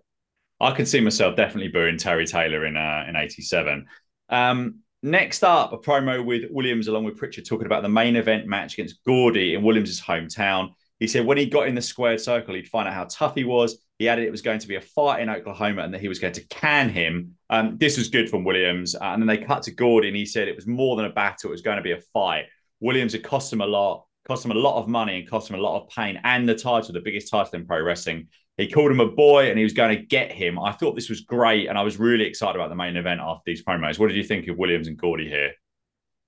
I 0.61 0.73
could 0.73 0.89
see 0.89 1.01
myself 1.01 1.37
definitely 1.37 1.69
booing 1.69 1.99
Terry 1.99 2.27
Taylor 2.27 2.67
in 2.67 2.77
uh, 2.77 3.05
in 3.09 3.15
'87. 3.15 3.87
Um, 4.29 4.81
next 5.05 5.45
up, 5.45 5.73
a 5.73 5.79
promo 5.79 6.25
with 6.25 6.51
Williams 6.51 6.89
along 6.89 7.05
with 7.05 7.17
Pritchard 7.17 7.47
talking 7.47 7.67
about 7.67 7.85
the 7.85 7.89
main 7.89 8.17
event 8.17 8.49
match 8.49 8.75
against 8.75 9.05
Gordy 9.05 9.55
in 9.55 9.63
Williams' 9.63 10.01
hometown. 10.01 10.71
He 10.99 11.07
said 11.07 11.25
when 11.25 11.39
he 11.39 11.47
got 11.47 11.69
in 11.69 11.75
the 11.75 11.83
squared 11.83 12.21
circle, 12.21 12.55
he'd 12.55 12.69
find 12.69 12.89
out 12.89 12.95
how 12.95 13.05
tough 13.05 13.35
he 13.35 13.45
was. 13.45 13.79
He 13.99 14.09
added 14.09 14.25
it 14.25 14.31
was 14.31 14.43
going 14.43 14.59
to 14.59 14.69
be 14.69 14.77
a 14.77 14.81
fight 14.81 15.21
in 15.21 15.31
Oklahoma 15.31 15.83
and 15.83 15.95
that 15.95 16.01
he 16.01 16.09
was 16.09 16.19
going 16.19 16.35
to 16.35 16.47
can 16.49 16.89
him. 16.89 17.37
Um, 17.51 17.77
this 17.79 17.97
was 17.97 18.09
good 18.09 18.29
from 18.29 18.45
Williams. 18.45 18.95
Uh, 18.95 19.05
and 19.05 19.23
then 19.23 19.29
they 19.29 19.45
cut 19.45 19.63
to 19.65 19.71
Gordy 19.71 20.09
and 20.09 20.17
he 20.17 20.27
said 20.27 20.49
it 20.49 20.57
was 20.57 20.67
more 20.67 20.97
than 20.97 21.05
a 21.05 21.11
battle. 21.11 21.51
It 21.51 21.53
was 21.53 21.63
going 21.63 21.77
to 21.77 21.83
be 21.83 21.93
a 21.93 22.01
fight. 22.13 22.47
Williams 22.81 23.13
had 23.13 23.23
cost 23.23 23.53
him 23.53 23.61
a 23.61 23.67
lot, 23.67 24.07
cost 24.27 24.45
him 24.45 24.51
a 24.51 24.55
lot 24.55 24.81
of 24.81 24.89
money 24.89 25.21
and 25.21 25.29
cost 25.29 25.51
him 25.51 25.57
a 25.57 25.63
lot 25.63 25.81
of 25.81 25.89
pain 25.89 26.21
and 26.25 26.49
the 26.49 26.55
title, 26.55 26.93
the 26.93 27.01
biggest 27.01 27.31
title 27.31 27.55
in 27.55 27.67
pro 27.67 27.81
wrestling. 27.81 28.29
He 28.57 28.69
called 28.69 28.91
him 28.91 29.01
a 29.01 29.07
boy 29.07 29.51
and 29.51 29.57
he 29.57 29.63
was 29.63 29.73
going 29.73 29.97
to 29.97 30.03
get 30.03 30.33
him. 30.33 30.59
I 30.59 30.73
thought 30.73 30.97
this 30.97 31.09
was 31.09 31.21
great. 31.21 31.69
And 31.69 31.79
I 31.79 31.83
was 31.83 31.99
really 31.99 32.25
excited 32.25 32.57
about 32.57 32.71
the 32.71 32.77
main 32.77 32.97
event 32.97 33.21
after 33.21 33.43
these 33.47 33.63
promos. 33.63 34.01
What 34.01 34.09
did 34.09 34.17
you 34.17 34.25
think 34.25 34.49
of 34.49 34.59
Williams 34.59 34.89
and 34.89 34.99
Gordy 34.99 35.29
here? 35.29 35.53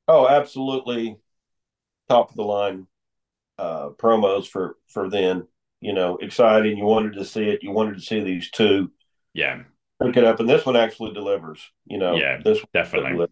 Oh, 0.06 0.28
absolutely. 0.28 1.16
Top 2.08 2.30
of 2.30 2.36
the 2.36 2.44
line 2.44 2.86
uh, 3.60 3.90
promos 4.02 4.46
for 4.46 4.76
for 4.88 5.10
then. 5.10 5.46
You 5.80 5.94
know, 5.94 6.16
exciting. 6.16 6.78
You 6.78 6.84
wanted 6.84 7.14
to 7.14 7.24
see 7.24 7.44
it. 7.44 7.62
You 7.62 7.72
wanted 7.72 7.94
to 7.94 8.02
see 8.02 8.20
these 8.20 8.50
two 8.50 8.90
Yeah. 9.34 9.62
Pick 10.02 10.16
it 10.16 10.24
up. 10.24 10.40
And 10.40 10.48
this 10.48 10.64
one 10.64 10.76
actually 10.76 11.12
delivers, 11.12 11.60
you 11.86 11.98
know. 11.98 12.16
Yeah, 12.16 12.40
this 12.42 12.58
definitely. 12.72 13.26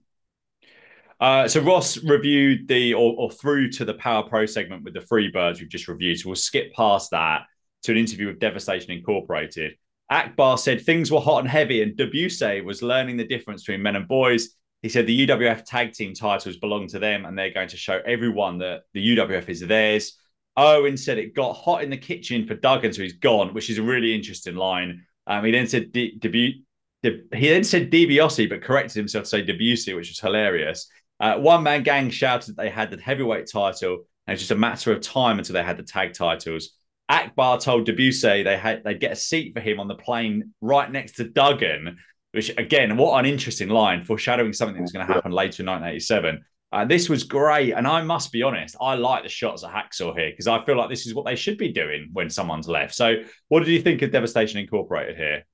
Uh, 1.20 1.48
so 1.48 1.60
Ross 1.60 1.96
reviewed 2.04 2.68
the 2.68 2.94
or, 2.94 3.14
or 3.16 3.30
through 3.30 3.70
to 3.72 3.84
the 3.84 3.94
Power 3.94 4.22
Pro 4.28 4.46
segment 4.46 4.84
with 4.84 4.94
the 4.94 5.00
Free 5.00 5.30
Birds 5.30 5.60
we've 5.60 5.68
just 5.68 5.88
reviewed. 5.88 6.18
So 6.18 6.28
we'll 6.28 6.36
skip 6.36 6.72
past 6.74 7.10
that 7.10 7.42
to 7.84 7.92
an 7.92 7.98
interview 7.98 8.26
with 8.28 8.38
Devastation 8.38 8.92
Incorporated. 8.92 9.72
Akbar 10.10 10.58
said 10.58 10.82
things 10.82 11.10
were 11.10 11.20
hot 11.20 11.40
and 11.40 11.48
heavy, 11.48 11.82
and 11.82 11.96
Debussy 11.96 12.60
was 12.60 12.82
learning 12.82 13.16
the 13.16 13.26
difference 13.26 13.62
between 13.62 13.82
men 13.82 13.96
and 13.96 14.06
boys. 14.06 14.50
He 14.82 14.88
said 14.88 15.06
the 15.06 15.26
UWF 15.26 15.64
tag 15.64 15.92
team 15.92 16.14
titles 16.14 16.56
belong 16.56 16.86
to 16.88 16.98
them, 16.98 17.24
and 17.24 17.36
they're 17.36 17.52
going 17.52 17.68
to 17.68 17.76
show 17.76 18.00
everyone 18.06 18.58
that 18.58 18.82
the 18.94 19.16
UWF 19.16 19.48
is 19.48 19.60
theirs. 19.60 20.16
Owen 20.56 20.96
said 20.96 21.18
it 21.18 21.34
got 21.34 21.54
hot 21.54 21.82
in 21.82 21.90
the 21.90 21.96
kitchen 21.96 22.46
for 22.46 22.54
Duggan, 22.54 22.92
so 22.92 23.02
he's 23.02 23.14
gone, 23.14 23.54
which 23.54 23.70
is 23.70 23.78
a 23.78 23.82
really 23.82 24.14
interesting 24.14 24.56
line. 24.56 25.04
Um, 25.26 25.44
he 25.44 25.50
then 25.50 25.66
said 25.66 25.92
debut. 25.92 26.62
De- 27.02 27.22
he 27.32 27.48
then 27.48 27.62
said 27.62 27.92
DiBiase, 27.92 28.48
but 28.48 28.62
corrected 28.62 28.96
himself 28.96 29.24
to 29.24 29.30
say 29.30 29.42
Debussy, 29.42 29.94
which 29.94 30.08
was 30.08 30.18
hilarious. 30.18 30.90
Uh, 31.20 31.36
one 31.36 31.62
man 31.62 31.82
gang 31.82 32.10
shouted 32.10 32.56
they 32.56 32.70
had 32.70 32.90
the 32.90 33.00
heavyweight 33.00 33.48
title, 33.50 34.04
and 34.26 34.32
it's 34.32 34.42
just 34.42 34.50
a 34.50 34.56
matter 34.56 34.92
of 34.92 35.00
time 35.00 35.38
until 35.38 35.54
they 35.54 35.62
had 35.62 35.76
the 35.76 35.82
tag 35.82 36.12
titles. 36.12 36.70
Akbar 37.08 37.58
told 37.58 37.86
Debussy 37.86 38.42
they 38.42 38.56
had 38.56 38.84
they'd 38.84 39.00
get 39.00 39.12
a 39.12 39.16
seat 39.16 39.54
for 39.54 39.60
him 39.60 39.80
on 39.80 39.88
the 39.88 39.94
plane 39.94 40.52
right 40.60 40.90
next 40.90 41.12
to 41.12 41.24
Duggan, 41.24 41.98
which 42.32 42.50
again, 42.58 42.96
what 42.96 43.18
an 43.18 43.26
interesting 43.26 43.68
line, 43.68 44.02
foreshadowing 44.02 44.52
something 44.52 44.80
that's 44.80 44.92
going 44.92 45.06
to 45.06 45.12
happen 45.12 45.32
later 45.32 45.62
in 45.62 45.68
1987. 45.68 46.44
Uh, 46.70 46.84
this 46.84 47.08
was 47.08 47.24
great, 47.24 47.72
and 47.72 47.86
I 47.86 48.02
must 48.02 48.30
be 48.30 48.42
honest, 48.42 48.76
I 48.78 48.94
like 48.94 49.22
the 49.22 49.30
shots 49.30 49.64
at 49.64 49.70
Hacksaw 49.70 50.14
here 50.18 50.30
because 50.30 50.46
I 50.46 50.62
feel 50.64 50.76
like 50.76 50.90
this 50.90 51.06
is 51.06 51.14
what 51.14 51.24
they 51.24 51.36
should 51.36 51.56
be 51.56 51.72
doing 51.72 52.10
when 52.12 52.28
someone's 52.28 52.68
left. 52.68 52.94
So, 52.94 53.22
what 53.48 53.60
did 53.60 53.68
you 53.68 53.80
think 53.80 54.02
of 54.02 54.10
Devastation 54.10 54.60
Incorporated 54.60 55.16
here? 55.16 55.44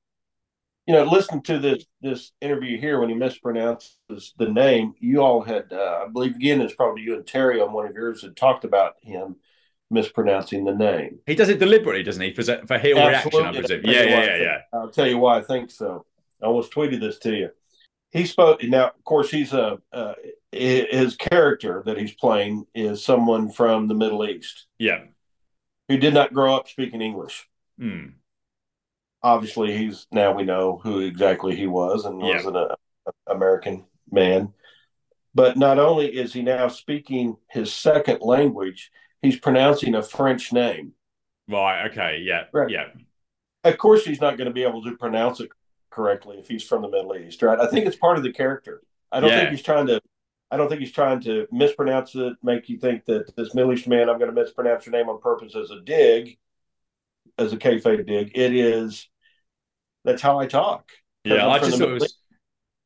you 0.86 0.94
know, 0.94 1.04
listen 1.04 1.42
to 1.42 1.58
this 1.58 1.84
this 2.02 2.32
interview 2.40 2.78
here 2.78 3.00
when 3.00 3.08
he 3.08 3.14
mispronounces 3.14 4.32
the 4.36 4.48
name. 4.50 4.92
You 4.98 5.22
all 5.22 5.42
had, 5.42 5.72
uh, 5.72 6.04
I 6.04 6.08
believe, 6.12 6.36
again, 6.36 6.60
it's 6.60 6.74
probably 6.74 7.02
you 7.02 7.14
and 7.14 7.26
Terry 7.26 7.60
on 7.60 7.72
one 7.72 7.86
of 7.86 7.94
yours 7.94 8.22
had 8.22 8.36
talked 8.36 8.64
about 8.64 8.94
him 9.02 9.36
mispronouncing 9.90 10.64
the 10.64 10.74
name. 10.74 11.20
He 11.26 11.34
does 11.34 11.48
it 11.48 11.58
deliberately, 11.58 12.02
doesn't 12.02 12.22
he? 12.22 12.34
For 12.34 12.42
for 12.42 12.78
heel 12.78 12.98
Absolutely. 12.98 13.40
reaction, 13.40 13.46
I 13.46 13.52
presume. 13.52 13.80
Yeah, 13.84 14.02
yeah, 14.02 14.24
yeah, 14.24 14.42
yeah. 14.42 14.58
I'll 14.74 14.90
tell 14.90 15.06
you 15.06 15.18
why 15.18 15.38
I 15.38 15.42
think 15.42 15.70
so. 15.70 16.04
I 16.44 16.48
almost 16.48 16.72
tweeted 16.72 17.00
this 17.00 17.18
to 17.20 17.34
you. 17.34 17.50
He 18.12 18.26
spoke. 18.26 18.62
Now, 18.62 18.86
of 18.86 19.04
course, 19.04 19.30
he's 19.30 19.52
a 19.52 19.78
uh, 19.92 20.14
his 20.52 21.16
character 21.16 21.82
that 21.86 21.98
he's 21.98 22.14
playing 22.14 22.66
is 22.74 23.04
someone 23.04 23.50
from 23.50 23.88
the 23.88 23.94
Middle 23.94 24.24
East. 24.28 24.66
Yeah, 24.78 25.00
who 25.88 25.96
did 25.96 26.14
not 26.14 26.32
grow 26.32 26.54
up 26.54 26.68
speaking 26.68 27.00
English. 27.00 27.48
Hmm 27.78 28.10
obviously 29.24 29.76
he's 29.76 30.06
now 30.12 30.32
we 30.32 30.44
know 30.44 30.78
who 30.84 31.00
exactly 31.00 31.56
he 31.56 31.66
was 31.66 32.04
and 32.04 32.20
yeah. 32.20 32.36
was 32.36 32.44
an 32.44 32.56
uh, 32.56 32.74
American 33.26 33.84
man. 34.12 34.52
But 35.34 35.56
not 35.56 35.80
only 35.80 36.06
is 36.06 36.32
he 36.32 36.42
now 36.42 36.68
speaking 36.68 37.36
his 37.50 37.72
second 37.72 38.20
language, 38.20 38.92
he's 39.22 39.40
pronouncing 39.40 39.96
a 39.96 40.02
French 40.02 40.52
name. 40.52 40.92
Right. 41.48 41.86
Okay. 41.90 42.20
Yeah. 42.22 42.44
Right. 42.52 42.70
Yeah. 42.70 42.84
Of 43.64 43.78
course, 43.78 44.04
he's 44.04 44.20
not 44.20 44.36
going 44.36 44.46
to 44.46 44.54
be 44.54 44.62
able 44.62 44.84
to 44.84 44.96
pronounce 44.96 45.40
it 45.40 45.48
correctly 45.94 46.38
if 46.38 46.48
he's 46.48 46.64
from 46.64 46.82
the 46.82 46.88
Middle 46.88 47.16
East, 47.16 47.42
right? 47.42 47.58
I 47.58 47.66
think 47.68 47.86
it's 47.86 47.96
part 47.96 48.18
of 48.18 48.24
the 48.24 48.32
character. 48.32 48.82
I 49.12 49.20
don't 49.20 49.30
yeah. 49.30 49.40
think 49.40 49.50
he's 49.50 49.62
trying 49.62 49.86
to. 49.86 50.00
I 50.50 50.56
don't 50.56 50.68
think 50.68 50.80
he's 50.80 50.92
trying 50.92 51.20
to 51.22 51.46
mispronounce 51.50 52.14
it, 52.14 52.34
make 52.42 52.68
you 52.68 52.78
think 52.78 53.06
that 53.06 53.34
this 53.36 53.54
Middle 53.54 53.72
East 53.72 53.88
man, 53.88 54.08
I'm 54.08 54.18
going 54.18 54.32
to 54.32 54.40
mispronounce 54.40 54.86
your 54.86 54.92
name 54.92 55.08
on 55.08 55.20
purpose 55.20 55.56
as 55.56 55.70
a 55.70 55.80
dig, 55.80 56.38
as 57.38 57.52
a 57.52 57.56
kayfabe 57.56 58.06
dig. 58.06 58.32
It 58.34 58.54
is 58.54 59.08
that's 60.04 60.22
how 60.22 60.38
I 60.38 60.46
talk. 60.46 60.90
Yeah, 61.24 61.48
I 61.48 61.58
just 61.58 61.78
thought 61.78 61.88
it 61.88 61.92
was 61.92 62.18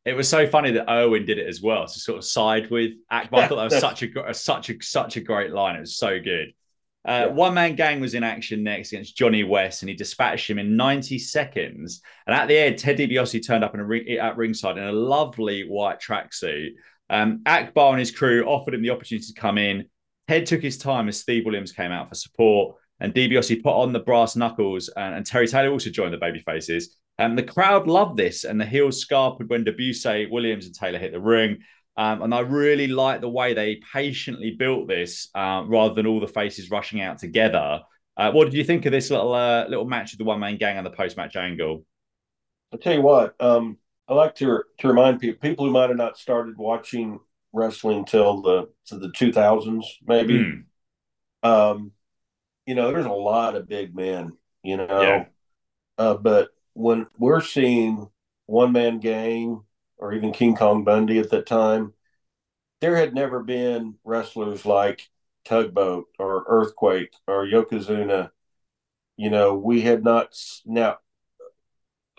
it 0.05 0.17
was 0.17 0.29
so 0.29 0.47
funny 0.47 0.73
that 0.73 0.91
Owen 0.91 1.27
did 1.27 1.39
it 1.39 1.47
as 1.47 1.61
well 1.61 1.87
to 1.87 1.99
sort 1.99 2.19
of 2.19 2.25
side 2.25 2.71
with 2.71 2.93
Akbar. 3.11 3.43
I 3.43 3.49
thought 3.49 3.57
that 3.57 3.71
was 3.71 3.81
such 3.81 4.03
a 4.03 4.35
such 4.35 4.71
a 4.71 4.75
such 4.81 5.17
a 5.17 5.21
great 5.21 5.51
line. 5.51 5.77
It 5.77 5.81
was 5.81 5.97
so 5.97 6.19
good. 6.21 6.55
Uh, 7.07 7.27
yeah. 7.27 7.27
One 7.27 7.55
man 7.55 7.75
gang 7.75 8.01
was 8.01 8.15
in 8.15 8.25
action 8.25 8.63
next 8.63 8.93
against 8.93 9.17
Johnny 9.17 9.45
West, 9.45 9.83
and 9.83 9.89
he 9.89 9.95
dispatched 9.95 10.51
him 10.51 10.59
in 10.59 10.77
90 10.77 11.19
seconds. 11.19 12.03
And 12.27 12.35
at 12.35 12.49
the 12.49 12.59
end, 12.59 12.79
Ted 12.79 12.99
DiBiase 12.99 13.47
turned 13.47 13.65
up 13.65 13.75
in 13.75 13.81
a 13.81 13.85
ring, 13.85 14.09
at 14.19 14.37
ringside 14.37 14.79
in 14.79 14.85
a 14.85 14.93
lovely 14.93 15.63
white 15.69 16.01
tracksuit. 16.01 16.71
Um, 17.11 17.43
Akbar 17.47 17.91
and 17.91 18.01
his 18.01 18.11
crew 18.11 18.45
offered 18.45 18.75
him 18.75 18.83
the 18.83 18.91
opportunity 18.91 19.27
to 19.27 19.41
come 19.41 19.59
in. 19.59 19.87
Ted 20.29 20.45
took 20.45 20.61
his 20.61 20.77
time 20.77 21.09
as 21.09 21.19
Steve 21.19 21.47
Williams 21.47 21.73
came 21.73 21.93
out 21.93 22.09
for 22.09 22.15
support, 22.15 22.77
and 23.01 23.15
DiBiase 23.15 23.63
put 23.63 23.75
on 23.75 23.93
the 23.93 24.01
brass 24.01 24.37
knuckles, 24.37 24.89
and, 24.89 25.15
and 25.15 25.25
Terry 25.25 25.47
Taylor 25.47 25.71
also 25.71 25.91
joined 25.91 26.13
the 26.13 26.19
baby 26.19 26.41
faces. 26.41 26.97
Um, 27.19 27.35
the 27.35 27.43
crowd 27.43 27.87
loved 27.87 28.17
this, 28.17 28.45
and 28.45 28.61
the 28.61 28.67
heels 28.67 29.05
scarpered 29.05 29.49
when 29.49 29.65
Debussy, 29.65 30.27
Williams, 30.31 30.67
and 30.67 30.75
Taylor 30.75 30.99
hit 30.99 31.13
the 31.13 31.21
ring. 31.21 31.59
Um, 31.99 32.23
and 32.23 32.33
I 32.33 32.41
really 32.41 32.87
like 32.87 33.21
the 33.21 33.29
way 33.29 33.55
they 33.55 33.81
patiently 33.93 34.53
built 34.53 34.87
this 34.87 35.31
uh, 35.35 35.65
rather 35.67 35.95
than 35.95 36.07
all 36.07 36.21
the 36.21 36.29
faces 36.29 36.71
rushing 36.71 37.01
out 37.01 37.19
together. 37.19 37.81
Uh, 38.17 38.31
what 38.31 38.45
did 38.45 38.55
you 38.55 38.63
think 38.63 38.87
of 38.87 38.93
this 38.93 39.11
little 39.11 39.35
uh, 39.35 39.67
little 39.67 39.85
match 39.85 40.13
of 40.13 40.19
the 40.19 40.25
one 40.25 40.39
man 40.39 40.57
gang 40.59 40.77
and 40.77 40.87
the 40.87 40.91
post 40.91 41.17
match 41.17 41.35
angle? 41.35 41.85
I'll 42.73 42.79
tell 42.79 42.95
you 42.95 43.03
what, 43.03 43.35
um, 43.41 43.79
I 44.07 44.15
like 44.15 44.37
to 44.37 44.63
to 44.79 44.89
remind 44.89 45.19
people 45.19 45.41
people 45.41 45.67
who 45.67 45.73
might 45.73 45.89
have 45.89 45.99
not 45.99 46.17
started 46.17 46.57
watching 46.57 47.19
wrestling 47.53 48.05
till 48.05 48.43
the 48.43 48.69
to 48.87 48.99
the 48.99 49.11
two 49.11 49.33
thousands 49.33 49.99
maybe. 50.07 50.39
Mm. 50.39 50.65
Um, 51.43 51.93
you 52.65 52.77
know, 52.77 52.93
there's 52.93 53.07
a 53.07 53.11
lot 53.11 53.57
of 53.57 53.69
big 53.69 53.97
men, 53.97 54.33
you 54.63 54.77
know, 54.77 55.03
yeah. 55.03 55.25
uh, 55.99 56.15
but 56.15 56.51
when 56.75 57.09
we're 57.19 57.41
seeing 57.41 58.09
one 58.47 58.71
man 58.71 59.01
gang 59.01 59.63
or 59.99 60.13
even 60.13 60.33
King 60.33 60.57
Kong 60.57 60.85
Bundy 60.85 61.19
at 61.19 61.31
that 61.31 61.47
time, 61.47 61.93
there 62.81 62.97
had 62.97 63.15
never 63.15 63.43
been 63.43 63.97
wrestlers 64.05 64.65
like 64.65 65.09
Tugboat 65.45 66.07
or 66.19 66.45
Earthquake 66.47 67.13
or 67.27 67.47
Yokozuna. 67.47 68.31
You 69.17 69.31
know, 69.31 69.55
we 69.55 69.81
had 69.81 70.05
not 70.05 70.37
now. 70.65 70.99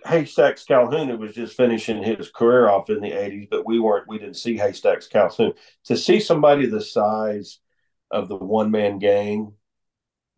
Haystacks 0.05 0.63
Calhoun 0.63 1.09
who 1.09 1.17
was 1.17 1.35
just 1.35 1.57
finishing 1.57 2.01
his 2.01 2.31
career 2.31 2.69
off 2.69 2.89
in 2.89 3.01
the 3.01 3.11
80s, 3.11 3.49
but 3.51 3.65
we 3.65 3.81
weren't, 3.81 4.07
we 4.07 4.17
didn't 4.17 4.37
see 4.37 4.55
Haystacks 4.55 5.07
Calhoun. 5.07 5.51
To 5.85 5.97
see 5.97 6.21
somebody 6.21 6.67
the 6.67 6.79
size 6.79 7.59
of 8.09 8.29
the 8.29 8.37
one 8.37 8.71
man 8.71 8.99
gang 8.99 9.53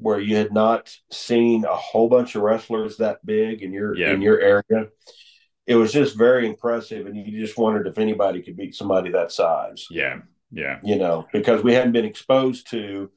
where 0.02 0.20
you 0.20 0.36
had 0.36 0.52
not 0.52 0.96
seen 1.12 1.64
a 1.64 1.76
whole 1.76 2.10
bunch 2.10 2.36
of 2.36 2.42
wrestlers 2.42 2.98
that 2.98 3.24
big 3.24 3.62
in 3.62 3.72
your 3.72 3.96
yeah. 3.96 4.12
in 4.12 4.22
your 4.22 4.40
area. 4.40 4.88
It 5.72 5.76
was 5.76 5.94
just 5.94 6.18
very 6.18 6.50
impressive, 6.50 7.08
and 7.08 7.16
you 7.16 7.40
just 7.40 7.58
wondered 7.58 7.88
if 7.88 7.98
anybody 7.98 8.42
could 8.42 8.58
beat 8.58 8.76
somebody 8.76 9.10
that 9.12 9.32
size. 9.32 9.88
Yeah, 9.90 10.20
yeah. 10.52 10.80
You 10.84 10.98
know, 10.98 11.28
because 11.32 11.64
we 11.64 11.74
hadn't 11.74 11.94
been 11.94 12.04
exposed 12.04 12.70
to 12.72 13.10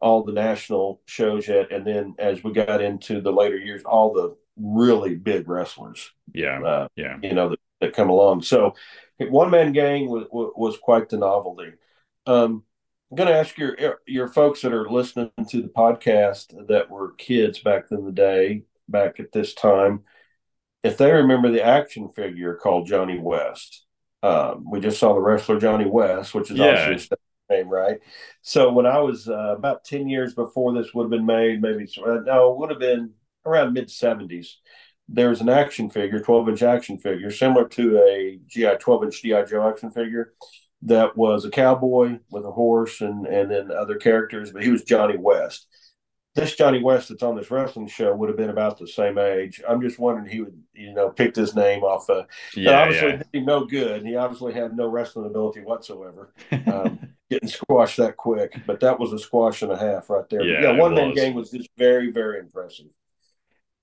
all 0.00 0.24
the 0.24 0.32
national 0.32 1.02
shows 1.06 1.46
yet, 1.46 1.70
and 1.70 1.86
then 1.86 2.16
as 2.18 2.42
we 2.42 2.52
got 2.52 2.82
into 2.82 3.20
the 3.20 3.30
later 3.30 3.56
years, 3.56 3.84
all 3.84 4.12
the 4.12 4.36
really 4.56 5.14
big 5.14 5.48
wrestlers. 5.48 6.10
Yeah, 6.32 6.60
uh, 6.64 6.88
yeah. 6.96 7.18
You 7.22 7.32
know 7.32 7.50
that, 7.50 7.60
that 7.80 7.94
come 7.94 8.10
along. 8.10 8.42
So, 8.42 8.74
one 9.20 9.52
man 9.52 9.70
gang 9.70 10.08
was 10.08 10.26
was 10.32 10.76
quite 10.76 11.08
the 11.10 11.18
novelty. 11.18 11.74
Um, 12.26 12.64
I'm 13.12 13.16
going 13.16 13.28
to 13.28 13.38
ask 13.38 13.56
your 13.56 14.00
your 14.04 14.26
folks 14.26 14.62
that 14.62 14.72
are 14.72 14.90
listening 14.90 15.30
to 15.48 15.62
the 15.62 15.68
podcast 15.68 16.66
that 16.66 16.90
were 16.90 17.12
kids 17.12 17.60
back 17.60 17.84
in 17.92 18.04
the 18.04 18.10
day, 18.10 18.64
back 18.88 19.20
at 19.20 19.30
this 19.30 19.54
time, 19.54 20.02
if 20.84 20.98
they 20.98 21.10
remember 21.10 21.50
the 21.50 21.64
action 21.64 22.10
figure 22.10 22.54
called 22.54 22.86
Johnny 22.86 23.18
West. 23.18 23.84
Um, 24.22 24.64
we 24.70 24.80
just 24.80 24.98
saw 24.98 25.12
the 25.12 25.20
wrestler 25.20 25.58
Johnny 25.58 25.84
West, 25.84 26.34
which 26.34 26.50
is 26.50 26.56
yeah. 26.56 26.90
his 26.90 27.10
name, 27.50 27.68
right? 27.68 27.98
So 28.42 28.72
when 28.72 28.86
I 28.86 28.98
was 28.98 29.28
uh, 29.28 29.54
about 29.56 29.84
ten 29.84 30.08
years 30.08 30.34
before 30.34 30.72
this 30.72 30.94
would 30.94 31.04
have 31.04 31.10
been 31.10 31.26
made, 31.26 31.60
maybe 31.60 31.86
uh, 31.98 32.20
no, 32.24 32.52
it 32.52 32.58
would 32.58 32.70
have 32.70 32.78
been 32.78 33.10
around 33.44 33.72
mid 33.74 33.90
seventies. 33.90 34.58
There 35.08 35.28
was 35.28 35.40
an 35.40 35.50
action 35.50 35.90
figure, 35.90 36.20
twelve 36.20 36.48
inch 36.48 36.62
action 36.62 36.98
figure, 36.98 37.30
similar 37.30 37.68
to 37.68 37.98
a 37.98 38.38
GI 38.46 38.76
twelve 38.80 39.04
inch 39.04 39.20
GI 39.20 39.44
Joe 39.48 39.68
action 39.68 39.90
figure 39.90 40.32
that 40.82 41.16
was 41.16 41.44
a 41.44 41.50
cowboy 41.50 42.18
with 42.30 42.44
a 42.44 42.50
horse 42.50 43.00
and 43.00 43.26
and 43.26 43.50
then 43.50 43.70
other 43.70 43.96
characters, 43.96 44.52
but 44.52 44.62
he 44.62 44.70
was 44.70 44.84
Johnny 44.84 45.16
West. 45.18 45.66
This 46.34 46.56
Johnny 46.56 46.82
West 46.82 47.10
that's 47.10 47.22
on 47.22 47.36
this 47.36 47.50
wrestling 47.50 47.86
show 47.86 48.14
would 48.14 48.28
have 48.28 48.36
been 48.36 48.50
about 48.50 48.78
the 48.78 48.88
same 48.88 49.18
age. 49.18 49.62
I'm 49.68 49.80
just 49.80 50.00
wondering 50.00 50.28
he 50.28 50.40
would, 50.40 50.60
you 50.72 50.92
know, 50.92 51.10
pick 51.10 51.36
his 51.36 51.54
name 51.54 51.84
off. 51.84 52.10
Uh, 52.10 52.24
yeah, 52.56 52.82
obviously 52.82 53.22
yeah. 53.32 53.42
no 53.42 53.64
good. 53.64 54.04
He 54.04 54.16
obviously 54.16 54.52
had 54.52 54.76
no 54.76 54.88
wrestling 54.88 55.26
ability 55.26 55.60
whatsoever. 55.60 56.32
Um, 56.66 56.98
getting 57.30 57.48
squashed 57.48 57.98
that 57.98 58.16
quick, 58.16 58.54
but 58.66 58.80
that 58.80 58.98
was 58.98 59.12
a 59.12 59.18
squash 59.18 59.62
and 59.62 59.70
a 59.70 59.76
half 59.76 60.10
right 60.10 60.28
there. 60.28 60.42
Yeah, 60.42 60.62
yeah 60.62 60.70
one 60.72 60.94
man 60.94 61.14
gang 61.14 61.34
was 61.34 61.50
just 61.50 61.68
very, 61.76 62.10
very 62.10 62.40
impressive. 62.40 62.86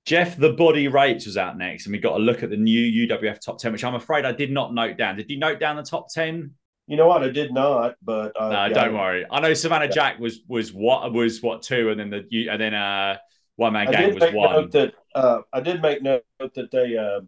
Jeff 0.05 0.35
the 0.37 0.53
Body 0.53 0.87
Raitz 0.87 1.25
was 1.25 1.37
out 1.37 1.57
next, 1.57 1.85
and 1.85 1.93
we 1.93 1.99
got 1.99 2.15
a 2.15 2.23
look 2.23 2.43
at 2.43 2.49
the 2.49 2.57
new 2.57 3.07
UWF 3.07 3.39
top 3.39 3.59
10, 3.59 3.71
which 3.71 3.83
I'm 3.83 3.95
afraid 3.95 4.25
I 4.25 4.31
did 4.31 4.51
not 4.51 4.73
note 4.73 4.97
down. 4.97 5.15
Did 5.15 5.29
you 5.29 5.37
note 5.37 5.59
down 5.59 5.75
the 5.75 5.83
top 5.83 6.11
10? 6.11 6.51
You 6.87 6.97
know 6.97 7.07
what? 7.07 7.23
I 7.23 7.29
did 7.29 7.53
not, 7.53 7.95
but 8.01 8.33
uh, 8.39 8.49
no, 8.49 8.65
yeah, 8.65 8.69
don't 8.69 8.93
worry. 8.93 9.25
I 9.29 9.39
know 9.39 9.53
Savannah 9.53 9.85
yeah. 9.85 9.91
Jack 9.91 10.19
was 10.19 10.41
was 10.47 10.73
what 10.73 11.13
was 11.13 11.41
what 11.41 11.61
two, 11.61 11.89
and 11.89 11.99
then 11.99 12.09
the 12.09 12.47
and 12.49 12.59
then 12.59 12.73
uh 12.73 13.17
one 13.55 13.73
man 13.73 13.91
gang 13.91 14.13
was 14.13 14.33
one. 14.33 14.69
That 14.71 14.93
uh, 15.15 15.41
I 15.53 15.61
did 15.61 15.81
make 15.81 16.01
note 16.01 16.23
that 16.39 16.71
they 16.71 16.97
uh, 16.97 17.21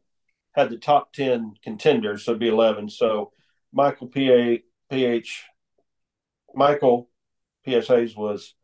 had 0.53 0.69
the 0.69 0.77
top 0.77 1.13
ten 1.13 1.53
contenders, 1.63 2.25
so 2.25 2.31
it'd 2.31 2.39
be 2.39 2.49
eleven. 2.49 2.89
So 2.89 3.31
Michael 3.71 4.07
PA 4.07 4.57
PH 4.89 5.43
Michael 6.53 7.09
P.S. 7.65 7.87
Hayes 7.87 8.15
was 8.15 8.55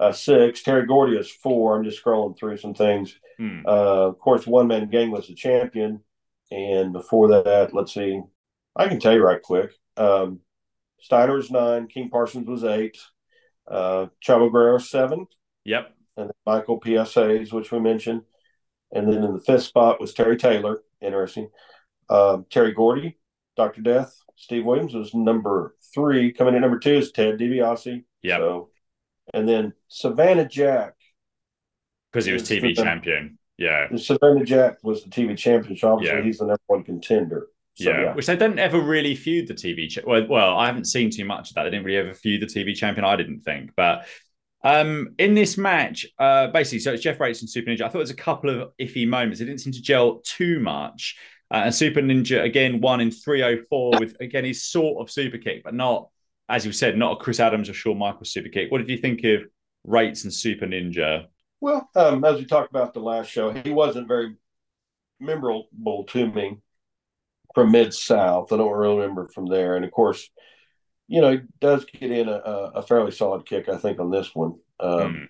uh, 0.00 0.12
six. 0.12 0.62
Terry 0.62 0.86
Gordy 0.86 1.16
was 1.16 1.30
four. 1.30 1.76
I'm 1.76 1.84
just 1.84 2.02
scrolling 2.02 2.38
through 2.38 2.56
some 2.58 2.74
things. 2.74 3.16
Hmm. 3.38 3.60
Uh, 3.66 4.08
of 4.08 4.18
course, 4.18 4.46
one 4.46 4.68
man 4.68 4.88
gang 4.88 5.10
was 5.10 5.28
the 5.28 5.34
champion, 5.34 6.00
and 6.50 6.92
before 6.92 7.28
that, 7.28 7.70
let's 7.72 7.94
see. 7.94 8.20
I 8.76 8.88
can 8.88 9.00
tell 9.00 9.12
you 9.12 9.22
right 9.22 9.42
quick. 9.42 9.72
Um, 9.98 10.40
Steiner 11.00 11.34
was 11.34 11.50
nine. 11.50 11.86
King 11.86 12.10
Parsons 12.10 12.48
was 12.48 12.64
eight. 12.64 12.98
Uh, 13.66 14.06
Chavo 14.26 14.50
Guerrero 14.50 14.78
seven. 14.78 15.26
Yep. 15.64 15.94
And 16.16 16.30
Michael 16.46 16.78
P.S. 16.78 17.14
Hayes, 17.14 17.52
which 17.52 17.70
we 17.70 17.78
mentioned, 17.78 18.22
and 18.90 19.12
then 19.12 19.22
in 19.22 19.34
the 19.34 19.40
fifth 19.40 19.62
spot 19.62 20.00
was 20.00 20.14
Terry 20.14 20.36
Taylor. 20.36 20.82
Interesting. 21.00 21.48
Uh, 22.08 22.38
Terry 22.50 22.72
Gordy, 22.72 23.18
Doctor 23.56 23.82
Death, 23.82 24.18
Steve 24.38 24.64
Williams 24.64 24.94
was 24.94 25.14
number 25.14 25.74
three. 25.92 26.32
Coming 26.32 26.54
in 26.54 26.60
number 26.60 26.78
two 26.78 26.94
is 26.94 27.12
Ted 27.12 27.38
DiBiase. 27.38 28.04
Yeah. 28.22 28.38
So, 28.38 28.70
and 29.34 29.48
then 29.48 29.74
Savannah 29.88 30.48
Jack. 30.48 30.94
Because 32.12 32.24
he 32.24 32.32
was 32.32 32.44
TV 32.44 32.74
champion. 32.74 33.38
Yeah. 33.58 33.88
Savannah 33.96 34.44
Jack 34.44 34.78
was 34.82 35.02
the 35.02 35.10
TV 35.10 35.36
champion. 35.36 35.76
So 35.76 35.92
obviously 35.92 36.18
yeah. 36.18 36.24
he's 36.24 36.38
the 36.38 36.46
number 36.46 36.62
one 36.68 36.84
contender. 36.84 37.48
So, 37.78 37.90
yeah. 37.90 38.00
yeah. 38.00 38.14
which 38.14 38.26
they 38.26 38.34
don't 38.34 38.58
ever 38.58 38.80
really 38.80 39.14
feud 39.14 39.46
the 39.46 39.54
TV. 39.54 39.88
Cha- 39.88 40.00
well, 40.04 40.26
well, 40.28 40.56
I 40.56 40.66
haven't 40.66 40.86
seen 40.86 41.10
too 41.10 41.24
much 41.24 41.50
of 41.50 41.54
that. 41.54 41.62
They 41.62 41.70
didn't 41.70 41.84
really 41.84 41.98
ever 41.98 42.12
feud 42.12 42.42
the 42.42 42.46
TV 42.46 42.74
champion. 42.74 43.04
I 43.04 43.14
didn't 43.14 43.40
think, 43.40 43.70
but 43.76 44.06
um, 44.64 45.14
in 45.18 45.34
this 45.34 45.56
match, 45.56 46.04
uh, 46.18 46.48
basically, 46.48 46.80
so 46.80 46.92
it's 46.92 47.02
Jeff 47.02 47.18
Raitz 47.18 47.40
and 47.40 47.48
Super 47.48 47.70
Ninja. 47.70 47.82
I 47.82 47.84
thought 47.84 47.92
there 47.92 48.00
was 48.00 48.10
a 48.10 48.14
couple 48.14 48.50
of 48.50 48.72
iffy 48.80 49.06
moments. 49.06 49.40
It 49.40 49.44
didn't 49.44 49.60
seem 49.60 49.72
to 49.74 49.82
gel 49.82 50.20
too 50.24 50.58
much. 50.58 51.16
Uh, 51.50 51.62
and 51.64 51.74
Super 51.74 52.00
Ninja 52.00 52.42
again 52.42 52.80
won 52.80 53.00
in 53.00 53.10
304 53.10 53.92
with 54.00 54.16
again 54.20 54.44
his 54.44 54.64
sort 54.64 55.00
of 55.00 55.10
super 55.10 55.38
kick, 55.38 55.62
but 55.62 55.74
not, 55.74 56.08
as 56.48 56.66
you 56.66 56.72
said, 56.72 56.98
not 56.98 57.12
a 57.12 57.16
Chris 57.16 57.40
Adams 57.40 57.70
or 57.70 57.74
Shawn 57.74 57.98
Michaels 57.98 58.32
super 58.32 58.48
kick. 58.48 58.70
What 58.70 58.78
did 58.78 58.90
you 58.90 58.98
think 58.98 59.22
of 59.24 59.42
Raitz 59.86 60.24
and 60.24 60.34
Super 60.34 60.66
Ninja? 60.66 61.26
Well, 61.60 61.88
um, 61.94 62.24
as 62.24 62.38
we 62.38 62.44
talked 62.44 62.70
about 62.70 62.92
the 62.92 63.00
last 63.00 63.30
show, 63.30 63.50
he 63.50 63.70
wasn't 63.70 64.08
very 64.08 64.36
memorable 65.20 66.04
to 66.08 66.30
me 66.30 66.58
from 67.58 67.72
Mid 67.72 67.92
South. 67.92 68.52
I 68.52 68.56
don't 68.56 68.70
really 68.70 68.96
remember 68.96 69.26
from 69.26 69.46
there. 69.46 69.74
And 69.74 69.84
of 69.84 69.90
course, 69.90 70.30
you 71.08 71.20
know, 71.20 71.32
he 71.32 71.40
does 71.60 71.84
get 71.86 72.12
in 72.12 72.28
a, 72.28 72.32
a 72.32 72.82
fairly 72.82 73.10
solid 73.10 73.46
kick, 73.46 73.68
I 73.68 73.76
think, 73.78 73.98
on 73.98 74.10
this 74.10 74.32
one. 74.32 74.54
Um, 74.78 75.00
mm. 75.00 75.28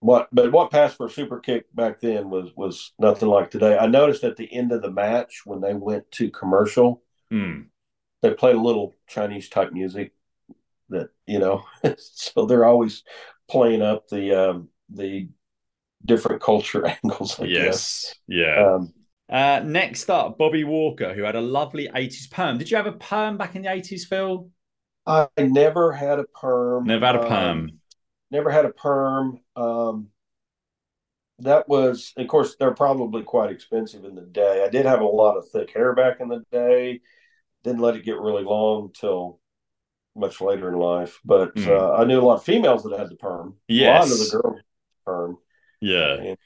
What, 0.00 0.28
but 0.32 0.50
what 0.50 0.70
passed 0.70 0.96
for 0.96 1.06
a 1.06 1.10
super 1.10 1.40
kick 1.40 1.66
back 1.74 2.00
then 2.00 2.30
was 2.30 2.52
was 2.56 2.92
nothing 2.98 3.28
like 3.28 3.50
today. 3.50 3.76
I 3.76 3.86
noticed 3.86 4.24
at 4.24 4.36
the 4.36 4.50
end 4.50 4.72
of 4.72 4.80
the 4.80 4.90
match 4.90 5.42
when 5.44 5.60
they 5.60 5.74
went 5.74 6.10
to 6.12 6.30
commercial, 6.30 7.02
mm. 7.30 7.66
they 8.22 8.32
played 8.32 8.56
a 8.56 8.60
little 8.60 8.94
Chinese 9.06 9.48
type 9.48 9.72
music 9.72 10.12
that 10.88 11.10
you 11.26 11.38
know, 11.38 11.64
so 11.98 12.46
they're 12.46 12.64
always 12.64 13.02
playing 13.48 13.82
up 13.82 14.08
the 14.08 14.50
um, 14.50 14.68
the 14.88 15.28
different 16.04 16.40
culture 16.40 16.86
angles. 17.04 17.38
I 17.40 17.44
yes, 17.44 17.64
guess. 17.64 18.14
yeah. 18.28 18.74
Um, 18.74 18.94
uh, 19.28 19.62
next 19.64 20.10
up, 20.10 20.38
Bobby 20.38 20.64
Walker, 20.64 21.14
who 21.14 21.22
had 21.22 21.36
a 21.36 21.40
lovely 21.40 21.88
80s 21.88 22.30
perm. 22.30 22.58
Did 22.58 22.70
you 22.70 22.76
have 22.76 22.86
a 22.86 22.92
perm 22.92 23.36
back 23.36 23.56
in 23.56 23.62
the 23.62 23.68
80s, 23.68 24.06
Phil? 24.06 24.50
I 25.06 25.28
never 25.38 25.92
had 25.92 26.18
a 26.18 26.24
perm. 26.24 26.84
Never 26.84 27.06
had 27.06 27.16
a 27.16 27.26
perm. 27.26 27.58
Um, 27.58 27.70
never 28.30 28.50
had 28.50 28.64
a 28.64 28.70
perm. 28.70 29.40
Um, 29.56 30.08
that 31.40 31.68
was, 31.68 32.12
of 32.16 32.28
course, 32.28 32.56
they're 32.56 32.74
probably 32.74 33.22
quite 33.22 33.50
expensive 33.50 34.04
in 34.04 34.14
the 34.14 34.22
day. 34.22 34.64
I 34.64 34.68
did 34.68 34.86
have 34.86 35.00
a 35.00 35.06
lot 35.06 35.36
of 35.36 35.48
thick 35.48 35.72
hair 35.72 35.94
back 35.94 36.20
in 36.20 36.28
the 36.28 36.44
day. 36.50 37.00
Didn't 37.64 37.80
let 37.80 37.96
it 37.96 38.04
get 38.04 38.20
really 38.20 38.44
long 38.44 38.90
till 38.92 39.40
much 40.14 40.40
later 40.40 40.68
in 40.68 40.78
life. 40.78 41.20
But 41.24 41.54
mm. 41.56 41.66
uh, 41.66 41.94
I 41.94 42.04
knew 42.04 42.20
a 42.20 42.22
lot 42.22 42.36
of 42.36 42.44
females 42.44 42.84
that 42.84 42.98
had 42.98 43.10
the 43.10 43.16
perm. 43.16 43.56
Yes. 43.68 44.06
A 44.06 44.10
lot 44.10 44.12
of 44.12 44.18
the 44.18 44.38
girls 44.38 44.60
perm. 45.04 45.38
Yeah. 45.80 46.14
And, 46.14 46.38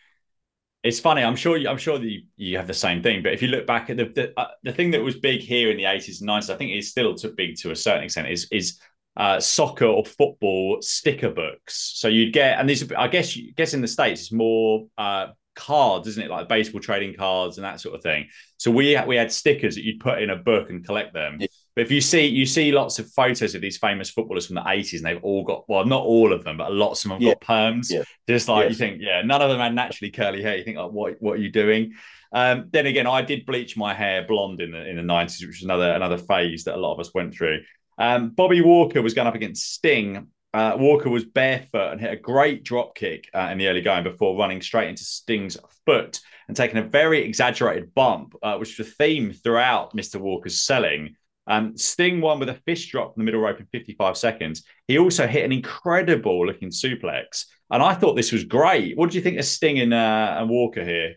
it's 0.83 1.01
funny. 1.01 1.23
I'm 1.23 1.37
sure. 1.37 1.57
You, 1.57 1.69
I'm 1.69 1.79
sure 1.79 1.99
that 1.99 2.09
you, 2.09 2.23
you, 2.37 2.57
have 2.57 2.67
the 2.67 2.75
same 2.75 3.03
thing. 3.03 3.23
But 3.23 3.33
if 3.33 3.43
you 3.43 3.49
look 3.49 3.67
back 3.67 3.91
at 3.91 3.97
the 3.97 4.05
the, 4.07 4.41
uh, 4.41 4.49
the 4.63 4.73
thing 4.73 4.91
that 4.93 5.03
was 5.03 5.17
big 5.17 5.41
here 5.41 5.71
in 5.71 5.77
the 5.77 5.85
80s 5.85 6.21
and 6.21 6.29
90s, 6.29 6.51
I 6.51 6.57
think 6.57 6.73
is 6.73 6.91
still 6.91 7.15
to 7.17 7.29
big 7.29 7.57
to 7.59 7.73
a 7.73 7.77
certain 7.77 8.05
extent. 8.05 8.29
Is 8.29 8.47
is 8.53 8.81
uh, 9.19 9.41
soccer 9.41 9.87
or 9.87 10.05
football 10.05 10.79
sticker 10.81 11.31
books. 11.31 11.93
So 11.97 12.07
you'd 12.07 12.33
get, 12.33 12.61
and 12.61 12.71
these, 12.71 12.91
I 12.93 13.09
guess, 13.09 13.37
guess 13.57 13.75
in 13.75 13.81
the 13.81 13.89
states 13.89 14.21
it's 14.21 14.33
more 14.33 14.87
uh, 14.97 15.29
cards, 15.57 16.07
isn't 16.07 16.23
it? 16.23 16.31
Like 16.31 16.49
baseball 16.49 16.81
trading 16.81 17.15
cards 17.15 17.59
and 17.59 17.65
that 17.65 17.81
sort 17.81 17.97
of 17.97 18.03
thing. 18.03 18.29
So 18.57 18.71
we 18.71 18.99
we 19.07 19.17
had 19.17 19.33
stickers 19.33 19.75
that 19.75 19.85
you'd 19.85 20.01
put 20.01 20.23
in 20.23 20.31
a 20.31 20.37
book 20.37 20.71
and 20.71 20.87
collect 20.87 21.13
them. 21.13 21.39
But 21.79 21.85
if 21.85 21.93
you 21.93 22.01
see 22.01 22.27
you 22.27 22.45
see 22.45 22.73
lots 22.73 22.99
of 22.99 23.09
photos 23.13 23.55
of 23.55 23.61
these 23.61 23.79
famous 23.79 24.11
footballers 24.11 24.47
from 24.47 24.57
the 24.57 24.63
80s, 24.63 24.95
and 24.95 25.05
they've 25.05 25.23
all 25.23 25.45
got 25.45 25.63
well, 25.69 25.85
not 25.85 26.03
all 26.03 26.33
of 26.33 26.43
them, 26.43 26.57
but 26.57 26.73
lots 26.73 27.05
of 27.05 27.11
them 27.11 27.21
have 27.21 27.23
yeah. 27.23 27.35
got 27.35 27.41
perms. 27.41 27.89
Yeah. 27.89 28.03
Just 28.29 28.49
like 28.49 28.69
you 28.69 28.75
think, 28.75 29.01
yeah, 29.01 29.23
none 29.23 29.41
of 29.43 29.49
them 29.49 29.61
had 29.61 29.77
naturally 29.77 30.11
curly 30.11 30.43
hair. 30.43 30.57
You 30.57 30.65
think, 30.65 30.77
like, 30.77 30.91
what 30.91 31.15
what 31.21 31.35
are 31.35 31.41
you 31.41 31.53
doing? 31.53 31.95
Um, 32.33 32.69
then 32.73 32.87
again, 32.87 33.07
I 33.07 33.23
did 33.23 33.47
bleach 33.47 33.77
my 33.77 33.95
hair 33.95 34.27
blonde 34.27 34.61
in 34.61 34.73
the 34.73 34.89
in 34.89 34.97
the 34.97 35.03
90s, 35.03 35.39
which 35.39 35.47
was 35.47 35.63
another 35.63 35.93
another 35.93 36.19
phase 36.19 36.65
that 36.65 36.75
a 36.75 36.81
lot 36.81 36.95
of 36.95 36.99
us 36.99 37.15
went 37.15 37.33
through. 37.33 37.61
Um, 37.97 38.31
Bobby 38.31 38.61
Walker 38.61 39.01
was 39.01 39.15
going 39.15 39.29
up 39.29 39.37
against 39.37 39.73
Sting. 39.73 40.27
Uh, 40.53 40.75
Walker 40.77 41.11
was 41.11 41.27
barefoot 41.27 41.93
and 41.93 42.01
hit 42.01 42.13
a 42.13 42.17
great 42.17 42.65
drop 42.65 42.97
kick 42.97 43.31
uh, 43.33 43.51
in 43.53 43.59
the 43.59 43.69
early 43.69 43.83
going 43.83 44.03
before 44.03 44.37
running 44.37 44.63
straight 44.63 44.89
into 44.89 45.05
Sting's 45.05 45.57
foot 45.87 46.19
and 46.49 46.57
taking 46.57 46.79
a 46.79 46.83
very 46.83 47.23
exaggerated 47.23 47.95
bump, 47.95 48.35
uh, 48.43 48.57
which 48.57 48.77
was 48.77 48.89
the 48.89 48.95
theme 48.95 49.33
throughout 49.33 49.97
Mr. 49.97 50.19
Walker's 50.21 50.61
selling. 50.61 51.15
Um, 51.49 51.77
Sting 51.77 52.21
won 52.21 52.39
with 52.39 52.51
a 52.51 52.61
fist 52.67 52.91
drop 52.91 53.15
from 53.15 53.23
the 53.23 53.25
middle 53.25 53.41
rope 53.41 53.59
in 53.59 53.67
55 53.73 54.17
seconds. 54.17 54.65
He 54.87 54.99
also 54.99 55.27
hit 55.27 55.45
an 55.45 55.53
incredible 55.53 56.47
looking 56.47 56.71
suplex. 56.71 57.47
And 57.71 57.83
I 57.83 57.95
thought 57.95 58.15
this 58.15 58.33
was 58.33 58.45
great. 58.45 58.97
What 58.97 59.11
do 59.11 59.17
you 59.17 59.23
think 59.23 59.39
of 59.39 59.45
Sting 59.45 59.81
and, 59.81 59.95
uh, 59.95 60.37
and 60.39 60.49
Walker 60.49 60.85
here? 60.85 61.17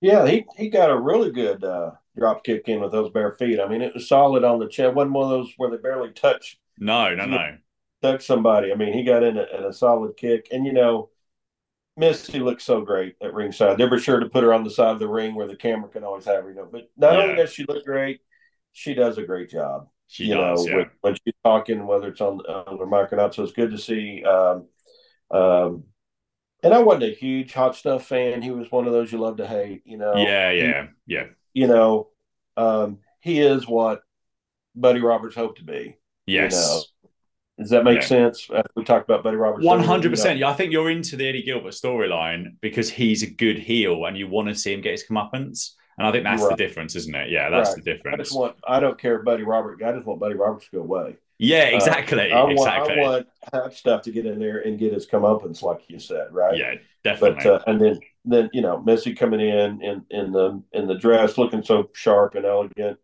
Yeah, 0.00 0.26
he, 0.26 0.46
he 0.56 0.70
got 0.70 0.90
a 0.90 0.98
really 0.98 1.30
good 1.30 1.62
uh, 1.62 1.90
drop 2.16 2.42
kick 2.42 2.68
in 2.68 2.80
with 2.80 2.92
those 2.92 3.10
bare 3.10 3.32
feet. 3.32 3.60
I 3.60 3.68
mean, 3.68 3.82
it 3.82 3.94
was 3.94 4.08
solid 4.08 4.44
on 4.44 4.58
the 4.58 4.68
chest. 4.68 4.94
wasn't 4.94 5.12
one 5.12 5.24
of 5.24 5.30
those 5.30 5.52
where 5.58 5.70
they 5.70 5.76
barely 5.76 6.10
touch. 6.10 6.58
No, 6.78 7.14
no, 7.14 7.26
no. 7.26 7.56
Touch 8.02 8.24
somebody. 8.24 8.72
I 8.72 8.76
mean, 8.76 8.94
he 8.94 9.04
got 9.04 9.22
in 9.22 9.36
a, 9.36 9.68
a 9.68 9.72
solid 9.72 10.16
kick. 10.16 10.48
And, 10.50 10.64
you 10.64 10.72
know, 10.72 11.10
Missy 11.98 12.40
looks 12.40 12.64
so 12.64 12.80
great 12.80 13.16
at 13.22 13.34
ringside. 13.34 13.76
They 13.76 13.84
were 13.84 13.98
sure 13.98 14.20
to 14.20 14.28
put 14.28 14.42
her 14.42 14.54
on 14.54 14.64
the 14.64 14.70
side 14.70 14.92
of 14.92 15.00
the 15.00 15.08
ring 15.08 15.34
where 15.34 15.46
the 15.46 15.56
camera 15.56 15.90
can 15.90 16.02
always 16.02 16.24
have 16.24 16.44
her, 16.44 16.50
you 16.50 16.56
know. 16.56 16.68
But 16.70 16.90
not 16.96 17.12
yeah. 17.12 17.22
only 17.22 17.34
does 17.36 17.52
she 17.52 17.66
look 17.68 17.84
great, 17.84 18.20
she 18.72 18.94
does 18.94 19.18
a 19.18 19.22
great 19.22 19.50
job. 19.50 19.88
She 20.06 20.24
you 20.24 20.34
does, 20.34 20.64
know, 20.64 20.70
yeah. 20.70 20.76
when, 20.76 20.90
when, 21.02 21.14
she's 21.14 21.34
talking, 21.44 21.86
whether 21.86 22.08
it's 22.08 22.20
on, 22.20 22.40
on 22.40 22.78
the 22.78 22.86
mic 22.86 23.12
or 23.12 23.16
not. 23.16 23.34
So 23.34 23.44
it's 23.44 23.52
good 23.52 23.70
to 23.70 23.78
see. 23.78 24.24
Um, 24.24 24.66
um, 25.30 25.84
and 26.62 26.74
I 26.74 26.78
wasn't 26.80 27.04
a 27.04 27.14
huge 27.14 27.52
hot 27.52 27.76
stuff 27.76 28.06
fan. 28.06 28.42
He 28.42 28.50
was 28.50 28.70
one 28.70 28.86
of 28.86 28.92
those 28.92 29.12
you 29.12 29.18
love 29.18 29.36
to 29.36 29.46
hate, 29.46 29.82
you 29.84 29.96
know. 29.96 30.16
Yeah, 30.16 30.50
yeah, 30.50 30.82
he, 31.06 31.14
yeah. 31.14 31.24
You 31.54 31.68
know, 31.68 32.08
um, 32.56 32.98
he 33.20 33.40
is 33.40 33.68
what 33.68 34.02
Buddy 34.74 35.00
Roberts 35.00 35.36
hoped 35.36 35.58
to 35.58 35.64
be. 35.64 35.96
Yes. 36.26 36.52
You 36.52 36.58
know? 36.60 36.82
Does 37.60 37.70
that 37.70 37.84
make 37.84 38.00
yeah. 38.00 38.06
sense? 38.06 38.48
We 38.74 38.84
talked 38.84 39.08
about 39.08 39.22
Buddy 39.22 39.36
Roberts. 39.36 39.66
One 39.66 39.80
hundred 39.80 40.10
percent. 40.10 40.38
Yeah, 40.38 40.48
I 40.48 40.54
think 40.54 40.72
you're 40.72 40.90
into 40.90 41.16
the 41.16 41.28
Eddie 41.28 41.42
Gilbert 41.42 41.74
storyline 41.74 42.56
because 42.62 42.88
he's 42.88 43.22
a 43.22 43.30
good 43.30 43.58
heel, 43.58 44.06
and 44.06 44.16
you 44.16 44.28
want 44.28 44.48
to 44.48 44.54
see 44.54 44.72
him 44.72 44.80
get 44.80 44.92
his 44.92 45.04
comeuppance. 45.06 45.72
And 46.00 46.06
I 46.06 46.12
think 46.12 46.24
that's 46.24 46.42
right. 46.42 46.56
the 46.56 46.66
difference, 46.66 46.96
isn't 46.96 47.14
it? 47.14 47.28
Yeah, 47.28 47.50
that's 47.50 47.68
right. 47.68 47.76
the 47.76 47.82
difference. 47.82 48.14
I 48.14 48.22
just 48.22 48.34
want. 48.34 48.56
I 48.66 48.80
don't 48.80 48.98
care, 48.98 49.22
Buddy 49.22 49.42
Robert. 49.42 49.82
I 49.82 49.92
just 49.92 50.06
want 50.06 50.18
Buddy 50.18 50.34
Roberts 50.34 50.64
to 50.64 50.76
go 50.76 50.80
away. 50.80 51.18
Yeah, 51.36 51.64
exactly. 51.64 52.32
Uh, 52.32 52.46
I, 52.46 52.50
exactly. 52.50 52.94
I 52.94 53.02
want 53.02 53.26
Hot 53.52 53.74
Stuff 53.74 54.00
to 54.04 54.10
get 54.10 54.24
in 54.24 54.38
there 54.38 54.60
and 54.60 54.78
get 54.78 54.94
his 54.94 55.06
comeuppance, 55.06 55.60
like 55.60 55.82
you 55.88 55.98
said, 55.98 56.28
right? 56.32 56.56
Yeah, 56.56 56.76
definitely. 57.04 57.44
But 57.44 57.46
uh, 57.46 57.62
and 57.66 57.78
then 57.78 58.00
then 58.24 58.48
you 58.54 58.62
know 58.62 58.80
Missy 58.80 59.14
coming 59.14 59.40
in 59.40 59.82
in 59.82 60.02
in 60.08 60.32
the 60.32 60.62
in 60.72 60.86
the 60.86 60.94
dress, 60.94 61.36
looking 61.36 61.62
so 61.62 61.90
sharp 61.92 62.34
and 62.34 62.46
elegant, 62.46 62.98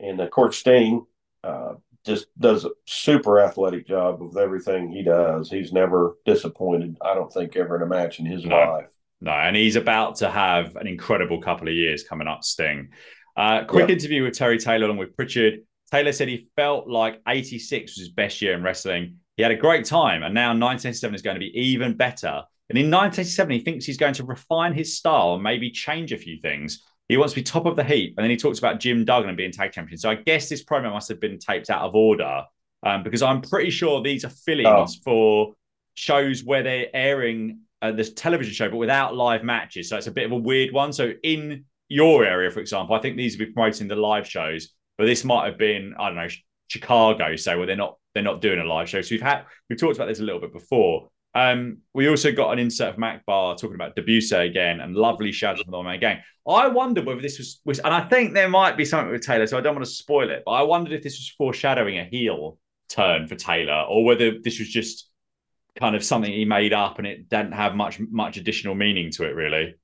and 0.00 0.18
of 0.18 0.30
course 0.30 0.56
Sting 0.56 1.04
uh, 1.44 1.74
just 2.06 2.28
does 2.38 2.64
a 2.64 2.70
super 2.86 3.40
athletic 3.40 3.86
job 3.86 4.22
with 4.22 4.38
everything 4.38 4.90
he 4.90 5.02
does. 5.02 5.50
He's 5.50 5.70
never 5.70 6.16
disappointed. 6.24 6.96
I 7.02 7.12
don't 7.12 7.30
think 7.30 7.56
ever 7.56 7.76
in 7.76 7.82
a 7.82 7.86
match 7.86 8.20
in 8.20 8.24
his 8.24 8.42
no. 8.46 8.56
life. 8.56 8.94
No, 9.20 9.32
and 9.32 9.56
he's 9.56 9.76
about 9.76 10.16
to 10.16 10.30
have 10.30 10.76
an 10.76 10.86
incredible 10.86 11.40
couple 11.40 11.68
of 11.68 11.74
years 11.74 12.04
coming 12.04 12.28
up, 12.28 12.44
Sting. 12.44 12.90
Uh, 13.36 13.64
quick 13.64 13.88
yep. 13.88 13.98
interview 13.98 14.24
with 14.24 14.36
Terry 14.36 14.58
Taylor 14.58 14.86
along 14.86 14.98
with 14.98 15.16
Pritchard. 15.16 15.60
Taylor 15.90 16.12
said 16.12 16.28
he 16.28 16.48
felt 16.56 16.88
like 16.88 17.20
86 17.26 17.92
was 17.92 17.98
his 17.98 18.10
best 18.10 18.42
year 18.42 18.54
in 18.54 18.62
wrestling. 18.62 19.16
He 19.36 19.42
had 19.42 19.52
a 19.52 19.56
great 19.56 19.84
time, 19.84 20.22
and 20.22 20.34
now 20.34 20.48
1987 20.48 21.14
is 21.14 21.22
going 21.22 21.34
to 21.34 21.40
be 21.40 21.58
even 21.58 21.96
better. 21.96 22.42
And 22.70 22.76
in 22.76 22.90
1987, 22.90 23.50
he 23.50 23.60
thinks 23.60 23.84
he's 23.84 23.96
going 23.96 24.14
to 24.14 24.24
refine 24.24 24.74
his 24.74 24.96
style 24.96 25.34
and 25.34 25.42
maybe 25.42 25.70
change 25.70 26.12
a 26.12 26.18
few 26.18 26.38
things. 26.40 26.82
He 27.08 27.16
wants 27.16 27.32
to 27.32 27.40
be 27.40 27.42
top 27.42 27.64
of 27.64 27.76
the 27.76 27.84
heap. 27.84 28.14
And 28.16 28.24
then 28.24 28.30
he 28.30 28.36
talks 28.36 28.58
about 28.58 28.80
Jim 28.80 29.04
Duggan 29.04 29.28
and 29.28 29.38
being 29.38 29.52
tag 29.52 29.72
champion. 29.72 29.96
So 29.96 30.10
I 30.10 30.16
guess 30.16 30.48
this 30.48 30.64
promo 30.64 30.92
must 30.92 31.08
have 31.08 31.20
been 31.20 31.38
taped 31.38 31.70
out 31.70 31.82
of 31.82 31.94
order 31.94 32.42
um, 32.82 33.02
because 33.02 33.22
I'm 33.22 33.40
pretty 33.40 33.70
sure 33.70 34.02
these 34.02 34.24
are 34.24 34.30
fillings 34.30 34.98
oh. 34.98 35.02
for 35.02 35.54
shows 35.94 36.44
where 36.44 36.62
they're 36.62 36.88
airing 36.92 37.60
uh, 37.82 37.92
this 37.92 38.12
television 38.14 38.52
show, 38.52 38.68
but 38.68 38.76
without 38.76 39.14
live 39.14 39.44
matches. 39.44 39.88
So 39.88 39.96
it's 39.96 40.06
a 40.06 40.12
bit 40.12 40.26
of 40.26 40.32
a 40.32 40.36
weird 40.36 40.72
one. 40.72 40.92
So 40.92 41.12
in 41.22 41.64
your 41.88 42.24
area, 42.24 42.50
for 42.50 42.60
example, 42.60 42.94
I 42.94 43.00
think 43.00 43.16
these 43.16 43.38
would 43.38 43.46
be 43.46 43.52
promoting 43.52 43.88
the 43.88 43.96
live 43.96 44.26
shows, 44.26 44.70
but 44.96 45.06
this 45.06 45.24
might 45.24 45.46
have 45.46 45.58
been 45.58 45.94
I 45.98 46.08
don't 46.08 46.16
know 46.16 46.28
Chicago, 46.68 47.36
so 47.36 47.56
where 47.58 47.66
they're 47.66 47.76
not 47.76 47.96
they're 48.14 48.22
not 48.22 48.40
doing 48.40 48.58
a 48.58 48.64
live 48.64 48.88
show. 48.88 49.00
So 49.00 49.14
we've 49.14 49.22
had 49.22 49.44
we've 49.68 49.78
talked 49.78 49.96
about 49.96 50.08
this 50.08 50.20
a 50.20 50.24
little 50.24 50.40
bit 50.40 50.52
before. 50.52 51.08
Um, 51.34 51.78
we 51.94 52.08
also 52.08 52.32
got 52.32 52.52
an 52.52 52.58
insert 52.58 52.96
of 52.96 53.02
Akbar 53.02 53.54
talking 53.56 53.74
about 53.74 53.94
DiBiase 53.94 54.48
again 54.48 54.80
and 54.80 54.96
lovely 54.96 55.30
shouts 55.30 55.62
from 55.62 55.70
the 55.70 55.82
main 55.82 56.00
game. 56.00 56.18
I 56.48 56.66
wondered 56.66 57.04
whether 57.04 57.20
this 57.20 57.38
was, 57.38 57.60
was, 57.64 57.78
and 57.80 57.92
I 57.92 58.08
think 58.08 58.32
there 58.32 58.48
might 58.48 58.76
be 58.76 58.84
something 58.84 59.12
with 59.12 59.20
Taylor, 59.20 59.46
so 59.46 59.58
I 59.58 59.60
don't 59.60 59.74
want 59.74 59.84
to 59.84 59.90
spoil 59.90 60.30
it, 60.30 60.42
but 60.46 60.52
I 60.52 60.62
wondered 60.62 60.94
if 60.94 61.02
this 61.02 61.18
was 61.18 61.28
foreshadowing 61.36 61.98
a 61.98 62.04
heel 62.04 62.58
turn 62.88 63.28
for 63.28 63.34
Taylor 63.34 63.84
or 63.88 64.04
whether 64.04 64.38
this 64.42 64.58
was 64.58 64.68
just 64.68 65.07
kind 65.78 65.94
of 65.96 66.04
something 66.04 66.32
he 66.32 66.44
made 66.44 66.72
up 66.72 66.98
and 66.98 67.06
it 67.06 67.28
didn't 67.28 67.52
have 67.52 67.74
much 67.74 68.00
much 68.00 68.36
additional 68.36 68.74
meaning 68.74 69.10
to 69.12 69.24
it 69.24 69.34
really. 69.34 69.74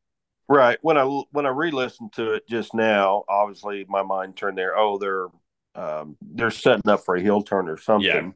Right. 0.48 0.78
When 0.82 0.98
I 0.98 1.04
when 1.30 1.46
I 1.46 1.50
re-listened 1.50 2.12
to 2.14 2.34
it 2.34 2.48
just 2.48 2.74
now, 2.74 3.24
obviously 3.28 3.86
my 3.88 4.02
mind 4.02 4.36
turned 4.36 4.58
there. 4.58 4.76
Oh, 4.76 4.98
they're 4.98 5.28
um, 5.74 6.16
they're 6.20 6.50
setting 6.50 6.88
up 6.88 7.04
for 7.04 7.16
a 7.16 7.20
heel 7.20 7.42
turn 7.42 7.68
or 7.68 7.78
something. 7.78 8.08
Yeah. 8.08 8.30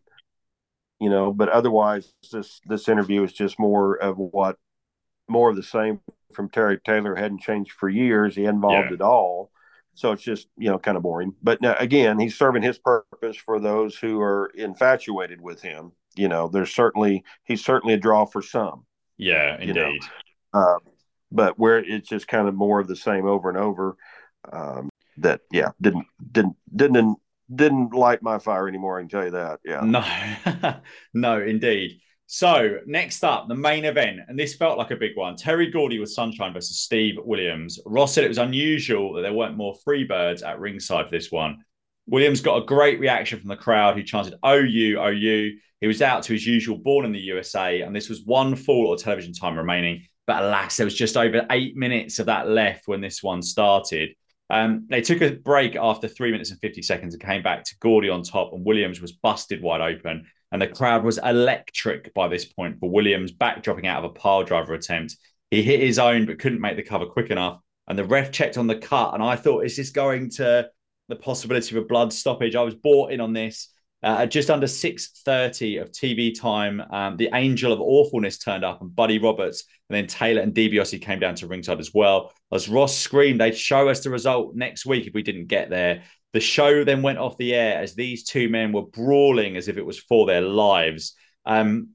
You 1.00 1.10
know, 1.10 1.32
but 1.32 1.48
otherwise, 1.48 2.12
this 2.32 2.60
this 2.66 2.88
interview 2.88 3.22
is 3.22 3.32
just 3.32 3.58
more 3.58 3.96
of 3.96 4.16
what 4.16 4.56
more 5.28 5.50
of 5.50 5.56
the 5.56 5.62
same 5.62 6.00
from 6.32 6.48
Terry 6.48 6.78
Taylor 6.84 7.14
hadn't 7.14 7.42
changed 7.42 7.72
for 7.72 7.88
years. 7.88 8.34
He 8.34 8.44
involved 8.44 8.90
yeah. 8.90 8.94
at 8.94 9.00
all. 9.02 9.50
So 9.94 10.12
it's 10.12 10.22
just, 10.22 10.46
you 10.56 10.70
know, 10.70 10.78
kind 10.78 10.96
of 10.96 11.02
boring. 11.02 11.34
But 11.42 11.60
now, 11.60 11.74
again, 11.78 12.20
he's 12.20 12.38
serving 12.38 12.62
his 12.62 12.78
purpose 12.78 13.36
for 13.36 13.58
those 13.58 13.96
who 13.96 14.20
are 14.20 14.50
infatuated 14.54 15.40
with 15.40 15.60
him. 15.60 15.90
You 16.16 16.28
know, 16.28 16.48
there's 16.48 16.74
certainly, 16.74 17.24
he's 17.44 17.64
certainly 17.64 17.94
a 17.94 17.98
draw 17.98 18.24
for 18.24 18.42
some. 18.42 18.84
Yeah, 19.16 19.56
indeed. 19.60 20.02
Know? 20.54 20.60
uh, 20.60 20.78
but 21.30 21.58
where 21.58 21.78
it's 21.78 22.08
just 22.08 22.28
kind 22.28 22.48
of 22.48 22.54
more 22.54 22.80
of 22.80 22.88
the 22.88 22.96
same 22.96 23.26
over 23.26 23.48
and 23.48 23.58
over, 23.58 23.96
um, 24.52 24.88
that, 25.18 25.40
yeah, 25.52 25.70
didn't, 25.80 26.06
didn't, 26.32 26.56
didn't, 26.74 27.18
didn't 27.54 27.94
light 27.94 28.22
my 28.22 28.38
fire 28.38 28.68
anymore. 28.68 28.98
I 28.98 29.02
can 29.02 29.08
tell 29.08 29.24
you 29.24 29.30
that. 29.32 29.60
Yeah. 29.64 29.80
No, 29.80 30.74
no, 31.14 31.42
indeed. 31.42 32.00
So 32.30 32.80
next 32.84 33.24
up, 33.24 33.48
the 33.48 33.54
main 33.54 33.86
event, 33.86 34.20
and 34.28 34.38
this 34.38 34.54
felt 34.54 34.76
like 34.76 34.90
a 34.90 34.96
big 34.96 35.16
one. 35.16 35.34
Terry 35.34 35.70
Gordy 35.70 35.98
with 35.98 36.10
Sunshine 36.10 36.52
versus 36.52 36.78
Steve 36.80 37.14
Williams. 37.24 37.80
Ross 37.86 38.12
said 38.12 38.22
it 38.22 38.28
was 38.28 38.36
unusual 38.36 39.14
that 39.14 39.22
there 39.22 39.32
weren't 39.32 39.56
more 39.56 39.74
freebirds 39.86 40.46
at 40.46 40.60
ringside 40.60 41.06
for 41.06 41.10
this 41.10 41.32
one. 41.32 41.64
Williams 42.08 42.40
got 42.40 42.62
a 42.62 42.66
great 42.66 42.98
reaction 42.98 43.38
from 43.38 43.48
the 43.48 43.56
crowd 43.56 43.96
who 43.96 44.02
chanted 44.02 44.34
OU, 44.44 45.00
OU. 45.00 45.52
He 45.80 45.86
was 45.86 46.02
out 46.02 46.22
to 46.24 46.32
his 46.32 46.46
usual 46.46 46.78
born 46.78 47.04
in 47.04 47.12
the 47.12 47.20
USA, 47.20 47.82
and 47.82 47.94
this 47.94 48.08
was 48.08 48.22
one 48.24 48.56
full 48.56 48.92
of 48.92 49.00
television 49.00 49.32
time 49.32 49.56
remaining. 49.56 50.02
But 50.26 50.42
alas, 50.42 50.76
there 50.76 50.86
was 50.86 50.94
just 50.94 51.16
over 51.16 51.46
eight 51.50 51.76
minutes 51.76 52.18
of 52.18 52.26
that 52.26 52.48
left 52.48 52.88
when 52.88 53.00
this 53.00 53.22
one 53.22 53.42
started. 53.42 54.10
Um, 54.50 54.86
they 54.88 55.02
took 55.02 55.20
a 55.20 55.32
break 55.32 55.76
after 55.76 56.08
three 56.08 56.32
minutes 56.32 56.50
and 56.50 56.60
50 56.60 56.82
seconds 56.82 57.14
and 57.14 57.22
came 57.22 57.42
back 57.42 57.64
to 57.64 57.78
Gordy 57.80 58.08
on 58.08 58.22
top, 58.22 58.52
and 58.52 58.64
Williams 58.64 59.00
was 59.00 59.12
busted 59.12 59.62
wide 59.62 59.80
open 59.80 60.26
and 60.52 60.62
the 60.62 60.66
crowd 60.66 61.04
was 61.04 61.18
electric 61.18 62.12
by 62.14 62.28
this 62.28 62.44
point 62.44 62.78
for 62.80 62.90
Williams 62.90 63.32
backdropping 63.32 63.86
out 63.86 64.04
of 64.04 64.10
a 64.10 64.14
pile 64.14 64.44
driver 64.44 64.74
attempt. 64.74 65.16
He 65.50 65.62
hit 65.62 65.80
his 65.80 65.98
own 65.98 66.26
but 66.26 66.38
couldn't 66.38 66.60
make 66.60 66.76
the 66.76 66.82
cover 66.82 67.06
quick 67.06 67.30
enough. 67.30 67.60
And 67.86 67.98
the 67.98 68.04
ref 68.04 68.30
checked 68.30 68.58
on 68.58 68.66
the 68.66 68.76
cut, 68.76 69.14
and 69.14 69.22
I 69.22 69.36
thought, 69.36 69.64
is 69.64 69.76
this 69.76 69.90
going 69.90 70.30
to 70.32 70.68
the 71.08 71.16
possibility 71.16 71.76
of 71.76 71.82
a 71.82 71.86
blood 71.86 72.12
stoppage? 72.12 72.54
I 72.54 72.62
was 72.62 72.74
bought 72.74 73.12
in 73.12 73.20
on 73.20 73.32
this. 73.32 73.72
Uh, 74.00 74.18
at 74.20 74.30
just 74.30 74.48
under 74.48 74.66
6.30 74.66 75.82
of 75.82 75.90
TV 75.90 76.38
time, 76.38 76.80
um, 76.92 77.16
the 77.16 77.30
angel 77.34 77.72
of 77.72 77.80
awfulness 77.80 78.38
turned 78.38 78.64
up 78.64 78.80
and 78.80 78.94
Buddy 78.94 79.18
Roberts 79.18 79.64
and 79.88 79.96
then 79.96 80.06
Taylor 80.06 80.40
and 80.40 80.54
DiBiase 80.54 81.02
came 81.02 81.18
down 81.18 81.34
to 81.36 81.48
ringside 81.48 81.80
as 81.80 81.92
well. 81.92 82.32
As 82.52 82.68
Ross 82.68 82.96
screamed, 82.96 83.40
they'd 83.40 83.56
show 83.56 83.88
us 83.88 84.04
the 84.04 84.10
result 84.10 84.54
next 84.54 84.86
week 84.86 85.06
if 85.06 85.14
we 85.14 85.22
didn't 85.22 85.46
get 85.46 85.68
there. 85.68 86.04
The 86.32 86.40
show 86.40 86.84
then 86.84 87.02
went 87.02 87.18
off 87.18 87.38
the 87.38 87.54
air 87.54 87.80
as 87.80 87.94
these 87.94 88.22
two 88.22 88.48
men 88.48 88.72
were 88.72 88.86
brawling 88.86 89.56
as 89.56 89.66
if 89.66 89.78
it 89.78 89.86
was 89.86 89.98
for 89.98 90.26
their 90.26 90.42
lives. 90.42 91.14
Um, 91.44 91.88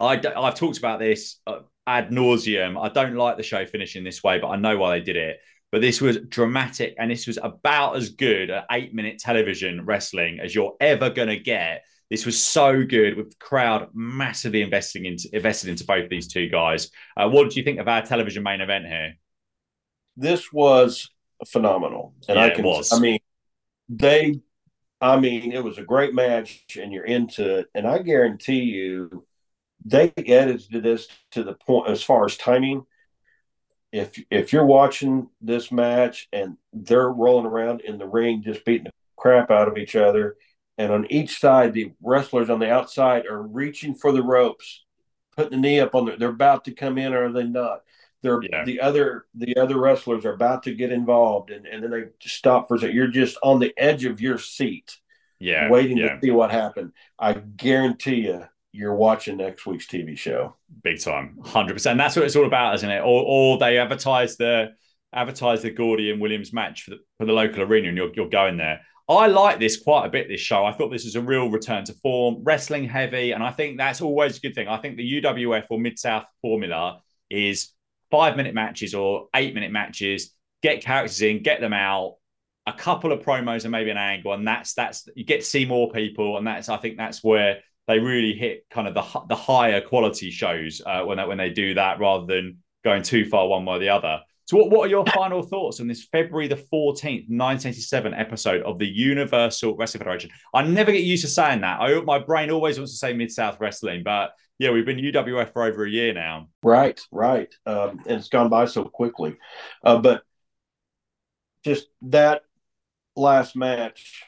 I, 0.00 0.16
have 0.16 0.54
talked 0.54 0.78
about 0.78 0.98
this 0.98 1.36
uh, 1.46 1.60
ad 1.86 2.10
nauseum. 2.10 2.82
I 2.82 2.88
don't 2.88 3.14
like 3.14 3.36
the 3.36 3.42
show 3.42 3.64
finishing 3.66 4.04
this 4.04 4.22
way, 4.22 4.38
but 4.38 4.48
I 4.48 4.56
know 4.56 4.76
why 4.78 4.98
they 4.98 5.04
did 5.04 5.16
it. 5.16 5.38
But 5.70 5.82
this 5.82 6.00
was 6.00 6.18
dramatic, 6.28 6.94
and 6.98 7.10
this 7.10 7.26
was 7.26 7.38
about 7.42 7.96
as 7.96 8.10
good 8.10 8.50
at 8.50 8.66
eight 8.70 8.94
minute 8.94 9.18
television 9.18 9.84
wrestling 9.84 10.40
as 10.40 10.54
you're 10.54 10.76
ever 10.80 11.10
going 11.10 11.28
to 11.28 11.38
get. 11.38 11.84
This 12.10 12.24
was 12.24 12.42
so 12.42 12.84
good 12.84 13.18
with 13.18 13.30
the 13.30 13.36
crowd 13.38 13.88
massively 13.92 14.62
investing 14.62 15.04
into 15.04 15.28
invested 15.32 15.68
into 15.68 15.84
both 15.84 16.08
these 16.08 16.28
two 16.28 16.48
guys. 16.48 16.90
Uh, 17.16 17.28
what 17.28 17.44
did 17.44 17.56
you 17.56 17.62
think 17.62 17.80
of 17.80 17.88
our 17.88 18.00
television 18.00 18.42
main 18.42 18.62
event 18.62 18.86
here? 18.86 19.14
This 20.16 20.50
was 20.52 21.10
phenomenal, 21.46 22.14
and 22.28 22.38
yeah, 22.38 22.44
I 22.44 22.50
can. 22.50 22.64
I 22.64 22.98
mean, 22.98 23.18
they 23.90 24.40
I 25.00 25.18
mean, 25.18 25.52
it 25.52 25.62
was 25.62 25.78
a 25.78 25.84
great 25.84 26.14
match 26.14 26.64
and 26.80 26.92
you're 26.92 27.04
into 27.04 27.58
it. 27.58 27.66
And 27.74 27.86
I 27.86 27.98
guarantee 27.98 28.62
you, 28.62 29.24
they 29.84 30.12
edited 30.16 30.82
this 30.82 31.06
to 31.32 31.44
the 31.44 31.54
point 31.54 31.88
as 31.88 32.02
far 32.02 32.24
as 32.24 32.36
timing. 32.36 32.84
If 33.92 34.22
if 34.30 34.52
you're 34.52 34.66
watching 34.66 35.28
this 35.40 35.72
match 35.72 36.28
and 36.32 36.56
they're 36.72 37.08
rolling 37.08 37.46
around 37.46 37.80
in 37.80 37.98
the 37.98 38.06
ring 38.06 38.42
just 38.42 38.64
beating 38.64 38.84
the 38.84 38.92
crap 39.16 39.50
out 39.50 39.68
of 39.68 39.78
each 39.78 39.96
other, 39.96 40.36
and 40.76 40.92
on 40.92 41.10
each 41.10 41.38
side 41.38 41.72
the 41.72 41.92
wrestlers 42.02 42.50
on 42.50 42.58
the 42.58 42.70
outside 42.70 43.26
are 43.26 43.42
reaching 43.42 43.94
for 43.94 44.12
the 44.12 44.22
ropes, 44.22 44.84
putting 45.36 45.52
the 45.52 45.56
knee 45.56 45.80
up 45.80 45.94
on 45.94 46.04
the, 46.04 46.16
they're 46.16 46.28
about 46.28 46.64
to 46.66 46.72
come 46.72 46.98
in 46.98 47.14
or 47.14 47.26
are 47.26 47.32
they 47.32 47.44
not? 47.44 47.80
they're 48.22 48.40
yeah. 48.42 48.64
the 48.64 48.80
other 48.80 49.26
the 49.34 49.56
other 49.56 49.78
wrestlers 49.78 50.24
are 50.24 50.32
about 50.32 50.64
to 50.64 50.74
get 50.74 50.92
involved 50.92 51.50
and, 51.50 51.66
and 51.66 51.82
then 51.82 51.90
they 51.90 52.04
stop 52.20 52.68
for 52.68 52.76
a 52.76 52.78
second. 52.78 52.96
You're 52.96 53.08
just 53.08 53.36
on 53.42 53.58
the 53.58 53.72
edge 53.76 54.04
of 54.04 54.20
your 54.20 54.38
seat, 54.38 54.96
yeah, 55.38 55.70
waiting 55.70 55.98
yeah. 55.98 56.14
to 56.14 56.20
see 56.20 56.30
what 56.30 56.50
happened. 56.50 56.92
I 57.18 57.34
guarantee 57.34 58.26
you 58.26 58.44
you're 58.72 58.94
watching 58.94 59.38
next 59.38 59.66
week's 59.66 59.86
TV 59.86 60.16
show. 60.16 60.56
Big 60.82 61.00
time, 61.00 61.38
hundred 61.44 61.74
percent. 61.74 61.98
That's 61.98 62.16
what 62.16 62.24
it's 62.24 62.36
all 62.36 62.46
about, 62.46 62.74
isn't 62.76 62.90
it? 62.90 63.00
Or, 63.00 63.24
or 63.26 63.58
they 63.58 63.78
advertise 63.78 64.36
the 64.36 64.70
advertise 65.12 65.62
the 65.62 65.70
Gordy 65.70 66.10
and 66.10 66.20
Williams 66.20 66.52
match 66.52 66.82
for 66.82 66.90
the, 66.90 66.98
for 67.18 67.26
the 67.26 67.32
local 67.32 67.62
arena, 67.62 67.88
and 67.88 67.96
you're 67.96 68.12
you're 68.14 68.28
going 68.28 68.56
there. 68.56 68.80
I 69.08 69.26
like 69.26 69.58
this 69.58 69.80
quite 69.80 70.06
a 70.06 70.10
bit. 70.10 70.28
This 70.28 70.40
show, 70.40 70.66
I 70.66 70.72
thought 70.72 70.90
this 70.90 71.04
was 71.04 71.16
a 71.16 71.22
real 71.22 71.48
return 71.48 71.84
to 71.84 71.94
form, 71.94 72.42
wrestling 72.42 72.84
heavy, 72.84 73.32
and 73.32 73.42
I 73.42 73.50
think 73.50 73.78
that's 73.78 74.02
always 74.02 74.36
a 74.36 74.40
good 74.40 74.54
thing. 74.54 74.68
I 74.68 74.76
think 74.76 74.96
the 74.96 75.22
UWF 75.22 75.66
or 75.70 75.80
Mid 75.80 75.98
South 75.98 76.26
formula 76.42 77.00
is 77.30 77.72
five 78.10 78.36
minute 78.36 78.54
matches 78.54 78.94
or 78.94 79.28
eight 79.34 79.54
minute 79.54 79.72
matches, 79.72 80.34
get 80.62 80.82
characters 80.82 81.22
in, 81.22 81.42
get 81.42 81.60
them 81.60 81.72
out, 81.72 82.16
a 82.66 82.72
couple 82.74 83.12
of 83.12 83.20
promos 83.20 83.64
and 83.64 83.72
maybe 83.72 83.90
an 83.90 83.96
angle, 83.96 84.34
and 84.34 84.46
that's 84.46 84.74
that's 84.74 85.08
you 85.16 85.24
get 85.24 85.40
to 85.40 85.46
see 85.46 85.64
more 85.64 85.90
people, 85.90 86.36
and 86.36 86.46
that's 86.46 86.68
I 86.68 86.76
think 86.76 86.98
that's 86.98 87.24
where 87.24 87.60
they 87.88 87.98
really 87.98 88.34
hit 88.34 88.66
kind 88.70 88.86
of 88.86 88.94
the 88.94 89.02
the 89.28 89.34
higher 89.34 89.80
quality 89.80 90.30
shows 90.30 90.80
uh, 90.86 91.02
when 91.02 91.16
they, 91.16 91.24
when 91.24 91.38
they 91.38 91.50
do 91.50 91.74
that 91.74 91.98
rather 91.98 92.26
than 92.26 92.58
going 92.84 93.02
too 93.02 93.24
far 93.24 93.48
one 93.48 93.64
way 93.64 93.76
or 93.76 93.78
the 93.80 93.88
other. 93.88 94.20
So, 94.44 94.56
what, 94.56 94.70
what 94.70 94.86
are 94.86 94.90
your 94.90 95.04
final 95.06 95.42
thoughts 95.42 95.80
on 95.80 95.88
this 95.88 96.06
February 96.12 96.48
the 96.48 96.56
14th, 96.56 97.28
1987 97.28 98.14
episode 98.14 98.62
of 98.62 98.78
the 98.78 98.86
Universal 98.86 99.76
Wrestling 99.76 100.00
Federation? 100.00 100.30
I 100.54 100.62
never 100.62 100.92
get 100.92 101.02
used 101.02 101.24
to 101.24 101.28
saying 101.28 101.62
that. 101.62 101.80
I 101.80 102.00
my 102.02 102.18
brain 102.18 102.50
always 102.50 102.78
wants 102.78 102.92
to 102.92 102.98
say 102.98 103.14
Mid 103.14 103.32
South 103.32 103.58
Wrestling, 103.58 104.02
but 104.04 104.30
yeah, 104.58 104.70
we've 104.70 104.86
been 104.86 104.98
UWF 104.98 105.52
for 105.52 105.64
over 105.64 105.84
a 105.84 105.90
year 105.90 106.12
now. 106.12 106.48
Right, 106.62 107.00
right. 107.10 107.52
Um, 107.64 108.00
and 108.06 108.18
it's 108.18 108.28
gone 108.28 108.48
by 108.48 108.66
so 108.66 108.84
quickly. 108.84 109.36
Uh, 109.82 109.98
but 109.98 110.22
just 111.64 111.86
that 112.02 112.42
last 113.16 113.56
match 113.56 114.24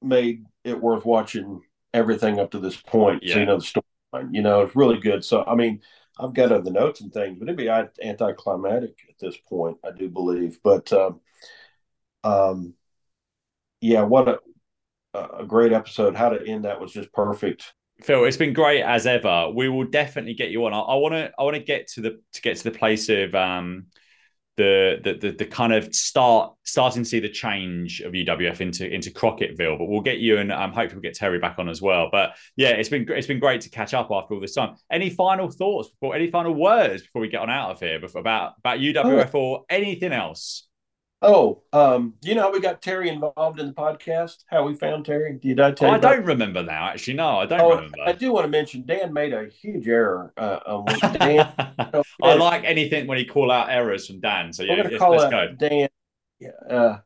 made 0.00 0.44
it 0.64 0.80
worth 0.80 1.04
watching 1.04 1.62
everything 1.94 2.40
up 2.40 2.50
to 2.52 2.58
this 2.58 2.76
point. 2.76 3.22
Yeah. 3.22 3.34
So, 3.34 3.40
you 3.40 3.46
know, 3.46 3.58
the 3.58 3.64
storyline, 3.64 4.28
you 4.32 4.42
know, 4.42 4.62
it's 4.62 4.76
really 4.76 4.98
good. 4.98 5.24
So, 5.24 5.44
I 5.44 5.54
mean, 5.54 5.80
I've 6.18 6.34
got 6.34 6.52
other 6.52 6.70
notes 6.70 7.00
and 7.00 7.12
things, 7.12 7.38
but 7.38 7.48
it'd 7.48 7.56
be 7.56 7.68
anticlimactic 7.68 8.98
at 9.08 9.18
this 9.18 9.36
point, 9.48 9.78
I 9.84 9.90
do 9.90 10.08
believe. 10.08 10.58
But, 10.62 10.92
um, 10.92 11.20
um 12.24 12.74
yeah, 13.80 14.02
what 14.02 14.28
a, 14.28 14.38
a 15.14 15.44
great 15.44 15.72
episode. 15.72 16.14
How 16.16 16.30
to 16.30 16.46
end 16.46 16.64
that 16.64 16.80
was 16.80 16.92
just 16.92 17.12
perfect. 17.12 17.74
Phil, 18.00 18.24
it's 18.24 18.36
been 18.36 18.52
great 18.52 18.82
as 18.82 19.06
ever. 19.06 19.50
We 19.54 19.68
will 19.68 19.84
definitely 19.84 20.34
get 20.34 20.50
you 20.50 20.64
on. 20.66 20.72
I 20.72 20.94
want 20.94 21.14
to. 21.14 21.32
I 21.38 21.42
want 21.42 21.56
to 21.56 21.62
get 21.62 21.88
to 21.88 22.00
the 22.00 22.20
to 22.32 22.42
get 22.42 22.56
to 22.56 22.64
the 22.64 22.70
place 22.70 23.08
of 23.08 23.34
um, 23.34 23.86
the, 24.56 25.00
the 25.02 25.14
the 25.14 25.32
the 25.32 25.46
kind 25.46 25.72
of 25.72 25.94
start 25.94 26.54
starting 26.64 27.02
to 27.02 27.08
see 27.08 27.20
the 27.20 27.28
change 27.28 28.00
of 28.00 28.12
UWF 28.12 28.60
into 28.60 28.86
into 28.86 29.10
Crocketville. 29.10 29.78
But 29.78 29.86
we'll 29.86 30.02
get 30.02 30.18
you 30.18 30.38
and 30.38 30.52
um, 30.52 30.72
hopefully 30.72 30.96
we'll 30.96 31.02
get 31.02 31.14
Terry 31.14 31.38
back 31.38 31.58
on 31.58 31.68
as 31.68 31.80
well. 31.80 32.08
But 32.12 32.36
yeah, 32.56 32.70
it's 32.70 32.88
been 32.88 33.06
it's 33.08 33.26
been 33.26 33.40
great 33.40 33.62
to 33.62 33.70
catch 33.70 33.94
up 33.94 34.08
after 34.10 34.34
all 34.34 34.40
this 34.40 34.54
time. 34.54 34.76
Any 34.90 35.10
final 35.10 35.50
thoughts 35.50 35.88
before 35.88 36.14
any 36.14 36.30
final 36.30 36.54
words 36.54 37.02
before 37.02 37.22
we 37.22 37.28
get 37.28 37.40
on 37.40 37.50
out 37.50 37.70
of 37.70 37.80
here 37.80 37.98
before, 37.98 38.20
about 38.20 38.54
about 38.58 38.78
UWF 38.80 39.30
oh. 39.34 39.38
or 39.38 39.64
anything 39.70 40.12
else? 40.12 40.68
Oh, 41.24 41.62
um, 41.72 42.14
you 42.22 42.34
know 42.34 42.42
how 42.42 42.52
we 42.52 42.58
got 42.58 42.82
Terry 42.82 43.08
involved 43.08 43.60
in 43.60 43.68
the 43.68 43.72
podcast? 43.72 44.38
How 44.48 44.66
we 44.66 44.74
found 44.74 45.06
Terry? 45.06 45.38
Did 45.40 45.60
I 45.60 45.70
tell 45.70 45.86
Oh, 45.86 45.90
you? 45.90 45.94
I 45.94 45.98
about- 45.98 46.16
don't 46.16 46.24
remember 46.26 46.62
now. 46.64 46.88
Actually, 46.88 47.14
no, 47.14 47.38
I 47.38 47.46
don't 47.46 47.60
Oh, 47.60 47.76
remember. 47.76 47.98
I 48.04 48.12
do 48.12 48.32
want 48.32 48.44
to 48.44 48.48
mention 48.50 48.84
Dan 48.84 49.12
made 49.12 49.32
a 49.32 49.46
huge 49.46 49.86
error. 49.86 50.32
Uh, 50.36 50.78
what 50.78 51.00
Dan, 51.20 51.52
I 52.20 52.34
like 52.34 52.64
anything 52.64 53.06
when 53.06 53.18
he 53.18 53.24
call 53.24 53.52
out 53.52 53.70
errors 53.70 54.08
from 54.08 54.18
Dan. 54.18 54.52
So 54.52 54.64
yeah, 54.64 54.82
let's, 54.82 54.96
call 54.98 55.12
let's 55.12 55.32
out 55.32 55.58
Dan. 55.58 55.88
Yeah, 56.40 56.48
uh, 56.68 56.98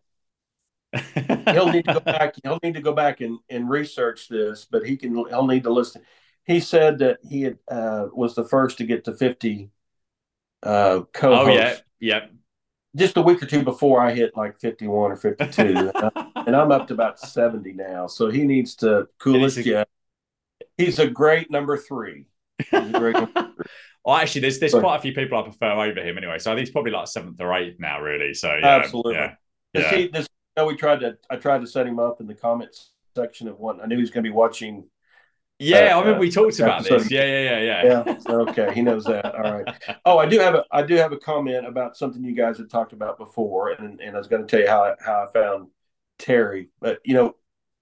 he'll 1.52 1.70
need 1.70 1.84
to 1.84 1.93
go 1.94 2.01
back. 2.01 2.36
He'll 2.43 2.59
need 2.62 2.72
to 2.74 2.80
go 2.80 2.94
back 2.94 3.20
and, 3.20 3.38
and 3.51 3.68
research 3.68 4.28
this, 4.28 4.64
but 4.64 4.86
he 4.86 4.97
can. 4.97 5.14
He'll 5.14 5.47
need 5.47 5.64
to 5.64 5.70
listen. 5.70 6.01
He 6.44 6.59
said 6.60 7.01
that 7.01 7.18
he 7.22 7.43
had, 7.43 7.59
uh, 7.68 8.06
was 8.14 8.34
the 8.34 8.44
first 8.44 8.78
to 8.78 8.84
get 8.86 9.05
to 9.05 9.14
fifty 9.14 9.68
uh, 10.62 11.01
co-hosts. 11.12 11.51
oh 11.51 11.52
yeah, 11.52 11.76
yeah. 12.01 12.26
Just 12.97 13.16
a 13.16 13.23
week 13.23 13.43
or 13.43 13.47
two 13.47 13.62
before 13.62 14.01
I 14.01 14.12
hit 14.12 14.36
like 14.36 14.59
fifty-one 14.59 15.12
or 15.12 15.16
fifty-two, 15.16 15.93
and 16.36 16.56
I'm 16.56 16.73
up 16.73 16.89
to 16.89 16.94
about 16.94 17.20
seventy 17.20 17.73
now. 17.73 18.06
So 18.06 18.31
he 18.31 18.44
needs 18.44 18.74
to 18.77 19.09
cool 19.18 19.43
his 19.44 19.56
needs. 19.56 19.85
He's 20.78 20.98
a 20.98 21.06
great 21.09 21.51
number 21.51 21.77
three. 21.77 22.27
Great 22.70 22.90
number 22.90 23.28
Well, 24.06 24.14
actually, 24.14 24.43
there's 24.43 24.60
there's 24.60 24.73
quite 24.73 24.97
a 24.97 25.01
few 25.01 25.12
people 25.12 25.36
I 25.36 25.43
prefer 25.43 25.73
over 25.73 26.01
him 26.01 26.16
anyway. 26.16 26.39
So 26.39 26.52
I 26.52 26.55
think 26.55 26.66
he's 26.66 26.73
probably 26.73 26.93
like 26.93 27.09
seventh 27.09 27.40
or 27.40 27.52
eighth 27.55 27.81
now, 27.81 28.01
really. 28.01 28.35
So 28.35 28.55
yeah, 28.55 28.77
Absolutely. 28.77 29.14
yeah, 29.14 29.35
Does 29.74 29.82
yeah. 29.82 29.97
he, 29.97 30.09
does, 30.09 30.28
you 30.56 30.62
know, 30.62 30.66
we 30.66 30.77
tried 30.77 31.01
to. 31.01 31.18
I 31.28 31.36
tried 31.36 31.60
to 31.62 31.66
set 31.66 31.89
him 31.89 31.98
up 31.98 32.20
in 32.20 32.28
the 32.28 32.35
comments 32.35 32.93
section 33.16 33.48
of 33.48 33.59
one. 33.59 33.81
I 33.81 33.86
knew 33.86 33.97
he 33.97 34.02
was 34.02 34.10
going 34.10 34.23
to 34.23 34.31
be 34.31 34.35
watching. 34.35 34.85
Yeah, 35.58 35.78
I 35.78 35.92
Uh, 35.92 36.00
remember 36.00 36.20
we 36.20 36.30
talked 36.30 36.58
about 36.58 36.80
episode- 36.80 37.00
this. 37.00 37.10
Yeah, 37.10 37.24
yeah, 37.24 37.58
yeah, 37.60 37.82
yeah. 37.82 38.14
Yeah. 38.28 38.34
okay, 38.34 38.74
he 38.74 38.82
knows 38.82 39.04
that. 39.04 39.34
All 39.34 39.52
right. 39.62 39.74
Oh, 40.04 40.18
I 40.18 40.26
do 40.26 40.38
have 40.38 40.54
a. 40.54 40.64
I 40.70 40.82
do 40.82 40.94
have 40.96 41.12
a 41.12 41.16
comment 41.16 41.66
about 41.66 41.96
something 41.96 42.22
you 42.22 42.34
guys 42.34 42.58
had 42.58 42.68
talked 42.70 42.92
about 42.92 43.16
before, 43.18 43.70
and 43.70 44.00
and 44.00 44.14
I 44.14 44.18
was 44.18 44.28
going 44.28 44.42
to 44.46 44.48
tell 44.48 44.60
you 44.60 44.68
how 44.68 44.84
I, 44.84 44.94
how 45.04 45.24
I 45.26 45.32
found 45.32 45.68
Terry. 46.18 46.68
But 46.80 47.00
you 47.04 47.14
know, 47.14 47.36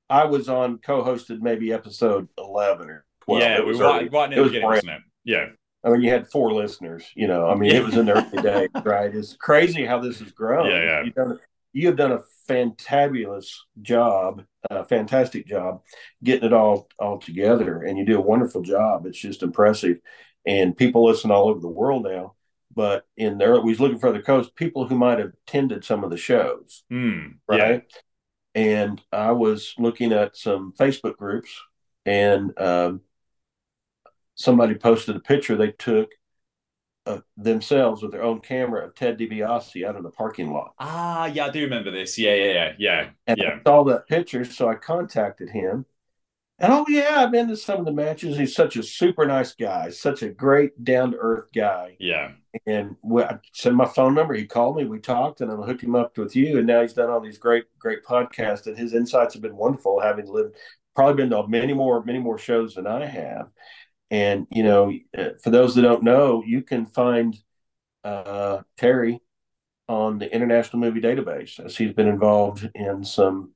I 0.08 0.24
was 0.24 0.48
on 0.48 0.78
co-hosted 0.78 1.40
maybe 1.40 1.72
episode 1.72 2.28
eleven 2.38 2.90
or 2.90 3.04
twelve. 3.22 3.42
yeah, 3.42 3.56
It 3.56 3.66
was 3.66 3.78
were 3.78 3.86
early. 3.86 4.04
right, 4.04 4.12
right 4.12 4.30
near 4.30 4.38
It 4.38 4.40
the 4.40 4.42
was 4.42 4.50
beginning, 4.52 4.68
brand- 4.68 4.86
wasn't 4.86 4.98
it? 4.98 5.02
Yeah, 5.24 5.46
I 5.82 5.90
mean, 5.90 6.02
you 6.02 6.10
had 6.10 6.28
four 6.28 6.52
listeners. 6.52 7.10
You 7.16 7.26
know, 7.26 7.48
I 7.48 7.56
mean, 7.56 7.74
it 7.74 7.82
was 7.84 7.94
the 7.94 8.08
early 8.08 8.42
days, 8.42 8.68
right? 8.84 9.12
It's 9.12 9.34
crazy 9.34 9.84
how 9.84 9.98
this 9.98 10.20
has 10.20 10.30
grown. 10.30 10.70
Yeah, 10.70 10.82
yeah. 10.82 11.02
You've 11.02 11.14
done, 11.14 11.40
you 11.72 11.86
have 11.88 11.96
done 11.96 12.12
a 12.12 12.20
fantabulous 12.48 13.54
job, 13.80 14.44
a 14.70 14.84
fantastic 14.84 15.46
job 15.46 15.82
getting 16.22 16.46
it 16.46 16.52
all 16.52 16.88
all 16.98 17.18
together, 17.18 17.82
and 17.82 17.98
you 17.98 18.04
do 18.04 18.18
a 18.18 18.22
wonderful 18.22 18.62
job. 18.62 19.06
It's 19.06 19.18
just 19.18 19.42
impressive, 19.42 19.98
and 20.46 20.76
people 20.76 21.04
listen 21.04 21.30
all 21.30 21.48
over 21.48 21.60
the 21.60 21.68
world 21.68 22.04
now. 22.04 22.34
But 22.74 23.06
in 23.16 23.38
there, 23.38 23.60
we 23.60 23.70
was 23.70 23.80
looking 23.80 23.98
for 23.98 24.10
the 24.12 24.20
coast 24.22 24.56
people 24.56 24.86
who 24.88 24.96
might 24.96 25.18
have 25.20 25.32
attended 25.46 25.84
some 25.84 26.02
of 26.02 26.10
the 26.10 26.16
shows, 26.16 26.82
Hmm. 26.90 27.26
right? 27.48 27.84
And 28.54 29.00
I 29.12 29.32
was 29.32 29.74
looking 29.78 30.12
at 30.12 30.36
some 30.36 30.72
Facebook 30.78 31.16
groups, 31.16 31.50
and 32.04 32.58
um, 32.60 33.00
somebody 34.34 34.74
posted 34.74 35.16
a 35.16 35.20
picture 35.20 35.56
they 35.56 35.72
took 35.72 36.10
of 37.06 37.22
themselves 37.36 38.02
with 38.02 38.12
their 38.12 38.22
own 38.22 38.40
camera 38.40 38.86
of 38.86 38.94
Ted 38.94 39.18
DiBiase 39.18 39.84
out 39.84 39.96
in 39.96 40.02
the 40.02 40.10
parking 40.10 40.52
lot. 40.52 40.74
Ah, 40.78 41.26
yeah, 41.26 41.46
I 41.46 41.50
do 41.50 41.62
remember 41.62 41.90
this. 41.90 42.18
Yeah, 42.18 42.34
yeah, 42.34 42.52
yeah, 42.52 42.72
yeah, 42.78 43.10
And 43.26 43.38
yeah. 43.38 43.58
I 43.58 43.62
saw 43.62 43.84
that 43.84 44.08
picture, 44.08 44.44
so 44.44 44.68
I 44.68 44.74
contacted 44.74 45.50
him. 45.50 45.84
And 46.58 46.72
oh 46.72 46.86
yeah, 46.88 47.16
I've 47.18 47.32
been 47.32 47.48
to 47.48 47.56
some 47.56 47.80
of 47.80 47.84
the 47.84 47.92
matches. 47.92 48.38
He's 48.38 48.54
such 48.54 48.76
a 48.76 48.82
super 48.82 49.26
nice 49.26 49.54
guy, 49.54 49.90
such 49.90 50.22
a 50.22 50.28
great 50.28 50.84
down 50.84 51.10
to 51.10 51.16
earth 51.18 51.48
guy. 51.52 51.96
Yeah. 51.98 52.32
And 52.66 52.96
we, 53.02 53.24
I 53.24 53.38
sent 53.52 53.74
my 53.74 53.86
phone 53.86 54.14
number. 54.14 54.34
He 54.34 54.46
called 54.46 54.76
me. 54.76 54.84
We 54.84 55.00
talked, 55.00 55.40
and 55.40 55.50
I 55.50 55.56
hooked 55.56 55.82
him 55.82 55.96
up 55.96 56.16
with 56.16 56.36
you. 56.36 56.58
And 56.58 56.66
now 56.66 56.82
he's 56.82 56.92
done 56.92 57.10
all 57.10 57.20
these 57.20 57.38
great, 57.38 57.64
great 57.80 58.04
podcasts. 58.04 58.68
And 58.68 58.78
his 58.78 58.94
insights 58.94 59.34
have 59.34 59.42
been 59.42 59.56
wonderful. 59.56 60.00
Having 60.00 60.28
lived, 60.28 60.54
probably 60.94 61.24
been 61.24 61.30
to 61.30 61.48
many 61.48 61.72
more, 61.72 62.04
many 62.04 62.20
more 62.20 62.38
shows 62.38 62.74
than 62.74 62.86
I 62.86 63.04
have. 63.04 63.48
And 64.14 64.46
you 64.50 64.62
know, 64.62 64.92
uh, 65.18 65.30
for 65.42 65.50
those 65.50 65.74
that 65.74 65.82
don't 65.82 66.04
know, 66.04 66.44
you 66.46 66.62
can 66.62 66.86
find 66.86 67.36
uh, 68.04 68.60
Terry 68.76 69.20
on 69.88 70.18
the 70.18 70.32
International 70.32 70.78
Movie 70.78 71.00
Database 71.00 71.58
as 71.58 71.76
he's 71.76 71.92
been 71.92 72.06
involved 72.06 72.70
in 72.76 73.04
some 73.04 73.54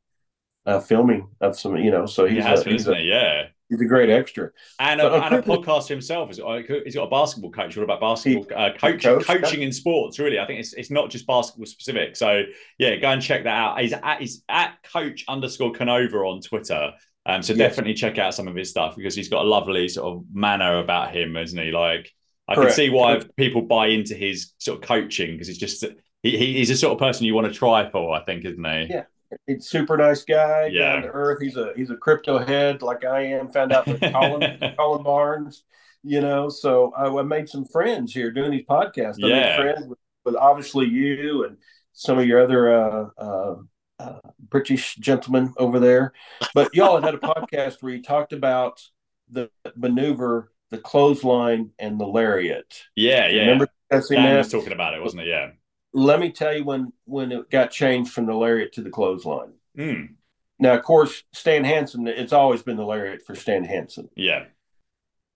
uh, 0.66 0.80
filming 0.80 1.28
of 1.40 1.56
some, 1.56 1.76
you 1.76 1.92
know. 1.92 2.06
So 2.06 2.26
He 2.26 2.36
he's 2.36 2.44
a, 2.44 2.64
he's, 2.64 2.88
a, 2.88 2.96
he? 2.96 3.02
Yeah. 3.04 3.44
he's 3.68 3.80
a 3.80 3.84
great 3.84 4.10
extra. 4.10 4.50
And 4.80 5.00
a, 5.00 5.14
and 5.24 5.34
a 5.36 5.42
quickly- 5.42 5.64
podcast 5.64 5.86
himself. 5.86 6.28
He's 6.28 6.40
got, 6.40 6.64
he's 6.84 6.96
got 6.96 7.04
a 7.04 7.10
basketball 7.10 7.52
coach 7.52 7.76
all 7.78 7.84
about 7.84 8.00
basketball 8.00 8.46
uh, 8.58 8.70
coaching, 8.76 8.98
coached, 9.14 9.26
coaching 9.26 9.62
in 9.62 9.72
sports. 9.72 10.18
Really, 10.18 10.40
I 10.40 10.46
think 10.46 10.58
it's 10.58 10.72
it's 10.72 10.90
not 10.90 11.08
just 11.08 11.24
basketball 11.24 11.66
specific. 11.66 12.16
So 12.16 12.42
yeah, 12.78 12.96
go 12.96 13.10
and 13.10 13.22
check 13.22 13.44
that 13.44 13.56
out. 13.56 13.80
He's 13.80 13.92
at 13.92 14.20
he's 14.20 14.42
at 14.48 14.76
coach 14.92 15.24
underscore 15.28 15.70
Canova 15.72 16.18
on 16.18 16.40
Twitter. 16.40 16.94
Um, 17.28 17.42
so 17.42 17.52
Yes. 17.52 17.58
definitely 17.70 17.94
check 17.94 18.18
out 18.18 18.34
some 18.34 18.48
of 18.48 18.54
his 18.56 18.70
stuff 18.70 18.96
because 18.96 19.14
he's 19.14 19.28
got 19.28 19.44
a 19.44 19.48
lovely 19.48 19.88
sort 19.88 20.16
of 20.16 20.24
manner 20.32 20.78
about 20.78 21.14
him, 21.14 21.36
isn't 21.36 21.58
he? 21.62 21.70
Like 21.70 22.10
I 22.48 22.54
can 22.54 22.70
see 22.70 22.88
why 22.88 23.20
people 23.36 23.60
buy 23.62 23.88
into 23.88 24.14
his 24.14 24.54
sort 24.58 24.82
of 24.82 24.88
coaching 24.88 25.32
because 25.32 25.48
it's 25.50 25.58
just 25.58 25.84
he, 26.22 26.36
he- 26.38 26.54
he's 26.54 26.68
the 26.68 26.76
sort 26.76 26.92
of 26.94 26.98
person 26.98 27.26
you 27.26 27.34
want 27.34 27.46
to 27.46 27.52
try 27.52 27.90
for. 27.90 28.14
I 28.16 28.24
think, 28.24 28.44
isn't 28.46 28.64
he? 28.64 28.86
Yeah. 28.90 29.04
He's 29.46 29.68
super 29.68 29.98
nice 29.98 30.24
guy, 30.24 30.70
Yeah. 30.72 30.94
down 30.94 31.02
to 31.02 31.08
earth. 31.08 31.42
He's 31.42 31.56
a 31.56 31.72
he's 31.76 31.90
a 31.90 31.96
crypto 31.96 32.38
head 32.38 32.80
like 32.80 33.04
I 33.04 33.24
am. 33.26 33.50
Found 33.50 33.72
out 33.72 33.86
with 33.86 34.00
Colin 34.00 34.74
Colin 34.78 35.02
Barnes, 35.02 35.64
you 36.02 36.22
know. 36.22 36.48
So 36.48 36.92
I, 36.96 37.08
I 37.14 37.22
made 37.22 37.46
some 37.46 37.66
friends 37.66 38.14
here 38.14 38.30
doing 38.30 38.52
these 38.52 38.64
podcasts. 38.64 39.22
I 39.22 39.28
Yeah. 39.28 39.40
made 39.42 39.56
friends 39.56 39.86
with, 39.86 39.98
with 40.24 40.34
obviously 40.36 40.86
you 40.86 41.44
and 41.44 41.58
some 41.92 42.18
of 42.18 42.24
your 42.26 42.42
other 42.42 42.72
uh, 42.72 43.08
uh, 43.18 43.54
uh, 43.98 44.18
British 44.48 44.96
gentleman 44.96 45.52
over 45.56 45.78
there. 45.80 46.12
But 46.54 46.74
y'all 46.74 46.94
had 46.96 47.04
had 47.04 47.14
a 47.14 47.18
podcast 47.18 47.82
where 47.82 47.92
you 47.94 48.02
talked 48.02 48.32
about 48.32 48.82
the 49.30 49.50
maneuver, 49.76 50.52
the 50.70 50.78
clothesline, 50.78 51.70
and 51.78 51.98
the 52.00 52.06
lariat. 52.06 52.82
yeah, 52.96 53.26
yeah. 53.28 53.40
Remember 53.42 53.68
discussing 53.90 54.16
Dan 54.16 54.32
that? 54.34 54.38
was 54.38 54.50
talking 54.52 54.72
about 54.72 54.94
it, 54.94 55.02
wasn't 55.02 55.22
it? 55.22 55.28
Yeah. 55.28 55.50
Let 55.92 56.20
me 56.20 56.30
tell 56.30 56.56
you 56.56 56.64
when 56.64 56.92
when 57.04 57.32
it 57.32 57.50
got 57.50 57.70
changed 57.70 58.12
from 58.12 58.26
the 58.26 58.34
lariat 58.34 58.72
to 58.74 58.82
the 58.82 58.90
clothesline. 58.90 59.54
Mm, 59.76 60.14
Now, 60.58 60.74
of 60.74 60.82
course, 60.82 61.22
Stan 61.32 61.64
Hansen, 61.64 62.06
it's 62.06 62.32
always 62.32 62.62
been 62.62 62.76
the 62.76 62.84
lariat 62.84 63.22
for 63.22 63.34
Stan 63.34 63.64
Hansen. 63.64 64.08
yeah. 64.16 64.44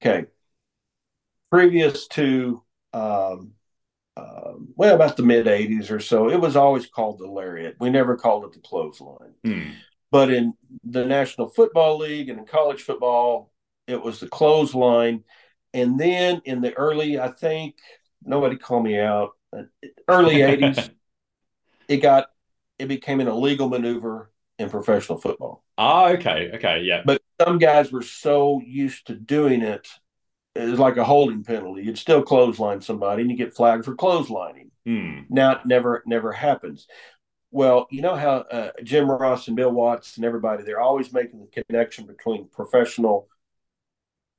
Okay. 0.04 0.26
Previous 1.50 2.08
to, 2.08 2.62
um, 2.92 3.52
um, 4.16 4.68
well, 4.76 4.94
about 4.94 5.16
the 5.16 5.22
mid 5.22 5.46
80s 5.46 5.90
or 5.90 6.00
so, 6.00 6.28
it 6.28 6.40
was 6.40 6.56
always 6.56 6.86
called 6.86 7.18
the 7.18 7.26
lariat. 7.26 7.76
We 7.80 7.90
never 7.90 8.16
called 8.16 8.44
it 8.44 8.52
the 8.52 8.60
clothesline. 8.60 9.34
Mm. 9.44 9.72
But 10.10 10.30
in 10.30 10.54
the 10.84 11.06
National 11.06 11.48
Football 11.48 11.98
League 11.98 12.28
and 12.28 12.38
in 12.38 12.44
college 12.44 12.82
football, 12.82 13.50
it 13.86 14.02
was 14.02 14.20
the 14.20 14.28
clothesline. 14.28 15.24
And 15.72 15.98
then 15.98 16.42
in 16.44 16.60
the 16.60 16.74
early, 16.74 17.18
I 17.18 17.28
think, 17.28 17.76
nobody 18.22 18.56
call 18.56 18.82
me 18.82 18.98
out, 18.98 19.30
early 20.06 20.36
80s, 20.36 20.90
it 21.88 21.98
got, 21.98 22.26
it 22.78 22.88
became 22.88 23.20
an 23.20 23.28
illegal 23.28 23.70
maneuver 23.70 24.30
in 24.58 24.68
professional 24.68 25.18
football. 25.18 25.64
Ah, 25.78 26.10
okay, 26.10 26.50
okay, 26.54 26.82
yeah. 26.82 27.02
but 27.06 27.22
some 27.40 27.58
guys 27.58 27.90
were 27.90 28.02
so 28.02 28.60
used 28.64 29.06
to 29.06 29.14
doing 29.14 29.62
it 29.62 29.88
was 30.56 30.78
like 30.78 30.96
a 30.96 31.04
holding 31.04 31.42
penalty 31.44 31.82
you'd 31.82 31.98
still 31.98 32.22
clothesline 32.22 32.80
somebody 32.80 33.22
and 33.22 33.30
you 33.30 33.36
get 33.36 33.54
flagged 33.54 33.84
for 33.84 33.94
clotheslining 33.96 34.68
Hmm. 34.84 35.20
now 35.30 35.52
it 35.52 35.58
never 35.64 36.02
never 36.06 36.32
happens 36.32 36.86
well 37.52 37.86
you 37.90 38.02
know 38.02 38.16
how 38.16 38.38
uh, 38.38 38.70
jim 38.82 39.10
ross 39.10 39.46
and 39.46 39.56
bill 39.56 39.70
watts 39.70 40.16
and 40.16 40.24
everybody 40.26 40.64
they're 40.64 40.80
always 40.80 41.12
making 41.12 41.40
the 41.40 41.62
connection 41.62 42.06
between 42.06 42.48
professional 42.48 43.28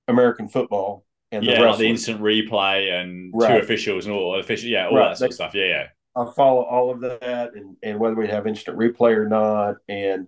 american 0.08 0.48
football 0.48 1.06
and 1.32 1.44
yeah, 1.44 1.60
the 1.62 1.66
like 1.66 1.78
the 1.80 1.88
instant 1.88 2.22
replay 2.22 2.92
and 2.92 3.34
two 3.34 3.58
officials 3.58 4.06
and 4.06 4.14
all 4.14 4.40
official, 4.40 4.70
yeah, 4.70 4.88
all 4.88 4.96
Right. 4.96 5.10
that 5.10 5.18
sort 5.18 5.32
of 5.32 5.36
stuff. 5.36 5.56
Yeah, 5.56 5.66
yeah, 5.66 5.88
I 6.16 6.32
follow 6.36 6.62
all 6.62 6.92
of 6.92 7.00
that 7.02 7.56
and, 7.56 7.76
and 7.82 8.00
whether 8.00 8.14
we 8.16 8.28
have 8.28 8.46
instant 8.46 8.78
replay 8.78 9.16
or 9.16 9.28
not. 9.28 9.78
And 9.90 10.28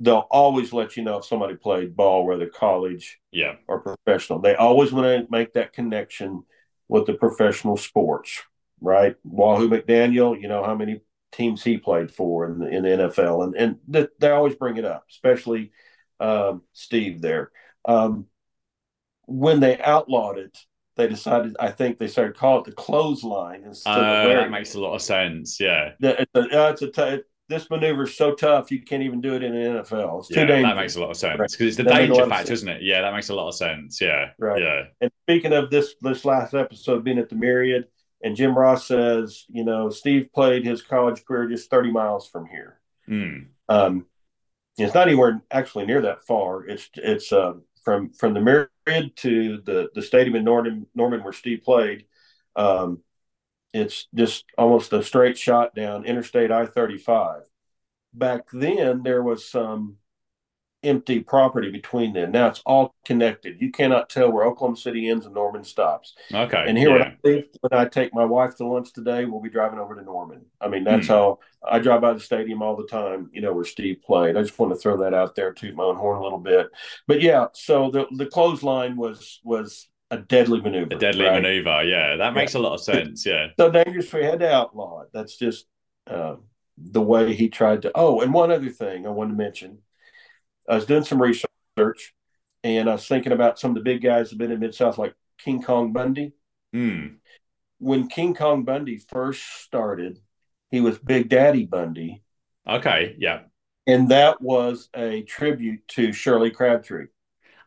they'll 0.00 0.26
always 0.30 0.72
let 0.72 0.96
you 0.96 1.02
know 1.02 1.18
if 1.18 1.24
somebody 1.24 1.56
played 1.56 1.96
ball, 1.96 2.24
whether 2.24 2.46
college 2.46 3.18
yeah, 3.32 3.56
or 3.66 3.80
professional. 3.80 4.38
They 4.40 4.54
always 4.54 4.92
want 4.92 5.06
to 5.06 5.30
make 5.30 5.54
that 5.54 5.72
connection 5.72 6.44
with 6.88 7.06
the 7.06 7.14
professional 7.14 7.76
sports, 7.76 8.42
right? 8.80 9.16
Wahoo 9.24 9.68
McDaniel, 9.68 10.40
you 10.40 10.48
know 10.48 10.64
how 10.64 10.74
many 10.74 11.00
teams 11.32 11.62
he 11.62 11.76
played 11.78 12.10
for 12.10 12.46
in 12.46 12.58
the, 12.58 12.68
in 12.68 12.82
the 12.82 12.88
NFL, 12.88 13.44
and 13.44 13.54
and 13.56 13.76
th- 13.92 14.10
they 14.20 14.30
always 14.30 14.54
bring 14.54 14.76
it 14.76 14.84
up, 14.84 15.04
especially 15.10 15.72
um, 16.20 16.62
Steve 16.72 17.20
there. 17.20 17.50
Um, 17.84 18.26
when 19.26 19.60
they 19.60 19.78
outlawed 19.78 20.38
it, 20.38 20.56
they 20.96 21.06
decided. 21.06 21.56
I 21.60 21.70
think 21.70 21.98
they 21.98 22.08
started 22.08 22.36
calling 22.36 22.62
it 22.62 22.66
the 22.66 22.72
clothesline 22.72 23.64
instead 23.64 23.98
Uh, 23.98 24.00
of 24.00 24.28
the 24.28 24.34
that 24.34 24.50
makes 24.50 24.74
a 24.74 24.80
lot 24.80 24.94
of 24.94 25.02
sense. 25.02 25.60
Yeah, 25.60 25.92
It's 26.00 26.30
a, 26.34 26.40
uh, 26.40 26.70
it's 26.70 26.82
a 26.82 26.90
t- 26.90 27.22
this 27.48 27.70
maneuver 27.70 28.02
is 28.04 28.16
so 28.16 28.34
tough 28.34 28.70
you 28.70 28.82
can't 28.82 29.02
even 29.02 29.20
do 29.20 29.34
it 29.34 29.42
in 29.42 29.52
the 29.52 29.58
NFL. 29.80 30.18
It's 30.20 30.28
too 30.28 30.40
yeah, 30.40 30.46
dangerous. 30.46 30.62
that 30.70 30.76
makes 30.76 30.96
a 30.96 31.00
lot 31.00 31.10
of 31.10 31.16
sense 31.16 31.38
Right. 31.38 31.50
because 31.50 31.66
it's 31.66 31.76
the 31.76 31.82
That 31.84 31.98
danger 31.98 32.26
factor, 32.26 32.52
isn't 32.52 32.68
it? 32.68 32.82
Yeah, 32.82 33.02
that 33.02 33.14
makes 33.14 33.28
a 33.30 33.34
lot 33.34 33.48
of 33.48 33.54
sense. 33.54 34.00
Yeah, 34.00 34.30
Right. 34.38 34.60
yeah, 34.62 34.82
And 35.00 35.10
speaking 35.24 35.52
of 35.52 35.70
this, 35.70 35.94
this 36.00 36.24
last 36.24 36.54
episode 36.54 37.04
being 37.04 37.18
at 37.18 37.28
the 37.28 37.36
Myriad, 37.36 37.86
And 38.22 38.34
Jim 38.34 38.56
Ross 38.58 38.86
says, 38.88 39.44
you 39.48 39.64
know, 39.64 39.90
Steve 39.90 40.28
played 40.34 40.64
his 40.66 40.82
college 40.82 41.24
career 41.24 41.48
just 41.48 41.70
30 41.70 41.92
miles 41.92 42.28
from 42.28 42.46
here. 42.46 42.80
Mm. 43.08 43.46
Um, 43.68 44.06
it's 44.76 44.92
not 44.94 45.06
anywhere 45.06 45.40
actually 45.50 45.86
near 45.86 46.00
that 46.02 46.24
far. 46.24 46.64
It's 46.66 46.88
it's 46.94 47.32
uh, 47.32 47.54
from 47.84 48.10
from 48.10 48.34
the 48.34 48.40
Myriad 48.40 49.16
to 49.16 49.60
the 49.64 49.88
the 49.94 50.02
stadium 50.02 50.36
in 50.36 50.44
Norman 50.44 50.86
Norman 50.94 51.22
where 51.24 51.32
Steve 51.32 51.62
played. 51.64 52.06
Um, 52.56 53.02
it's 53.78 54.08
just 54.14 54.44
almost 54.56 54.92
a 54.92 55.02
straight 55.02 55.38
shot 55.38 55.74
down 55.74 56.04
Interstate 56.04 56.50
I 56.50 56.66
thirty 56.66 56.98
five. 56.98 57.42
Back 58.14 58.46
then, 58.52 59.02
there 59.02 59.22
was 59.22 59.48
some 59.48 59.98
empty 60.84 61.18
property 61.20 61.70
between 61.70 62.12
them. 62.12 62.30
Now 62.30 62.46
it's 62.48 62.62
all 62.64 62.94
connected. 63.04 63.60
You 63.60 63.72
cannot 63.72 64.08
tell 64.08 64.30
where 64.30 64.44
Oklahoma 64.44 64.76
City 64.76 65.08
ends 65.08 65.26
and 65.26 65.34
Norman 65.34 65.64
stops. 65.64 66.14
Okay. 66.32 66.64
And 66.66 66.78
here 66.78 66.96
yeah. 66.96 67.14
when, 67.22 67.38
I 67.38 67.44
when 67.60 67.80
I 67.80 67.88
take 67.88 68.14
my 68.14 68.24
wife 68.24 68.56
to 68.56 68.66
lunch 68.66 68.92
today, 68.92 69.24
we'll 69.24 69.40
be 69.42 69.50
driving 69.50 69.80
over 69.80 69.96
to 69.96 70.02
Norman. 70.02 70.46
I 70.60 70.68
mean, 70.68 70.84
that's 70.84 71.08
Hmm. 71.08 71.12
how 71.12 71.38
I 71.68 71.80
drive 71.80 72.00
by 72.00 72.12
the 72.12 72.20
stadium 72.20 72.62
all 72.62 72.76
the 72.76 72.86
time, 72.86 73.28
you 73.32 73.40
know, 73.40 73.52
where 73.52 73.64
Steve 73.64 74.02
played. 74.02 74.36
I 74.36 74.42
just 74.42 74.58
want 74.58 74.72
to 74.72 74.78
throw 74.78 74.98
that 74.98 75.14
out 75.14 75.34
there, 75.34 75.52
toot 75.52 75.74
my 75.74 75.82
own 75.82 75.96
horn 75.96 76.18
a 76.18 76.22
little 76.22 76.38
bit. 76.38 76.68
But 77.08 77.22
yeah, 77.22 77.46
so 77.54 77.90
the 77.90 78.06
the 78.16 78.26
clothesline 78.26 78.96
was 78.96 79.40
was 79.42 79.88
a 80.10 80.18
deadly 80.18 80.60
maneuver. 80.60 80.94
a 80.94 80.98
deadly 80.98 81.24
right? 81.24 81.42
maneuver. 81.42 81.82
Yeah, 81.84 82.16
that 82.16 82.34
makes 82.34 82.54
a 82.54 82.58
lot 82.58 82.74
of 82.74 82.80
sense. 82.80 83.26
Yeah. 83.26 83.48
So 83.58 83.70
dangerous 83.70 84.12
we 84.12 84.24
had 84.24 84.40
to 84.40 84.50
outlaw 84.52 85.02
it. 85.02 85.08
That's 85.12 85.36
just 85.36 85.66
uh, 86.06 86.36
the 86.78 87.02
way 87.02 87.34
he 87.34 87.48
tried 87.48 87.82
to. 87.82 87.92
Oh, 87.94 88.20
and 88.20 88.32
one 88.32 88.50
other 88.50 88.70
thing 88.70 89.06
I 89.06 89.10
wanted 89.10 89.32
to 89.32 89.36
mention. 89.36 89.78
I 90.68 90.74
was 90.74 90.86
doing 90.86 91.04
some 91.04 91.20
research, 91.20 92.14
and 92.64 92.88
I 92.88 92.92
was 92.94 93.06
thinking 93.06 93.32
about 93.32 93.58
some 93.58 93.70
of 93.70 93.74
the 93.76 93.82
big 93.82 94.02
guys 94.02 94.26
that 94.26 94.32
have 94.34 94.38
been 94.38 94.52
in 94.52 94.60
Mid 94.60 94.74
South, 94.74 94.98
like 94.98 95.14
King 95.38 95.62
Kong 95.62 95.92
Bundy. 95.92 96.32
Mm. 96.74 97.16
When 97.78 98.08
King 98.08 98.34
Kong 98.34 98.64
Bundy 98.64 98.98
first 98.98 99.42
started, 99.62 100.18
he 100.70 100.80
was 100.80 100.98
Big 100.98 101.28
Daddy 101.28 101.64
Bundy, 101.64 102.22
Okay. 102.68 103.14
Yeah. 103.18 103.40
and 103.86 104.10
that 104.10 104.40
was 104.42 104.88
a 104.94 105.22
tribute 105.22 105.86
to 105.88 106.12
Shirley 106.12 106.50
Crabtree. 106.50 107.06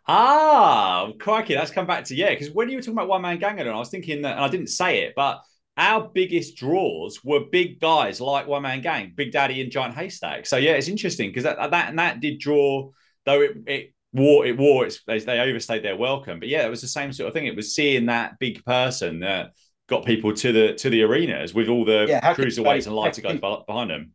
Ah, 0.07 1.11
crikey, 1.19 1.53
that's 1.53 1.71
come 1.71 1.85
back 1.87 2.03
to 2.05 2.15
yeah. 2.15 2.29
Because 2.29 2.51
when 2.51 2.69
you 2.69 2.77
were 2.77 2.81
talking 2.81 2.93
about 2.93 3.07
one 3.07 3.21
man 3.21 3.39
gang, 3.39 3.59
and 3.59 3.69
I 3.69 3.75
was 3.75 3.89
thinking 3.89 4.23
that, 4.23 4.35
and 4.35 4.43
I 4.43 4.47
didn't 4.49 4.67
say 4.67 5.03
it, 5.03 5.13
but 5.15 5.41
our 5.77 6.09
biggest 6.09 6.57
draws 6.57 7.23
were 7.23 7.41
big 7.51 7.79
guys 7.79 8.19
like 8.19 8.47
one 8.47 8.63
man 8.63 8.81
gang, 8.81 9.13
Big 9.15 9.31
Daddy 9.31 9.61
and 9.61 9.71
Giant 9.71 9.95
Haystack. 9.95 10.45
So 10.45 10.57
yeah, 10.57 10.73
it's 10.73 10.87
interesting 10.87 11.29
because 11.29 11.43
that 11.43 11.71
that 11.71 11.89
and 11.89 11.99
that 11.99 12.19
did 12.19 12.39
draw, 12.39 12.89
though 13.25 13.41
it 13.41 13.57
it 13.67 13.93
wore 14.13 14.45
it 14.45 14.57
wore 14.57 14.85
its 14.85 15.01
they, 15.05 15.19
they 15.19 15.39
overstayed 15.39 15.83
their 15.83 15.95
welcome. 15.95 16.39
But 16.39 16.49
yeah, 16.49 16.65
it 16.65 16.69
was 16.69 16.81
the 16.81 16.87
same 16.87 17.13
sort 17.13 17.27
of 17.27 17.33
thing. 17.33 17.45
It 17.47 17.55
was 17.55 17.75
seeing 17.75 18.07
that 18.07 18.39
big 18.39 18.65
person 18.65 19.19
that 19.21 19.51
got 19.87 20.05
people 20.05 20.33
to 20.33 20.51
the 20.51 20.73
to 20.73 20.89
the 20.89 21.03
arenas 21.03 21.53
with 21.53 21.69
all 21.69 21.85
the 21.85 22.07
Yeah, 22.07 22.33
cruiserweights 22.33 22.87
and 22.87 22.95
lighter 22.95 23.21
guys 23.21 23.39
behind 23.39 23.91
them. 23.91 24.13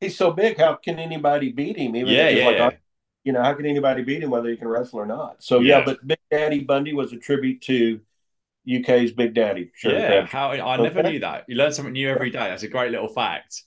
He's 0.00 0.16
so 0.16 0.30
big, 0.32 0.58
how 0.58 0.76
can 0.76 0.98
anybody 0.98 1.50
beat 1.50 1.76
him? 1.76 1.96
Even 1.96 2.14
Yeah, 2.14 2.28
yeah, 2.28 2.44
like, 2.44 2.56
yeah. 2.56 2.70
You 3.28 3.34
know, 3.34 3.42
how 3.42 3.52
can 3.52 3.66
anybody 3.66 4.02
beat 4.02 4.22
him 4.22 4.30
whether 4.30 4.48
he 4.48 4.56
can 4.56 4.68
wrestle 4.68 5.00
or 5.00 5.04
not? 5.04 5.36
So 5.40 5.60
Yeah. 5.60 5.80
yeah, 5.80 5.84
but 5.84 6.06
Big 6.06 6.18
Daddy 6.30 6.60
Bundy 6.60 6.94
was 6.94 7.12
a 7.12 7.18
tribute 7.18 7.60
to 7.62 8.00
UK's 8.66 9.12
Big 9.12 9.34
Daddy. 9.34 9.70
Shirley 9.74 9.98
yeah, 9.98 10.24
how 10.24 10.48
I 10.48 10.76
never 10.78 11.00
Okay. 11.00 11.10
knew 11.10 11.20
that. 11.20 11.44
You 11.46 11.56
learn 11.56 11.72
something 11.72 11.92
new 11.92 12.08
every 12.08 12.30
day. 12.30 12.38
That's 12.48 12.62
a 12.62 12.68
great 12.68 12.90
little 12.90 13.08
fact. 13.08 13.64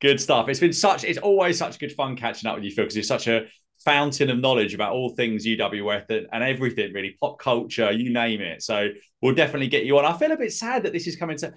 Good 0.00 0.20
stuff. 0.20 0.48
It's 0.48 0.58
been 0.58 0.72
such. 0.72 1.04
It's 1.04 1.18
always 1.18 1.56
such 1.58 1.78
good 1.78 1.92
fun 1.92 2.16
catching 2.16 2.50
up 2.50 2.56
with 2.56 2.64
you, 2.64 2.72
Phil, 2.72 2.86
because 2.86 2.96
you're 2.96 3.04
such 3.04 3.28
a 3.28 3.46
fountain 3.84 4.30
of 4.30 4.38
knowledge 4.40 4.74
about 4.74 4.92
all 4.92 5.10
things 5.10 5.46
UWF 5.46 6.10
and, 6.10 6.26
and 6.32 6.42
everything, 6.42 6.92
really, 6.92 7.16
pop 7.20 7.38
culture, 7.38 7.92
you 7.92 8.12
name 8.12 8.40
it. 8.40 8.62
So 8.64 8.88
we'll 9.22 9.36
definitely 9.36 9.68
get 9.68 9.84
you 9.84 9.96
on. 9.96 10.04
I 10.04 10.18
feel 10.18 10.32
a 10.32 10.36
bit 10.36 10.52
sad 10.52 10.82
that 10.82 10.92
this 10.92 11.06
is 11.06 11.14
coming 11.14 11.36
to. 11.38 11.52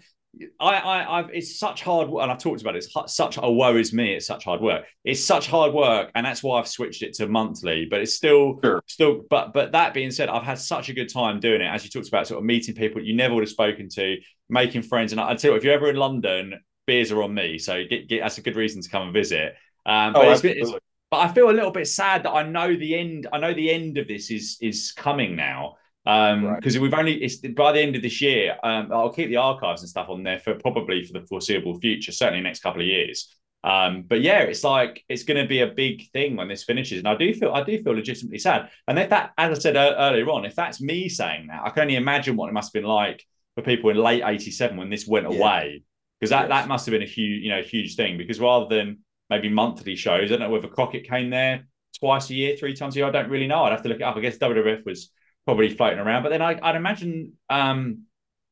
I, 0.59 0.76
I, 0.76 1.19
I've. 1.19 1.30
It's 1.34 1.59
such 1.59 1.81
hard, 1.84 2.09
work, 2.09 2.23
and 2.23 2.31
I've 2.31 2.38
talked 2.39 2.61
about 2.61 2.76
it. 2.76 2.85
It's 2.95 3.15
such 3.15 3.38
a 3.38 3.51
woe 3.51 3.76
is 3.77 3.93
me. 3.93 4.14
It's 4.15 4.27
such 4.27 4.43
hard 4.45 4.61
work. 4.61 4.85
It's 5.03 5.23
such 5.23 5.47
hard 5.47 5.73
work, 5.73 6.11
and 6.15 6.26
that's 6.26 6.43
why 6.43 6.59
I've 6.59 6.68
switched 6.68 7.03
it 7.03 7.14
to 7.15 7.27
monthly. 7.27 7.85
But 7.89 8.01
it's 8.01 8.14
still, 8.14 8.59
Sure. 8.64 8.81
still. 8.88 9.23
But 9.30 9.53
but 9.53 9.72
that 9.73 9.93
being 9.93 10.11
said, 10.11 10.30
I've 10.30 10.43
had 10.43 10.59
such 10.59 10.89
a 10.89 10.93
good 10.93 11.09
time 11.11 11.39
doing 11.39 11.61
it. 11.61 11.65
As 11.65 11.84
you 11.84 11.89
talked 11.89 12.07
about, 12.07 12.27
sort 12.27 12.39
of 12.39 12.45
meeting 12.45 12.76
people 12.76 13.01
you 13.01 13.15
never 13.15 13.34
would 13.35 13.43
have 13.43 13.49
spoken 13.49 13.89
to, 13.89 14.18
making 14.49 14.81
friends. 14.84 15.11
And 15.11 15.22
I, 15.22 15.31
I 15.31 15.35
tell 15.35 15.49
you, 15.49 15.53
what, 15.53 15.57
if 15.57 15.64
you're 15.64 15.73
ever 15.73 15.89
in 15.89 15.95
London, 15.95 16.53
beers 16.85 17.11
are 17.11 17.22
on 17.23 17.34
me. 17.34 17.57
So 17.57 17.84
get, 17.89 18.07
get 18.07 18.22
that's 18.22 18.38
a 18.38 18.41
good 18.41 18.55
reason 18.55 18.81
to 18.81 18.89
come 18.89 19.03
and 19.03 19.14
visit. 19.14 19.55
Um, 19.85 20.14
but 20.14 20.27
Oh, 20.27 20.31
it's 20.31 20.43
it's, 20.43 20.72
but 21.09 21.18
I 21.18 21.30
feel 21.34 21.49
a 21.49 21.51
little 21.51 21.72
bit 21.72 21.88
sad 21.88 22.23
that 22.23 22.31
I 22.31 22.43
know 22.43 22.76
the 22.76 22.95
end. 22.95 23.27
I 23.31 23.38
know 23.39 23.53
the 23.53 23.72
end 23.72 23.97
of 23.97 24.07
this 24.07 24.30
is 24.31 24.57
is 24.61 24.91
coming 24.91 25.35
now. 25.35 25.77
Um, 26.07 26.45
Right. 26.45 26.55
because 26.55 26.79
we've 26.79 26.93
only 26.93 27.21
it's 27.21 27.35
by 27.38 27.73
the 27.73 27.81
end 27.81 27.95
of 27.97 28.01
this 28.01 28.21
year. 28.21 28.55
Um, 28.63 28.91
I'll 28.93 29.11
keep 29.11 29.27
the 29.29 29.35
archives 29.38 29.81
and 29.81 29.89
stuff 29.89 30.07
on 30.09 30.23
there 30.23 30.39
for 30.39 30.55
probably 30.55 31.03
for 31.03 31.13
the 31.19 31.25
foreseeable 31.27 31.79
future, 31.81 32.13
certainly 32.13 32.41
next 32.41 32.61
couple 32.61 32.81
of 32.81 32.88
years. 32.88 33.35
Um, 33.63 34.03
but 34.03 34.21
yeah, 34.21 34.39
it's 34.43 34.63
like 34.63 35.03
it's 35.09 35.23
going 35.23 35.41
to 35.41 35.47
be 35.47 35.59
a 35.61 35.67
big 35.67 36.09
thing 36.11 36.38
when 36.38 36.47
this 36.47 36.63
finishes, 36.63 36.99
and 36.99 37.07
I 37.09 37.15
do 37.15 37.34
feel 37.34 37.51
I 37.51 37.63
do 37.63 37.81
feel 37.84 37.93
legitimately 37.93 38.39
sad. 38.39 38.69
And 38.88 38.97
if 38.97 39.09
that, 39.09 39.31
as 39.38 39.57
I 39.57 39.61
said 39.61 39.75
ear- 39.75 39.95
earlier 39.97 40.29
on, 40.29 40.45
if 40.45 40.55
that's 40.55 40.79
me 40.79 41.09
saying 41.09 41.47
that, 41.47 41.61
I 41.65 41.69
can 41.71 41.81
only 41.81 41.95
imagine 41.97 42.38
what 42.38 42.47
it 42.47 42.53
must 42.53 42.69
have 42.73 42.81
been 42.81 42.89
like 42.89 43.21
for 43.55 43.61
people 43.63 43.89
in 43.89 43.97
late 43.97 44.23
'87 44.23 44.77
when 44.77 44.89
this 44.89 45.05
went 45.07 45.29
Yeah. 45.29 45.38
away, 45.38 45.84
because 46.19 46.29
that 46.29 46.43
Yes. 46.43 46.49
that 46.49 46.67
must 46.69 46.85
have 46.85 46.93
been 46.93 47.01
a 47.01 47.05
huge 47.05 47.43
you 47.43 47.49
know 47.49 47.61
huge 47.63 47.95
thing. 47.95 48.17
Because 48.17 48.39
rather 48.39 48.67
than 48.73 48.99
maybe 49.29 49.49
monthly 49.49 49.97
shows, 49.97 50.31
I 50.31 50.38
don't 50.38 50.39
know 50.39 50.49
whether 50.51 50.69
Crockett 50.69 51.09
came 51.09 51.29
there 51.31 51.67
twice 51.99 52.29
a 52.29 52.35
year, 52.35 52.55
three 52.55 52.75
times 52.75 52.95
a 52.95 52.99
year. 52.99 53.07
I 53.07 53.11
don't 53.11 53.29
really 53.29 53.47
know. 53.47 53.63
I'd 53.65 53.73
have 53.73 53.81
to 53.84 53.89
look 53.89 53.97
it 53.99 54.03
up. 54.03 54.15
I 54.15 54.21
guess 54.21 54.38
WWF 54.38 54.85
was 54.85 55.11
probably 55.47 55.69
floating 55.69 55.99
around, 55.99 56.23
but 56.23 56.29
then 56.29 56.41
I, 56.41 56.59
I'd 56.61 56.75
imagine 56.75 57.31
um, 57.49 58.03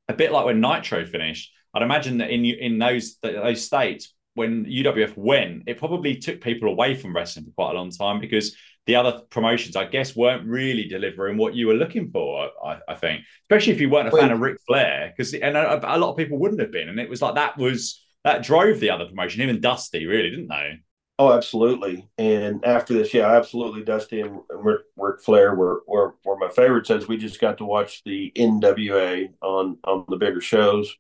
a 0.08 0.14
bit 0.14 0.32
like 0.32 0.46
when 0.46 0.62
Nitro 0.62 1.06
finished. 1.06 1.52
I'd 1.74 1.84
imagine 1.84 2.20
that 2.20 2.30
in 2.30 2.46
in 2.46 2.80
those 2.80 3.18
those 3.22 3.66
states 3.66 4.14
when 4.34 4.64
UWF 4.64 5.18
went, 5.18 5.64
it 5.68 5.78
probably 5.78 6.16
took 6.16 6.40
people 6.40 6.70
away 6.70 6.96
from 6.96 7.14
wrestling 7.14 7.46
for 7.46 7.52
quite 7.52 7.72
a 7.72 7.74
long 7.76 7.92
time 7.92 8.22
because 8.22 8.56
the 8.86 8.96
other 8.96 9.24
promotions, 9.30 9.76
I 9.76 9.84
guess, 9.84 10.16
weren't 10.16 10.48
really 10.48 10.88
delivering 10.88 11.36
what 11.36 11.54
you 11.54 11.68
were 11.68 11.74
looking 11.74 12.08
for. 12.08 12.50
I, 12.64 12.80
I 12.88 12.96
think, 12.96 13.24
especially 13.44 13.74
if 13.74 13.82
you 13.82 13.90
weren't 13.90 14.08
a 14.08 14.12
fan 14.12 14.32
of 14.32 14.40
Ric 14.40 14.58
Flair, 14.66 15.12
because 15.12 15.34
and 15.34 15.58
a, 15.58 15.98
a 15.98 16.00
lot 16.00 16.12
of 16.12 16.18
people 16.18 16.40
wouldn't 16.40 16.62
have 16.62 16.72
been, 16.72 16.88
and 16.88 16.98
it 16.98 17.10
was 17.10 17.22
like 17.22 17.36
that 17.36 17.58
was 17.58 18.02
that 18.24 18.42
drove 18.42 18.80
the 18.80 18.92
other 18.92 19.06
promotion, 19.06 19.42
even 19.42 19.60
Dusty, 19.60 20.06
really, 20.06 20.30
didn't 20.30 20.48
they? 20.48 20.80
Oh, 21.18 21.32
absolutely. 21.32 22.10
And 22.18 22.66
after 22.66 22.94
this, 22.94 23.14
yeah, 23.14 23.32
absolutely. 23.32 23.84
Dusty 23.84 24.20
and 24.22 24.42
Ric, 24.50 24.82
Ric 24.98 25.22
Flair 25.22 25.56
were, 25.56 25.84
were 25.88 26.16
were 26.26 26.36
my 26.38 26.50
favorites 26.50 26.90
as 26.92 27.08
we 27.08 27.16
just 27.16 27.40
got 27.40 27.58
to 27.60 27.66
watch 27.66 28.04
the 28.04 28.34
NWA 28.36 29.30
on 29.42 29.78
on 29.86 30.06
the 30.10 30.18
bigger 30.18 30.42
shows. 30.42 30.94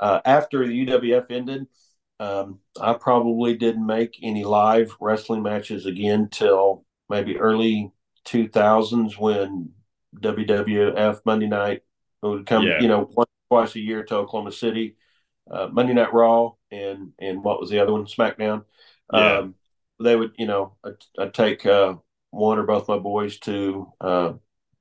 Uh, 0.00 0.20
after 0.24 0.66
the 0.66 0.72
UWF 0.72 1.30
ended, 1.30 1.66
um, 2.20 2.60
I 2.80 2.94
probably 2.94 3.54
didn't 3.56 3.86
make 3.86 4.16
any 4.22 4.44
live 4.44 4.96
wrestling 5.00 5.42
matches 5.42 5.84
again 5.86 6.28
till 6.30 6.84
maybe 7.10 7.38
early 7.38 7.92
2000s 8.24 9.18
when 9.18 9.72
WWF 10.20 11.20
Monday 11.26 11.46
Night 11.48 11.82
would 12.22 12.46
come, 12.46 12.64
Yeah. 12.66 12.80
you 12.80 12.88
know, 12.88 13.08
once 13.14 13.30
twice 13.50 13.74
a 13.76 13.80
year 13.80 14.04
to 14.04 14.16
Oklahoma 14.16 14.52
City. 14.52 14.96
Uh, 15.50 15.68
Monday 15.72 15.94
Night 15.94 16.12
Raw 16.14 16.52
and 16.70 17.12
and 17.18 17.42
what 17.42 17.60
was 17.60 17.70
the 17.70 17.80
other 17.80 17.92
one? 17.92 18.06
SmackDown. 18.06 18.64
Yeah. 19.12 19.38
Um, 19.38 19.54
they 20.02 20.16
would, 20.16 20.32
you 20.38 20.46
know, 20.46 20.76
I'd, 20.84 20.94
I'd 21.18 21.34
take 21.34 21.66
uh, 21.66 21.94
one 22.30 22.58
or 22.58 22.62
both 22.64 22.88
my 22.88 22.98
boys 22.98 23.38
to 23.40 23.92
uh, 24.00 24.32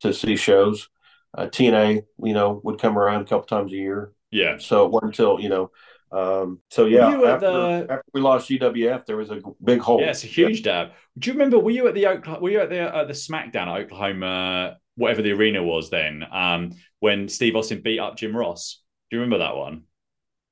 to 0.02 0.14
see 0.14 0.36
shows. 0.36 0.90
Uh, 1.38 1.46
TNA, 1.46 2.04
you 2.24 2.34
know, 2.34 2.60
would 2.64 2.80
come 2.80 2.98
around 2.98 3.22
a 3.22 3.26
couple 3.26 3.46
times 3.46 3.72
a 3.72 3.76
year. 3.76 4.12
Yeah, 4.32 4.58
So 4.60 4.86
it 4.86 4.92
wasn't 4.92 5.12
until 5.14 5.40
you 5.40 5.50
know. 5.50 5.72
Um, 6.12 6.60
so 6.72 6.86
yeah, 6.86 7.08
after, 7.08 7.52
the- 7.52 7.88
after 7.94 8.04
we 8.14 8.22
lost 8.22 8.50
UWF, 8.50 9.06
there 9.06 9.18
was 9.18 9.30
a 9.30 9.42
big 9.64 9.80
hole. 9.80 10.02
Yeah, 10.02 10.10
it's 10.10 10.24
a 10.24 10.28
huge 10.28 10.64
dab. 10.64 10.90
Do 11.18 11.30
you 11.30 11.34
remember? 11.34 11.60
Were 11.60 11.72
you 11.72 11.88
at 11.88 11.94
the 11.94 12.08
Oklahoma, 12.08 12.42
Were 12.42 12.50
you 12.50 12.60
at 12.62 12.70
the 12.70 12.94
uh, 12.96 13.06
the 13.06 13.14
SmackDown 13.14 13.68
at 13.68 13.82
Oklahoma, 13.82 14.78
whatever 14.96 15.22
the 15.22 15.34
arena 15.34 15.62
was 15.64 15.90
then? 15.90 16.24
Um, 16.32 16.72
when 17.00 17.28
Steve 17.30 17.56
Austin 17.56 17.82
beat 17.84 18.00
up 18.00 18.18
Jim 18.18 18.36
Ross. 18.36 18.82
Do 19.10 19.18
you 19.18 19.22
remember 19.22 19.40
that 19.44 19.56
one? 19.56 19.84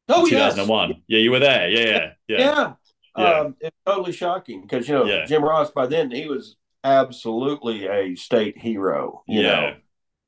Oh 0.09 0.25
yes, 0.25 0.53
2001. 0.53 1.03
Yeah, 1.07 1.19
you 1.19 1.31
were 1.31 1.39
there. 1.39 1.69
Yeah, 1.69 1.79
yeah, 1.79 2.11
yeah. 2.27 2.37
yeah. 2.39 2.73
Yeah. 3.17 3.39
Um, 3.39 3.55
it's 3.59 3.75
totally 3.85 4.11
shocking 4.11 4.61
because 4.61 4.87
you 4.87 4.93
know 4.95 5.05
Yeah. 5.05 5.25
Jim 5.25 5.43
Ross 5.43 5.71
by 5.71 5.87
then 5.87 6.11
he 6.11 6.27
was 6.27 6.55
absolutely 6.83 7.87
a 7.87 8.15
state 8.15 8.57
hero. 8.57 9.23
You 9.27 9.41
Yeah. 9.41 9.49
know, 9.59 9.75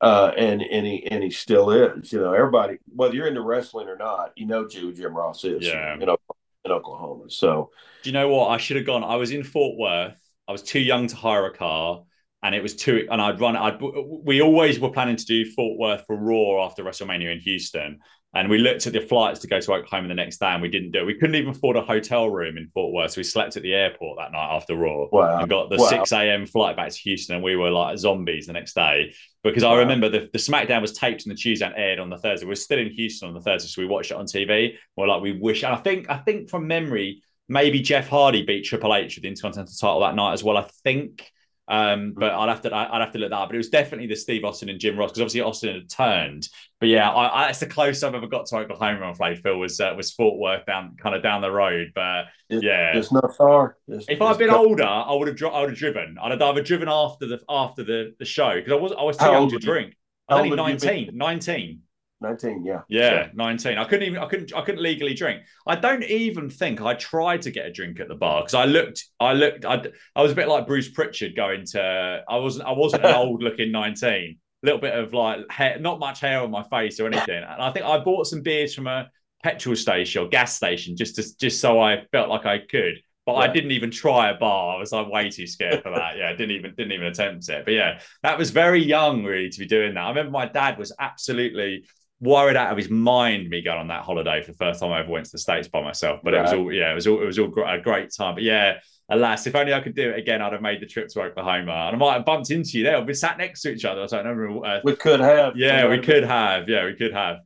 uh, 0.01 0.31
and 0.37 0.61
and 0.61 0.85
he 0.85 1.05
and 1.09 1.23
he 1.23 1.29
still 1.29 1.69
is. 1.71 2.11
You 2.13 2.21
know, 2.21 2.33
everybody, 2.33 2.77
whether 2.93 3.13
you're 3.15 3.27
into 3.27 3.41
wrestling 3.41 3.87
or 3.87 3.97
not, 3.97 4.31
you 4.35 4.45
know 4.45 4.63
who 4.63 4.93
Jim 4.93 5.15
Ross 5.15 5.43
is. 5.43 5.65
Yeah. 5.67 5.97
you 5.99 6.05
know, 6.05 6.17
in 6.65 6.71
Oklahoma. 6.71 7.29
So 7.29 7.71
Do 8.03 8.09
you 8.09 8.13
know 8.13 8.27
what? 8.29 8.49
I 8.49 8.57
should 8.57 8.77
have 8.77 8.85
gone. 8.85 9.03
I 9.03 9.15
was 9.15 9.31
in 9.31 9.43
Fort 9.43 9.77
Worth. 9.77 10.17
I 10.47 10.51
was 10.51 10.63
too 10.63 10.79
young 10.79 11.07
to 11.07 11.15
hire 11.15 11.45
a 11.45 11.53
car, 11.55 12.03
and 12.43 12.55
it 12.55 12.61
was 12.63 12.75
too. 12.75 13.07
And 13.11 13.21
I'd 13.21 13.39
run. 13.39 13.55
I'd. 13.55 13.79
We 13.81 14.41
always 14.41 14.79
were 14.79 14.89
planning 14.91 15.15
to 15.15 15.25
do 15.25 15.45
Fort 15.51 15.77
Worth 15.77 16.05
for 16.07 16.15
Raw 16.17 16.65
after 16.65 16.83
WrestleMania 16.83 17.31
in 17.33 17.39
Houston, 17.39 17.99
And 18.35 18.47
we 18.47 18.59
looked 18.59 18.85
at 18.85 18.93
the 18.93 19.01
flights 19.01 19.39
to 19.39 19.47
go 19.47 19.59
to 19.59 19.73
Oklahoma 19.73 20.07
the 20.07 20.13
next 20.13 20.37
day, 20.37 20.45
and 20.45 20.61
we 20.61 20.67
didn't 20.69 20.91
do 20.91 20.99
it. 20.99 21.05
We 21.05 21.15
couldn't 21.15 21.33
even 21.35 21.49
afford 21.49 21.77
a 21.77 21.81
hotel 21.81 22.29
room 22.29 22.57
in 22.57 22.67
Fort 22.75 22.93
Worth, 22.93 23.11
so 23.11 23.19
we 23.19 23.23
slept 23.23 23.57
at 23.57 23.63
the 23.63 23.73
airport 23.73 24.19
that 24.19 24.31
night 24.31 24.55
after 24.55 24.75
Raw. 24.75 25.07
Wow. 25.11 25.39
And 25.39 25.49
got 25.49 25.71
the 25.71 25.77
Wow. 25.77 25.87
six 25.87 26.11
a.m. 26.11 26.45
flight 26.45 26.75
back 26.75 26.91
to 26.91 26.97
Houston, 26.99 27.35
and 27.35 27.43
we 27.43 27.55
were 27.55 27.71
like 27.71 27.97
zombies 27.97 28.45
the 28.45 28.53
next 28.53 28.75
day 28.75 29.15
because 29.43 29.63
I 29.63 29.73
remember 29.77 30.09
the, 30.09 30.29
the 30.31 30.37
SmackDown 30.37 30.81
was 30.81 30.93
taped 30.93 31.23
on 31.25 31.29
the 31.29 31.35
Tuesday 31.35 31.65
and 31.65 31.73
aired 31.75 31.97
on 31.97 32.11
the 32.11 32.17
Thursday. 32.17 32.45
We 32.45 32.51
are 32.51 32.55
still 32.55 32.77
in 32.77 32.91
Houston 32.91 33.29
on 33.29 33.33
the 33.33 33.41
Thursday, 33.41 33.67
so 33.67 33.81
we 33.81 33.87
watched 33.87 34.11
it 34.11 34.17
on 34.17 34.25
TV. 34.25 34.73
We're 34.95 35.07
like, 35.07 35.23
we 35.23 35.31
wish. 35.31 35.63
And 35.63 35.73
I 35.73 35.77
think, 35.77 36.07
I 36.09 36.17
think 36.17 36.49
from 36.49 36.67
memory, 36.67 37.23
maybe 37.47 37.79
Jeff 37.79 38.07
Hardy 38.09 38.43
beat 38.45 38.63
Triple 38.65 38.93
H 38.93 39.15
with 39.15 39.23
the 39.23 39.29
Intercontinental 39.29 39.73
title 39.79 40.01
that 40.01 40.13
night 40.15 40.33
as 40.33 40.43
well. 40.43 40.57
I 40.57 40.67
think. 40.83 41.31
Um, 41.69 42.13
but 42.17 42.33
I'd 42.33 42.49
have 42.49 42.61
to 42.63 42.75
I'd 42.75 42.99
have 43.01 43.11
to 43.11 43.19
look 43.19 43.29
that 43.29 43.35
up. 43.35 43.49
But 43.49 43.55
it 43.55 43.59
was 43.59 43.69
definitely 43.69 44.07
the 44.07 44.15
Steve 44.15 44.43
Austin 44.43 44.69
and 44.69 44.79
Jim 44.79 44.97
Ross 44.97 45.11
because 45.11 45.21
obviously 45.21 45.41
Austin 45.41 45.75
had 45.75 45.89
turned. 45.89 46.49
But 46.79 46.89
yeah, 46.89 47.09
I, 47.09 47.43
I, 47.43 47.45
that's 47.47 47.59
the 47.59 47.67
closest 47.67 48.03
I've 48.03 48.15
ever 48.15 48.25
got 48.27 48.47
to 48.47 48.57
Oklahoma 48.57 49.05
on 49.05 49.15
Play 49.15 49.35
Phil 49.35 49.59
was 49.59 49.79
uh, 49.79 49.93
was 49.95 50.11
Fort 50.11 50.39
Worth 50.39 50.65
down 50.65 50.97
kind 50.97 51.15
of 51.15 51.21
down 51.21 51.41
the 51.41 51.51
road. 51.51 51.91
But 51.93 52.25
yeah, 52.49 52.97
It's 52.97 53.11
not 53.11 53.35
far. 53.37 53.77
It's- 53.87 54.05
if 54.09 54.19
I'd 54.21 54.39
been 54.39 54.49
older, 54.49 54.83
I 54.83 55.13
would 55.13 55.27
have 55.27 55.53
I 55.53 55.61
would 55.61 55.69
have 55.69 55.77
driven. 55.77 56.17
I'd 56.19 56.31
have 56.31 56.41
either 56.41 56.63
driven 56.63 56.89
after 56.89 57.27
the 57.27 57.39
after 57.47 57.83
the, 57.83 58.15
the 58.17 58.25
show 58.25 58.55
because 58.55 58.71
I 58.71 58.75
was 58.75 58.91
I 58.97 59.03
was 59.03 59.17
too 59.17 59.25
How 59.25 59.31
young 59.33 59.49
to 59.49 59.59
drink. 59.59 59.95
I 60.27 60.35
was 60.35 60.41
only 60.41 60.57
old 60.59 60.69
would 60.71 60.83
you 60.83 60.89
be? 60.89 61.05
19, 61.05 61.17
19. 61.17 61.81
19, 62.21 62.65
yeah. 62.65 62.81
Yeah, 62.89 63.29
19. 63.33 63.77
I 63.77 63.83
couldn't 63.85 64.05
even 64.07 64.19
I 64.19 64.27
couldn't 64.27 64.53
I 64.53 64.61
couldn't 64.61 64.81
legally 64.81 65.13
drink. 65.13 65.43
I 65.65 65.75
don't 65.75 66.03
even 66.03 66.49
think 66.49 66.81
I 66.81 66.93
tried 66.95 67.41
to 67.43 67.51
get 67.51 67.65
a 67.65 67.71
drink 67.71 67.99
at 67.99 68.09
the 68.09 68.15
bar 68.15 68.41
because 68.41 68.55
I 68.55 68.65
looked 68.65 69.05
I 69.19 69.33
looked 69.33 69.63
I, 69.63 69.85
I 70.15 70.21
was 70.21 70.33
a 70.33 70.35
bit 70.35 70.49
like 70.49 70.67
Bruce 70.67 70.89
Pritchard 70.89 71.35
going 71.35 71.65
to 71.67 72.23
I 72.27 72.37
wasn't 72.37 72.67
I 72.67 72.71
wasn't 72.71 73.05
an 73.05 73.15
old 73.15 73.41
looking 73.41 73.71
19. 73.71 74.11
A 74.11 74.65
little 74.65 74.81
bit 74.81 74.93
of 74.93 75.13
like 75.13 75.49
hair, 75.49 75.79
not 75.79 75.99
much 75.99 76.19
hair 76.19 76.41
on 76.41 76.51
my 76.51 76.63
face 76.63 76.99
or 76.99 77.07
anything. 77.07 77.37
And 77.37 77.61
I 77.61 77.71
think 77.71 77.85
I 77.85 77.99
bought 77.99 78.27
some 78.27 78.41
beers 78.41 78.75
from 78.75 78.87
a 78.87 79.09
petrol 79.41 79.77
station 79.77 80.21
or 80.21 80.27
gas 80.27 80.55
station 80.55 80.97
just 80.97 81.15
to 81.15 81.37
just 81.37 81.61
so 81.61 81.79
I 81.79 82.05
felt 82.11 82.27
like 82.27 82.45
I 82.45 82.59
could. 82.59 83.01
But 83.25 83.35
I 83.35 83.47
didn't 83.47 83.71
even 83.71 83.91
try 83.91 84.31
a 84.31 84.33
bar. 84.33 84.75
I 84.75 84.79
was 84.79 84.91
like 84.91 85.07
way 85.07 85.29
too 85.29 85.45
scared 85.45 85.83
for 85.83 85.91
that. 85.91 86.17
Yeah, 86.17 86.31
didn't 86.31 86.51
even 86.51 86.73
didn't 86.75 86.93
even 86.93 87.07
attempt 87.07 87.47
it. 87.47 87.63
But 87.63 87.75
yeah, 87.75 87.99
that 88.23 88.37
was 88.37 88.49
very 88.49 88.83
young 88.83 89.23
really 89.23 89.49
to 89.49 89.59
be 89.59 89.67
doing 89.67 89.93
that. 89.93 90.01
I 90.01 90.09
remember 90.09 90.31
my 90.31 90.47
dad 90.47 90.77
was 90.79 90.91
absolutely 90.99 91.85
worried 92.21 92.57
out 92.57 92.71
of 92.71 92.77
his 92.77 92.89
mind 92.89 93.49
me 93.49 93.61
going 93.61 93.77
on 93.79 93.87
that 93.87 94.03
holiday 94.03 94.41
for 94.41 94.51
the 94.51 94.57
first 94.57 94.79
time 94.81 94.91
I 94.91 94.99
ever 94.99 95.09
went 95.09 95.25
to 95.25 95.31
the 95.31 95.37
States 95.37 95.67
by 95.67 95.81
myself. 95.81 96.19
But 96.23 96.33
it 96.33 96.41
was 96.41 96.51
all 96.53 96.71
yeah, 96.73 96.91
it 96.91 96.95
was 96.95 97.07
all 97.07 97.21
it 97.21 97.25
was 97.25 97.39
all 97.39 97.47
gr- 97.47 97.61
a 97.63 97.81
great 97.81 98.11
time. 98.13 98.35
But 98.35 98.43
yeah, 98.43 98.79
alas, 99.09 99.47
if 99.47 99.55
only 99.55 99.73
I 99.73 99.79
could 99.79 99.95
do 99.95 100.09
it 100.11 100.19
again, 100.19 100.41
I'd 100.41 100.51
have 100.53 100.61
made 100.61 100.81
the 100.81 100.85
trip 100.85 101.07
to 101.09 101.21
Oklahoma. 101.21 101.71
And 101.87 101.95
I 101.95 101.97
might 101.97 102.13
have 102.13 102.25
bumped 102.25 102.51
into 102.51 102.77
you 102.77 102.83
there. 102.83 103.01
Been 103.03 103.15
sat 103.15 103.37
next 103.37 103.61
to 103.61 103.71
each 103.71 103.85
other. 103.85 104.07
So 104.07 104.19
I 104.19 104.23
don't 104.23 104.35
remember. 104.37 104.65
Uh, 104.65 104.79
We 104.83 104.95
could 104.95 105.19
have. 105.19 105.53
yeah, 105.55 105.87
we 105.87 105.99
could 105.99 106.23
have. 106.23 106.67
Yeah, 106.67 106.85
we 106.85 106.95
could 106.95 107.13
have. 107.13 107.37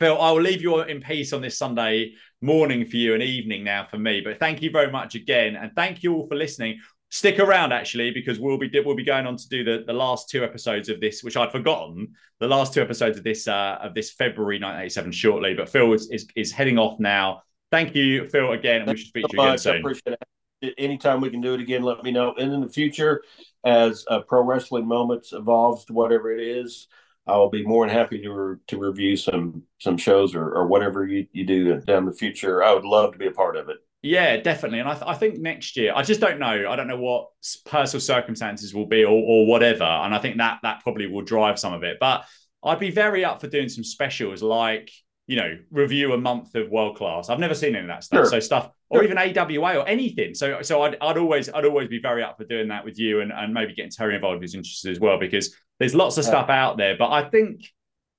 Phil, 0.00 0.20
I 0.20 0.32
will 0.32 0.42
leave 0.42 0.62
you 0.62 0.80
in 0.80 1.00
peace 1.00 1.32
on 1.32 1.42
this 1.42 1.56
Sunday 1.58 2.14
morning 2.40 2.84
for 2.86 2.96
you 2.96 3.14
and 3.14 3.22
evening 3.22 3.62
now 3.62 3.86
for 3.88 3.98
me. 3.98 4.20
But 4.20 4.40
thank 4.40 4.60
you 4.62 4.70
very 4.70 4.90
much 4.90 5.14
again, 5.14 5.54
and 5.54 5.70
thank 5.76 6.02
you 6.02 6.14
all 6.14 6.26
for 6.26 6.34
listening. 6.34 6.80
Stick 7.14 7.38
around 7.38 7.72
actually 7.72 8.10
because 8.10 8.40
we'll 8.40 8.56
be 8.56 8.70
we'll 8.86 8.96
be 8.96 9.04
going 9.04 9.26
on 9.26 9.36
to 9.36 9.46
do 9.50 9.62
the, 9.62 9.84
the 9.86 9.92
last 9.92 10.30
two 10.30 10.42
episodes 10.42 10.88
of 10.88 10.98
this, 10.98 11.22
which 11.22 11.36
I'd 11.36 11.52
forgotten. 11.52 12.14
The 12.40 12.48
last 12.48 12.72
two 12.72 12.80
episodes 12.80 13.18
of 13.18 13.22
this 13.22 13.46
uh, 13.46 13.76
of 13.82 13.92
this 13.92 14.10
February 14.12 14.56
1987 14.56 15.12
shortly. 15.12 15.52
But 15.52 15.68
Phil 15.68 15.92
is, 15.92 16.08
is 16.08 16.26
is 16.36 16.52
heading 16.52 16.78
off 16.78 16.98
now. 16.98 17.42
Thank 17.70 17.94
you, 17.94 18.26
Phil, 18.28 18.52
again, 18.52 18.80
and 18.80 18.90
we 18.90 18.96
should 18.96 19.08
speak 19.08 19.26
to 19.26 19.36
you 19.36 19.42
again 19.42 19.52
I 19.52 19.56
soon. 19.56 19.76
appreciate 19.80 20.16
it. 20.62 20.74
Anytime 20.78 21.20
we 21.20 21.28
can 21.28 21.42
do 21.42 21.52
it 21.52 21.60
again, 21.60 21.82
let 21.82 22.02
me 22.02 22.12
know. 22.12 22.32
And 22.38 22.50
in 22.50 22.62
the 22.62 22.68
future, 22.70 23.22
as 23.62 24.06
uh, 24.08 24.20
Pro 24.20 24.42
Wrestling 24.42 24.88
Moments 24.88 25.34
evolves 25.34 25.84
to 25.86 25.92
whatever 25.92 26.32
it 26.32 26.40
is, 26.40 26.88
I 27.26 27.36
will 27.36 27.50
be 27.50 27.62
more 27.62 27.86
than 27.86 27.94
happy 27.94 28.22
to 28.22 28.32
re- 28.32 28.56
to 28.68 28.78
review 28.78 29.18
some 29.18 29.64
some 29.78 29.98
shows 29.98 30.34
or, 30.34 30.50
or 30.54 30.66
whatever 30.66 31.06
you, 31.06 31.26
you 31.32 31.44
do 31.44 31.78
down 31.82 32.06
the 32.06 32.12
future. 32.14 32.64
I 32.64 32.72
would 32.72 32.86
love 32.86 33.12
to 33.12 33.18
be 33.18 33.26
a 33.26 33.32
part 33.32 33.56
of 33.56 33.68
it. 33.68 33.76
Yeah, 34.02 34.36
definitely. 34.38 34.80
And 34.80 34.88
I, 34.88 34.94
th- 34.94 35.06
I 35.06 35.14
think 35.14 35.38
next 35.38 35.76
year, 35.76 35.92
I 35.94 36.02
just 36.02 36.20
don't 36.20 36.40
know. 36.40 36.66
I 36.68 36.74
don't 36.74 36.88
know 36.88 36.98
what 36.98 37.28
personal 37.66 38.00
circumstances 38.00 38.74
will 38.74 38.86
be 38.86 39.04
or, 39.04 39.10
or 39.12 39.46
whatever. 39.46 39.84
And 39.84 40.12
I 40.12 40.18
think 40.18 40.38
that 40.38 40.58
that 40.64 40.82
probably 40.82 41.06
will 41.06 41.22
drive 41.22 41.58
some 41.58 41.72
of 41.72 41.84
it. 41.84 41.98
But 42.00 42.24
I'd 42.64 42.80
be 42.80 42.90
very 42.90 43.24
up 43.24 43.40
for 43.40 43.46
doing 43.46 43.68
some 43.68 43.84
specials 43.84 44.42
like, 44.42 44.90
you 45.28 45.36
know, 45.36 45.56
review 45.70 46.14
a 46.14 46.18
month 46.18 46.56
of 46.56 46.68
world 46.68 46.96
class. 46.96 47.30
I've 47.30 47.38
never 47.38 47.54
seen 47.54 47.76
any 47.76 47.84
of 47.84 47.88
that 47.88 48.02
stuff. 48.02 48.24
Sure. 48.24 48.30
So 48.30 48.40
stuff 48.40 48.70
or 48.90 49.04
even 49.04 49.16
AWA 49.16 49.78
or 49.78 49.88
anything. 49.88 50.34
So 50.34 50.62
so 50.62 50.82
I'd, 50.82 50.96
I'd 51.00 51.16
always 51.16 51.48
I'd 51.48 51.64
always 51.64 51.88
be 51.88 52.00
very 52.00 52.24
up 52.24 52.36
for 52.36 52.44
doing 52.44 52.68
that 52.68 52.84
with 52.84 52.98
you 52.98 53.20
and, 53.20 53.32
and 53.32 53.54
maybe 53.54 53.72
getting 53.72 53.90
Terry 53.90 54.16
involved 54.16 54.36
if 54.36 54.42
he's 54.42 54.54
interested 54.54 54.90
as 54.90 55.00
well, 55.00 55.18
because 55.18 55.56
there's 55.78 55.94
lots 55.94 56.18
of 56.18 56.24
stuff 56.24 56.50
out 56.50 56.76
there. 56.76 56.96
But 56.98 57.10
I 57.10 57.30
think 57.30 57.62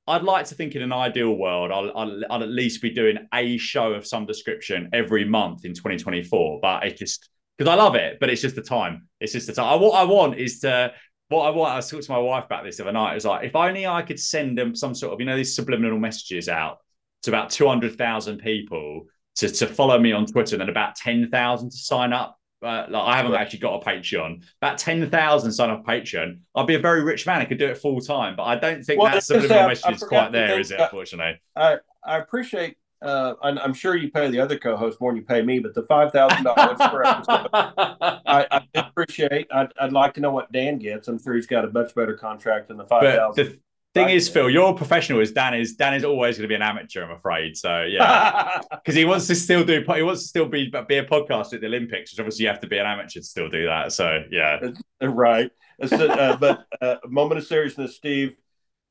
I'd 0.06 0.24
like 0.24 0.46
to 0.48 0.56
think 0.56 0.76
in 0.76 0.82
an 0.82 0.92
ideal 0.92 1.34
world, 1.34 1.72
I'll, 1.72 1.92
I'll, 1.96 2.22
I'll 2.30 2.44
at 2.44 2.50
least 2.50 2.82
be 2.82 2.90
doing 2.90 3.18
a 3.34 3.58
show 3.58 3.94
of 3.94 4.06
some 4.06 4.26
description 4.26 4.90
every 4.92 5.24
month 5.24 5.64
in 5.64 5.74
2024. 5.74 6.60
But 6.62 6.86
it's 6.86 7.00
just 7.00 7.30
because 7.58 7.72
I 7.72 7.76
love 7.76 7.96
it, 7.96 8.18
but 8.20 8.30
it's 8.30 8.42
just 8.42 8.56
the 8.56 8.62
time. 8.62 9.08
It's 9.22 9.32
just 9.32 9.48
the 9.48 9.54
time. 9.54 9.80
What 9.80 9.92
I 9.92 10.04
want 10.04 10.38
is 10.38 10.60
to, 10.62 10.94
what 11.30 11.46
I 11.46 11.50
want, 11.52 11.72
I 11.72 11.78
was 11.78 11.90
talking 11.90 12.04
to 12.04 12.12
my 12.12 12.18
wife 12.18 12.46
about 12.46 12.66
this 12.66 12.78
the 12.78 12.84
other 12.84 12.92
night. 12.92 13.12
It 13.12 13.16
was 13.16 13.26
like, 13.26 13.46
if 13.46 13.56
only 13.56 13.88
I 13.88 14.02
could 14.02 14.20
send 14.20 14.58
them 14.58 14.76
some 14.76 14.94
sort 14.94 15.14
of, 15.14 15.20
you 15.20 15.26
know, 15.26 15.38
these 15.38 15.56
subliminal 15.56 16.00
messages 16.00 16.50
out 16.50 16.80
to 17.24 17.32
about 17.32 17.50
200,000 17.50 18.40
people 18.40 19.06
to, 19.36 19.50
to 19.50 19.68
follow 19.68 19.98
me 20.00 20.12
on 20.12 20.26
Twitter 20.26 20.56
and 20.56 20.62
then 20.62 20.70
about 20.70 20.96
10,000 20.96 21.70
to 21.70 21.78
sign 21.78 22.12
up. 22.12 22.38
Uh, 22.64 22.86
like 22.90 23.04
I 23.08 23.18
haven't 23.18 23.34
actually 23.36 23.60
got 23.60 23.82
a 23.82 23.86
Patreon. 23.86 24.44
About 24.62 24.78
10,000 24.78 25.52
sign 25.52 25.70
up 25.70 25.86
Patreon. 25.86 26.40
I'd 26.56 26.68
be 26.68 26.76
a 26.76 26.80
very 26.80 27.04
rich 27.04 27.26
man. 27.28 27.42
I 27.42 27.46
could 27.46 27.60
do 27.60 27.68
it 27.68 27.78
full 27.78 28.00
time, 28.00 28.36
but 28.36 28.44
I 28.44 28.56
don't 28.58 28.84
think 28.84 29.02
Well, 29.02 29.12
that 29.12 29.24
subliminal 29.24 29.68
message 29.68 29.96
is 29.96 30.04
quite 30.04 30.32
there, 30.32 30.60
it? 30.60 30.68
that- 30.70 30.80
Unfortunately. 30.82 31.42
I 31.56 31.78
I 32.06 32.18
appreciate. 32.18 32.78
Uh, 33.02 33.36
and 33.44 33.60
I'm 33.60 33.74
sure 33.74 33.98
you 33.98 34.10
pay 34.10 34.30
the 34.30 34.40
other 34.40 34.58
co-host 34.58 35.02
more 35.02 35.12
than 35.12 35.18
you 35.18 35.26
pay 35.26 35.42
me, 35.42 35.60
but 35.60 35.74
the 35.74 35.84
five 35.84 36.14
thousand 36.14 36.46
dollars 36.46 36.78
per 36.80 37.04
episode, 37.04 37.50
I, 37.54 38.48
I 38.50 38.62
appreciate. 38.76 39.48
I'd, 39.54 39.74
I'd 39.78 39.92
like 39.92 40.14
to 40.14 40.22
know 40.22 40.32
what 40.32 40.50
Dan 40.54 40.78
gets. 40.80 41.10
I'm 41.10 41.22
sure 41.22 41.34
he's 41.36 41.46
got 41.46 41.66
a 41.66 41.70
much 41.72 41.94
better 41.96 42.14
contract 42.16 42.70
than 42.70 42.78
the 42.78 42.86
five 42.86 43.02
but 43.02 43.16
thousand. 43.18 43.60
Thing 43.94 44.06
Right. 44.06 44.16
is, 44.16 44.28
Phil, 44.30 44.50
you're 44.50 44.74
professional. 44.74 45.20
Is 45.20 45.32
Dan 45.32 45.54
is, 45.54 45.76
Dan 45.76 45.94
is 45.94 46.04
always 46.04 46.38
going 46.38 46.44
to 46.44 46.48
be 46.48 46.56
an 46.56 46.62
amateur. 46.62 47.04
I'm 47.04 47.12
afraid. 47.12 47.56
So 47.56 47.84
yeah, 47.84 48.60
because 48.72 48.96
he 48.96 49.06
wants 49.06 49.28
to 49.28 49.36
still 49.36 49.64
do. 49.64 49.84
He 49.96 50.02
wants 50.02 50.24
to 50.24 50.28
still 50.28 50.48
be 50.48 50.72
be 50.88 50.98
a 50.98 51.06
podcast 51.06 51.54
at 51.54 51.62
the 51.62 51.68
Olympics, 51.68 52.12
which 52.12 52.20
obviously 52.20 52.44
you 52.44 52.50
have 52.50 52.60
to 52.62 52.68
be 52.68 52.78
an 52.78 52.86
amateur 52.86 53.20
to 53.20 53.24
still 53.26 53.50
do 53.50 53.66
that. 53.66 53.94
So 53.94 54.24
yeah, 54.32 54.60
right. 55.02 55.52
It's, 55.80 55.92
uh, 55.92 56.38
but 56.40 56.66
uh, 56.82 56.96
a 57.04 57.08
moment 57.08 57.40
of 57.40 57.48
seriousness, 57.48 57.96
Steve. 57.96 58.36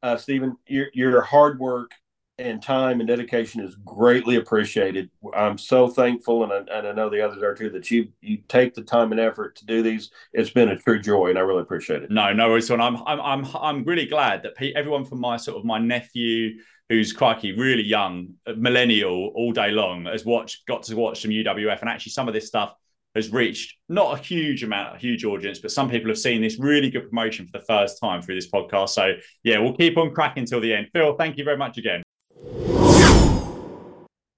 Uh, 0.02 0.16
Stephen, 0.16 0.56
your 0.66 0.88
your 0.94 1.20
hard 1.20 1.60
work 1.60 1.92
and 2.38 2.62
time 2.62 3.00
and 3.00 3.08
dedication 3.08 3.62
is 3.62 3.74
greatly 3.84 4.36
appreciated. 4.36 5.10
I'm 5.34 5.58
so 5.58 5.88
thankful, 5.88 6.44
and 6.44 6.52
I, 6.52 6.78
and 6.78 6.88
I 6.88 6.92
know 6.92 7.10
the 7.10 7.20
others 7.20 7.42
are 7.42 7.54
too, 7.54 7.70
that 7.70 7.90
you 7.90 8.08
you 8.20 8.38
take 8.48 8.74
the 8.74 8.82
time 8.82 9.12
and 9.12 9.20
effort 9.20 9.56
to 9.56 9.66
do 9.66 9.82
these. 9.82 10.10
It's 10.32 10.50
been 10.50 10.70
a 10.70 10.78
true 10.78 11.00
joy, 11.00 11.28
and 11.28 11.38
I 11.38 11.42
really 11.42 11.62
appreciate 11.62 12.02
it. 12.02 12.10
no, 12.10 12.32
no 12.32 12.48
worries. 12.48 12.70
And 12.70 12.82
I'm 12.82 12.96
I'm 13.06 13.20
I'm 13.20 13.56
I'm 13.56 13.84
really 13.84 14.06
glad 14.06 14.42
that 14.44 14.54
everyone 14.76 15.04
from 15.04 15.20
my 15.20 15.36
sort 15.36 15.58
of 15.58 15.64
my 15.64 15.78
nephew. 15.78 16.58
Who's 16.88 17.14
crikey, 17.14 17.52
really 17.56 17.84
young, 17.84 18.34
uh, 18.46 18.52
millennial, 18.54 19.32
all 19.34 19.52
day 19.52 19.70
long, 19.70 20.04
has 20.04 20.26
watched, 20.26 20.66
got 20.66 20.82
to 20.82 20.94
watch 20.94 21.22
some 21.22 21.30
UWF, 21.30 21.80
and 21.80 21.88
actually 21.88 22.12
some 22.12 22.28
of 22.28 22.34
this 22.34 22.48
stuff 22.48 22.74
has 23.14 23.32
reached 23.32 23.76
not 23.88 24.18
a 24.18 24.22
huge 24.22 24.62
amount, 24.62 24.96
a 24.96 24.98
huge 24.98 25.24
audience, 25.24 25.58
but 25.58 25.70
some 25.70 25.88
people 25.88 26.08
have 26.08 26.18
seen 26.18 26.42
this 26.42 26.58
really 26.58 26.90
good 26.90 27.08
promotion 27.08 27.46
for 27.46 27.58
the 27.58 27.64
first 27.64 27.98
time 27.98 28.20
through 28.20 28.34
this 28.34 28.50
podcast. 28.50 28.90
So 28.90 29.12
yeah, 29.42 29.58
we'll 29.58 29.76
keep 29.76 29.96
on 29.96 30.12
cracking 30.12 30.44
till 30.44 30.60
the 30.60 30.74
end. 30.74 30.88
Phil, 30.92 31.14
thank 31.16 31.38
you 31.38 31.44
very 31.44 31.56
much 31.56 31.78
again. 31.78 32.02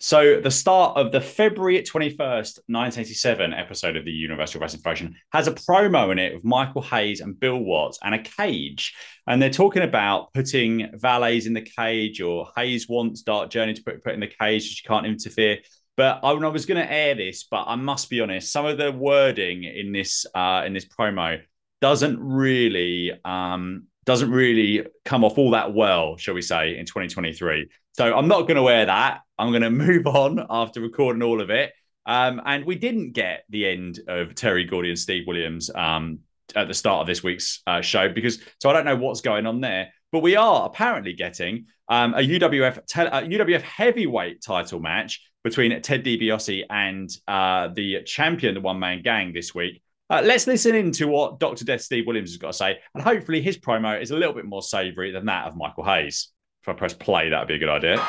So 0.05 0.39
the 0.39 0.51
start 0.51 0.98
of 0.98 1.12
the 1.12 1.20
February 1.22 1.81
21st, 1.81 2.59
1987 2.68 3.55
episode 3.55 3.97
of 3.97 4.05
the 4.05 4.10
Universal 4.10 4.60
Wrestling 4.60 4.82
Federation 4.82 5.16
has 5.32 5.48
a 5.48 5.52
promo 5.52 6.12
in 6.12 6.18
it 6.18 6.35
of 6.35 6.44
Michael 6.44 6.82
Hayes 6.82 7.22
and 7.22 7.40
Bill 7.40 7.56
Watts 7.56 7.98
and 8.02 8.14
a 8.14 8.18
cage. 8.18 8.94
And 9.26 9.40
they're 9.40 9.48
talking 9.48 9.82
about 9.82 10.31
putting 10.35 10.90
valets 10.98 11.47
in 11.47 11.55
the 11.55 11.62
cage 11.62 12.20
or 12.20 12.51
Hayes 12.55 12.86
wants 12.86 13.22
Dark 13.22 13.48
Journey 13.48 13.72
to 13.72 13.82
put, 13.82 14.05
put 14.05 14.12
in 14.12 14.20
the 14.20 14.26
cage 14.26 14.64
so 14.64 14.74
she 14.74 14.86
can't 14.86 15.06
interfere. 15.06 15.60
But 15.97 16.20
I, 16.22 16.32
I 16.32 16.48
was 16.48 16.66
going 16.66 16.86
to 16.86 16.93
air 16.93 17.14
this, 17.14 17.44
but 17.44 17.64
I 17.66 17.76
must 17.76 18.10
be 18.10 18.20
honest, 18.20 18.52
some 18.52 18.66
of 18.66 18.76
the 18.76 18.93
wording 18.93 19.64
in 19.64 19.93
this 19.93 20.26
uh, 20.35 20.64
in 20.66 20.74
this 20.74 20.85
promo 20.85 21.40
doesn't 21.81 22.20
really 22.20 23.18
um, 23.24 23.85
doesn't 24.05 24.31
really 24.31 24.86
come 25.06 25.24
off 25.24 25.39
all 25.39 25.52
that 25.52 25.72
well, 25.72 26.18
shall 26.18 26.35
we 26.35 26.43
say, 26.43 26.76
in 26.76 26.85
2023. 26.85 27.70
So 27.95 28.12
I'm 28.12 28.29
not 28.29 28.43
going 28.43 28.57
to 28.57 28.62
wear 28.62 28.87
that. 28.87 29.21
I'm 29.39 29.51
going 29.51 29.62
to 29.62 29.71
move 29.71 30.07
on 30.07 30.45
after 30.51 30.81
recording 30.81 31.23
all 31.23 31.41
of 31.41 31.51
it. 31.51 31.73
Um, 32.07 32.43
and 32.45 32.65
we 32.65 32.75
didn't 32.75 33.12
get 33.12 33.45
the 33.49 33.66
end 33.66 34.01
of 34.09 34.35
Terry 34.35 34.65
Gordy 34.65 34.91
and 34.91 34.99
Steve 34.99 35.27
Williams 35.27 35.71
um, 35.75 36.21
at 36.55 36.69
the 36.69 36.75
start 36.75 37.01
of 37.01 37.07
this 37.07 37.23
week's 37.23 37.62
uh, 37.66 37.81
show 37.81 38.09
because 38.11 38.41
so 38.61 38.69
I 38.69 38.75
don't 38.75 38.85
know 38.85 38.97
what's 38.97 39.23
going 39.23 39.47
on 39.47 39.61
there. 39.61 39.93
But 40.12 40.21
we 40.21 40.37
are 40.37 40.66
apparently 40.66 41.15
getting 41.15 41.66
um, 41.89 42.15
a 42.15 42.19
UWF 42.19 42.87
te- 42.87 43.01
a 43.03 43.23
UWF 43.23 43.62
heavyweight 43.62 44.43
title 44.43 44.81
match 44.81 45.21
between 45.43 45.81
Ted 45.83 46.05
DiBiase 46.05 46.65
and 46.71 47.11
uh, 47.27 47.69
the 47.75 48.03
champion, 48.05 48.55
the 48.55 48.61
one 48.61 48.79
man 48.79 49.03
gang 49.03 49.33
this 49.33 49.55
week. 49.55 49.83
Uh, 50.11 50.23
let's 50.25 50.47
listen 50.47 50.75
in 50.75 50.93
to 50.93 51.07
what 51.07 51.41
Dr. 51.41 51.65
Death 51.65 51.81
Steve 51.81 52.07
Williams 52.07 52.31
has 52.31 52.37
got 52.37 52.49
to 52.49 52.53
say. 52.53 52.79
And 52.95 53.03
hopefully 53.03 53.41
his 53.41 53.59
promo 53.59 54.01
is 54.01 54.11
a 54.11 54.16
little 54.16 54.35
bit 54.35 54.45
more 54.45 54.62
savory 54.62 55.11
than 55.11 55.27
that 55.27 55.47
of 55.47 55.57
Michael 55.57 55.85
Hayes. 55.85 56.29
If 56.65 56.69
I 56.70 56.73
press 56.73 56.95
play, 56.95 57.28
that'd 57.28 57.47
be 57.47 57.57
a 57.57 57.59
good 57.59 57.69
idea. 57.69 58.01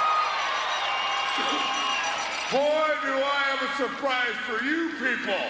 Boy, 2.56 2.88
do 3.03 3.11
I 3.19 3.52
have 3.52 3.60
a 3.60 3.72
surprise 3.76 4.32
for 4.48 4.64
you 4.64 4.95
people. 4.95 5.44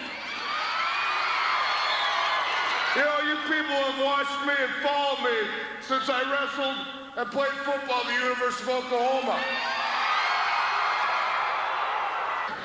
You 2.98 3.06
know, 3.06 3.20
you 3.30 3.38
people 3.46 3.78
have 3.78 4.02
watched 4.02 4.42
me 4.50 4.58
and 4.58 4.74
followed 4.82 5.22
me 5.22 5.38
since 5.86 6.10
I 6.10 6.26
wrestled 6.34 6.82
and 7.22 7.30
played 7.30 7.54
football 7.62 8.02
at 8.02 8.10
the 8.10 8.18
University 8.26 8.74
of 8.74 8.82
Oklahoma. 8.82 9.38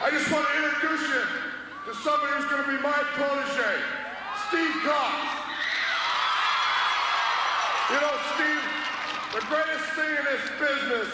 I 0.00 0.08
just 0.08 0.24
want 0.32 0.48
to 0.48 0.54
introduce 0.56 1.04
you 1.04 1.20
to 1.84 1.92
somebody 2.00 2.32
who's 2.32 2.48
going 2.48 2.64
to 2.64 2.70
be 2.72 2.80
my 2.80 2.96
protege, 3.12 3.76
Steve 4.48 4.88
Cox. 4.88 5.20
You 7.92 8.00
know, 8.00 8.16
Steve 8.40 8.59
the 9.32 9.40
greatest 9.46 9.84
thing 9.94 10.10
in 10.10 10.24
this 10.24 10.44
business 10.58 11.08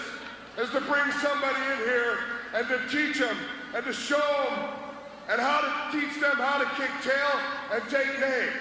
is 0.58 0.70
to 0.70 0.80
bring 0.88 1.10
somebody 1.20 1.60
in 1.72 1.78
here 1.84 2.18
and 2.54 2.66
to 2.68 2.80
teach 2.88 3.18
them 3.18 3.36
and 3.74 3.84
to 3.84 3.92
show 3.92 4.16
them 4.16 4.70
and 5.28 5.40
how 5.40 5.60
to 5.60 5.98
teach 5.98 6.20
them 6.20 6.36
how 6.36 6.58
to 6.58 6.68
kick 6.76 6.90
tail 7.02 7.40
and 7.72 7.82
take 7.90 8.20
name 8.20 8.52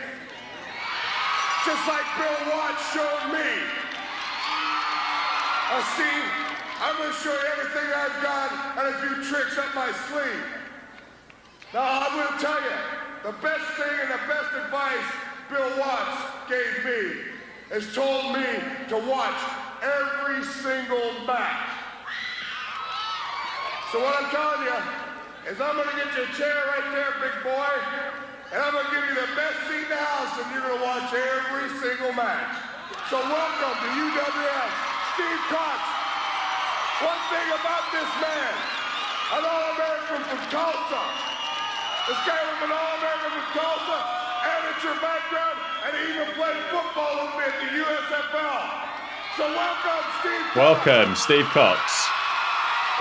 just 1.66 1.88
like 1.88 2.06
Bill 2.16 2.54
Watts 2.54 2.94
showed 2.94 3.34
me. 3.34 3.50
Uh, 5.72 5.82
Steve, 5.98 6.30
I'm 6.80 6.96
going 6.98 7.10
to 7.10 7.18
show 7.18 7.34
you 7.34 7.48
everything 7.58 7.90
I've 7.90 8.22
got 8.22 8.78
and 8.78 8.94
a 8.94 8.98
few 9.02 9.24
tricks 9.24 9.58
up 9.58 9.74
my 9.74 9.92
sleeve. 10.06 10.46
Now, 11.74 11.82
I 11.82 12.16
will 12.16 12.38
tell 12.40 12.62
you, 12.62 12.78
the 13.24 13.32
best 13.42 13.66
thing 13.82 13.98
and 14.00 14.12
the 14.12 14.22
best 14.30 14.54
advice 14.64 15.10
Bill 15.50 15.80
Watts 15.80 16.22
gave 16.48 16.86
me 16.86 17.35
is 17.72 17.94
told 17.96 18.34
me 18.34 18.46
to 18.90 18.98
watch 19.10 19.42
every 19.82 20.44
single 20.62 21.26
match. 21.26 21.70
So 23.92 24.02
what 24.02 24.14
I'm 24.22 24.30
telling 24.30 24.66
you 24.70 24.80
is 25.50 25.58
I'm 25.62 25.74
going 25.74 25.90
to 25.90 25.98
get 25.98 26.10
you 26.14 26.24
a 26.26 26.32
chair 26.38 26.58
right 26.74 26.90
there, 26.94 27.14
big 27.22 27.38
boy, 27.42 27.74
and 28.54 28.62
I'm 28.62 28.74
going 28.74 28.86
to 28.86 28.92
give 28.94 29.06
you 29.10 29.16
the 29.18 29.32
best 29.34 29.58
seat 29.66 29.86
in 29.86 29.90
the 29.90 29.98
house, 29.98 30.34
and 30.42 30.46
you're 30.54 30.62
going 30.62 30.78
to 30.78 30.86
watch 30.86 31.10
every 31.10 31.70
single 31.82 32.14
match. 32.14 32.54
So 33.10 33.18
welcome 33.18 33.76
to 33.82 33.90
UWF, 33.98 34.70
Steve 35.18 35.44
Cox. 35.50 35.82
One 37.02 37.22
thing 37.34 37.48
about 37.50 37.86
this 37.94 38.12
man, 38.22 38.54
an 39.38 39.42
All-American 39.42 40.22
from 40.30 40.42
Tulsa. 40.54 41.35
This 42.06 42.22
guy 42.22 42.38
was 42.38 42.62
an 42.62 42.70
All-American 42.70 43.34
from 43.34 43.50
Tulsa, 43.58 43.98
amateur 44.46 44.94
background, 45.02 45.58
and 45.90 45.92
he 45.98 46.14
even 46.14 46.30
played 46.38 46.62
football 46.70 47.18
with 47.18 47.34
me 47.34 47.50
at 47.50 47.58
the 47.58 47.70
USFL. 47.82 48.62
So 49.42 49.50
welcome, 49.50 50.06
Steve 50.22 50.46
Cox. 50.54 50.56
Welcome, 50.56 51.10
Steve 51.18 51.50
Cox. 51.50 51.82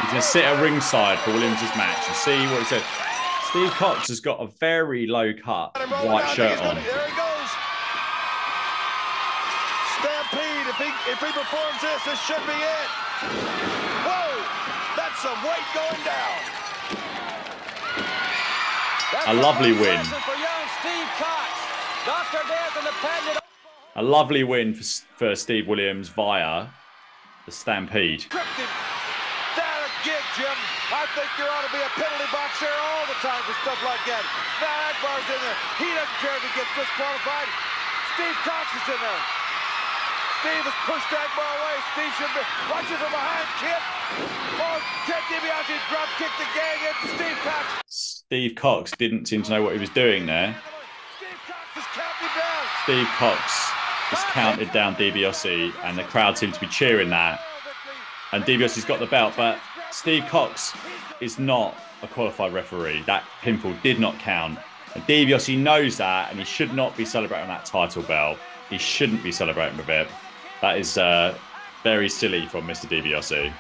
He's 0.00 0.08
going 0.08 0.22
to 0.24 0.26
sit 0.26 0.44
at 0.48 0.56
ringside 0.56 1.20
for 1.20 1.36
Williams' 1.36 1.60
match 1.76 2.00
and 2.08 2.16
see 2.16 2.48
what 2.48 2.64
he 2.64 2.68
said. 2.72 2.80
Steve 3.52 3.68
Cox 3.76 4.08
has 4.08 4.20
got 4.24 4.40
a 4.40 4.48
very 4.56 5.06
low 5.06 5.36
cut 5.36 5.76
white 6.08 6.32
shirt 6.32 6.56
on. 6.64 6.80
There 6.80 7.04
he 7.04 7.12
goes. 7.12 7.50
Stampede. 10.00 10.64
If 10.64 10.80
he 10.80 10.88
if 11.12 11.20
he 11.20 11.28
performs 11.28 11.76
this, 11.84 12.00
this 12.08 12.20
should 12.24 12.40
be 12.48 12.56
it. 12.56 12.88
Whoa! 14.08 14.32
That's 14.96 15.20
some 15.20 15.36
weight 15.44 15.68
going 15.76 16.00
down. 16.08 16.54
A 19.14 19.34
lovely 19.34 19.72
win. 19.72 20.02
For 20.02 20.34
Steve 20.82 21.10
Cox. 21.16 21.50
Dr. 22.04 22.42
Death 22.48 22.76
and 22.76 22.86
the 22.86 22.92
patented 23.00 23.42
A 23.94 24.02
lovely 24.02 24.42
win 24.42 24.74
for, 24.74 24.84
for 25.16 25.34
Steve 25.36 25.68
Williams 25.68 26.08
via 26.08 26.66
the 27.46 27.52
Stampede. 27.52 28.26
That 28.30 29.86
a 29.86 29.90
gig, 30.02 30.24
Jim. 30.34 30.58
I 30.90 31.06
think 31.14 31.30
there 31.38 31.46
ought 31.46 31.62
to 31.62 31.70
be 31.70 31.78
a 31.78 31.92
penalty 31.94 32.26
box 32.34 32.58
there 32.58 32.74
all 32.74 33.06
the 33.06 33.14
time 33.22 33.38
for 33.46 33.54
stuff 33.62 33.78
like 33.86 34.02
that. 34.10 34.24
Now 34.58 34.74
Akbar's 34.90 35.28
in 35.30 35.40
there. 35.46 35.58
He 35.78 35.88
doesn't 35.94 36.18
care 36.18 36.34
if 36.34 36.42
he 36.42 36.50
gets 36.58 36.74
disqualified. 36.74 37.48
Steve 38.18 38.38
Cox 38.42 38.66
is 38.74 38.86
in 38.90 38.98
there. 38.98 39.43
Steve 40.44 40.60
has 40.60 40.76
pushed 40.84 41.08
Akbar 41.08 41.40
away. 41.56 41.76
Steve 41.96 42.12
should 42.20 42.28
be. 42.36 42.44
Watch 42.68 42.84
from 42.84 43.08
behind, 43.08 43.48
kid. 43.64 43.80
Oh, 44.60 44.76
Ted 45.08 45.24
DiBiase 45.32 45.72
drop 45.88 46.04
kicked 46.20 46.36
the 46.36 46.44
gang 46.52 46.80
into 46.84 47.16
Steve 47.16 47.38
Cox. 47.40 47.64
Steve 47.88 48.54
Cox 48.54 48.90
didn't 48.98 49.24
seem 49.24 49.42
to 49.42 49.50
know 49.50 49.62
what 49.62 49.72
he 49.72 49.78
was 49.78 49.88
doing 49.88 50.26
there. 50.26 50.54
Steve 51.16 51.40
Cox 51.48 51.78
is 51.78 51.84
counting 51.96 52.28
down. 52.36 52.64
Steve 52.84 53.08
Cox 53.16 53.70
just 54.10 54.26
counted 54.26 54.70
down 54.72 54.94
DiBiase, 54.96 55.72
and 55.82 55.96
the 55.96 56.04
crowd 56.04 56.36
seemed 56.36 56.52
to 56.52 56.60
be 56.60 56.66
cheering 56.66 57.08
that. 57.08 57.40
And 58.32 58.44
DiBiase's 58.44 58.84
got 58.84 59.00
the 59.00 59.06
belt, 59.06 59.32
but 59.38 59.58
Steve 59.92 60.26
Cox 60.26 60.74
is 61.22 61.38
not 61.38 61.74
a 62.02 62.06
qualified 62.06 62.52
referee. 62.52 63.02
That 63.06 63.24
pinfall 63.40 63.80
did 63.80 63.98
not 63.98 64.18
count. 64.18 64.58
And 64.94 65.02
DiBiase 65.04 65.56
knows 65.56 65.96
that, 65.96 66.28
and 66.28 66.38
he 66.38 66.44
should 66.44 66.74
not 66.74 66.94
be 66.98 67.06
celebrating 67.06 67.48
that 67.48 67.64
title 67.64 68.02
belt. 68.02 68.38
He 68.68 68.76
shouldn't 68.76 69.22
be 69.22 69.32
celebrating 69.32 69.78
with 69.78 69.88
it. 69.88 70.06
That 70.64 70.78
is 70.78 70.96
uh, 70.96 71.36
very 71.82 72.08
silly 72.08 72.46
from 72.46 72.66
Mr. 72.66 72.86
DiBiase. 72.86 73.52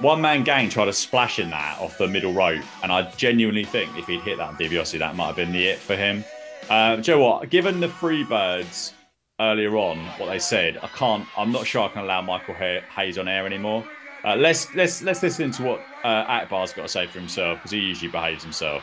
One 0.00 0.20
man 0.20 0.44
gang 0.44 0.68
tried 0.68 0.84
to 0.84 0.92
splash 0.92 1.38
in 1.38 1.48
that 1.48 1.78
off 1.80 1.96
the 1.96 2.06
middle 2.06 2.34
rope, 2.34 2.60
and 2.82 2.92
I 2.92 3.10
genuinely 3.12 3.64
think 3.64 3.96
if 3.96 4.06
he'd 4.06 4.20
hit 4.20 4.36
that 4.36 4.48
on 4.48 4.56
DiBiase, 4.56 4.98
that 4.98 5.16
might 5.16 5.28
have 5.28 5.36
been 5.36 5.50
the 5.50 5.68
it 5.68 5.78
for 5.78 5.96
him. 5.96 6.22
Uh, 6.68 6.96
do 6.96 7.10
you 7.10 7.16
know 7.16 7.24
what? 7.24 7.48
Given 7.48 7.80
the 7.80 7.86
Freebirds 7.86 8.92
earlier 9.40 9.78
on, 9.78 10.04
what 10.18 10.26
they 10.26 10.38
said, 10.38 10.76
I 10.82 10.88
can't. 10.88 11.26
I'm 11.38 11.52
not 11.52 11.66
sure 11.66 11.84
I 11.84 11.88
can 11.88 12.04
allow 12.04 12.20
Michael 12.20 12.52
Hay- 12.52 12.82
Hayes 12.94 13.16
on 13.16 13.28
air 13.28 13.46
anymore. 13.46 13.82
Uh, 14.22 14.36
let's 14.36 14.74
let's 14.74 15.00
let's 15.00 15.22
listen 15.22 15.52
to 15.52 15.62
what 15.62 15.80
uh, 16.04 16.26
Akbar's 16.28 16.74
got 16.74 16.82
to 16.82 16.88
say 16.88 17.06
for 17.06 17.18
himself 17.18 17.60
because 17.60 17.70
he 17.70 17.78
usually 17.78 18.10
behaves 18.10 18.42
himself. 18.42 18.82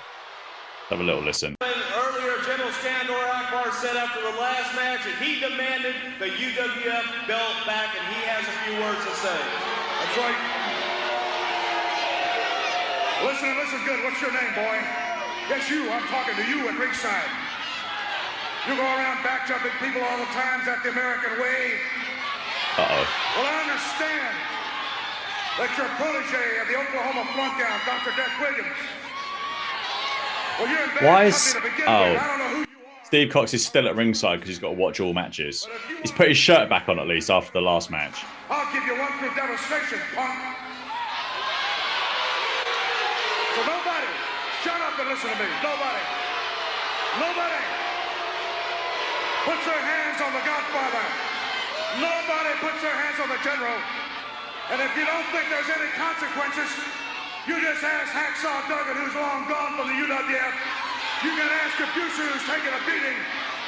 Have 0.89 1.01
a 1.01 1.03
little 1.03 1.21
listen. 1.21 1.55
Earlier, 3.69 3.77
General 3.77 3.77
Skandor 3.77 3.81
said 3.81 3.95
after 3.97 4.21
the 4.21 4.35
last 4.39 4.73
match 4.75 5.05
that 5.05 5.17
he 5.21 5.39
demanded 5.39 5.95
the 6.17 6.29
UWF 6.29 7.05
belt 7.27 7.55
back, 7.65 7.93
and 7.93 8.03
he 8.13 8.21
has 8.25 8.41
a 8.41 8.55
few 8.65 8.75
words 8.81 9.01
to 9.05 9.13
say. 9.21 9.39
That's 10.01 10.17
right. 10.17 10.39
Listen, 13.25 13.51
listen 13.59 13.79
good. 13.85 13.99
What's 14.05 14.21
your 14.21 14.31
name, 14.31 14.53
boy? 14.55 14.77
Yes, 15.49 15.69
you. 15.69 15.89
I'm 15.91 16.05
talking 16.07 16.35
to 16.35 16.45
you 16.47 16.67
at 16.69 16.77
ringside. 16.79 17.29
You 18.67 18.75
go 18.75 18.83
around 18.83 19.23
back 19.23 19.47
jumping 19.47 19.71
people 19.81 20.01
all 20.03 20.17
the 20.17 20.29
times 20.35 20.65
that 20.65 20.83
the 20.83 20.91
American 20.91 21.39
way. 21.41 21.79
Uh 22.77 22.85
oh. 22.85 23.03
Well, 23.37 23.47
I 23.49 23.55
understand 23.65 24.35
that 25.57 25.69
you're 25.75 25.89
a 25.89 25.95
protege 25.99 26.63
of 26.63 26.67
the 26.69 26.77
Oklahoma 26.79 27.27
flunkout, 27.35 27.81
Dr. 27.83 28.15
Death 28.15 28.35
Williams. 28.39 28.77
Well, 30.59 30.67
you're 30.69 30.83
in 30.83 30.91
bad 30.95 31.03
Why 31.03 31.25
is- 31.25 31.53
company 31.53 31.71
to 31.71 31.75
begin 31.75 31.87
oh. 31.89 32.13
with. 32.13 32.21
I 32.21 32.27
don't 32.27 32.39
know 32.39 32.49
who 32.49 32.59
you 32.59 32.63
are. 32.63 32.78
Steve 33.09 33.33
Cox 33.33 33.57
is 33.57 33.65
still 33.65 33.89
at 33.89 33.97
ringside 33.97 34.37
because 34.37 34.53
he's 34.53 34.61
got 34.61 34.69
to 34.69 34.77
watch 34.77 35.01
all 35.01 35.17
matches. 35.17 35.65
He's 36.05 36.13
put 36.13 36.29
his 36.29 36.37
shirt 36.37 36.69
back 36.69 36.85
on 36.85 37.01
at 37.01 37.09
least 37.09 37.33
after 37.33 37.49
the 37.57 37.65
last 37.65 37.89
match. 37.89 38.21
I'll 38.53 38.69
give 38.69 38.85
you 38.85 38.93
one 38.93 39.09
quick 39.17 39.33
demonstration, 39.33 39.97
punk. 40.13 40.37
So 43.57 43.65
nobody, 43.65 44.13
shut 44.61 44.77
up 44.77 44.93
and 45.01 45.09
listen 45.09 45.25
to 45.25 45.37
me. 45.41 45.49
Nobody, 45.57 46.03
nobody 47.17 47.61
puts 49.41 49.63
their 49.65 49.81
hands 49.81 50.21
on 50.21 50.29
the 50.29 50.45
Godfather. 50.45 51.05
Nobody 51.97 52.53
puts 52.61 52.77
their 52.85 52.93
hands 52.93 53.17
on 53.25 53.33
the 53.33 53.41
General. 53.41 53.79
And 54.69 54.85
if 54.85 54.93
you 54.93 55.09
don't 55.09 55.25
think 55.33 55.49
there's 55.49 55.73
any 55.73 55.89
consequences, 55.97 56.69
you 57.49 57.57
just 57.57 57.81
ask 57.81 58.13
Hacksaw 58.13 58.69
Duggan, 58.69 59.01
who's 59.01 59.17
long 59.17 59.49
gone 59.49 59.81
from 59.81 59.89
the 59.89 59.97
UWF. 59.97 60.88
You 61.23 61.31
can 61.31 61.49
ask 61.49 61.75
Kabusa, 61.75 62.31
who's 62.31 62.45
taking 62.47 62.73
a 62.73 62.85
beating. 62.85 63.17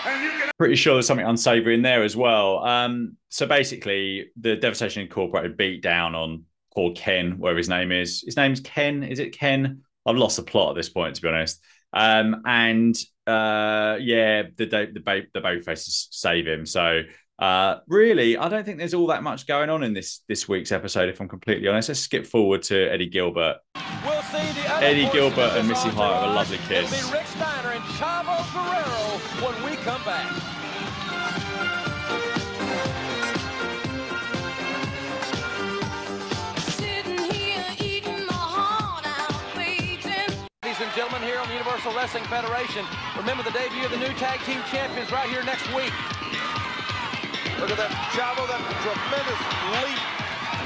And 0.05 0.23
you 0.23 0.31
can 0.39 0.51
Pretty 0.57 0.75
sure 0.75 0.93
there's 0.93 1.07
something 1.07 1.25
unsavory 1.25 1.75
in 1.75 1.81
there 1.81 2.03
as 2.03 2.15
well. 2.15 2.63
Um, 2.65 3.17
so 3.29 3.45
basically, 3.45 4.31
the 4.39 4.55
Devastation 4.55 5.01
Incorporated 5.01 5.57
beat 5.57 5.81
down 5.81 6.15
on 6.15 6.45
poor 6.73 6.93
Ken, 6.93 7.39
wherever 7.39 7.57
his 7.57 7.67
name 7.67 7.91
is. 7.91 8.23
His 8.25 8.37
name's 8.37 8.61
Ken. 8.61 9.03
Is 9.03 9.19
it 9.19 9.37
Ken? 9.37 9.81
I've 10.05 10.15
lost 10.15 10.37
the 10.37 10.43
plot 10.43 10.69
at 10.69 10.75
this 10.75 10.87
point, 10.87 11.15
to 11.15 11.21
be 11.21 11.27
honest. 11.27 11.61
Um, 11.91 12.41
and 12.45 12.95
uh, 13.27 13.97
yeah, 13.99 14.43
the 14.55 14.65
the 14.65 14.89
the, 14.93 15.27
the 15.33 15.41
babyfaces 15.41 16.07
save 16.11 16.47
him. 16.47 16.65
So 16.65 17.01
uh, 17.37 17.77
really, 17.87 18.37
I 18.37 18.47
don't 18.47 18.63
think 18.63 18.77
there's 18.77 18.93
all 18.93 19.07
that 19.07 19.23
much 19.23 19.45
going 19.45 19.69
on 19.69 19.83
in 19.83 19.93
this 19.93 20.21
this 20.29 20.47
week's 20.47 20.71
episode. 20.71 21.09
If 21.09 21.19
I'm 21.19 21.27
completely 21.27 21.67
honest, 21.67 21.89
let's 21.89 21.99
skip 21.99 22.25
forward 22.25 22.63
to 22.63 22.89
Eddie 22.89 23.09
Gilbert. 23.09 23.57
We'll 24.05 24.21
see 24.21 24.37
the 24.37 24.69
other 24.69 24.70
Eddie 24.81 25.07
Gilbert 25.11 25.53
and 25.53 25.67
Missy 25.67 25.89
Hyatt 25.89 26.25
have 26.25 26.31
a 26.31 26.33
lovely 26.33 26.57
kiss. 26.65 26.89
Rick 27.13 27.27
Steiner 27.27 27.77
and 27.77 27.83
Chavo 28.01 28.41
Guerrero 28.49 29.21
when 29.45 29.53
we 29.61 29.77
come 29.85 30.01
back. 30.01 30.25
Sitting 36.81 37.29
here 37.29 37.63
eating 37.77 38.25
my 38.25 38.33
heart 38.33 39.05
out, 39.05 39.37
waiting. 39.55 40.33
Ladies 40.65 40.81
and 40.81 40.89
gentlemen, 40.97 41.21
here 41.29 41.37
on 41.37 41.45
the 41.45 41.53
Universal 41.53 41.93
Wrestling 41.93 42.25
Federation, 42.25 42.83
remember 43.15 43.43
the 43.43 43.53
debut 43.53 43.85
of 43.85 43.91
the 43.91 44.01
new 44.01 44.09
tag 44.17 44.41
team 44.49 44.65
champions 44.73 45.11
right 45.11 45.29
here 45.29 45.43
next 45.43 45.69
week. 45.77 45.93
Look 47.61 47.69
at 47.69 47.77
that 47.77 47.93
Chavo, 48.17 48.49
that 48.49 48.65
tremendous 48.81 49.41
leap 49.85 50.20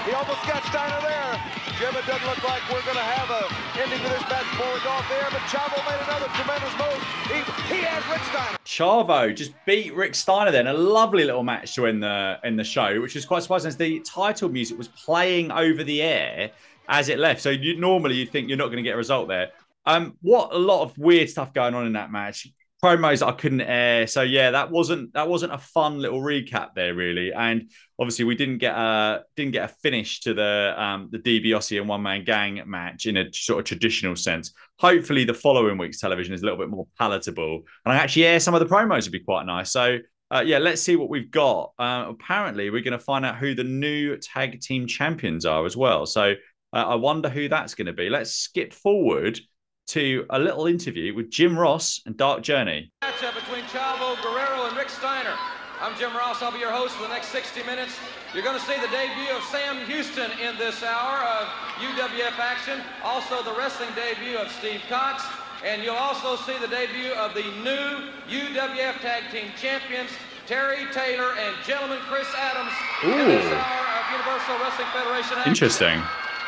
He 0.05 0.13
almost 0.13 0.45
got 0.45 0.63
Steiner 0.65 1.01
there. 1.01 1.41
Jim, 1.79 1.95
it 1.95 2.05
doesn't 2.05 2.27
look 2.27 2.43
like 2.43 2.61
we're 2.71 2.83
going 2.83 2.95
to 2.95 3.01
have 3.01 3.29
a 3.31 3.81
ending 3.81 3.97
to 3.97 4.09
this 4.09 4.21
match 4.29 4.45
go 4.57 4.89
off 4.91 5.09
the 5.09 5.15
air, 5.15 5.27
but 5.31 5.41
Chavo 5.49 5.75
made 5.89 5.99
another 6.05 6.27
tremendous 6.35 6.71
move. 6.77 7.01
He, 7.25 7.75
he 7.75 7.81
has 7.81 8.05
Rick 8.09 8.21
Steiner. 8.29 8.57
Chavo 8.63 9.35
just 9.35 9.53
beat 9.65 9.95
Rick 9.95 10.13
Steiner 10.13 10.51
then. 10.51 10.67
A 10.67 10.73
lovely 10.73 11.23
little 11.23 11.43
match 11.43 11.73
to 11.75 11.87
end 11.87 12.03
the 12.03 12.39
in 12.43 12.55
the 12.55 12.63
show, 12.63 13.01
which 13.01 13.15
was 13.15 13.25
quite 13.25 13.41
surprising 13.41 13.69
as 13.69 13.77
the 13.77 13.99
title 14.01 14.47
music 14.47 14.77
was 14.77 14.89
playing 14.89 15.51
over 15.51 15.83
the 15.83 16.03
air 16.03 16.51
as 16.87 17.09
it 17.09 17.17
left. 17.17 17.41
So 17.41 17.49
you, 17.49 17.79
normally 17.79 18.15
you 18.15 18.27
think 18.27 18.47
you're 18.47 18.57
not 18.57 18.67
going 18.67 18.77
to 18.77 18.83
get 18.83 18.93
a 18.93 18.97
result 18.97 19.27
there. 19.27 19.49
Um, 19.87 20.17
what 20.21 20.53
a 20.53 20.57
lot 20.57 20.83
of 20.83 20.97
weird 20.99 21.29
stuff 21.29 21.51
going 21.51 21.73
on 21.73 21.87
in 21.87 21.93
that 21.93 22.11
match. 22.11 22.47
Promos 22.83 23.19
that 23.19 23.27
I 23.27 23.31
couldn't 23.31 23.61
air. 23.61 24.05
So 24.05 24.21
yeah, 24.21 24.51
that 24.51 24.69
wasn't 24.69 25.13
that 25.13 25.27
wasn't 25.27 25.53
a 25.53 25.57
fun 25.57 25.99
little 25.99 26.19
recap 26.19 26.75
there 26.75 26.93
really. 26.93 27.33
And 27.33 27.71
obviously 27.99 28.25
we 28.25 28.35
didn't 28.35 28.59
get 28.59 28.75
a 28.75 29.23
didn't 29.35 29.53
get 29.53 29.69
a 29.69 29.73
finish 29.73 30.19
to 30.21 30.33
the 30.33 30.73
um 30.77 31.09
the 31.11 31.17
DiBiase 31.19 31.79
and 31.79 31.89
one 31.89 32.03
man 32.03 32.23
gang 32.25 32.61
match 32.67 33.05
in 33.05 33.17
a 33.17 33.31
sort 33.33 33.59
of 33.59 33.65
traditional 33.65 34.15
sense. 34.15 34.53
Hopefully 34.79 35.23
the 35.23 35.33
following 35.33 35.77
week's 35.77 35.99
television 35.99 36.33
is 36.33 36.41
a 36.41 36.45
little 36.45 36.59
bit 36.59 36.69
more 36.69 36.85
palatable. 36.99 37.63
And 37.85 37.93
I 37.93 37.95
actually 37.95 38.25
air 38.25 38.39
some 38.39 38.53
of 38.53 38.59
the 38.59 38.67
promos 38.67 39.05
would 39.05 39.11
be 39.13 39.19
quite 39.19 39.45
nice. 39.45 39.71
So 39.71 39.99
uh, 40.31 40.43
yeah, 40.45 40.57
let's 40.57 40.81
see 40.81 40.95
what 40.95 41.09
we've 41.09 41.29
got. 41.29 41.71
Uh, 41.77 42.05
apparently, 42.09 42.69
we're 42.71 42.81
going 42.81 42.97
to 42.97 42.99
find 42.99 43.25
out 43.25 43.37
who 43.37 43.53
the 43.53 43.63
new 43.63 44.17
tag 44.17 44.59
team 44.59 44.87
champions 44.87 45.45
are 45.45 45.65
as 45.65 45.77
well. 45.77 46.05
So 46.05 46.33
uh, 46.73 46.85
I 46.87 46.95
wonder 46.95 47.29
who 47.29 47.47
that's 47.47 47.75
going 47.75 47.85
to 47.85 47.93
be. 47.93 48.09
Let's 48.09 48.31
skip 48.31 48.73
forward 48.73 49.39
to 49.87 50.25
a 50.29 50.39
little 50.39 50.67
interview 50.67 51.13
with 51.13 51.29
Jim 51.29 51.57
Ross 51.57 52.01
and 52.05 52.17
Dark 52.17 52.41
Journey. 52.41 52.91
Matchup 53.03 53.35
between 53.35 53.63
Chavo 53.65 54.21
Guerrero 54.21 54.67
and 54.67 54.77
Rick 54.77 54.89
Steiner. 54.89 55.33
I'm 55.81 55.97
Jim 55.99 56.15
Ross. 56.15 56.41
I'll 56.41 56.51
be 56.51 56.59
your 56.59 56.71
host 56.71 56.95
for 56.95 57.03
the 57.03 57.09
next 57.09 57.27
60 57.29 57.63
minutes. 57.63 57.99
You're 58.33 58.43
going 58.43 58.57
to 58.57 58.65
see 58.65 58.79
the 58.79 58.87
debut 58.87 59.29
of 59.35 59.43
Sam 59.43 59.85
Houston 59.85 60.31
in 60.39 60.57
this 60.57 60.81
hour 60.83 61.19
of 61.19 61.47
UWF 61.83 62.39
action. 62.39 62.81
Also, 63.03 63.43
the 63.43 63.53
wrestling 63.57 63.89
debut 63.95 64.37
of 64.37 64.49
Steve 64.51 64.81
Cox. 64.87 65.23
And 65.63 65.83
you'll 65.83 65.99
also 65.99 66.35
see 66.43 66.57
the 66.59 66.67
debut 66.67 67.11
of 67.13 67.33
the 67.33 67.43
new 67.63 68.07
UWF 68.29 69.01
Tag 69.01 69.23
Team 69.31 69.51
Champions, 69.57 70.11
Terry 70.47 70.85
Taylor 70.93 71.33
and 71.35 71.55
gentleman 71.65 71.99
Chris 72.07 72.27
Adams, 72.37 72.71
in 73.03 73.27
this 73.27 73.45
hour 73.51 73.85
of 73.99 74.03
Universal 74.11 74.55
Wrestling 74.61 74.87
Federation 74.93 75.37
action. 75.37 75.51
Interesting. 75.51 75.97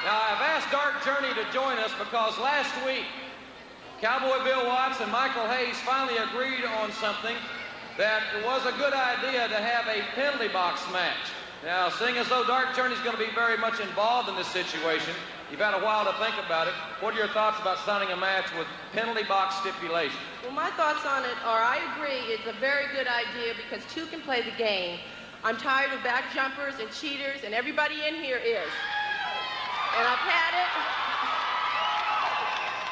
Now, 0.05 0.21
I've 0.23 0.43
asked 0.55 0.71
Dark 0.71 1.03
Journey 1.03 1.33
to 1.33 1.43
join 1.51 1.77
us 1.79 1.91
because 1.99 2.37
last 2.37 2.71
week, 2.85 3.03
Cowboy 4.01 4.43
Bill 4.43 4.67
Watts 4.67 5.01
and 5.01 5.11
Michael 5.11 5.47
Hayes 5.49 5.75
finally 5.81 6.17
agreed 6.17 6.63
on 6.77 6.91
something 6.91 7.33
that 7.97 8.21
it 8.37 8.45
was 8.45 8.61
a 8.69 8.77
good 8.77 8.93
idea 8.93 9.49
to 9.49 9.57
have 9.57 9.89
a 9.89 10.05
penalty 10.13 10.53
box 10.53 10.85
match. 10.93 11.33
Now, 11.65 11.89
seeing 11.89 12.15
as 12.17 12.29
though 12.29 12.45
Dark 12.45 12.75
Journey 12.75 12.93
is 12.93 13.01
going 13.01 13.17
to 13.17 13.23
be 13.25 13.33
very 13.33 13.57
much 13.57 13.79
involved 13.79 14.29
in 14.29 14.35
this 14.35 14.45
situation, 14.53 15.17
you've 15.49 15.65
had 15.65 15.73
a 15.73 15.81
while 15.81 16.05
to 16.05 16.13
think 16.21 16.37
about 16.45 16.67
it. 16.67 16.75
What 17.01 17.15
are 17.15 17.17
your 17.17 17.33
thoughts 17.33 17.57
about 17.59 17.79
signing 17.89 18.13
a 18.13 18.15
match 18.15 18.45
with 18.53 18.67
penalty 18.93 19.23
box 19.23 19.55
stipulation? 19.65 20.21
Well, 20.43 20.53
my 20.53 20.69
thoughts 20.77 21.01
on 21.01 21.25
it 21.25 21.37
are 21.41 21.65
I 21.65 21.81
agree 21.97 22.21
it's 22.29 22.45
a 22.45 22.53
very 22.61 22.85
good 22.93 23.09
idea 23.09 23.57
because 23.57 23.81
two 23.89 24.05
can 24.13 24.21
play 24.21 24.45
the 24.45 24.53
game. 24.61 24.99
I'm 25.43 25.57
tired 25.57 25.91
of 25.91 26.03
back 26.03 26.29
jumpers 26.35 26.77
and 26.79 26.91
cheaters, 26.91 27.41
and 27.43 27.55
everybody 27.55 28.05
in 28.05 28.13
here 28.21 28.37
is. 28.37 28.69
And 29.97 30.05
I've 30.05 30.21
had 30.21 30.53
it. 30.53 30.97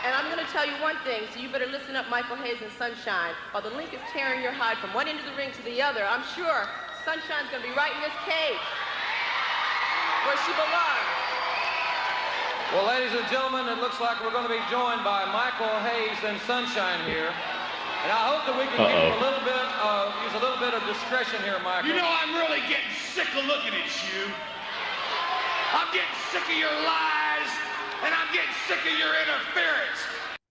And 0.06 0.14
I'm 0.14 0.30
going 0.30 0.38
to 0.38 0.52
tell 0.54 0.70
you 0.70 0.78
one 0.86 1.02
thing, 1.02 1.26
so 1.34 1.42
you 1.42 1.50
better 1.50 1.66
listen 1.66 1.98
up, 1.98 2.06
Michael 2.14 2.38
Hayes 2.38 2.62
and 2.62 2.70
Sunshine. 2.78 3.34
While 3.50 3.66
the 3.66 3.74
link 3.74 3.90
is 3.90 4.00
tearing 4.14 4.38
your 4.46 4.54
hide 4.54 4.78
from 4.78 4.94
one 4.94 5.10
end 5.10 5.18
of 5.18 5.26
the 5.26 5.34
ring 5.34 5.50
to 5.50 5.64
the 5.66 5.82
other, 5.82 6.06
I'm 6.06 6.22
sure 6.38 6.70
Sunshine's 7.02 7.50
going 7.50 7.66
to 7.66 7.70
be 7.70 7.74
right 7.74 7.90
in 7.90 8.02
this 8.06 8.14
cage 8.22 8.62
where 10.30 10.38
she 10.46 10.54
belongs. 10.54 11.10
Well, 12.74 12.86
ladies 12.86 13.18
and 13.18 13.26
gentlemen, 13.34 13.66
it 13.66 13.82
looks 13.82 13.98
like 13.98 14.22
we're 14.22 14.34
going 14.34 14.46
to 14.46 14.54
be 14.54 14.62
joined 14.70 15.02
by 15.02 15.26
Michael 15.34 15.74
Hayes 15.90 16.22
and 16.22 16.38
Sunshine 16.46 17.02
here. 17.10 17.34
And 18.06 18.14
I 18.14 18.30
hope 18.30 18.46
that 18.46 18.54
we 18.54 18.70
can 18.70 18.86
use 18.86 19.10
Uh-oh. 19.10 19.18
a 19.18 19.22
little 19.26 19.42
bit 19.42 19.58
of 19.58 20.14
use 20.22 20.38
a 20.38 20.42
little 20.42 20.62
bit 20.62 20.78
of 20.78 20.86
discretion 20.86 21.42
here, 21.42 21.58
Michael. 21.66 21.90
You 21.90 21.98
know, 21.98 22.06
I'm 22.06 22.38
really 22.38 22.62
getting 22.70 22.94
sick 22.94 23.26
of 23.34 23.50
looking 23.50 23.74
at 23.74 23.90
you. 24.06 24.30
I'm 25.74 25.90
getting 25.90 26.14
sick 26.30 26.46
of 26.46 26.54
your 26.54 26.74
lies, 26.86 27.50
and 28.04 28.14
I'm 28.14 28.34
getting 28.34 28.52
sick 28.68 28.80
of 28.80 28.98
your 29.00 29.10
interference. 29.10 30.00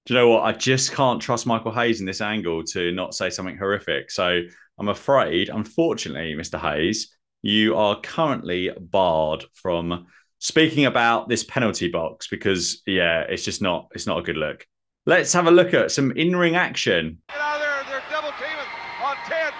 Do 0.06 0.14
you 0.14 0.20
know 0.20 0.28
what? 0.28 0.42
I 0.42 0.52
just 0.52 0.92
can't 0.92 1.20
trust 1.20 1.46
Michael 1.46 1.72
Hayes 1.72 2.00
in 2.00 2.06
this 2.06 2.20
angle 2.20 2.62
to 2.64 2.92
not 2.92 3.14
say 3.14 3.30
something 3.30 3.56
horrific. 3.56 4.10
So 4.10 4.42
I'm 4.78 4.88
afraid, 4.88 5.48
unfortunately, 5.48 6.34
Mr. 6.34 6.60
Hayes, 6.60 7.16
you 7.42 7.76
are 7.76 8.00
currently 8.00 8.70
barred 8.78 9.44
from 9.54 10.06
speaking 10.38 10.84
about 10.84 11.28
this 11.28 11.44
penalty 11.44 11.88
box 11.88 12.28
because 12.28 12.82
yeah, 12.86 13.20
it's 13.28 13.44
just 13.44 13.62
not 13.62 13.88
it's 13.92 14.06
not 14.06 14.18
a 14.18 14.22
good 14.22 14.36
look. 14.36 14.66
Let's 15.06 15.32
have 15.32 15.46
a 15.46 15.50
look 15.50 15.74
at 15.74 15.90
some 15.90 16.12
in-ring 16.12 16.56
action. 16.56 17.18
Get 17.28 17.38
out 17.38 17.56
of 17.56 17.60
there. 17.60 17.84
They're 17.88 18.10
double 18.10 18.32
teaming 18.40 18.70
on 19.04 19.16
Ted, 19.28 19.52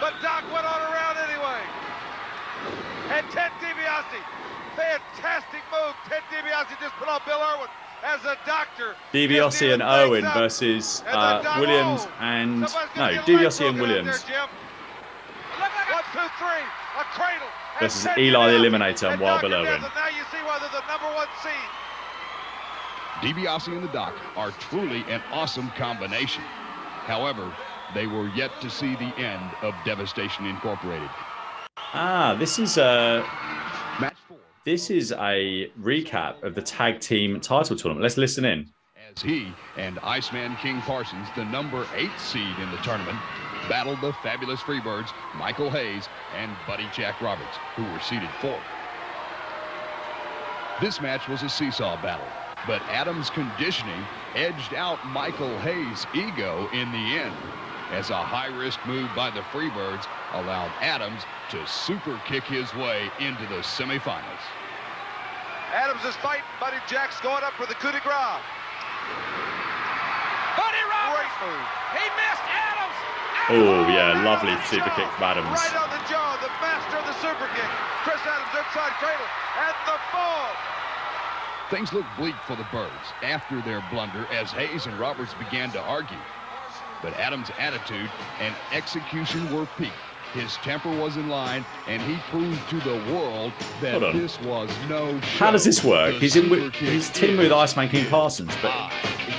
but 0.00 0.14
Doc 0.22 0.42
went 0.52 0.66
on 0.66 0.80
around 0.90 1.18
anyway. 1.26 1.62
And 3.14 3.26
Ted 3.30 3.50
DiBiase, 3.62 4.22
fantastic 4.74 5.62
move. 5.70 5.94
Ted 6.68 6.76
DiBiase 6.76 6.80
just 6.80 6.94
put 6.96 7.08
on 7.08 7.20
Bill 7.26 7.40
Irwin 7.40 7.68
as 8.04 8.24
a 8.24 8.36
doctor. 8.46 8.94
DiBiase 9.12 9.34
and 9.34 9.48
Just 9.48 9.62
even 9.62 9.82
Owen 9.82 10.24
versus 10.34 11.02
uh, 11.08 11.42
doc- 11.42 11.60
Williams 11.60 12.06
and 12.20 12.60
no 12.60 12.66
gonna 12.66 13.14
get 13.14 13.28
a 13.28 13.32
leg 13.32 13.40
DiBiase 13.40 13.68
and 13.68 13.80
Williams. 13.80 14.06
There, 14.24 14.36
Jim. 14.36 14.48
One, 15.58 16.02
two, 16.12 16.18
three. 16.38 16.64
A 16.98 17.04
cradle. 17.14 17.46
And 17.80 17.90
Versus 17.90 18.08
Eli 18.18 18.50
the 18.52 18.58
Eliminator 18.58 19.12
and 19.12 19.20
Wild 19.20 19.40
Bill 19.40 19.54
Irwin. 19.54 19.68
And 19.74 19.82
Now 19.82 20.08
you 20.08 20.24
see 20.30 20.38
why 20.44 20.58
they're 20.58 20.68
the 20.70 20.86
number 20.88 21.14
one 21.14 21.28
seed. 21.42 21.52
DiBiase 23.22 23.68
and 23.68 23.82
the 23.82 23.92
Doc 23.92 24.14
are 24.36 24.50
truly 24.52 25.04
an 25.08 25.22
awesome 25.32 25.70
combination. 25.70 26.42
However, 27.06 27.52
they 27.94 28.06
were 28.06 28.28
yet 28.28 28.50
to 28.60 28.70
see 28.70 28.94
the 28.96 29.12
end 29.18 29.50
of 29.62 29.74
Devastation 29.84 30.46
Incorporated. 30.46 31.08
Ah, 31.94 32.36
this 32.38 32.58
is 32.58 32.76
a 32.78 33.24
Match 34.00 34.16
four, 34.28 34.36
this 34.68 34.90
is 34.90 35.12
a 35.12 35.72
recap 35.80 36.42
of 36.42 36.54
the 36.54 36.60
tag 36.60 37.00
team 37.00 37.40
title 37.40 37.74
tournament. 37.74 38.02
Let's 38.02 38.18
listen 38.18 38.44
in. 38.44 38.68
as 39.10 39.22
he 39.22 39.54
and 39.78 39.98
Iceman 40.00 40.56
King 40.56 40.82
Parsons, 40.82 41.26
the 41.34 41.46
number 41.46 41.86
eight 41.94 42.10
seed 42.18 42.54
in 42.58 42.70
the 42.70 42.76
tournament, 42.82 43.18
battled 43.70 44.02
the 44.02 44.12
fabulous 44.12 44.60
Freebirds, 44.60 45.08
Michael 45.38 45.70
Hayes 45.70 46.10
and 46.36 46.54
Buddy 46.66 46.86
Jack 46.92 47.18
Roberts, 47.22 47.56
who 47.76 47.84
were 47.84 48.00
seeded 48.00 48.28
fourth. 48.42 48.60
This 50.82 51.00
match 51.00 51.28
was 51.28 51.42
a 51.42 51.48
seesaw 51.48 51.96
battle, 52.02 52.28
but 52.66 52.82
Adams' 52.90 53.30
conditioning 53.30 54.04
edged 54.34 54.74
out 54.74 55.02
Michael 55.06 55.58
Hayes' 55.60 56.06
ego 56.14 56.68
in 56.74 56.92
the 56.92 57.16
end, 57.16 57.34
as 57.90 58.10
a 58.10 58.16
high-risk 58.16 58.78
move 58.86 59.08
by 59.16 59.30
the 59.30 59.40
Freebirds 59.50 60.04
allowed 60.34 60.70
Adams 60.82 61.22
to 61.50 61.66
super 61.66 62.20
kick 62.26 62.44
his 62.44 62.74
way 62.74 63.10
into 63.20 63.42
the 63.48 63.64
semifinals. 63.64 64.44
Adams 65.72 66.04
is 66.04 66.16
fighting. 66.16 66.44
Buddy 66.60 66.76
Jack's 66.88 67.20
going 67.20 67.44
up 67.44 67.52
for 67.54 67.66
the 67.66 67.74
coup 67.74 67.92
de 67.92 68.00
grace. 68.00 68.44
Buddy 70.56 70.82
Roberts, 70.88 71.36
he 71.96 72.04
missed 72.16 72.46
Adams. 72.48 72.98
Oh 73.48 73.88
yeah, 73.88 74.24
lovely 74.24 74.52
super 74.68 74.92
kick 74.96 75.08
from 75.16 75.24
Adams. 75.24 75.48
Right 75.48 75.76
on 75.76 75.88
the 75.88 76.02
jaw, 76.08 76.36
the 76.40 76.52
master 76.60 76.96
of 77.00 77.04
the 77.08 77.16
super 77.20 77.48
kick. 77.56 77.70
Chris 78.04 78.20
Adams 78.24 78.52
inside 78.52 78.92
cradle 79.00 79.28
and 79.64 79.76
the 79.88 79.96
fall. 80.12 80.52
Things 81.70 81.92
looked 81.92 82.08
bleak 82.16 82.36
for 82.46 82.56
the 82.56 82.66
Birds 82.72 83.12
after 83.22 83.60
their 83.60 83.84
blunder 83.90 84.26
as 84.32 84.50
Hayes 84.52 84.86
and 84.86 84.98
Roberts 84.98 85.34
began 85.34 85.70
to 85.72 85.80
argue. 85.82 86.16
But 87.02 87.12
Adams' 87.14 87.50
attitude 87.58 88.10
and 88.40 88.54
execution 88.72 89.52
were 89.54 89.66
peaked. 89.76 89.92
His 90.34 90.56
temper 90.58 90.90
was 90.90 91.16
in 91.16 91.28
line, 91.28 91.64
and 91.86 92.02
he 92.02 92.16
proved 92.30 92.68
to 92.68 92.78
the 92.80 92.96
world 93.12 93.52
that 93.80 93.98
this 94.12 94.38
was 94.42 94.70
no 94.88 95.18
How 95.38 95.50
does 95.50 95.64
this 95.64 95.82
work? 95.82 96.14
The 96.14 96.20
He's 96.20 96.36
in 96.36 96.50
with 96.50 96.74
he's 96.74 97.08
team 97.08 97.38
with 97.38 97.50
Iceman 97.50 97.88
King 97.88 98.06
Parsons, 98.10 98.52
but 98.60 98.90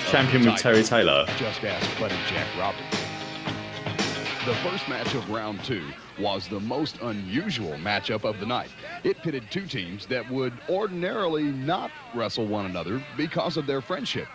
champion 0.09 0.45
with. 0.45 0.59
Terry 0.59 0.81
Taylor. 0.81 1.25
Just 1.37 1.63
ask 1.63 1.99
Buddy 1.99 2.17
Jack 2.27 2.47
Roberts. 2.57 2.97
The 4.45 4.55
first 4.55 4.89
match 4.89 5.13
of 5.13 5.29
round 5.29 5.63
two 5.63 5.85
was 6.19 6.47
the 6.47 6.59
most 6.59 6.99
unusual 7.01 7.73
matchup 7.73 8.23
of 8.23 8.39
the 8.39 8.47
night. 8.47 8.69
It 9.03 9.17
pitted 9.19 9.51
two 9.51 9.67
teams 9.67 10.07
that 10.07 10.27
would 10.31 10.53
ordinarily 10.69 11.43
not 11.43 11.91
wrestle 12.15 12.47
one 12.47 12.65
another 12.65 13.03
because 13.15 13.57
of 13.57 13.67
their 13.67 13.81
friendship. 13.81 14.27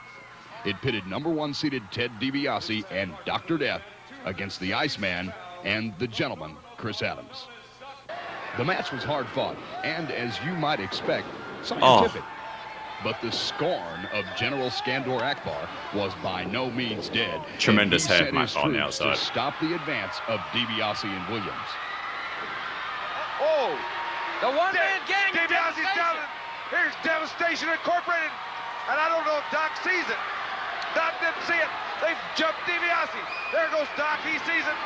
It 0.64 0.76
pitted 0.82 1.06
number 1.08 1.30
one 1.30 1.52
seeded 1.52 1.82
Ted 1.90 2.12
DiBiase 2.20 2.84
and 2.92 3.12
Dr. 3.26 3.58
Death 3.58 3.82
against 4.24 4.60
the 4.60 4.72
Iceman 4.72 5.32
and 5.64 5.92
the 5.98 6.06
gentleman, 6.06 6.56
Chris 6.76 7.02
Adams. 7.02 7.46
The 8.56 8.64
match 8.64 8.92
was 8.92 9.02
hard 9.02 9.26
fought 9.28 9.56
and, 9.82 10.10
as 10.12 10.38
you 10.44 10.52
might 10.52 10.78
expect, 10.80 11.26
scientific. 11.62 12.22
Oh. 12.22 12.30
But 13.02 13.20
the 13.20 13.32
scorn 13.32 14.06
of 14.14 14.24
General 14.36 14.70
Skandor 14.70 15.20
Akbar 15.20 15.68
was 15.92 16.14
by 16.22 16.44
no 16.44 16.70
means 16.70 17.08
dead. 17.08 17.42
Tremendous 17.58 18.06
head 18.06 18.32
hair 18.32 18.32
sent 18.32 18.32
from 18.32 18.40
his 18.42 18.56
Akbar 18.56 18.64
on 18.64 18.72
the 18.72 18.78
troops 18.78 19.00
outside. 19.00 19.14
To 19.14 19.24
stop 19.24 19.54
the 19.60 19.74
advance 19.74 20.16
of 20.28 20.40
DiBiase 20.54 21.04
and 21.04 21.28
Williams. 21.28 21.70
Oh, 23.42 23.76
The 24.40 24.48
one-man 24.48 25.00
gang 25.08 25.32
of 25.36 25.50
DiBiase's 25.50 25.90
down. 25.96 26.16
Here's 26.70 26.94
Devastation 27.04 27.68
Incorporated. 27.68 28.32
And 28.88 28.96
I 28.96 29.08
don't 29.08 29.24
know 29.26 29.36
if 29.40 29.48
Doc 29.52 29.72
sees 29.84 30.06
it. 30.08 30.20
Doc 30.94 31.12
didn't 31.20 31.42
see 31.44 31.58
it. 31.58 31.68
They've 32.00 32.18
jumped 32.36 32.60
DiBiase. 32.64 33.20
There 33.52 33.68
goes 33.74 33.88
Doc. 33.98 34.20
He 34.24 34.38
sees 34.48 34.64
it. 34.64 34.78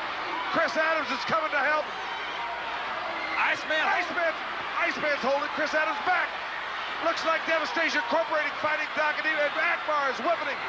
Chris 0.57 0.73
Adams 0.81 1.09
is 1.13 1.21
coming 1.29 1.53
to 1.53 1.61
help. 1.61 1.85
Iceman. 3.37 3.85
Iceman. 3.85 4.33
Iceman's 4.81 5.21
holding 5.21 5.51
Chris 5.53 5.77
Adams 5.77 6.01
back. 6.09 6.29
Looks 7.05 7.23
like 7.29 7.45
Devastation 7.45 8.01
Incorporated 8.09 8.51
fighting 8.59 8.89
Doc 8.97 9.21
and 9.21 9.27
even 9.29 9.45
Akbar 9.61 10.11
is 10.11 10.19
whipping 10.25 10.51
him. 10.51 10.61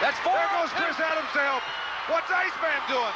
That's 0.00 0.18
four. 0.24 0.34
There 0.34 0.50
goes 0.58 0.72
Chris 0.74 0.98
Adams 0.98 1.30
to 1.36 1.40
help. 1.44 1.62
What's 2.10 2.26
Iceman 2.32 2.80
doing? 2.90 3.14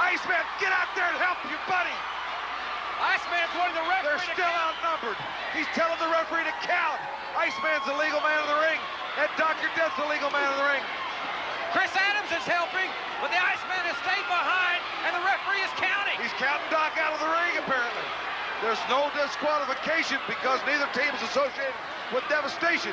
Iceman, 0.00 0.42
get 0.58 0.72
out 0.72 0.90
there 0.98 1.06
and 1.06 1.20
help 1.20 1.38
your 1.46 1.60
buddy. 1.70 1.94
Iceman's 2.98 3.54
one 3.54 3.70
of 3.70 3.76
the 3.76 3.86
referee. 3.86 4.16
They're 4.16 4.34
still 4.34 4.56
outnumbered. 4.64 5.20
He's 5.54 5.68
telling 5.76 6.00
the 6.00 6.10
referee 6.10 6.48
to 6.48 6.56
count. 6.64 6.98
Iceman's 7.36 7.84
the 7.84 7.94
legal 7.94 8.18
man 8.24 8.40
of 8.42 8.48
the 8.48 8.60
ring, 8.64 8.80
and 9.22 9.28
Dr. 9.38 9.68
Death's 9.78 9.94
the 10.00 10.08
legal 10.08 10.32
man 10.34 10.50
of 10.50 10.58
the 10.58 10.66
ring. 10.66 10.84
Chris 11.70 11.90
Adams 11.94 12.30
is 12.34 12.42
helping, 12.46 12.90
but 13.22 13.30
the 13.30 13.38
Iceman 13.38 13.84
has 13.86 13.94
stayed 14.02 14.26
behind, 14.26 14.82
and 15.06 15.14
the 15.14 15.22
referee 15.22 15.62
is 15.62 15.70
counting. 15.78 16.18
He's 16.18 16.34
counting 16.34 16.66
Doc 16.70 16.98
out 16.98 17.14
of 17.14 17.20
the 17.22 17.30
ring, 17.30 17.54
apparently. 17.62 18.06
There's 18.62 18.80
no 18.90 19.06
disqualification 19.14 20.18
because 20.26 20.58
neither 20.66 20.90
team 20.92 21.08
is 21.14 21.22
associated 21.22 21.72
with 22.12 22.26
devastation. 22.28 22.92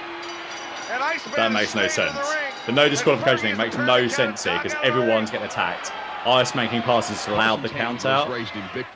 And 0.94 1.04
Iceman 1.04 1.36
That 1.36 1.52
is 1.52 1.54
makes 1.54 1.76
no 1.76 1.88
sense. 1.88 2.14
the. 2.14 2.72
The 2.72 2.72
no 2.72 2.88
disqualification 2.88 3.50
thing 3.50 3.58
makes 3.58 3.76
no 3.76 4.08
sense 4.08 4.44
here 4.44 4.56
because 4.58 4.74
out 4.74 4.86
of 4.86 4.94
the 4.94 5.00
everyone's 5.02 5.32
getting 5.32 5.48
attacked. 5.48 5.92
Ice 6.26 6.56
making 6.56 6.82
passes 6.84 7.28
allowed 7.28 7.62
the 7.64 7.70
count 7.70 8.06
out. 8.06 8.30
was 8.30 8.40
raised 8.40 8.56
in 8.56 8.62
victory. 8.74 8.94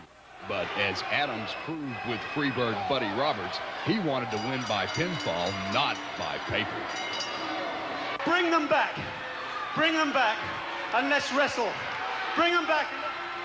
But 0.47 0.67
as 0.77 1.01
Adams 1.11 1.49
proved 1.65 1.95
with 2.07 2.19
Freebird 2.33 2.77
Buddy 2.89 3.07
Roberts, 3.19 3.59
he 3.85 3.99
wanted 3.99 4.31
to 4.31 4.37
win 4.49 4.61
by 4.67 4.85
pinfall, 4.87 5.51
not 5.73 5.97
by 6.17 6.37
paper. 6.49 6.69
Bring 8.25 8.51
them 8.51 8.67
back. 8.67 8.93
Bring 9.75 9.93
them 9.93 10.11
back. 10.11 10.37
And 10.93 11.09
let's 11.09 11.31
wrestle. 11.33 11.69
Bring 12.35 12.53
them 12.53 12.67
back. 12.67 12.87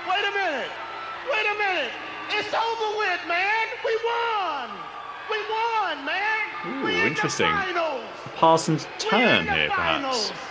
Wait 0.08 0.24
a 0.26 0.32
minute. 0.34 0.70
Wait 1.30 1.46
a 1.46 1.58
minute. 1.58 1.92
It's 2.30 2.52
over 2.52 2.98
with, 2.98 3.20
man. 3.28 3.66
We 3.84 3.96
won. 4.04 4.70
We 5.30 5.38
won, 5.48 6.04
man. 6.04 6.42
Ooh, 6.66 6.84
we 6.84 7.00
in 7.00 7.06
interesting. 7.08 7.46
The 7.46 7.52
finals. 7.52 8.04
Parsons' 8.34 8.86
We 8.86 9.10
turn 9.10 9.46
the 9.46 9.52
here, 9.52 9.68
finals. 9.70 10.30
perhaps. 10.30 10.46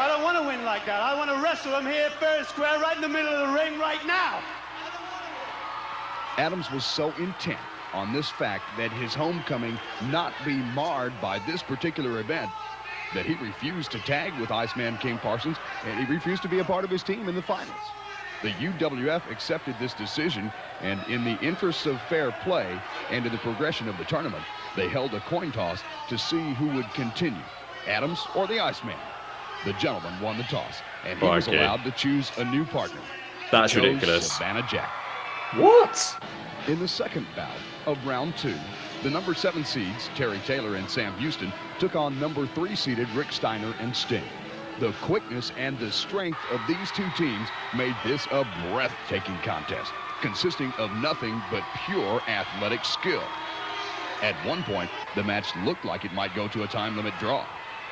I 0.00 0.08
don't 0.08 0.22
want 0.22 0.38
to 0.38 0.46
win 0.46 0.64
like 0.64 0.86
that. 0.86 1.00
I 1.00 1.14
want 1.16 1.30
to 1.30 1.36
wrestle 1.42 1.76
him 1.76 1.86
here 1.86 2.10
fair 2.18 2.38
and 2.38 2.46
square 2.46 2.78
right 2.80 2.96
in 2.96 3.02
the 3.02 3.08
middle 3.08 3.32
of 3.32 3.48
the 3.48 3.54
ring 3.54 3.78
right 3.78 4.04
now. 4.06 4.42
Adams 6.36 6.70
was 6.72 6.84
so 6.84 7.12
intent 7.12 7.60
on 7.92 8.12
this 8.12 8.28
fact 8.28 8.64
that 8.76 8.90
his 8.90 9.14
homecoming 9.14 9.78
not 10.10 10.32
be 10.44 10.56
marred 10.74 11.12
by 11.20 11.38
this 11.40 11.62
particular 11.62 12.18
event 12.18 12.50
that 13.14 13.26
he 13.26 13.34
refused 13.36 13.92
to 13.92 14.00
tag 14.00 14.38
with 14.38 14.52
Iceman 14.52 14.98
King 14.98 15.18
Parsons 15.18 15.56
and 15.86 15.98
he 15.98 16.04
refused 16.06 16.42
to 16.42 16.48
be 16.48 16.60
a 16.60 16.64
part 16.64 16.84
of 16.84 16.90
his 16.90 17.02
team 17.02 17.28
in 17.28 17.34
the 17.34 17.42
finals. 17.42 17.92
The 18.42 18.50
UWF 18.50 19.30
accepted 19.30 19.74
this 19.78 19.94
decision 19.94 20.52
and 20.82 21.00
in 21.08 21.24
the 21.24 21.34
interests 21.46 21.86
of 21.86 22.00
fair 22.02 22.32
play 22.32 22.78
and 23.10 23.24
in 23.26 23.32
the 23.32 23.38
progression 23.38 23.88
of 23.88 23.98
the 23.98 24.04
tournament, 24.04 24.44
they 24.76 24.88
held 24.88 25.14
a 25.14 25.20
coin 25.20 25.52
toss 25.52 25.84
to 26.08 26.18
see 26.18 26.54
who 26.54 26.66
would 26.68 26.92
continue, 26.94 27.42
Adams 27.88 28.28
or 28.34 28.46
the 28.46 28.60
Iceman. 28.60 28.96
The 29.64 29.72
gentleman 29.74 30.20
won 30.20 30.36
the 30.36 30.44
toss 30.44 30.82
and 31.04 31.18
he 31.18 31.26
was 31.26 31.46
allowed 31.46 31.84
to 31.84 31.92
choose 31.92 32.32
a 32.36 32.44
new 32.44 32.64
partner. 32.66 33.00
That's 33.50 33.72
He 33.72 33.80
chose 33.80 33.86
ridiculous. 33.86 34.32
Savannah 34.32 34.62
Jack. 34.62 34.90
What? 35.52 36.18
In 36.68 36.78
the 36.80 36.88
second 36.88 37.26
bout 37.36 37.56
of 37.86 38.06
round 38.06 38.36
two, 38.36 38.56
the 39.04 39.10
number 39.10 39.34
seven 39.34 39.62
seeds, 39.62 40.08
Terry 40.14 40.38
Taylor 40.46 40.76
and 40.76 40.88
Sam 40.88 41.12
Houston, 41.18 41.52
took 41.78 41.94
on 41.94 42.18
number 42.18 42.46
three 42.46 42.74
seeded 42.74 43.06
Rick 43.10 43.32
Steiner 43.32 43.74
and 43.78 43.94
Sting. 43.94 44.24
The 44.80 44.92
quickness 45.02 45.52
and 45.58 45.78
the 45.78 45.92
strength 45.92 46.40
of 46.50 46.66
these 46.66 46.90
two 46.90 47.10
teams 47.10 47.50
made 47.74 47.94
this 48.02 48.26
a 48.30 48.44
breathtaking 48.72 49.38
contest, 49.42 49.92
consisting 50.22 50.72
of 50.78 50.90
nothing 50.94 51.42
but 51.50 51.62
pure 51.74 52.22
athletic 52.26 52.82
skill. 52.82 53.22
At 54.22 54.42
one 54.46 54.62
point, 54.62 54.88
the 55.14 55.22
match 55.22 55.54
looked 55.56 55.84
like 55.84 56.06
it 56.06 56.14
might 56.14 56.34
go 56.34 56.48
to 56.48 56.62
a 56.62 56.66
time 56.66 56.96
limit 56.96 57.18
draw, 57.18 57.44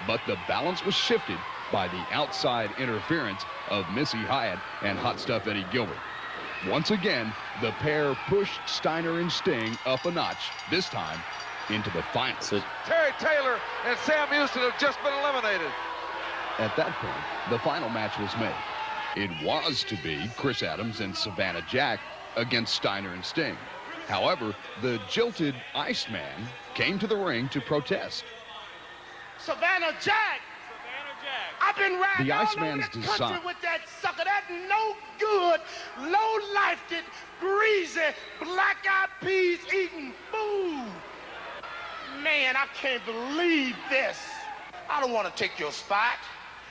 but 0.07 0.25
the 0.27 0.37
balance 0.49 0.83
was 0.83 0.95
shifted 0.95 1.39
by 1.71 1.89
the 1.89 2.05
outside 2.13 2.73
interference 2.79 3.45
of 3.69 3.91
Missy 3.91 4.25
Hyatt 4.25 4.59
and 4.81 4.99
Hot 4.99 5.21
Stuff 5.21 5.47
Eddie 5.47 5.67
Gilbert. 5.71 6.12
Once 6.69 6.93
again, 6.93 7.33
the 7.61 7.73
pair 7.73 8.15
pushed 8.29 8.61
Steiner 8.67 9.19
and 9.19 9.31
Sting 9.31 9.77
up 9.85 10.07
a 10.07 10.11
notch, 10.11 10.51
this 10.71 10.89
time 10.89 11.19
into 11.71 11.91
the 11.91 12.03
finals. 12.13 12.47
So 12.47 12.63
Terry 12.87 13.13
Taylor 13.19 13.59
and 13.87 13.99
Sam 13.99 14.29
Houston 14.29 14.63
have 14.63 14.79
just 14.79 15.03
been 15.03 15.13
eliminated. 15.13 15.71
At 16.59 16.77
that 16.77 16.93
point, 16.93 17.51
the 17.51 17.59
final 17.61 17.89
match 17.89 18.19
was 18.19 18.37
made. 18.37 18.55
It 19.17 19.31
was 19.43 19.83
to 19.85 19.97
be 19.97 20.31
Chris 20.37 20.63
Adams 20.63 21.01
and 21.01 21.17
Savannah 21.17 21.63
Jack 21.69 22.01
against 22.37 22.75
Steiner 22.75 23.13
and 23.13 23.25
Sting. 23.25 23.57
However, 24.07 24.55
the 24.83 25.01
jilted 25.11 25.55
Iceman 25.75 26.49
came 26.75 26.99
to 26.99 27.07
the 27.07 27.17
ring 27.17 27.49
to 27.51 27.61
protest. 27.61 28.25
Savannah 29.39 29.95
Jack. 30.01 30.41
I've 31.61 31.77
been 31.77 31.99
riding 31.99 32.27
The 32.27 32.33
all 32.33 32.43
Iceman's 32.47 32.85
over 32.85 32.93
the 32.93 33.01
design. 33.01 33.19
country 33.19 33.47
with 33.47 33.57
that 33.63 33.81
sucker. 34.01 34.25
That 34.25 34.45
no 34.69 34.97
good, 35.19 35.61
low-lifed, 36.11 37.05
greasy, 37.41 38.01
black-eyed 38.43 39.09
peas 39.21 39.61
eating 39.73 40.13
food. 40.31 40.91
Man, 42.23 42.57
I 42.57 42.67
can't 42.75 43.05
believe 43.07 43.77
this. 43.91 44.19
I 44.91 45.01
don't 45.01 45.13
want 45.13 45.29
to 45.29 45.35
take 45.35 45.59
your 45.59 45.73
spot. 45.73 46.19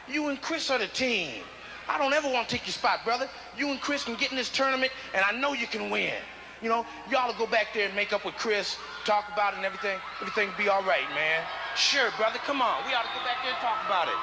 You 0.07 0.27
and 0.27 0.41
Chris 0.41 0.69
are 0.69 0.79
the 0.79 0.87
team. 0.87 1.43
I 1.89 1.97
don't 1.97 2.13
ever 2.13 2.29
want 2.29 2.47
to 2.47 2.55
take 2.55 2.67
your 2.67 2.73
spot, 2.73 3.03
brother. 3.03 3.27
You 3.57 3.69
and 3.69 3.81
Chris 3.81 4.03
can 4.03 4.15
get 4.15 4.31
in 4.31 4.37
this 4.37 4.49
tournament, 4.49 4.91
and 5.13 5.23
I 5.25 5.31
know 5.31 5.53
you 5.53 5.67
can 5.67 5.89
win. 5.89 6.13
You 6.61 6.69
know, 6.69 6.85
y'all 7.09 7.31
to 7.31 7.37
go 7.37 7.47
back 7.47 7.73
there 7.73 7.87
and 7.87 7.95
make 7.95 8.13
up 8.13 8.23
with 8.23 8.35
Chris, 8.35 8.77
talk 9.03 9.25
about 9.33 9.53
it 9.53 9.57
and 9.57 9.65
everything. 9.65 9.99
Everything 10.21 10.49
will 10.49 10.57
be 10.57 10.69
all 10.69 10.83
right, 10.83 11.09
man. 11.15 11.41
Sure, 11.75 12.11
brother. 12.17 12.39
Come 12.39 12.61
on. 12.61 12.85
We 12.85 12.93
ought 12.93 13.03
to 13.03 13.09
go 13.17 13.23
back 13.23 13.43
there 13.43 13.53
and 13.53 13.61
talk 13.61 13.79
about 13.85 14.07
it. 14.07 14.15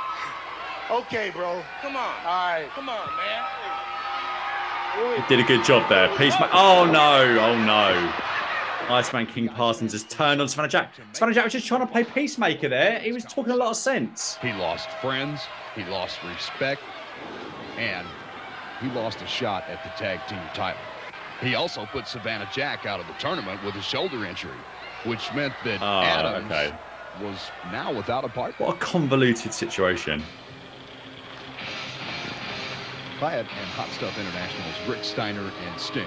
Okay, 0.90 1.30
bro. 1.30 1.62
Come 1.82 1.96
on. 1.96 2.14
All 2.24 2.48
right. 2.48 2.68
Come 2.74 2.88
on, 2.88 3.08
man. 3.16 3.44
did 5.28 5.40
a 5.40 5.44
good 5.44 5.64
job 5.64 5.88
there. 5.88 6.08
Peacemaker. 6.16 6.50
Oh 6.52 6.86
no! 6.90 7.38
Oh 7.40 7.58
no! 7.64 8.12
Iceman 8.88 9.26
King 9.26 9.48
Parsons 9.48 9.92
has 9.92 10.04
turned 10.04 10.40
on 10.40 10.48
Savannah 10.48 10.68
Jack. 10.68 10.94
Savannah 11.12 11.34
Jack 11.34 11.44
was 11.44 11.52
just 11.52 11.66
trying 11.66 11.80
to 11.80 11.86
play 11.86 12.04
peacemaker 12.04 12.70
there. 12.70 12.98
He 13.00 13.12
was 13.12 13.24
talking 13.24 13.52
a 13.52 13.56
lot 13.56 13.70
of 13.70 13.76
sense. 13.76 14.38
He 14.40 14.52
lost 14.54 14.88
friends, 15.02 15.42
he 15.74 15.84
lost 15.84 16.22
respect, 16.24 16.80
and 17.76 18.06
he 18.80 18.88
lost 18.90 19.20
a 19.20 19.26
shot 19.26 19.64
at 19.68 19.84
the 19.84 19.90
tag 19.90 20.26
team 20.26 20.40
title. 20.54 20.80
He 21.42 21.54
also 21.54 21.84
put 21.86 22.08
Savannah 22.08 22.48
Jack 22.52 22.86
out 22.86 22.98
of 22.98 23.06
the 23.06 23.12
tournament 23.14 23.62
with 23.62 23.74
a 23.74 23.82
shoulder 23.82 24.24
injury, 24.24 24.56
which 25.04 25.32
meant 25.34 25.52
that 25.64 25.82
Oh, 25.82 26.00
Adams 26.00 26.50
okay. 26.50 26.74
Was 27.22 27.50
now 27.72 27.92
without 27.92 28.24
a 28.24 28.28
partner. 28.28 28.66
What 28.66 28.76
a 28.76 28.78
convoluted 28.78 29.52
situation. 29.52 30.22
Hyatt 33.18 33.40
and 33.40 33.66
Hot 33.74 33.88
Stuff 33.90 34.16
International's 34.18 34.88
Rick 34.88 35.02
Steiner 35.02 35.50
and 35.66 35.80
Sting, 35.80 36.06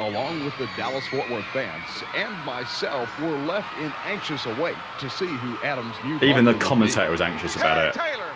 along 0.00 0.44
with 0.44 0.56
the 0.58 0.68
Dallas 0.76 1.06
Fort 1.06 1.30
Worth 1.30 1.44
fans 1.52 2.02
and 2.14 2.34
myself, 2.44 3.08
were 3.20 3.38
left 3.46 3.68
in 3.78 3.92
anxious 4.04 4.44
await 4.46 4.76
to 4.98 5.08
see 5.08 5.26
who 5.26 5.56
Adams' 5.64 5.94
new 6.04 6.16
Even 6.16 6.44
the 6.44 6.52
partner 6.52 6.52
would 6.52 6.58
be. 6.58 6.64
commentator 6.64 7.10
was 7.12 7.20
anxious 7.20 7.54
about 7.54 7.78
it. 7.86 7.94
Taylor, 7.94 8.32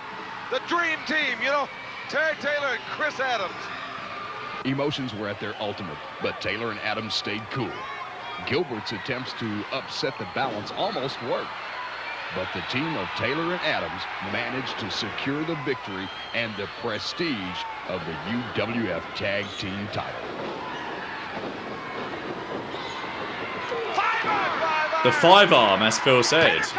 the 0.52 0.60
dream 0.68 0.98
team, 1.06 1.36
you 1.42 1.50
know. 1.50 1.68
Terry 2.08 2.36
Taylor 2.40 2.74
and 2.74 2.82
Chris 2.90 3.18
Adams. 3.18 3.54
Emotions 4.64 5.14
were 5.14 5.28
at 5.28 5.40
their 5.40 5.54
ultimate, 5.60 5.98
but 6.20 6.40
Taylor 6.40 6.70
and 6.70 6.78
Adams 6.80 7.14
stayed 7.14 7.42
cool. 7.50 7.72
Gilbert's 8.46 8.92
attempts 8.92 9.32
to 9.34 9.64
upset 9.72 10.16
the 10.18 10.26
balance 10.34 10.70
almost 10.76 11.20
worked. 11.22 11.48
But 12.34 12.48
the 12.54 12.62
team 12.72 12.96
of 12.96 13.08
Taylor 13.16 13.52
and 13.52 13.60
Adams 13.60 14.02
managed 14.32 14.78
to 14.78 14.90
secure 14.90 15.44
the 15.44 15.56
victory 15.66 16.08
and 16.34 16.56
the 16.56 16.66
prestige 16.80 17.60
of 17.88 18.00
the 18.06 18.12
UWF 18.56 19.02
Tag 19.14 19.44
Team 19.58 19.86
title. 19.92 20.20
The 25.04 25.12
five 25.12 25.52
arm, 25.52 25.82
as 25.82 25.98
Phil 25.98 26.22
said. 26.22 26.62
Taylor 26.62 26.78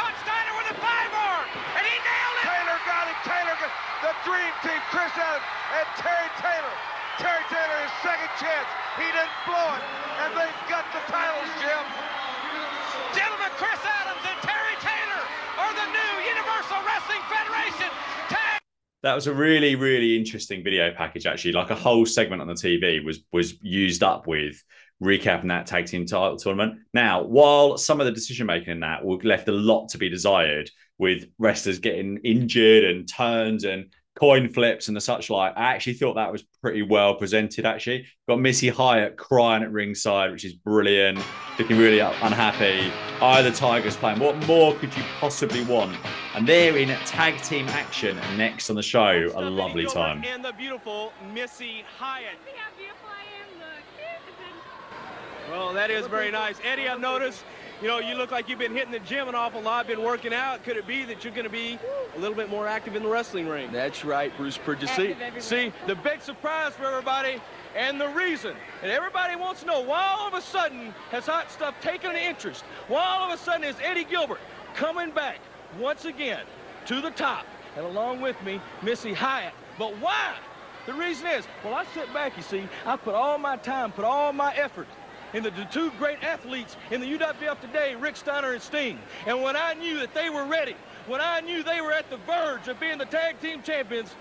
got 2.88 3.05
him. 3.05 3.17
Taylor 3.27 3.57
got 3.59 3.77
the 4.01 4.13
dream 4.25 4.53
team. 4.63 4.81
Chris 4.89 5.11
Adams 5.19 5.43
and 5.75 5.88
Terry 5.99 6.30
Taylor. 6.39 6.75
Terry 7.19 7.43
Taylor 7.51 7.77
his 7.84 7.91
second 8.01 8.31
chance. 8.39 8.69
He 8.97 9.05
didn't 9.11 9.38
blow 9.45 9.75
it, 9.75 10.02
That 19.03 19.15
was 19.15 19.27
a 19.27 19.34
really, 19.34 19.75
really 19.75 20.17
interesting 20.17 20.63
video 20.63 20.91
package. 20.93 21.25
Actually, 21.25 21.51
like 21.51 21.69
a 21.69 21.75
whole 21.75 22.05
segment 22.05 22.41
on 22.41 22.47
the 22.47 22.53
TV 22.53 23.03
was 23.03 23.19
was 23.31 23.55
used 23.61 24.01
up 24.01 24.27
with 24.27 24.63
recapping 25.03 25.49
that 25.49 25.67
tag 25.67 25.85
team 25.85 26.05
title 26.05 26.38
tournament. 26.38 26.80
Now, 26.93 27.23
while 27.23 27.77
some 27.77 27.99
of 27.99 28.05
the 28.05 28.11
decision 28.13 28.47
making 28.47 28.71
in 28.71 28.80
that 28.80 29.05
left 29.05 29.49
a 29.49 29.51
lot 29.51 29.89
to 29.89 29.97
be 29.97 30.09
desired, 30.09 30.69
with 30.97 31.25
wrestlers 31.38 31.80
getting 31.80 32.17
injured 32.23 32.84
and 32.84 33.07
turns 33.07 33.63
and 33.63 33.93
coin 34.15 34.48
flips 34.48 34.88
and 34.88 34.95
the 34.95 35.02
such 35.02 35.30
like. 35.30 35.53
I 35.57 35.73
actually 35.73 35.94
thought 35.94 36.15
that 36.15 36.31
was 36.31 36.44
pretty 36.61 36.81
well 36.81 37.15
presented. 37.15 37.65
Actually, 37.65 38.06
got 38.27 38.40
Missy 38.40 38.69
Hyatt 38.69 39.18
crying 39.18 39.64
at 39.64 39.72
ringside, 39.72 40.31
which 40.31 40.45
is 40.45 40.53
brilliant, 40.53 41.19
looking 41.57 41.77
really 41.77 41.99
unhappy. 41.99 42.91
Eye 43.22 43.40
of 43.40 43.45
the 43.45 43.52
Tigers 43.52 43.95
playing. 43.95 44.19
What 44.19 44.35
more 44.48 44.76
could 44.76 44.95
you 44.95 45.03
possibly 45.19 45.64
want? 45.64 45.98
And 46.35 46.48
they're 46.48 46.77
in 46.77 46.90
tag 47.06 47.41
team 47.41 47.68
action 47.69 48.18
next 48.38 48.69
on 48.69 48.76
the 48.76 48.84
show. 48.84 49.31
A 49.35 49.41
lovely 49.41 49.85
time. 49.85 50.23
And 50.26 50.44
the 50.44 50.53
beautiful 50.53 51.11
Missy 51.34 51.84
Hyatt. 51.98 52.38
Well, 55.49 55.73
that 55.73 55.91
is 55.91 56.07
very 56.07 56.31
nice. 56.31 56.57
Eddie, 56.64 56.88
I've 56.88 56.99
noticed, 56.99 57.44
you 57.84 57.89
know, 57.89 57.99
you 57.99 58.15
look 58.15 58.31
like 58.31 58.47
you've 58.47 58.60
been 58.60 58.73
hitting 58.73 58.93
the 58.93 58.99
gym 58.99 59.27
an 59.27 59.35
awful 59.35 59.61
lot, 59.61 59.88
been 59.88 60.01
working 60.01 60.34
out. 60.34 60.64
Could 60.64 60.77
it 60.77 60.88
be 60.88 61.03
that 61.03 61.26
you're 61.26 61.34
going 61.34 61.43
to 61.43 61.51
be 61.51 61.77
a 62.15 62.18
little 62.18 62.35
bit 62.35 62.49
more 62.49 62.65
active 62.65 62.95
in 62.95 63.03
the 63.03 63.10
wrestling 63.10 63.45
ring? 63.45 63.73
That's 63.73 64.05
right, 64.05 64.31
Bruce 64.38 64.57
Prichard. 64.57 64.88
See, 64.88 65.14
See, 65.39 65.73
the 65.85 65.95
big 65.95 66.22
surprise 66.22 66.72
for 66.76 66.85
everybody 66.85 67.41
and 67.76 67.99
the 67.99 68.07
reason 68.07 68.55
that 68.81 68.89
everybody 68.89 69.35
wants 69.35 69.61
to 69.61 69.68
know 69.68 69.81
why 69.81 70.15
all 70.18 70.30
of 70.30 70.34
a 70.34 70.41
sudden 70.41 70.95
has 71.11 71.26
Hot 71.26 71.51
Stuff 71.51 71.76
taken 71.81 72.11
an 72.11 72.15
interest? 72.15 72.64
Why 72.88 73.03
all 73.03 73.30
of 73.30 73.38
a 73.38 73.43
sudden 73.43 73.65
is 73.65 73.76
Eddie 73.84 74.05
Gilbert 74.05 74.39
coming 74.76 75.11
back 75.11 75.39
once 75.77 76.05
again 76.05 76.45
to 76.85 77.01
the 77.01 77.11
top? 77.11 77.45
And 77.76 77.85
along 77.85 78.22
with 78.22 78.41
me, 78.43 78.61
Missy 78.81 79.14
Hyatt. 79.14 79.53
But 79.77 79.97
why? 79.97 80.35
The 80.85 80.93
reason 80.93 81.27
is, 81.27 81.45
well, 81.65 81.73
I 81.73 81.84
sit 81.93 82.14
back, 82.14 82.38
you 82.38 82.43
see, 82.43 82.65
I 82.85 82.95
put 82.95 83.14
all 83.14 83.38
my 83.38 83.57
time, 83.57 83.91
put 83.91 84.05
all 84.05 84.31
my 84.31 84.53
effort 84.55 84.88
into 85.34 85.49
the 85.51 85.65
two 85.65 85.91
great 85.97 86.23
athletes 86.23 86.77
in 86.91 87.01
the 87.01 87.18
UWF 87.18 87.60
today, 87.61 87.95
Rick 87.95 88.15
Steiner 88.15 88.53
and 88.53 88.61
Sting. 88.61 88.99
And 89.26 89.41
when 89.41 89.55
I 89.55 89.73
knew 89.73 89.99
that 89.99 90.14
they 90.14 90.30
were 90.30 90.45
ready, 90.45 90.76
when 91.07 91.22
I 91.22 91.41
knew 91.41 91.64
they 91.64 91.81
were 91.81 91.91
at 91.91 92.10
the 92.10 92.18
verge 92.18 92.68
of 92.68 92.80
being 92.80 92.97
the 92.97 93.05
tag 93.05 93.39
team 93.41 93.61
champions, 93.61 94.15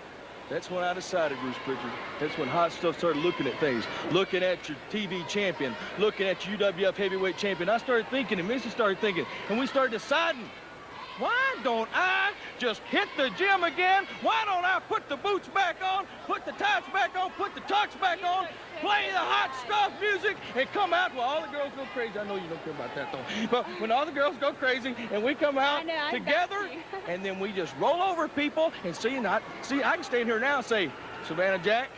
that's 0.51 0.71
when 0.71 0.85
I 0.85 0.93
decided, 0.93 1.39
Bruce 1.41 1.57
Prichard. 1.65 1.91
That's 2.21 2.37
when 2.37 2.49
Hot 2.49 2.73
Stuff 2.73 2.99
started 2.99 3.23
looking 3.23 3.47
at 3.47 3.59
things, 3.59 3.85
looking 4.11 4.43
at 4.43 4.69
your 4.69 4.77
TV 4.91 5.27
champion, 5.27 5.75
looking 5.99 6.27
at 6.27 6.47
your 6.47 6.59
UWF 6.59 6.95
heavyweight 6.95 7.39
champion. 7.39 7.71
I 7.71 7.79
started 7.79 8.07
thinking, 8.09 8.39
and 8.39 8.47
Missy 8.47 8.69
started 8.69 8.99
thinking, 8.99 9.25
and 9.49 9.59
we 9.59 9.67
started 9.67 9.93
deciding, 9.93 10.51
why 11.19 11.57
don't 11.63 11.89
I 11.93 12.33
just 12.59 12.81
hit 12.83 13.09
the 13.17 13.31
gym 13.31 13.65
again? 13.65 14.07
Why 14.23 14.45
don't 14.47 14.65
I 14.65 14.81
put 14.89 15.09
the 15.09 15.17
boots 15.17 15.49
back 15.49 15.77
on, 15.83 16.07
put 16.27 16.45
the 16.45 16.53
tights 16.53 16.89
back 16.93 17.17
on, 17.17 17.31
put 17.33 17.55
the 17.55 17.61
tux 17.63 17.99
back 18.01 18.25
on, 18.25 18.47
play 18.81 19.09
the 19.11 19.19
hot 19.19 19.55
stuff 19.65 19.93
music, 20.01 20.37
and 20.57 20.71
come 20.73 20.93
out 20.93 21.15
while 21.15 21.29
all 21.29 21.43
the 21.43 21.49
girls 21.49 21.73
go 21.77 21.85
crazy? 21.93 22.19
I 22.19 22.25
know 22.25 22.37
you 22.37 22.49
don't 22.49 22.63
care 22.65 22.73
about 22.73 22.95
that 22.95 23.13
though. 23.13 23.25
But 23.51 23.67
when 23.81 23.91
all 23.91 24.07
the 24.07 24.13
girls 24.13 24.37
go 24.39 24.53
crazy 24.53 24.95
and 25.11 25.23
we 25.23 25.35
come 25.35 25.59
out 25.59 25.87
know, 25.87 26.11
together, 26.11 26.71
and 27.07 27.25
then 27.25 27.39
we 27.39 27.53
just 27.53 27.75
roll 27.77 28.03
over 28.03 28.29
people 28.29 28.73
and 28.85 28.95
see 28.97 29.19
not 29.21 29.43
see 29.63 29.83
I 29.83 29.95
can 29.97 30.05
stand 30.05 30.29
here 30.29 30.41
now 30.41 30.59
and 30.59 30.67
say, 30.67 30.91
Savannah 31.27 31.63
Jack, 31.63 31.91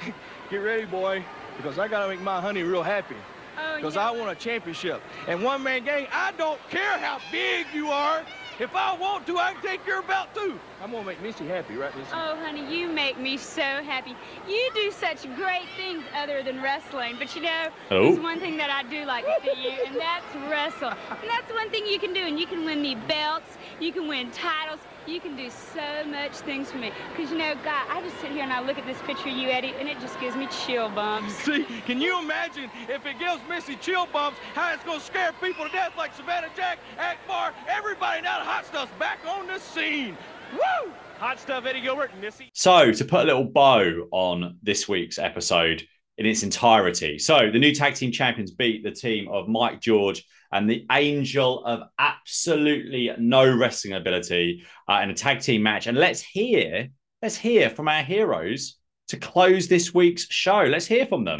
get 0.50 0.58
ready, 0.58 0.84
boy, 0.84 1.24
because 1.56 1.78
I 1.78 1.88
gotta 1.88 2.08
make 2.08 2.20
my 2.20 2.40
honey 2.40 2.62
real 2.62 2.82
happy. 2.82 3.16
Oh, 3.60 3.76
Because 3.76 3.96
I 3.96 4.10
want 4.10 4.30
a 4.30 4.36
championship. 4.36 5.02
And 5.26 5.42
one 5.42 5.62
man 5.62 5.84
gang, 5.84 6.06
I 6.12 6.32
don't 6.32 6.60
care 6.70 6.98
how 6.98 7.18
big 7.32 7.66
you 7.74 7.88
are. 7.88 8.22
If 8.60 8.74
I 8.74 8.96
want 8.96 9.24
to, 9.28 9.38
I 9.38 9.52
can 9.52 9.62
take 9.62 9.86
your 9.86 10.02
belt 10.02 10.34
too. 10.34 10.58
I'm 10.82 10.90
gonna 10.90 11.04
make 11.04 11.22
Missy 11.22 11.46
happy, 11.46 11.76
right, 11.76 11.96
Missy? 11.96 12.10
Oh, 12.12 12.36
honey, 12.42 12.66
you 12.76 12.88
make 12.88 13.16
me 13.16 13.36
so 13.36 13.62
happy. 13.62 14.16
You 14.48 14.70
do 14.74 14.90
such 14.90 15.22
great 15.36 15.68
things 15.76 16.02
other 16.16 16.42
than 16.42 16.60
wrestling. 16.60 17.14
But 17.20 17.36
you 17.36 17.42
know, 17.42 17.68
Oh. 17.92 18.02
there's 18.02 18.18
one 18.18 18.40
thing 18.40 18.56
that 18.56 18.68
I 18.68 18.82
do 18.82 19.04
like 19.04 19.24
to 19.24 19.54
do, 19.54 19.60
you, 19.60 19.70
and 19.86 19.94
that's 19.94 20.34
wrestle. 20.50 20.88
And 20.90 21.30
that's 21.30 21.52
one 21.52 21.70
thing 21.70 21.86
you 21.86 22.00
can 22.00 22.12
do. 22.12 22.26
And 22.26 22.38
you 22.38 22.46
can 22.46 22.64
win 22.64 22.82
me 22.82 22.96
belts. 22.96 23.58
You 23.78 23.92
can 23.92 24.08
win 24.08 24.32
titles. 24.32 24.80
You 25.08 25.20
can 25.20 25.36
do 25.36 25.48
so 25.48 26.04
much 26.04 26.32
things 26.32 26.70
for 26.70 26.76
me. 26.76 26.92
Because, 27.16 27.30
you 27.30 27.38
know, 27.38 27.54
God, 27.64 27.86
I 27.88 28.02
just 28.02 28.20
sit 28.20 28.30
here 28.30 28.42
and 28.42 28.52
I 28.52 28.60
look 28.60 28.76
at 28.76 28.84
this 28.84 29.00
picture 29.06 29.30
of 29.30 29.36
you, 29.36 29.48
Eddie, 29.48 29.72
and 29.78 29.88
it 29.88 29.98
just 30.00 30.20
gives 30.20 30.36
me 30.36 30.46
chill 30.66 30.90
bumps. 30.90 31.32
See, 31.44 31.64
can 31.86 31.98
you 31.98 32.20
imagine 32.20 32.70
if 32.90 33.06
it 33.06 33.18
gives 33.18 33.40
Missy 33.48 33.76
chill 33.76 34.06
bumps, 34.12 34.38
how 34.52 34.70
it's 34.74 34.84
gonna 34.84 35.00
scare 35.00 35.32
people 35.40 35.64
to 35.64 35.72
death 35.72 35.92
like 35.96 36.14
Savannah 36.14 36.50
Jack, 36.54 36.78
Akbar, 36.98 37.54
everybody 37.66 38.20
now 38.20 38.38
the 38.40 38.44
hot 38.44 38.66
stuff's 38.66 38.92
back 38.98 39.20
on 39.26 39.46
the 39.46 39.58
scene. 39.58 40.14
Woo! 40.52 40.92
Hot 41.18 41.40
stuff, 41.40 41.64
Eddie 41.64 41.80
Gilbert, 41.80 42.10
Missy. 42.20 42.50
So, 42.52 42.92
to 42.92 43.04
put 43.06 43.22
a 43.22 43.24
little 43.24 43.44
bow 43.44 44.08
on 44.10 44.58
this 44.62 44.90
week's 44.90 45.18
episode 45.18 45.84
in 46.18 46.26
its 46.26 46.42
entirety. 46.42 47.18
So, 47.18 47.50
the 47.50 47.58
new 47.58 47.74
tag 47.74 47.94
team 47.94 48.12
champions 48.12 48.50
beat 48.50 48.84
the 48.84 48.90
team 48.90 49.28
of 49.28 49.48
Mike 49.48 49.80
George 49.80 50.22
and 50.52 50.68
the 50.68 50.86
Angel 50.90 51.64
of 51.64 51.82
absolutely 51.98 53.10
no 53.18 53.56
wrestling 53.56 53.94
ability 53.94 54.64
uh, 54.88 55.00
in 55.02 55.10
a 55.10 55.14
tag 55.14 55.40
team 55.40 55.62
match. 55.62 55.86
And 55.86 55.98
let's 55.98 56.20
hear, 56.20 56.88
let's 57.22 57.36
hear 57.36 57.70
from 57.70 57.88
our 57.88 58.02
heroes 58.02 58.76
to 59.08 59.16
close 59.16 59.68
this 59.68 59.94
week's 59.94 60.26
show. 60.30 60.62
Let's 60.62 60.86
hear 60.86 61.06
from 61.06 61.24
them. 61.24 61.38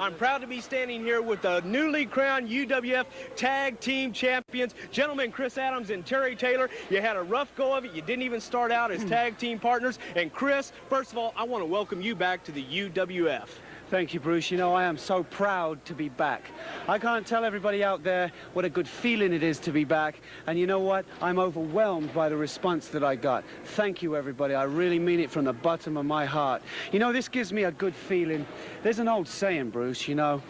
I'm 0.00 0.14
proud 0.14 0.40
to 0.40 0.46
be 0.46 0.62
standing 0.62 1.04
here 1.04 1.20
with 1.20 1.42
the 1.42 1.60
newly 1.60 2.06
crowned 2.06 2.48
UWF 2.48 3.04
Tag 3.36 3.78
Team 3.80 4.14
Champions, 4.14 4.74
gentlemen 4.90 5.30
Chris 5.30 5.58
Adams 5.58 5.90
and 5.90 6.06
Terry 6.06 6.34
Taylor. 6.34 6.70
You 6.88 7.02
had 7.02 7.16
a 7.16 7.22
rough 7.22 7.54
go 7.54 7.76
of 7.76 7.84
it. 7.84 7.92
You 7.92 8.00
didn't 8.00 8.22
even 8.22 8.40
start 8.40 8.72
out 8.72 8.90
as 8.90 9.04
tag 9.04 9.36
team 9.36 9.58
partners. 9.58 9.98
And 10.16 10.32
Chris, 10.32 10.72
first 10.88 11.12
of 11.12 11.18
all, 11.18 11.34
I 11.36 11.44
want 11.44 11.60
to 11.60 11.66
welcome 11.66 12.00
you 12.00 12.14
back 12.14 12.42
to 12.44 12.52
the 12.52 12.64
UWF. 12.64 13.48
Thank 13.90 14.14
you, 14.14 14.20
Bruce. 14.20 14.52
You 14.52 14.56
know, 14.56 14.72
I 14.72 14.84
am 14.84 14.96
so 14.96 15.24
proud 15.24 15.84
to 15.86 15.94
be 15.94 16.08
back. 16.10 16.52
I 16.86 16.96
can't 16.96 17.26
tell 17.26 17.44
everybody 17.44 17.82
out 17.82 18.04
there 18.04 18.30
what 18.52 18.64
a 18.64 18.68
good 18.68 18.86
feeling 18.86 19.32
it 19.32 19.42
is 19.42 19.58
to 19.60 19.72
be 19.72 19.82
back. 19.82 20.20
And 20.46 20.56
you 20.56 20.64
know 20.68 20.78
what? 20.78 21.04
I'm 21.20 21.40
overwhelmed 21.40 22.14
by 22.14 22.28
the 22.28 22.36
response 22.36 22.86
that 22.90 23.02
I 23.02 23.16
got. 23.16 23.42
Thank 23.64 24.00
you, 24.00 24.14
everybody. 24.14 24.54
I 24.54 24.62
really 24.62 25.00
mean 25.00 25.18
it 25.18 25.28
from 25.28 25.44
the 25.44 25.52
bottom 25.52 25.96
of 25.96 26.06
my 26.06 26.24
heart. 26.24 26.62
You 26.92 27.00
know, 27.00 27.12
this 27.12 27.26
gives 27.26 27.52
me 27.52 27.64
a 27.64 27.72
good 27.72 27.96
feeling. 27.96 28.46
There's 28.84 29.00
an 29.00 29.08
old 29.08 29.26
saying, 29.26 29.70
Bruce, 29.70 30.06
you 30.06 30.14
know. 30.14 30.40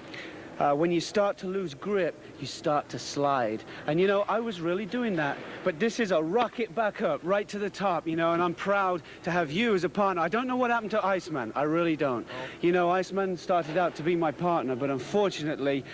Uh, 0.59 0.75
when 0.75 0.91
you 0.91 1.01
start 1.01 1.39
to 1.39 1.47
lose 1.47 1.73
grip, 1.73 2.23
you 2.41 2.47
start 2.47 2.89
to 2.91 2.99
slide. 2.99 3.62
And 3.87 4.01
you 4.01 4.07
know, 4.07 4.25
I 4.29 4.41
was 4.41 4.61
really 4.61 4.87
doing 4.87 5.17
that. 5.17 5.37
But 5.65 5.79
this 5.79 6.01
is 6.01 6.11
a 6.11 6.23
rocket 6.23 6.75
back 6.75 7.03
up, 7.03 7.21
right 7.23 7.49
to 7.49 7.59
the 7.59 7.71
top, 7.71 8.07
you 8.07 8.17
know, 8.17 8.33
and 8.33 8.43
I'm 8.43 8.55
proud 8.55 9.03
to 9.25 9.31
have 9.31 9.51
you 9.51 9.75
as 9.75 9.85
a 9.85 9.89
partner. 9.89 10.23
I 10.23 10.29
don't 10.29 10.47
know 10.47 10.57
what 10.57 10.71
happened 10.71 10.91
to 10.93 11.05
Iceman. 11.05 11.53
I 11.55 11.62
really 11.62 11.97
don't. 11.97 12.27
You 12.61 12.73
know, 12.73 12.91
Iceman 12.91 13.37
started 13.37 13.77
out 13.77 13.95
to 13.97 14.03
be 14.03 14.17
my 14.17 14.33
partner, 14.33 14.75
but 14.77 14.91
unfortunately, 14.91 15.85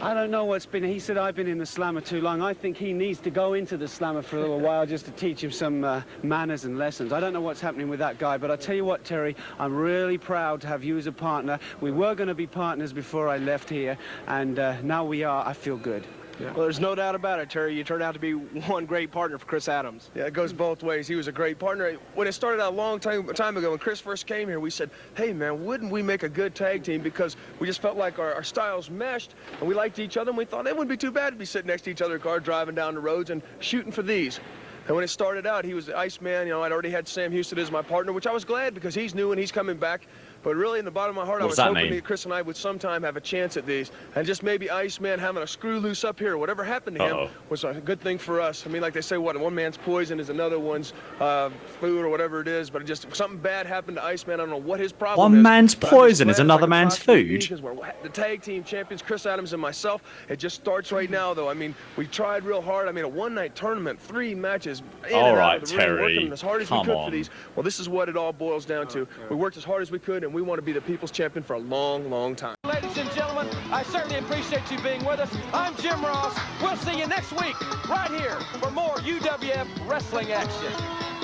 I 0.00 0.12
don't 0.12 0.30
know 0.30 0.44
what's 0.44 0.66
been. 0.66 0.84
He 0.84 0.98
said 0.98 1.16
I've 1.16 1.34
been 1.34 1.46
in 1.46 1.56
the 1.56 1.64
slammer 1.64 2.02
too 2.02 2.20
long. 2.20 2.42
I 2.42 2.52
think 2.52 2.76
he 2.76 2.92
needs 2.92 3.18
to 3.20 3.30
go 3.30 3.54
into 3.54 3.78
the 3.78 3.88
slammer 3.88 4.20
for 4.20 4.36
a 4.36 4.40
little 4.40 4.60
while 4.60 4.84
just 4.84 5.06
to 5.06 5.10
teach 5.12 5.42
him 5.42 5.50
some 5.50 5.84
uh, 5.84 6.02
manners 6.22 6.66
and 6.66 6.76
lessons. 6.76 7.14
I 7.14 7.20
don't 7.20 7.32
know 7.32 7.40
what's 7.40 7.62
happening 7.62 7.88
with 7.88 7.98
that 8.00 8.18
guy, 8.18 8.36
but 8.36 8.50
I 8.50 8.56
tell 8.56 8.76
you 8.76 8.84
what, 8.84 9.04
Terry, 9.04 9.34
I'm 9.58 9.74
really 9.74 10.18
proud 10.18 10.60
to 10.60 10.66
have 10.66 10.84
you 10.84 10.98
as 10.98 11.06
a 11.06 11.12
partner. 11.12 11.58
We 11.80 11.92
were 11.92 12.14
going 12.14 12.28
to 12.28 12.34
be 12.34 12.46
partners 12.46 12.92
before 12.92 13.30
I 13.30 13.38
left 13.38 13.70
here, 13.70 13.96
and 14.26 14.58
uh, 14.58 14.80
now 14.82 15.02
we 15.02 15.24
are. 15.24 15.46
I 15.46 15.54
feel 15.54 15.78
good. 15.78 16.06
Well, 16.40 16.54
there's 16.54 16.80
no 16.80 16.94
doubt 16.94 17.14
about 17.14 17.40
it, 17.40 17.48
Terry. 17.48 17.74
You 17.74 17.84
turned 17.84 18.02
out 18.02 18.12
to 18.14 18.20
be 18.20 18.32
one 18.32 18.84
great 18.84 19.10
partner 19.10 19.38
for 19.38 19.46
Chris 19.46 19.68
Adams. 19.68 20.10
Yeah, 20.14 20.24
it 20.24 20.34
goes 20.34 20.52
both 20.52 20.82
ways. 20.82 21.08
He 21.08 21.14
was 21.14 21.28
a 21.28 21.32
great 21.32 21.58
partner. 21.58 21.96
When 22.14 22.26
it 22.26 22.32
started 22.32 22.62
out 22.62 22.72
a 22.72 22.76
long 22.76 23.00
time, 23.00 23.26
time 23.28 23.56
ago, 23.56 23.70
when 23.70 23.78
Chris 23.78 24.00
first 24.00 24.26
came 24.26 24.48
here, 24.48 24.60
we 24.60 24.70
said, 24.70 24.90
hey, 25.16 25.32
man, 25.32 25.64
wouldn't 25.64 25.90
we 25.90 26.02
make 26.02 26.22
a 26.22 26.28
good 26.28 26.54
tag 26.54 26.82
team? 26.82 27.00
Because 27.00 27.36
we 27.58 27.66
just 27.66 27.80
felt 27.80 27.96
like 27.96 28.18
our, 28.18 28.34
our 28.34 28.42
styles 28.42 28.90
meshed, 28.90 29.34
and 29.60 29.68
we 29.68 29.74
liked 29.74 29.98
each 29.98 30.16
other, 30.16 30.30
and 30.30 30.38
we 30.38 30.44
thought 30.44 30.66
it 30.66 30.76
wouldn't 30.76 30.90
be 30.90 30.96
too 30.96 31.10
bad 31.10 31.30
to 31.30 31.36
be 31.36 31.46
sitting 31.46 31.68
next 31.68 31.82
to 31.82 31.90
each 31.90 32.02
other 32.02 32.16
in 32.16 32.20
a 32.20 32.24
car, 32.24 32.38
driving 32.38 32.74
down 32.74 32.94
the 32.94 33.00
roads 33.00 33.30
and 33.30 33.42
shooting 33.60 33.92
for 33.92 34.02
these. 34.02 34.40
And 34.86 34.94
when 34.94 35.02
it 35.02 35.08
started 35.08 35.46
out, 35.46 35.64
he 35.64 35.74
was 35.74 35.86
the 35.86 35.98
Iceman. 35.98 36.46
You 36.46 36.52
know, 36.52 36.62
I'd 36.62 36.70
already 36.70 36.90
had 36.90 37.08
Sam 37.08 37.32
Houston 37.32 37.58
as 37.58 37.72
my 37.72 37.82
partner, 37.82 38.12
which 38.12 38.26
I 38.26 38.32
was 38.32 38.44
glad 38.44 38.72
because 38.72 38.94
he's 38.94 39.16
new 39.16 39.32
and 39.32 39.40
he's 39.40 39.50
coming 39.50 39.78
back. 39.78 40.06
But 40.46 40.54
really, 40.54 40.78
in 40.78 40.84
the 40.84 40.92
bottom 40.92 41.18
of 41.18 41.22
my 41.24 41.26
heart, 41.26 41.40
What 41.40 41.46
I 41.46 41.48
was 41.48 41.56
that 41.56 41.66
hoping 41.66 41.82
mean? 41.86 41.94
that 41.96 42.04
Chris 42.04 42.24
and 42.24 42.32
I 42.32 42.40
would 42.40 42.56
sometime 42.56 43.02
have 43.02 43.16
a 43.16 43.20
chance 43.20 43.56
at 43.56 43.66
these. 43.66 43.90
And 44.14 44.24
just 44.24 44.44
maybe 44.44 44.70
Iceman 44.70 45.18
having 45.18 45.42
a 45.42 45.46
screw 45.46 45.80
loose 45.80 46.04
up 46.04 46.20
here, 46.20 46.34
or 46.34 46.38
whatever 46.38 46.62
happened 46.62 46.98
to 46.98 47.02
Uh-oh. 47.02 47.24
him, 47.24 47.30
was 47.48 47.64
a 47.64 47.74
good 47.74 48.00
thing 48.00 48.16
for 48.16 48.40
us. 48.40 48.64
I 48.64 48.70
mean, 48.70 48.80
like 48.80 48.92
they 48.94 49.00
say, 49.00 49.18
what 49.18 49.36
one 49.36 49.56
man's 49.56 49.76
poison 49.76 50.20
is 50.20 50.30
another 50.30 50.60
one's 50.60 50.92
uh, 51.18 51.50
food 51.80 52.04
or 52.04 52.08
whatever 52.10 52.40
it 52.42 52.46
is. 52.46 52.70
But 52.70 52.86
just 52.86 53.12
something 53.12 53.40
bad 53.40 53.66
happened 53.66 53.96
to 53.96 54.04
Iceman. 54.04 54.34
I 54.34 54.36
don't 54.44 54.50
know 54.50 54.56
what 54.56 54.78
his 54.78 54.92
problem 54.92 55.32
One 55.32 55.38
is. 55.40 55.42
man's 55.42 55.74
but 55.74 55.88
I'm 55.88 55.90
just 55.90 55.98
poison 56.00 56.30
is 56.30 56.38
another 56.38 56.60
I 56.62 56.66
can 56.66 56.70
man's 56.70 56.96
food. 56.96 57.60
We're 57.60 57.92
the 58.04 58.08
tag 58.08 58.40
team 58.40 58.62
champions, 58.62 59.02
Chris 59.02 59.26
Adams 59.26 59.52
and 59.52 59.60
myself. 59.60 60.04
It 60.28 60.36
just 60.38 60.54
starts 60.54 60.92
right 60.92 61.10
now, 61.10 61.34
though. 61.34 61.48
I 61.50 61.54
mean, 61.54 61.74
we 61.96 62.06
tried 62.06 62.44
real 62.44 62.62
hard. 62.62 62.86
I 62.86 62.92
mean, 62.92 63.04
a 63.04 63.08
one-night 63.08 63.56
tournament, 63.56 64.00
three 64.00 64.32
matches. 64.32 64.84
In 65.08 65.14
All 65.16 65.30
and 65.30 65.38
out 65.40 65.56
of 65.64 65.68
the 65.70 65.76
ring, 65.76 65.86
Terry. 65.86 66.02
working 66.02 66.32
as 66.32 66.40
hard 66.40 66.62
as 66.62 66.70
we 66.70 66.78
could 66.84 66.90
on. 66.94 67.06
for 67.06 67.10
these. 67.10 67.30
Well, 67.56 67.64
this 67.64 67.80
is 67.80 67.88
what 67.88 68.08
it 68.08 68.16
all 68.16 68.32
boils 68.32 68.64
down 68.64 68.86
to. 68.90 69.08
We 69.28 69.34
worked 69.34 69.56
as 69.56 69.64
hard 69.64 69.82
as 69.82 69.90
we 69.90 69.98
could, 69.98 70.22
and 70.22 70.35
we 70.36 70.42
want 70.42 70.58
to 70.58 70.62
be 70.62 70.72
the 70.72 70.82
people's 70.82 71.10
champion 71.10 71.42
for 71.42 71.54
a 71.54 71.58
long, 71.58 72.10
long 72.10 72.36
time. 72.36 72.56
Ladies 72.66 72.98
and 72.98 73.10
gentlemen, 73.12 73.48
I 73.72 73.82
certainly 73.84 74.18
appreciate 74.18 74.70
you 74.70 74.78
being 74.82 75.02
with 75.02 75.18
us. 75.18 75.34
I'm 75.54 75.74
Jim 75.76 76.04
Ross. 76.04 76.38
We'll 76.60 76.76
see 76.76 76.98
you 76.98 77.06
next 77.06 77.32
week 77.32 77.58
right 77.88 78.10
here 78.10 78.38
for 78.60 78.70
more 78.70 78.96
UWF 78.96 79.88
wrestling 79.88 80.32
action. 80.32 81.15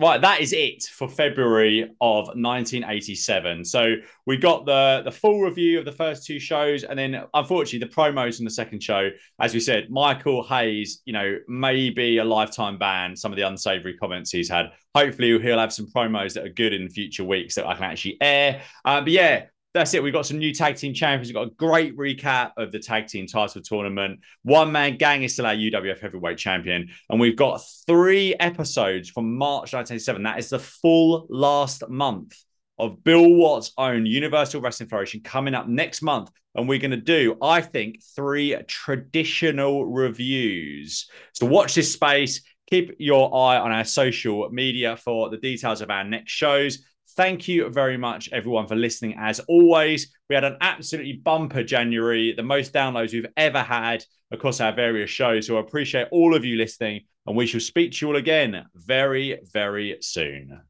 Right, 0.00 0.18
that 0.22 0.40
is 0.40 0.54
it 0.54 0.84
for 0.84 1.10
February 1.10 1.82
of 2.00 2.28
1987. 2.28 3.66
So 3.66 3.96
we 4.24 4.38
got 4.38 4.64
the 4.64 5.02
the 5.04 5.10
full 5.10 5.42
review 5.42 5.78
of 5.78 5.84
the 5.84 5.92
first 5.92 6.24
two 6.24 6.40
shows, 6.40 6.84
and 6.84 6.98
then 6.98 7.22
unfortunately 7.34 7.86
the 7.86 7.94
promos 7.94 8.36
from 8.36 8.46
the 8.46 8.50
second 8.50 8.82
show. 8.82 9.10
As 9.42 9.52
we 9.52 9.60
said, 9.60 9.90
Michael 9.90 10.42
Hayes, 10.42 11.02
you 11.04 11.12
know, 11.12 11.36
maybe 11.48 12.16
a 12.16 12.24
lifetime 12.24 12.78
ban. 12.78 13.14
Some 13.14 13.30
of 13.30 13.36
the 13.36 13.46
unsavory 13.46 13.94
comments 13.98 14.30
he's 14.30 14.48
had. 14.48 14.70
Hopefully, 14.94 15.38
he'll 15.38 15.58
have 15.58 15.72
some 15.72 15.86
promos 15.94 16.32
that 16.32 16.46
are 16.46 16.50
good 16.50 16.72
in 16.72 16.88
future 16.88 17.24
weeks 17.24 17.54
that 17.56 17.66
I 17.66 17.74
can 17.74 17.84
actually 17.84 18.16
air. 18.22 18.62
Uh, 18.86 19.02
but 19.02 19.12
yeah, 19.12 19.44
that's 19.72 19.94
it. 19.94 20.02
We've 20.02 20.12
got 20.12 20.26
some 20.26 20.38
new 20.38 20.52
tag 20.52 20.76
team 20.76 20.94
champions. 20.94 21.28
We've 21.28 21.34
got 21.34 21.46
a 21.46 21.54
great 21.54 21.96
recap 21.96 22.52
of 22.56 22.72
the 22.72 22.80
tag 22.80 23.06
team 23.06 23.26
title 23.26 23.62
tournament. 23.62 24.20
One 24.42 24.72
man 24.72 24.96
gang 24.96 25.22
is 25.22 25.34
still 25.34 25.46
our 25.46 25.54
UWF 25.54 26.00
heavyweight 26.00 26.38
champion. 26.38 26.88
And 27.08 27.20
we've 27.20 27.36
got 27.36 27.62
three 27.86 28.34
episodes 28.34 29.08
from 29.08 29.36
March 29.36 29.72
1987. 29.72 30.24
That 30.24 30.38
is 30.40 30.50
the 30.50 30.58
full 30.58 31.26
last 31.30 31.88
month 31.88 32.36
of 32.78 33.04
Bill 33.04 33.28
Watts' 33.28 33.72
own 33.78 34.06
Universal 34.06 34.60
Wrestling 34.60 34.88
Federation 34.88 35.20
coming 35.20 35.54
up 35.54 35.68
next 35.68 36.02
month. 36.02 36.30
And 36.56 36.68
we're 36.68 36.80
going 36.80 36.90
to 36.90 36.96
do, 36.96 37.36
I 37.40 37.60
think, 37.60 38.02
three 38.16 38.56
traditional 38.66 39.86
reviews. 39.86 41.08
So 41.32 41.46
watch 41.46 41.76
this 41.76 41.92
space. 41.92 42.42
Keep 42.68 42.96
your 42.98 43.32
eye 43.32 43.58
on 43.58 43.70
our 43.70 43.84
social 43.84 44.48
media 44.50 44.96
for 44.96 45.30
the 45.30 45.36
details 45.36 45.80
of 45.80 45.90
our 45.90 46.02
next 46.02 46.32
shows. 46.32 46.84
Thank 47.16 47.48
you 47.48 47.68
very 47.70 47.96
much, 47.96 48.28
everyone, 48.32 48.66
for 48.66 48.76
listening. 48.76 49.16
As 49.18 49.40
always, 49.40 50.12
we 50.28 50.34
had 50.34 50.44
an 50.44 50.56
absolutely 50.60 51.14
bumper 51.14 51.62
January, 51.62 52.32
the 52.32 52.42
most 52.42 52.72
downloads 52.72 53.12
we've 53.12 53.26
ever 53.36 53.62
had 53.62 54.04
across 54.30 54.60
our 54.60 54.72
various 54.72 55.10
shows. 55.10 55.46
So 55.46 55.56
I 55.56 55.60
appreciate 55.60 56.06
all 56.12 56.34
of 56.34 56.44
you 56.44 56.56
listening, 56.56 57.02
and 57.26 57.36
we 57.36 57.46
shall 57.46 57.60
speak 57.60 57.92
to 57.92 58.06
you 58.06 58.12
all 58.12 58.16
again 58.16 58.64
very, 58.74 59.40
very 59.52 59.96
soon. 60.00 60.60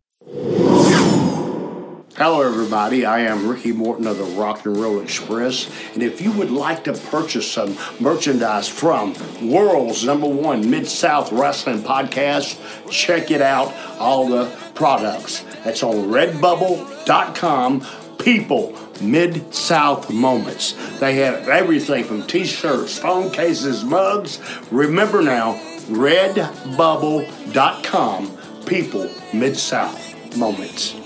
Hello, 2.16 2.42
everybody. 2.42 3.06
I 3.06 3.20
am 3.20 3.46
Ricky 3.48 3.70
Morton 3.70 4.08
of 4.08 4.18
the 4.18 4.24
Rock 4.24 4.66
and 4.66 4.76
Roll 4.76 4.98
Express. 5.00 5.70
And 5.94 6.02
if 6.02 6.20
you 6.20 6.32
would 6.32 6.50
like 6.50 6.82
to 6.84 6.92
purchase 6.92 7.48
some 7.50 7.76
merchandise 8.00 8.68
from 8.68 9.14
world's 9.48 10.04
number 10.04 10.26
one 10.26 10.68
Mid 10.68 10.88
South 10.88 11.30
Wrestling 11.30 11.82
podcast, 11.82 12.58
check 12.90 13.30
it 13.30 13.40
out. 13.40 13.72
All 14.00 14.26
the 14.28 14.46
products. 14.74 15.44
That's 15.64 15.84
on 15.84 16.08
redbubble.com. 16.08 17.86
People, 18.18 18.76
Mid 19.00 19.54
South 19.54 20.10
Moments. 20.10 20.72
They 20.98 21.14
have 21.14 21.46
everything 21.48 22.02
from 22.02 22.26
t 22.26 22.44
shirts, 22.44 22.98
phone 22.98 23.30
cases, 23.30 23.84
mugs. 23.84 24.40
Remember 24.72 25.22
now, 25.22 25.54
redbubble.com. 25.86 28.36
People, 28.66 29.08
Mid 29.32 29.56
South 29.56 30.36
Moments. 30.36 30.99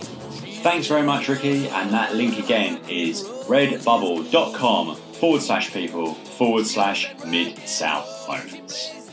Thanks 0.64 0.86
very 0.86 1.02
much, 1.02 1.28
Ricky. 1.28 1.68
And 1.68 1.90
that 1.90 2.14
link 2.14 2.38
again 2.38 2.80
is 2.88 3.22
redbubble.com 3.24 4.96
forward 4.96 5.42
slash 5.42 5.70
people 5.74 6.14
forward 6.14 6.66
slash 6.66 7.14
mid 7.26 7.58
south 7.68 8.26
moments. 8.26 9.03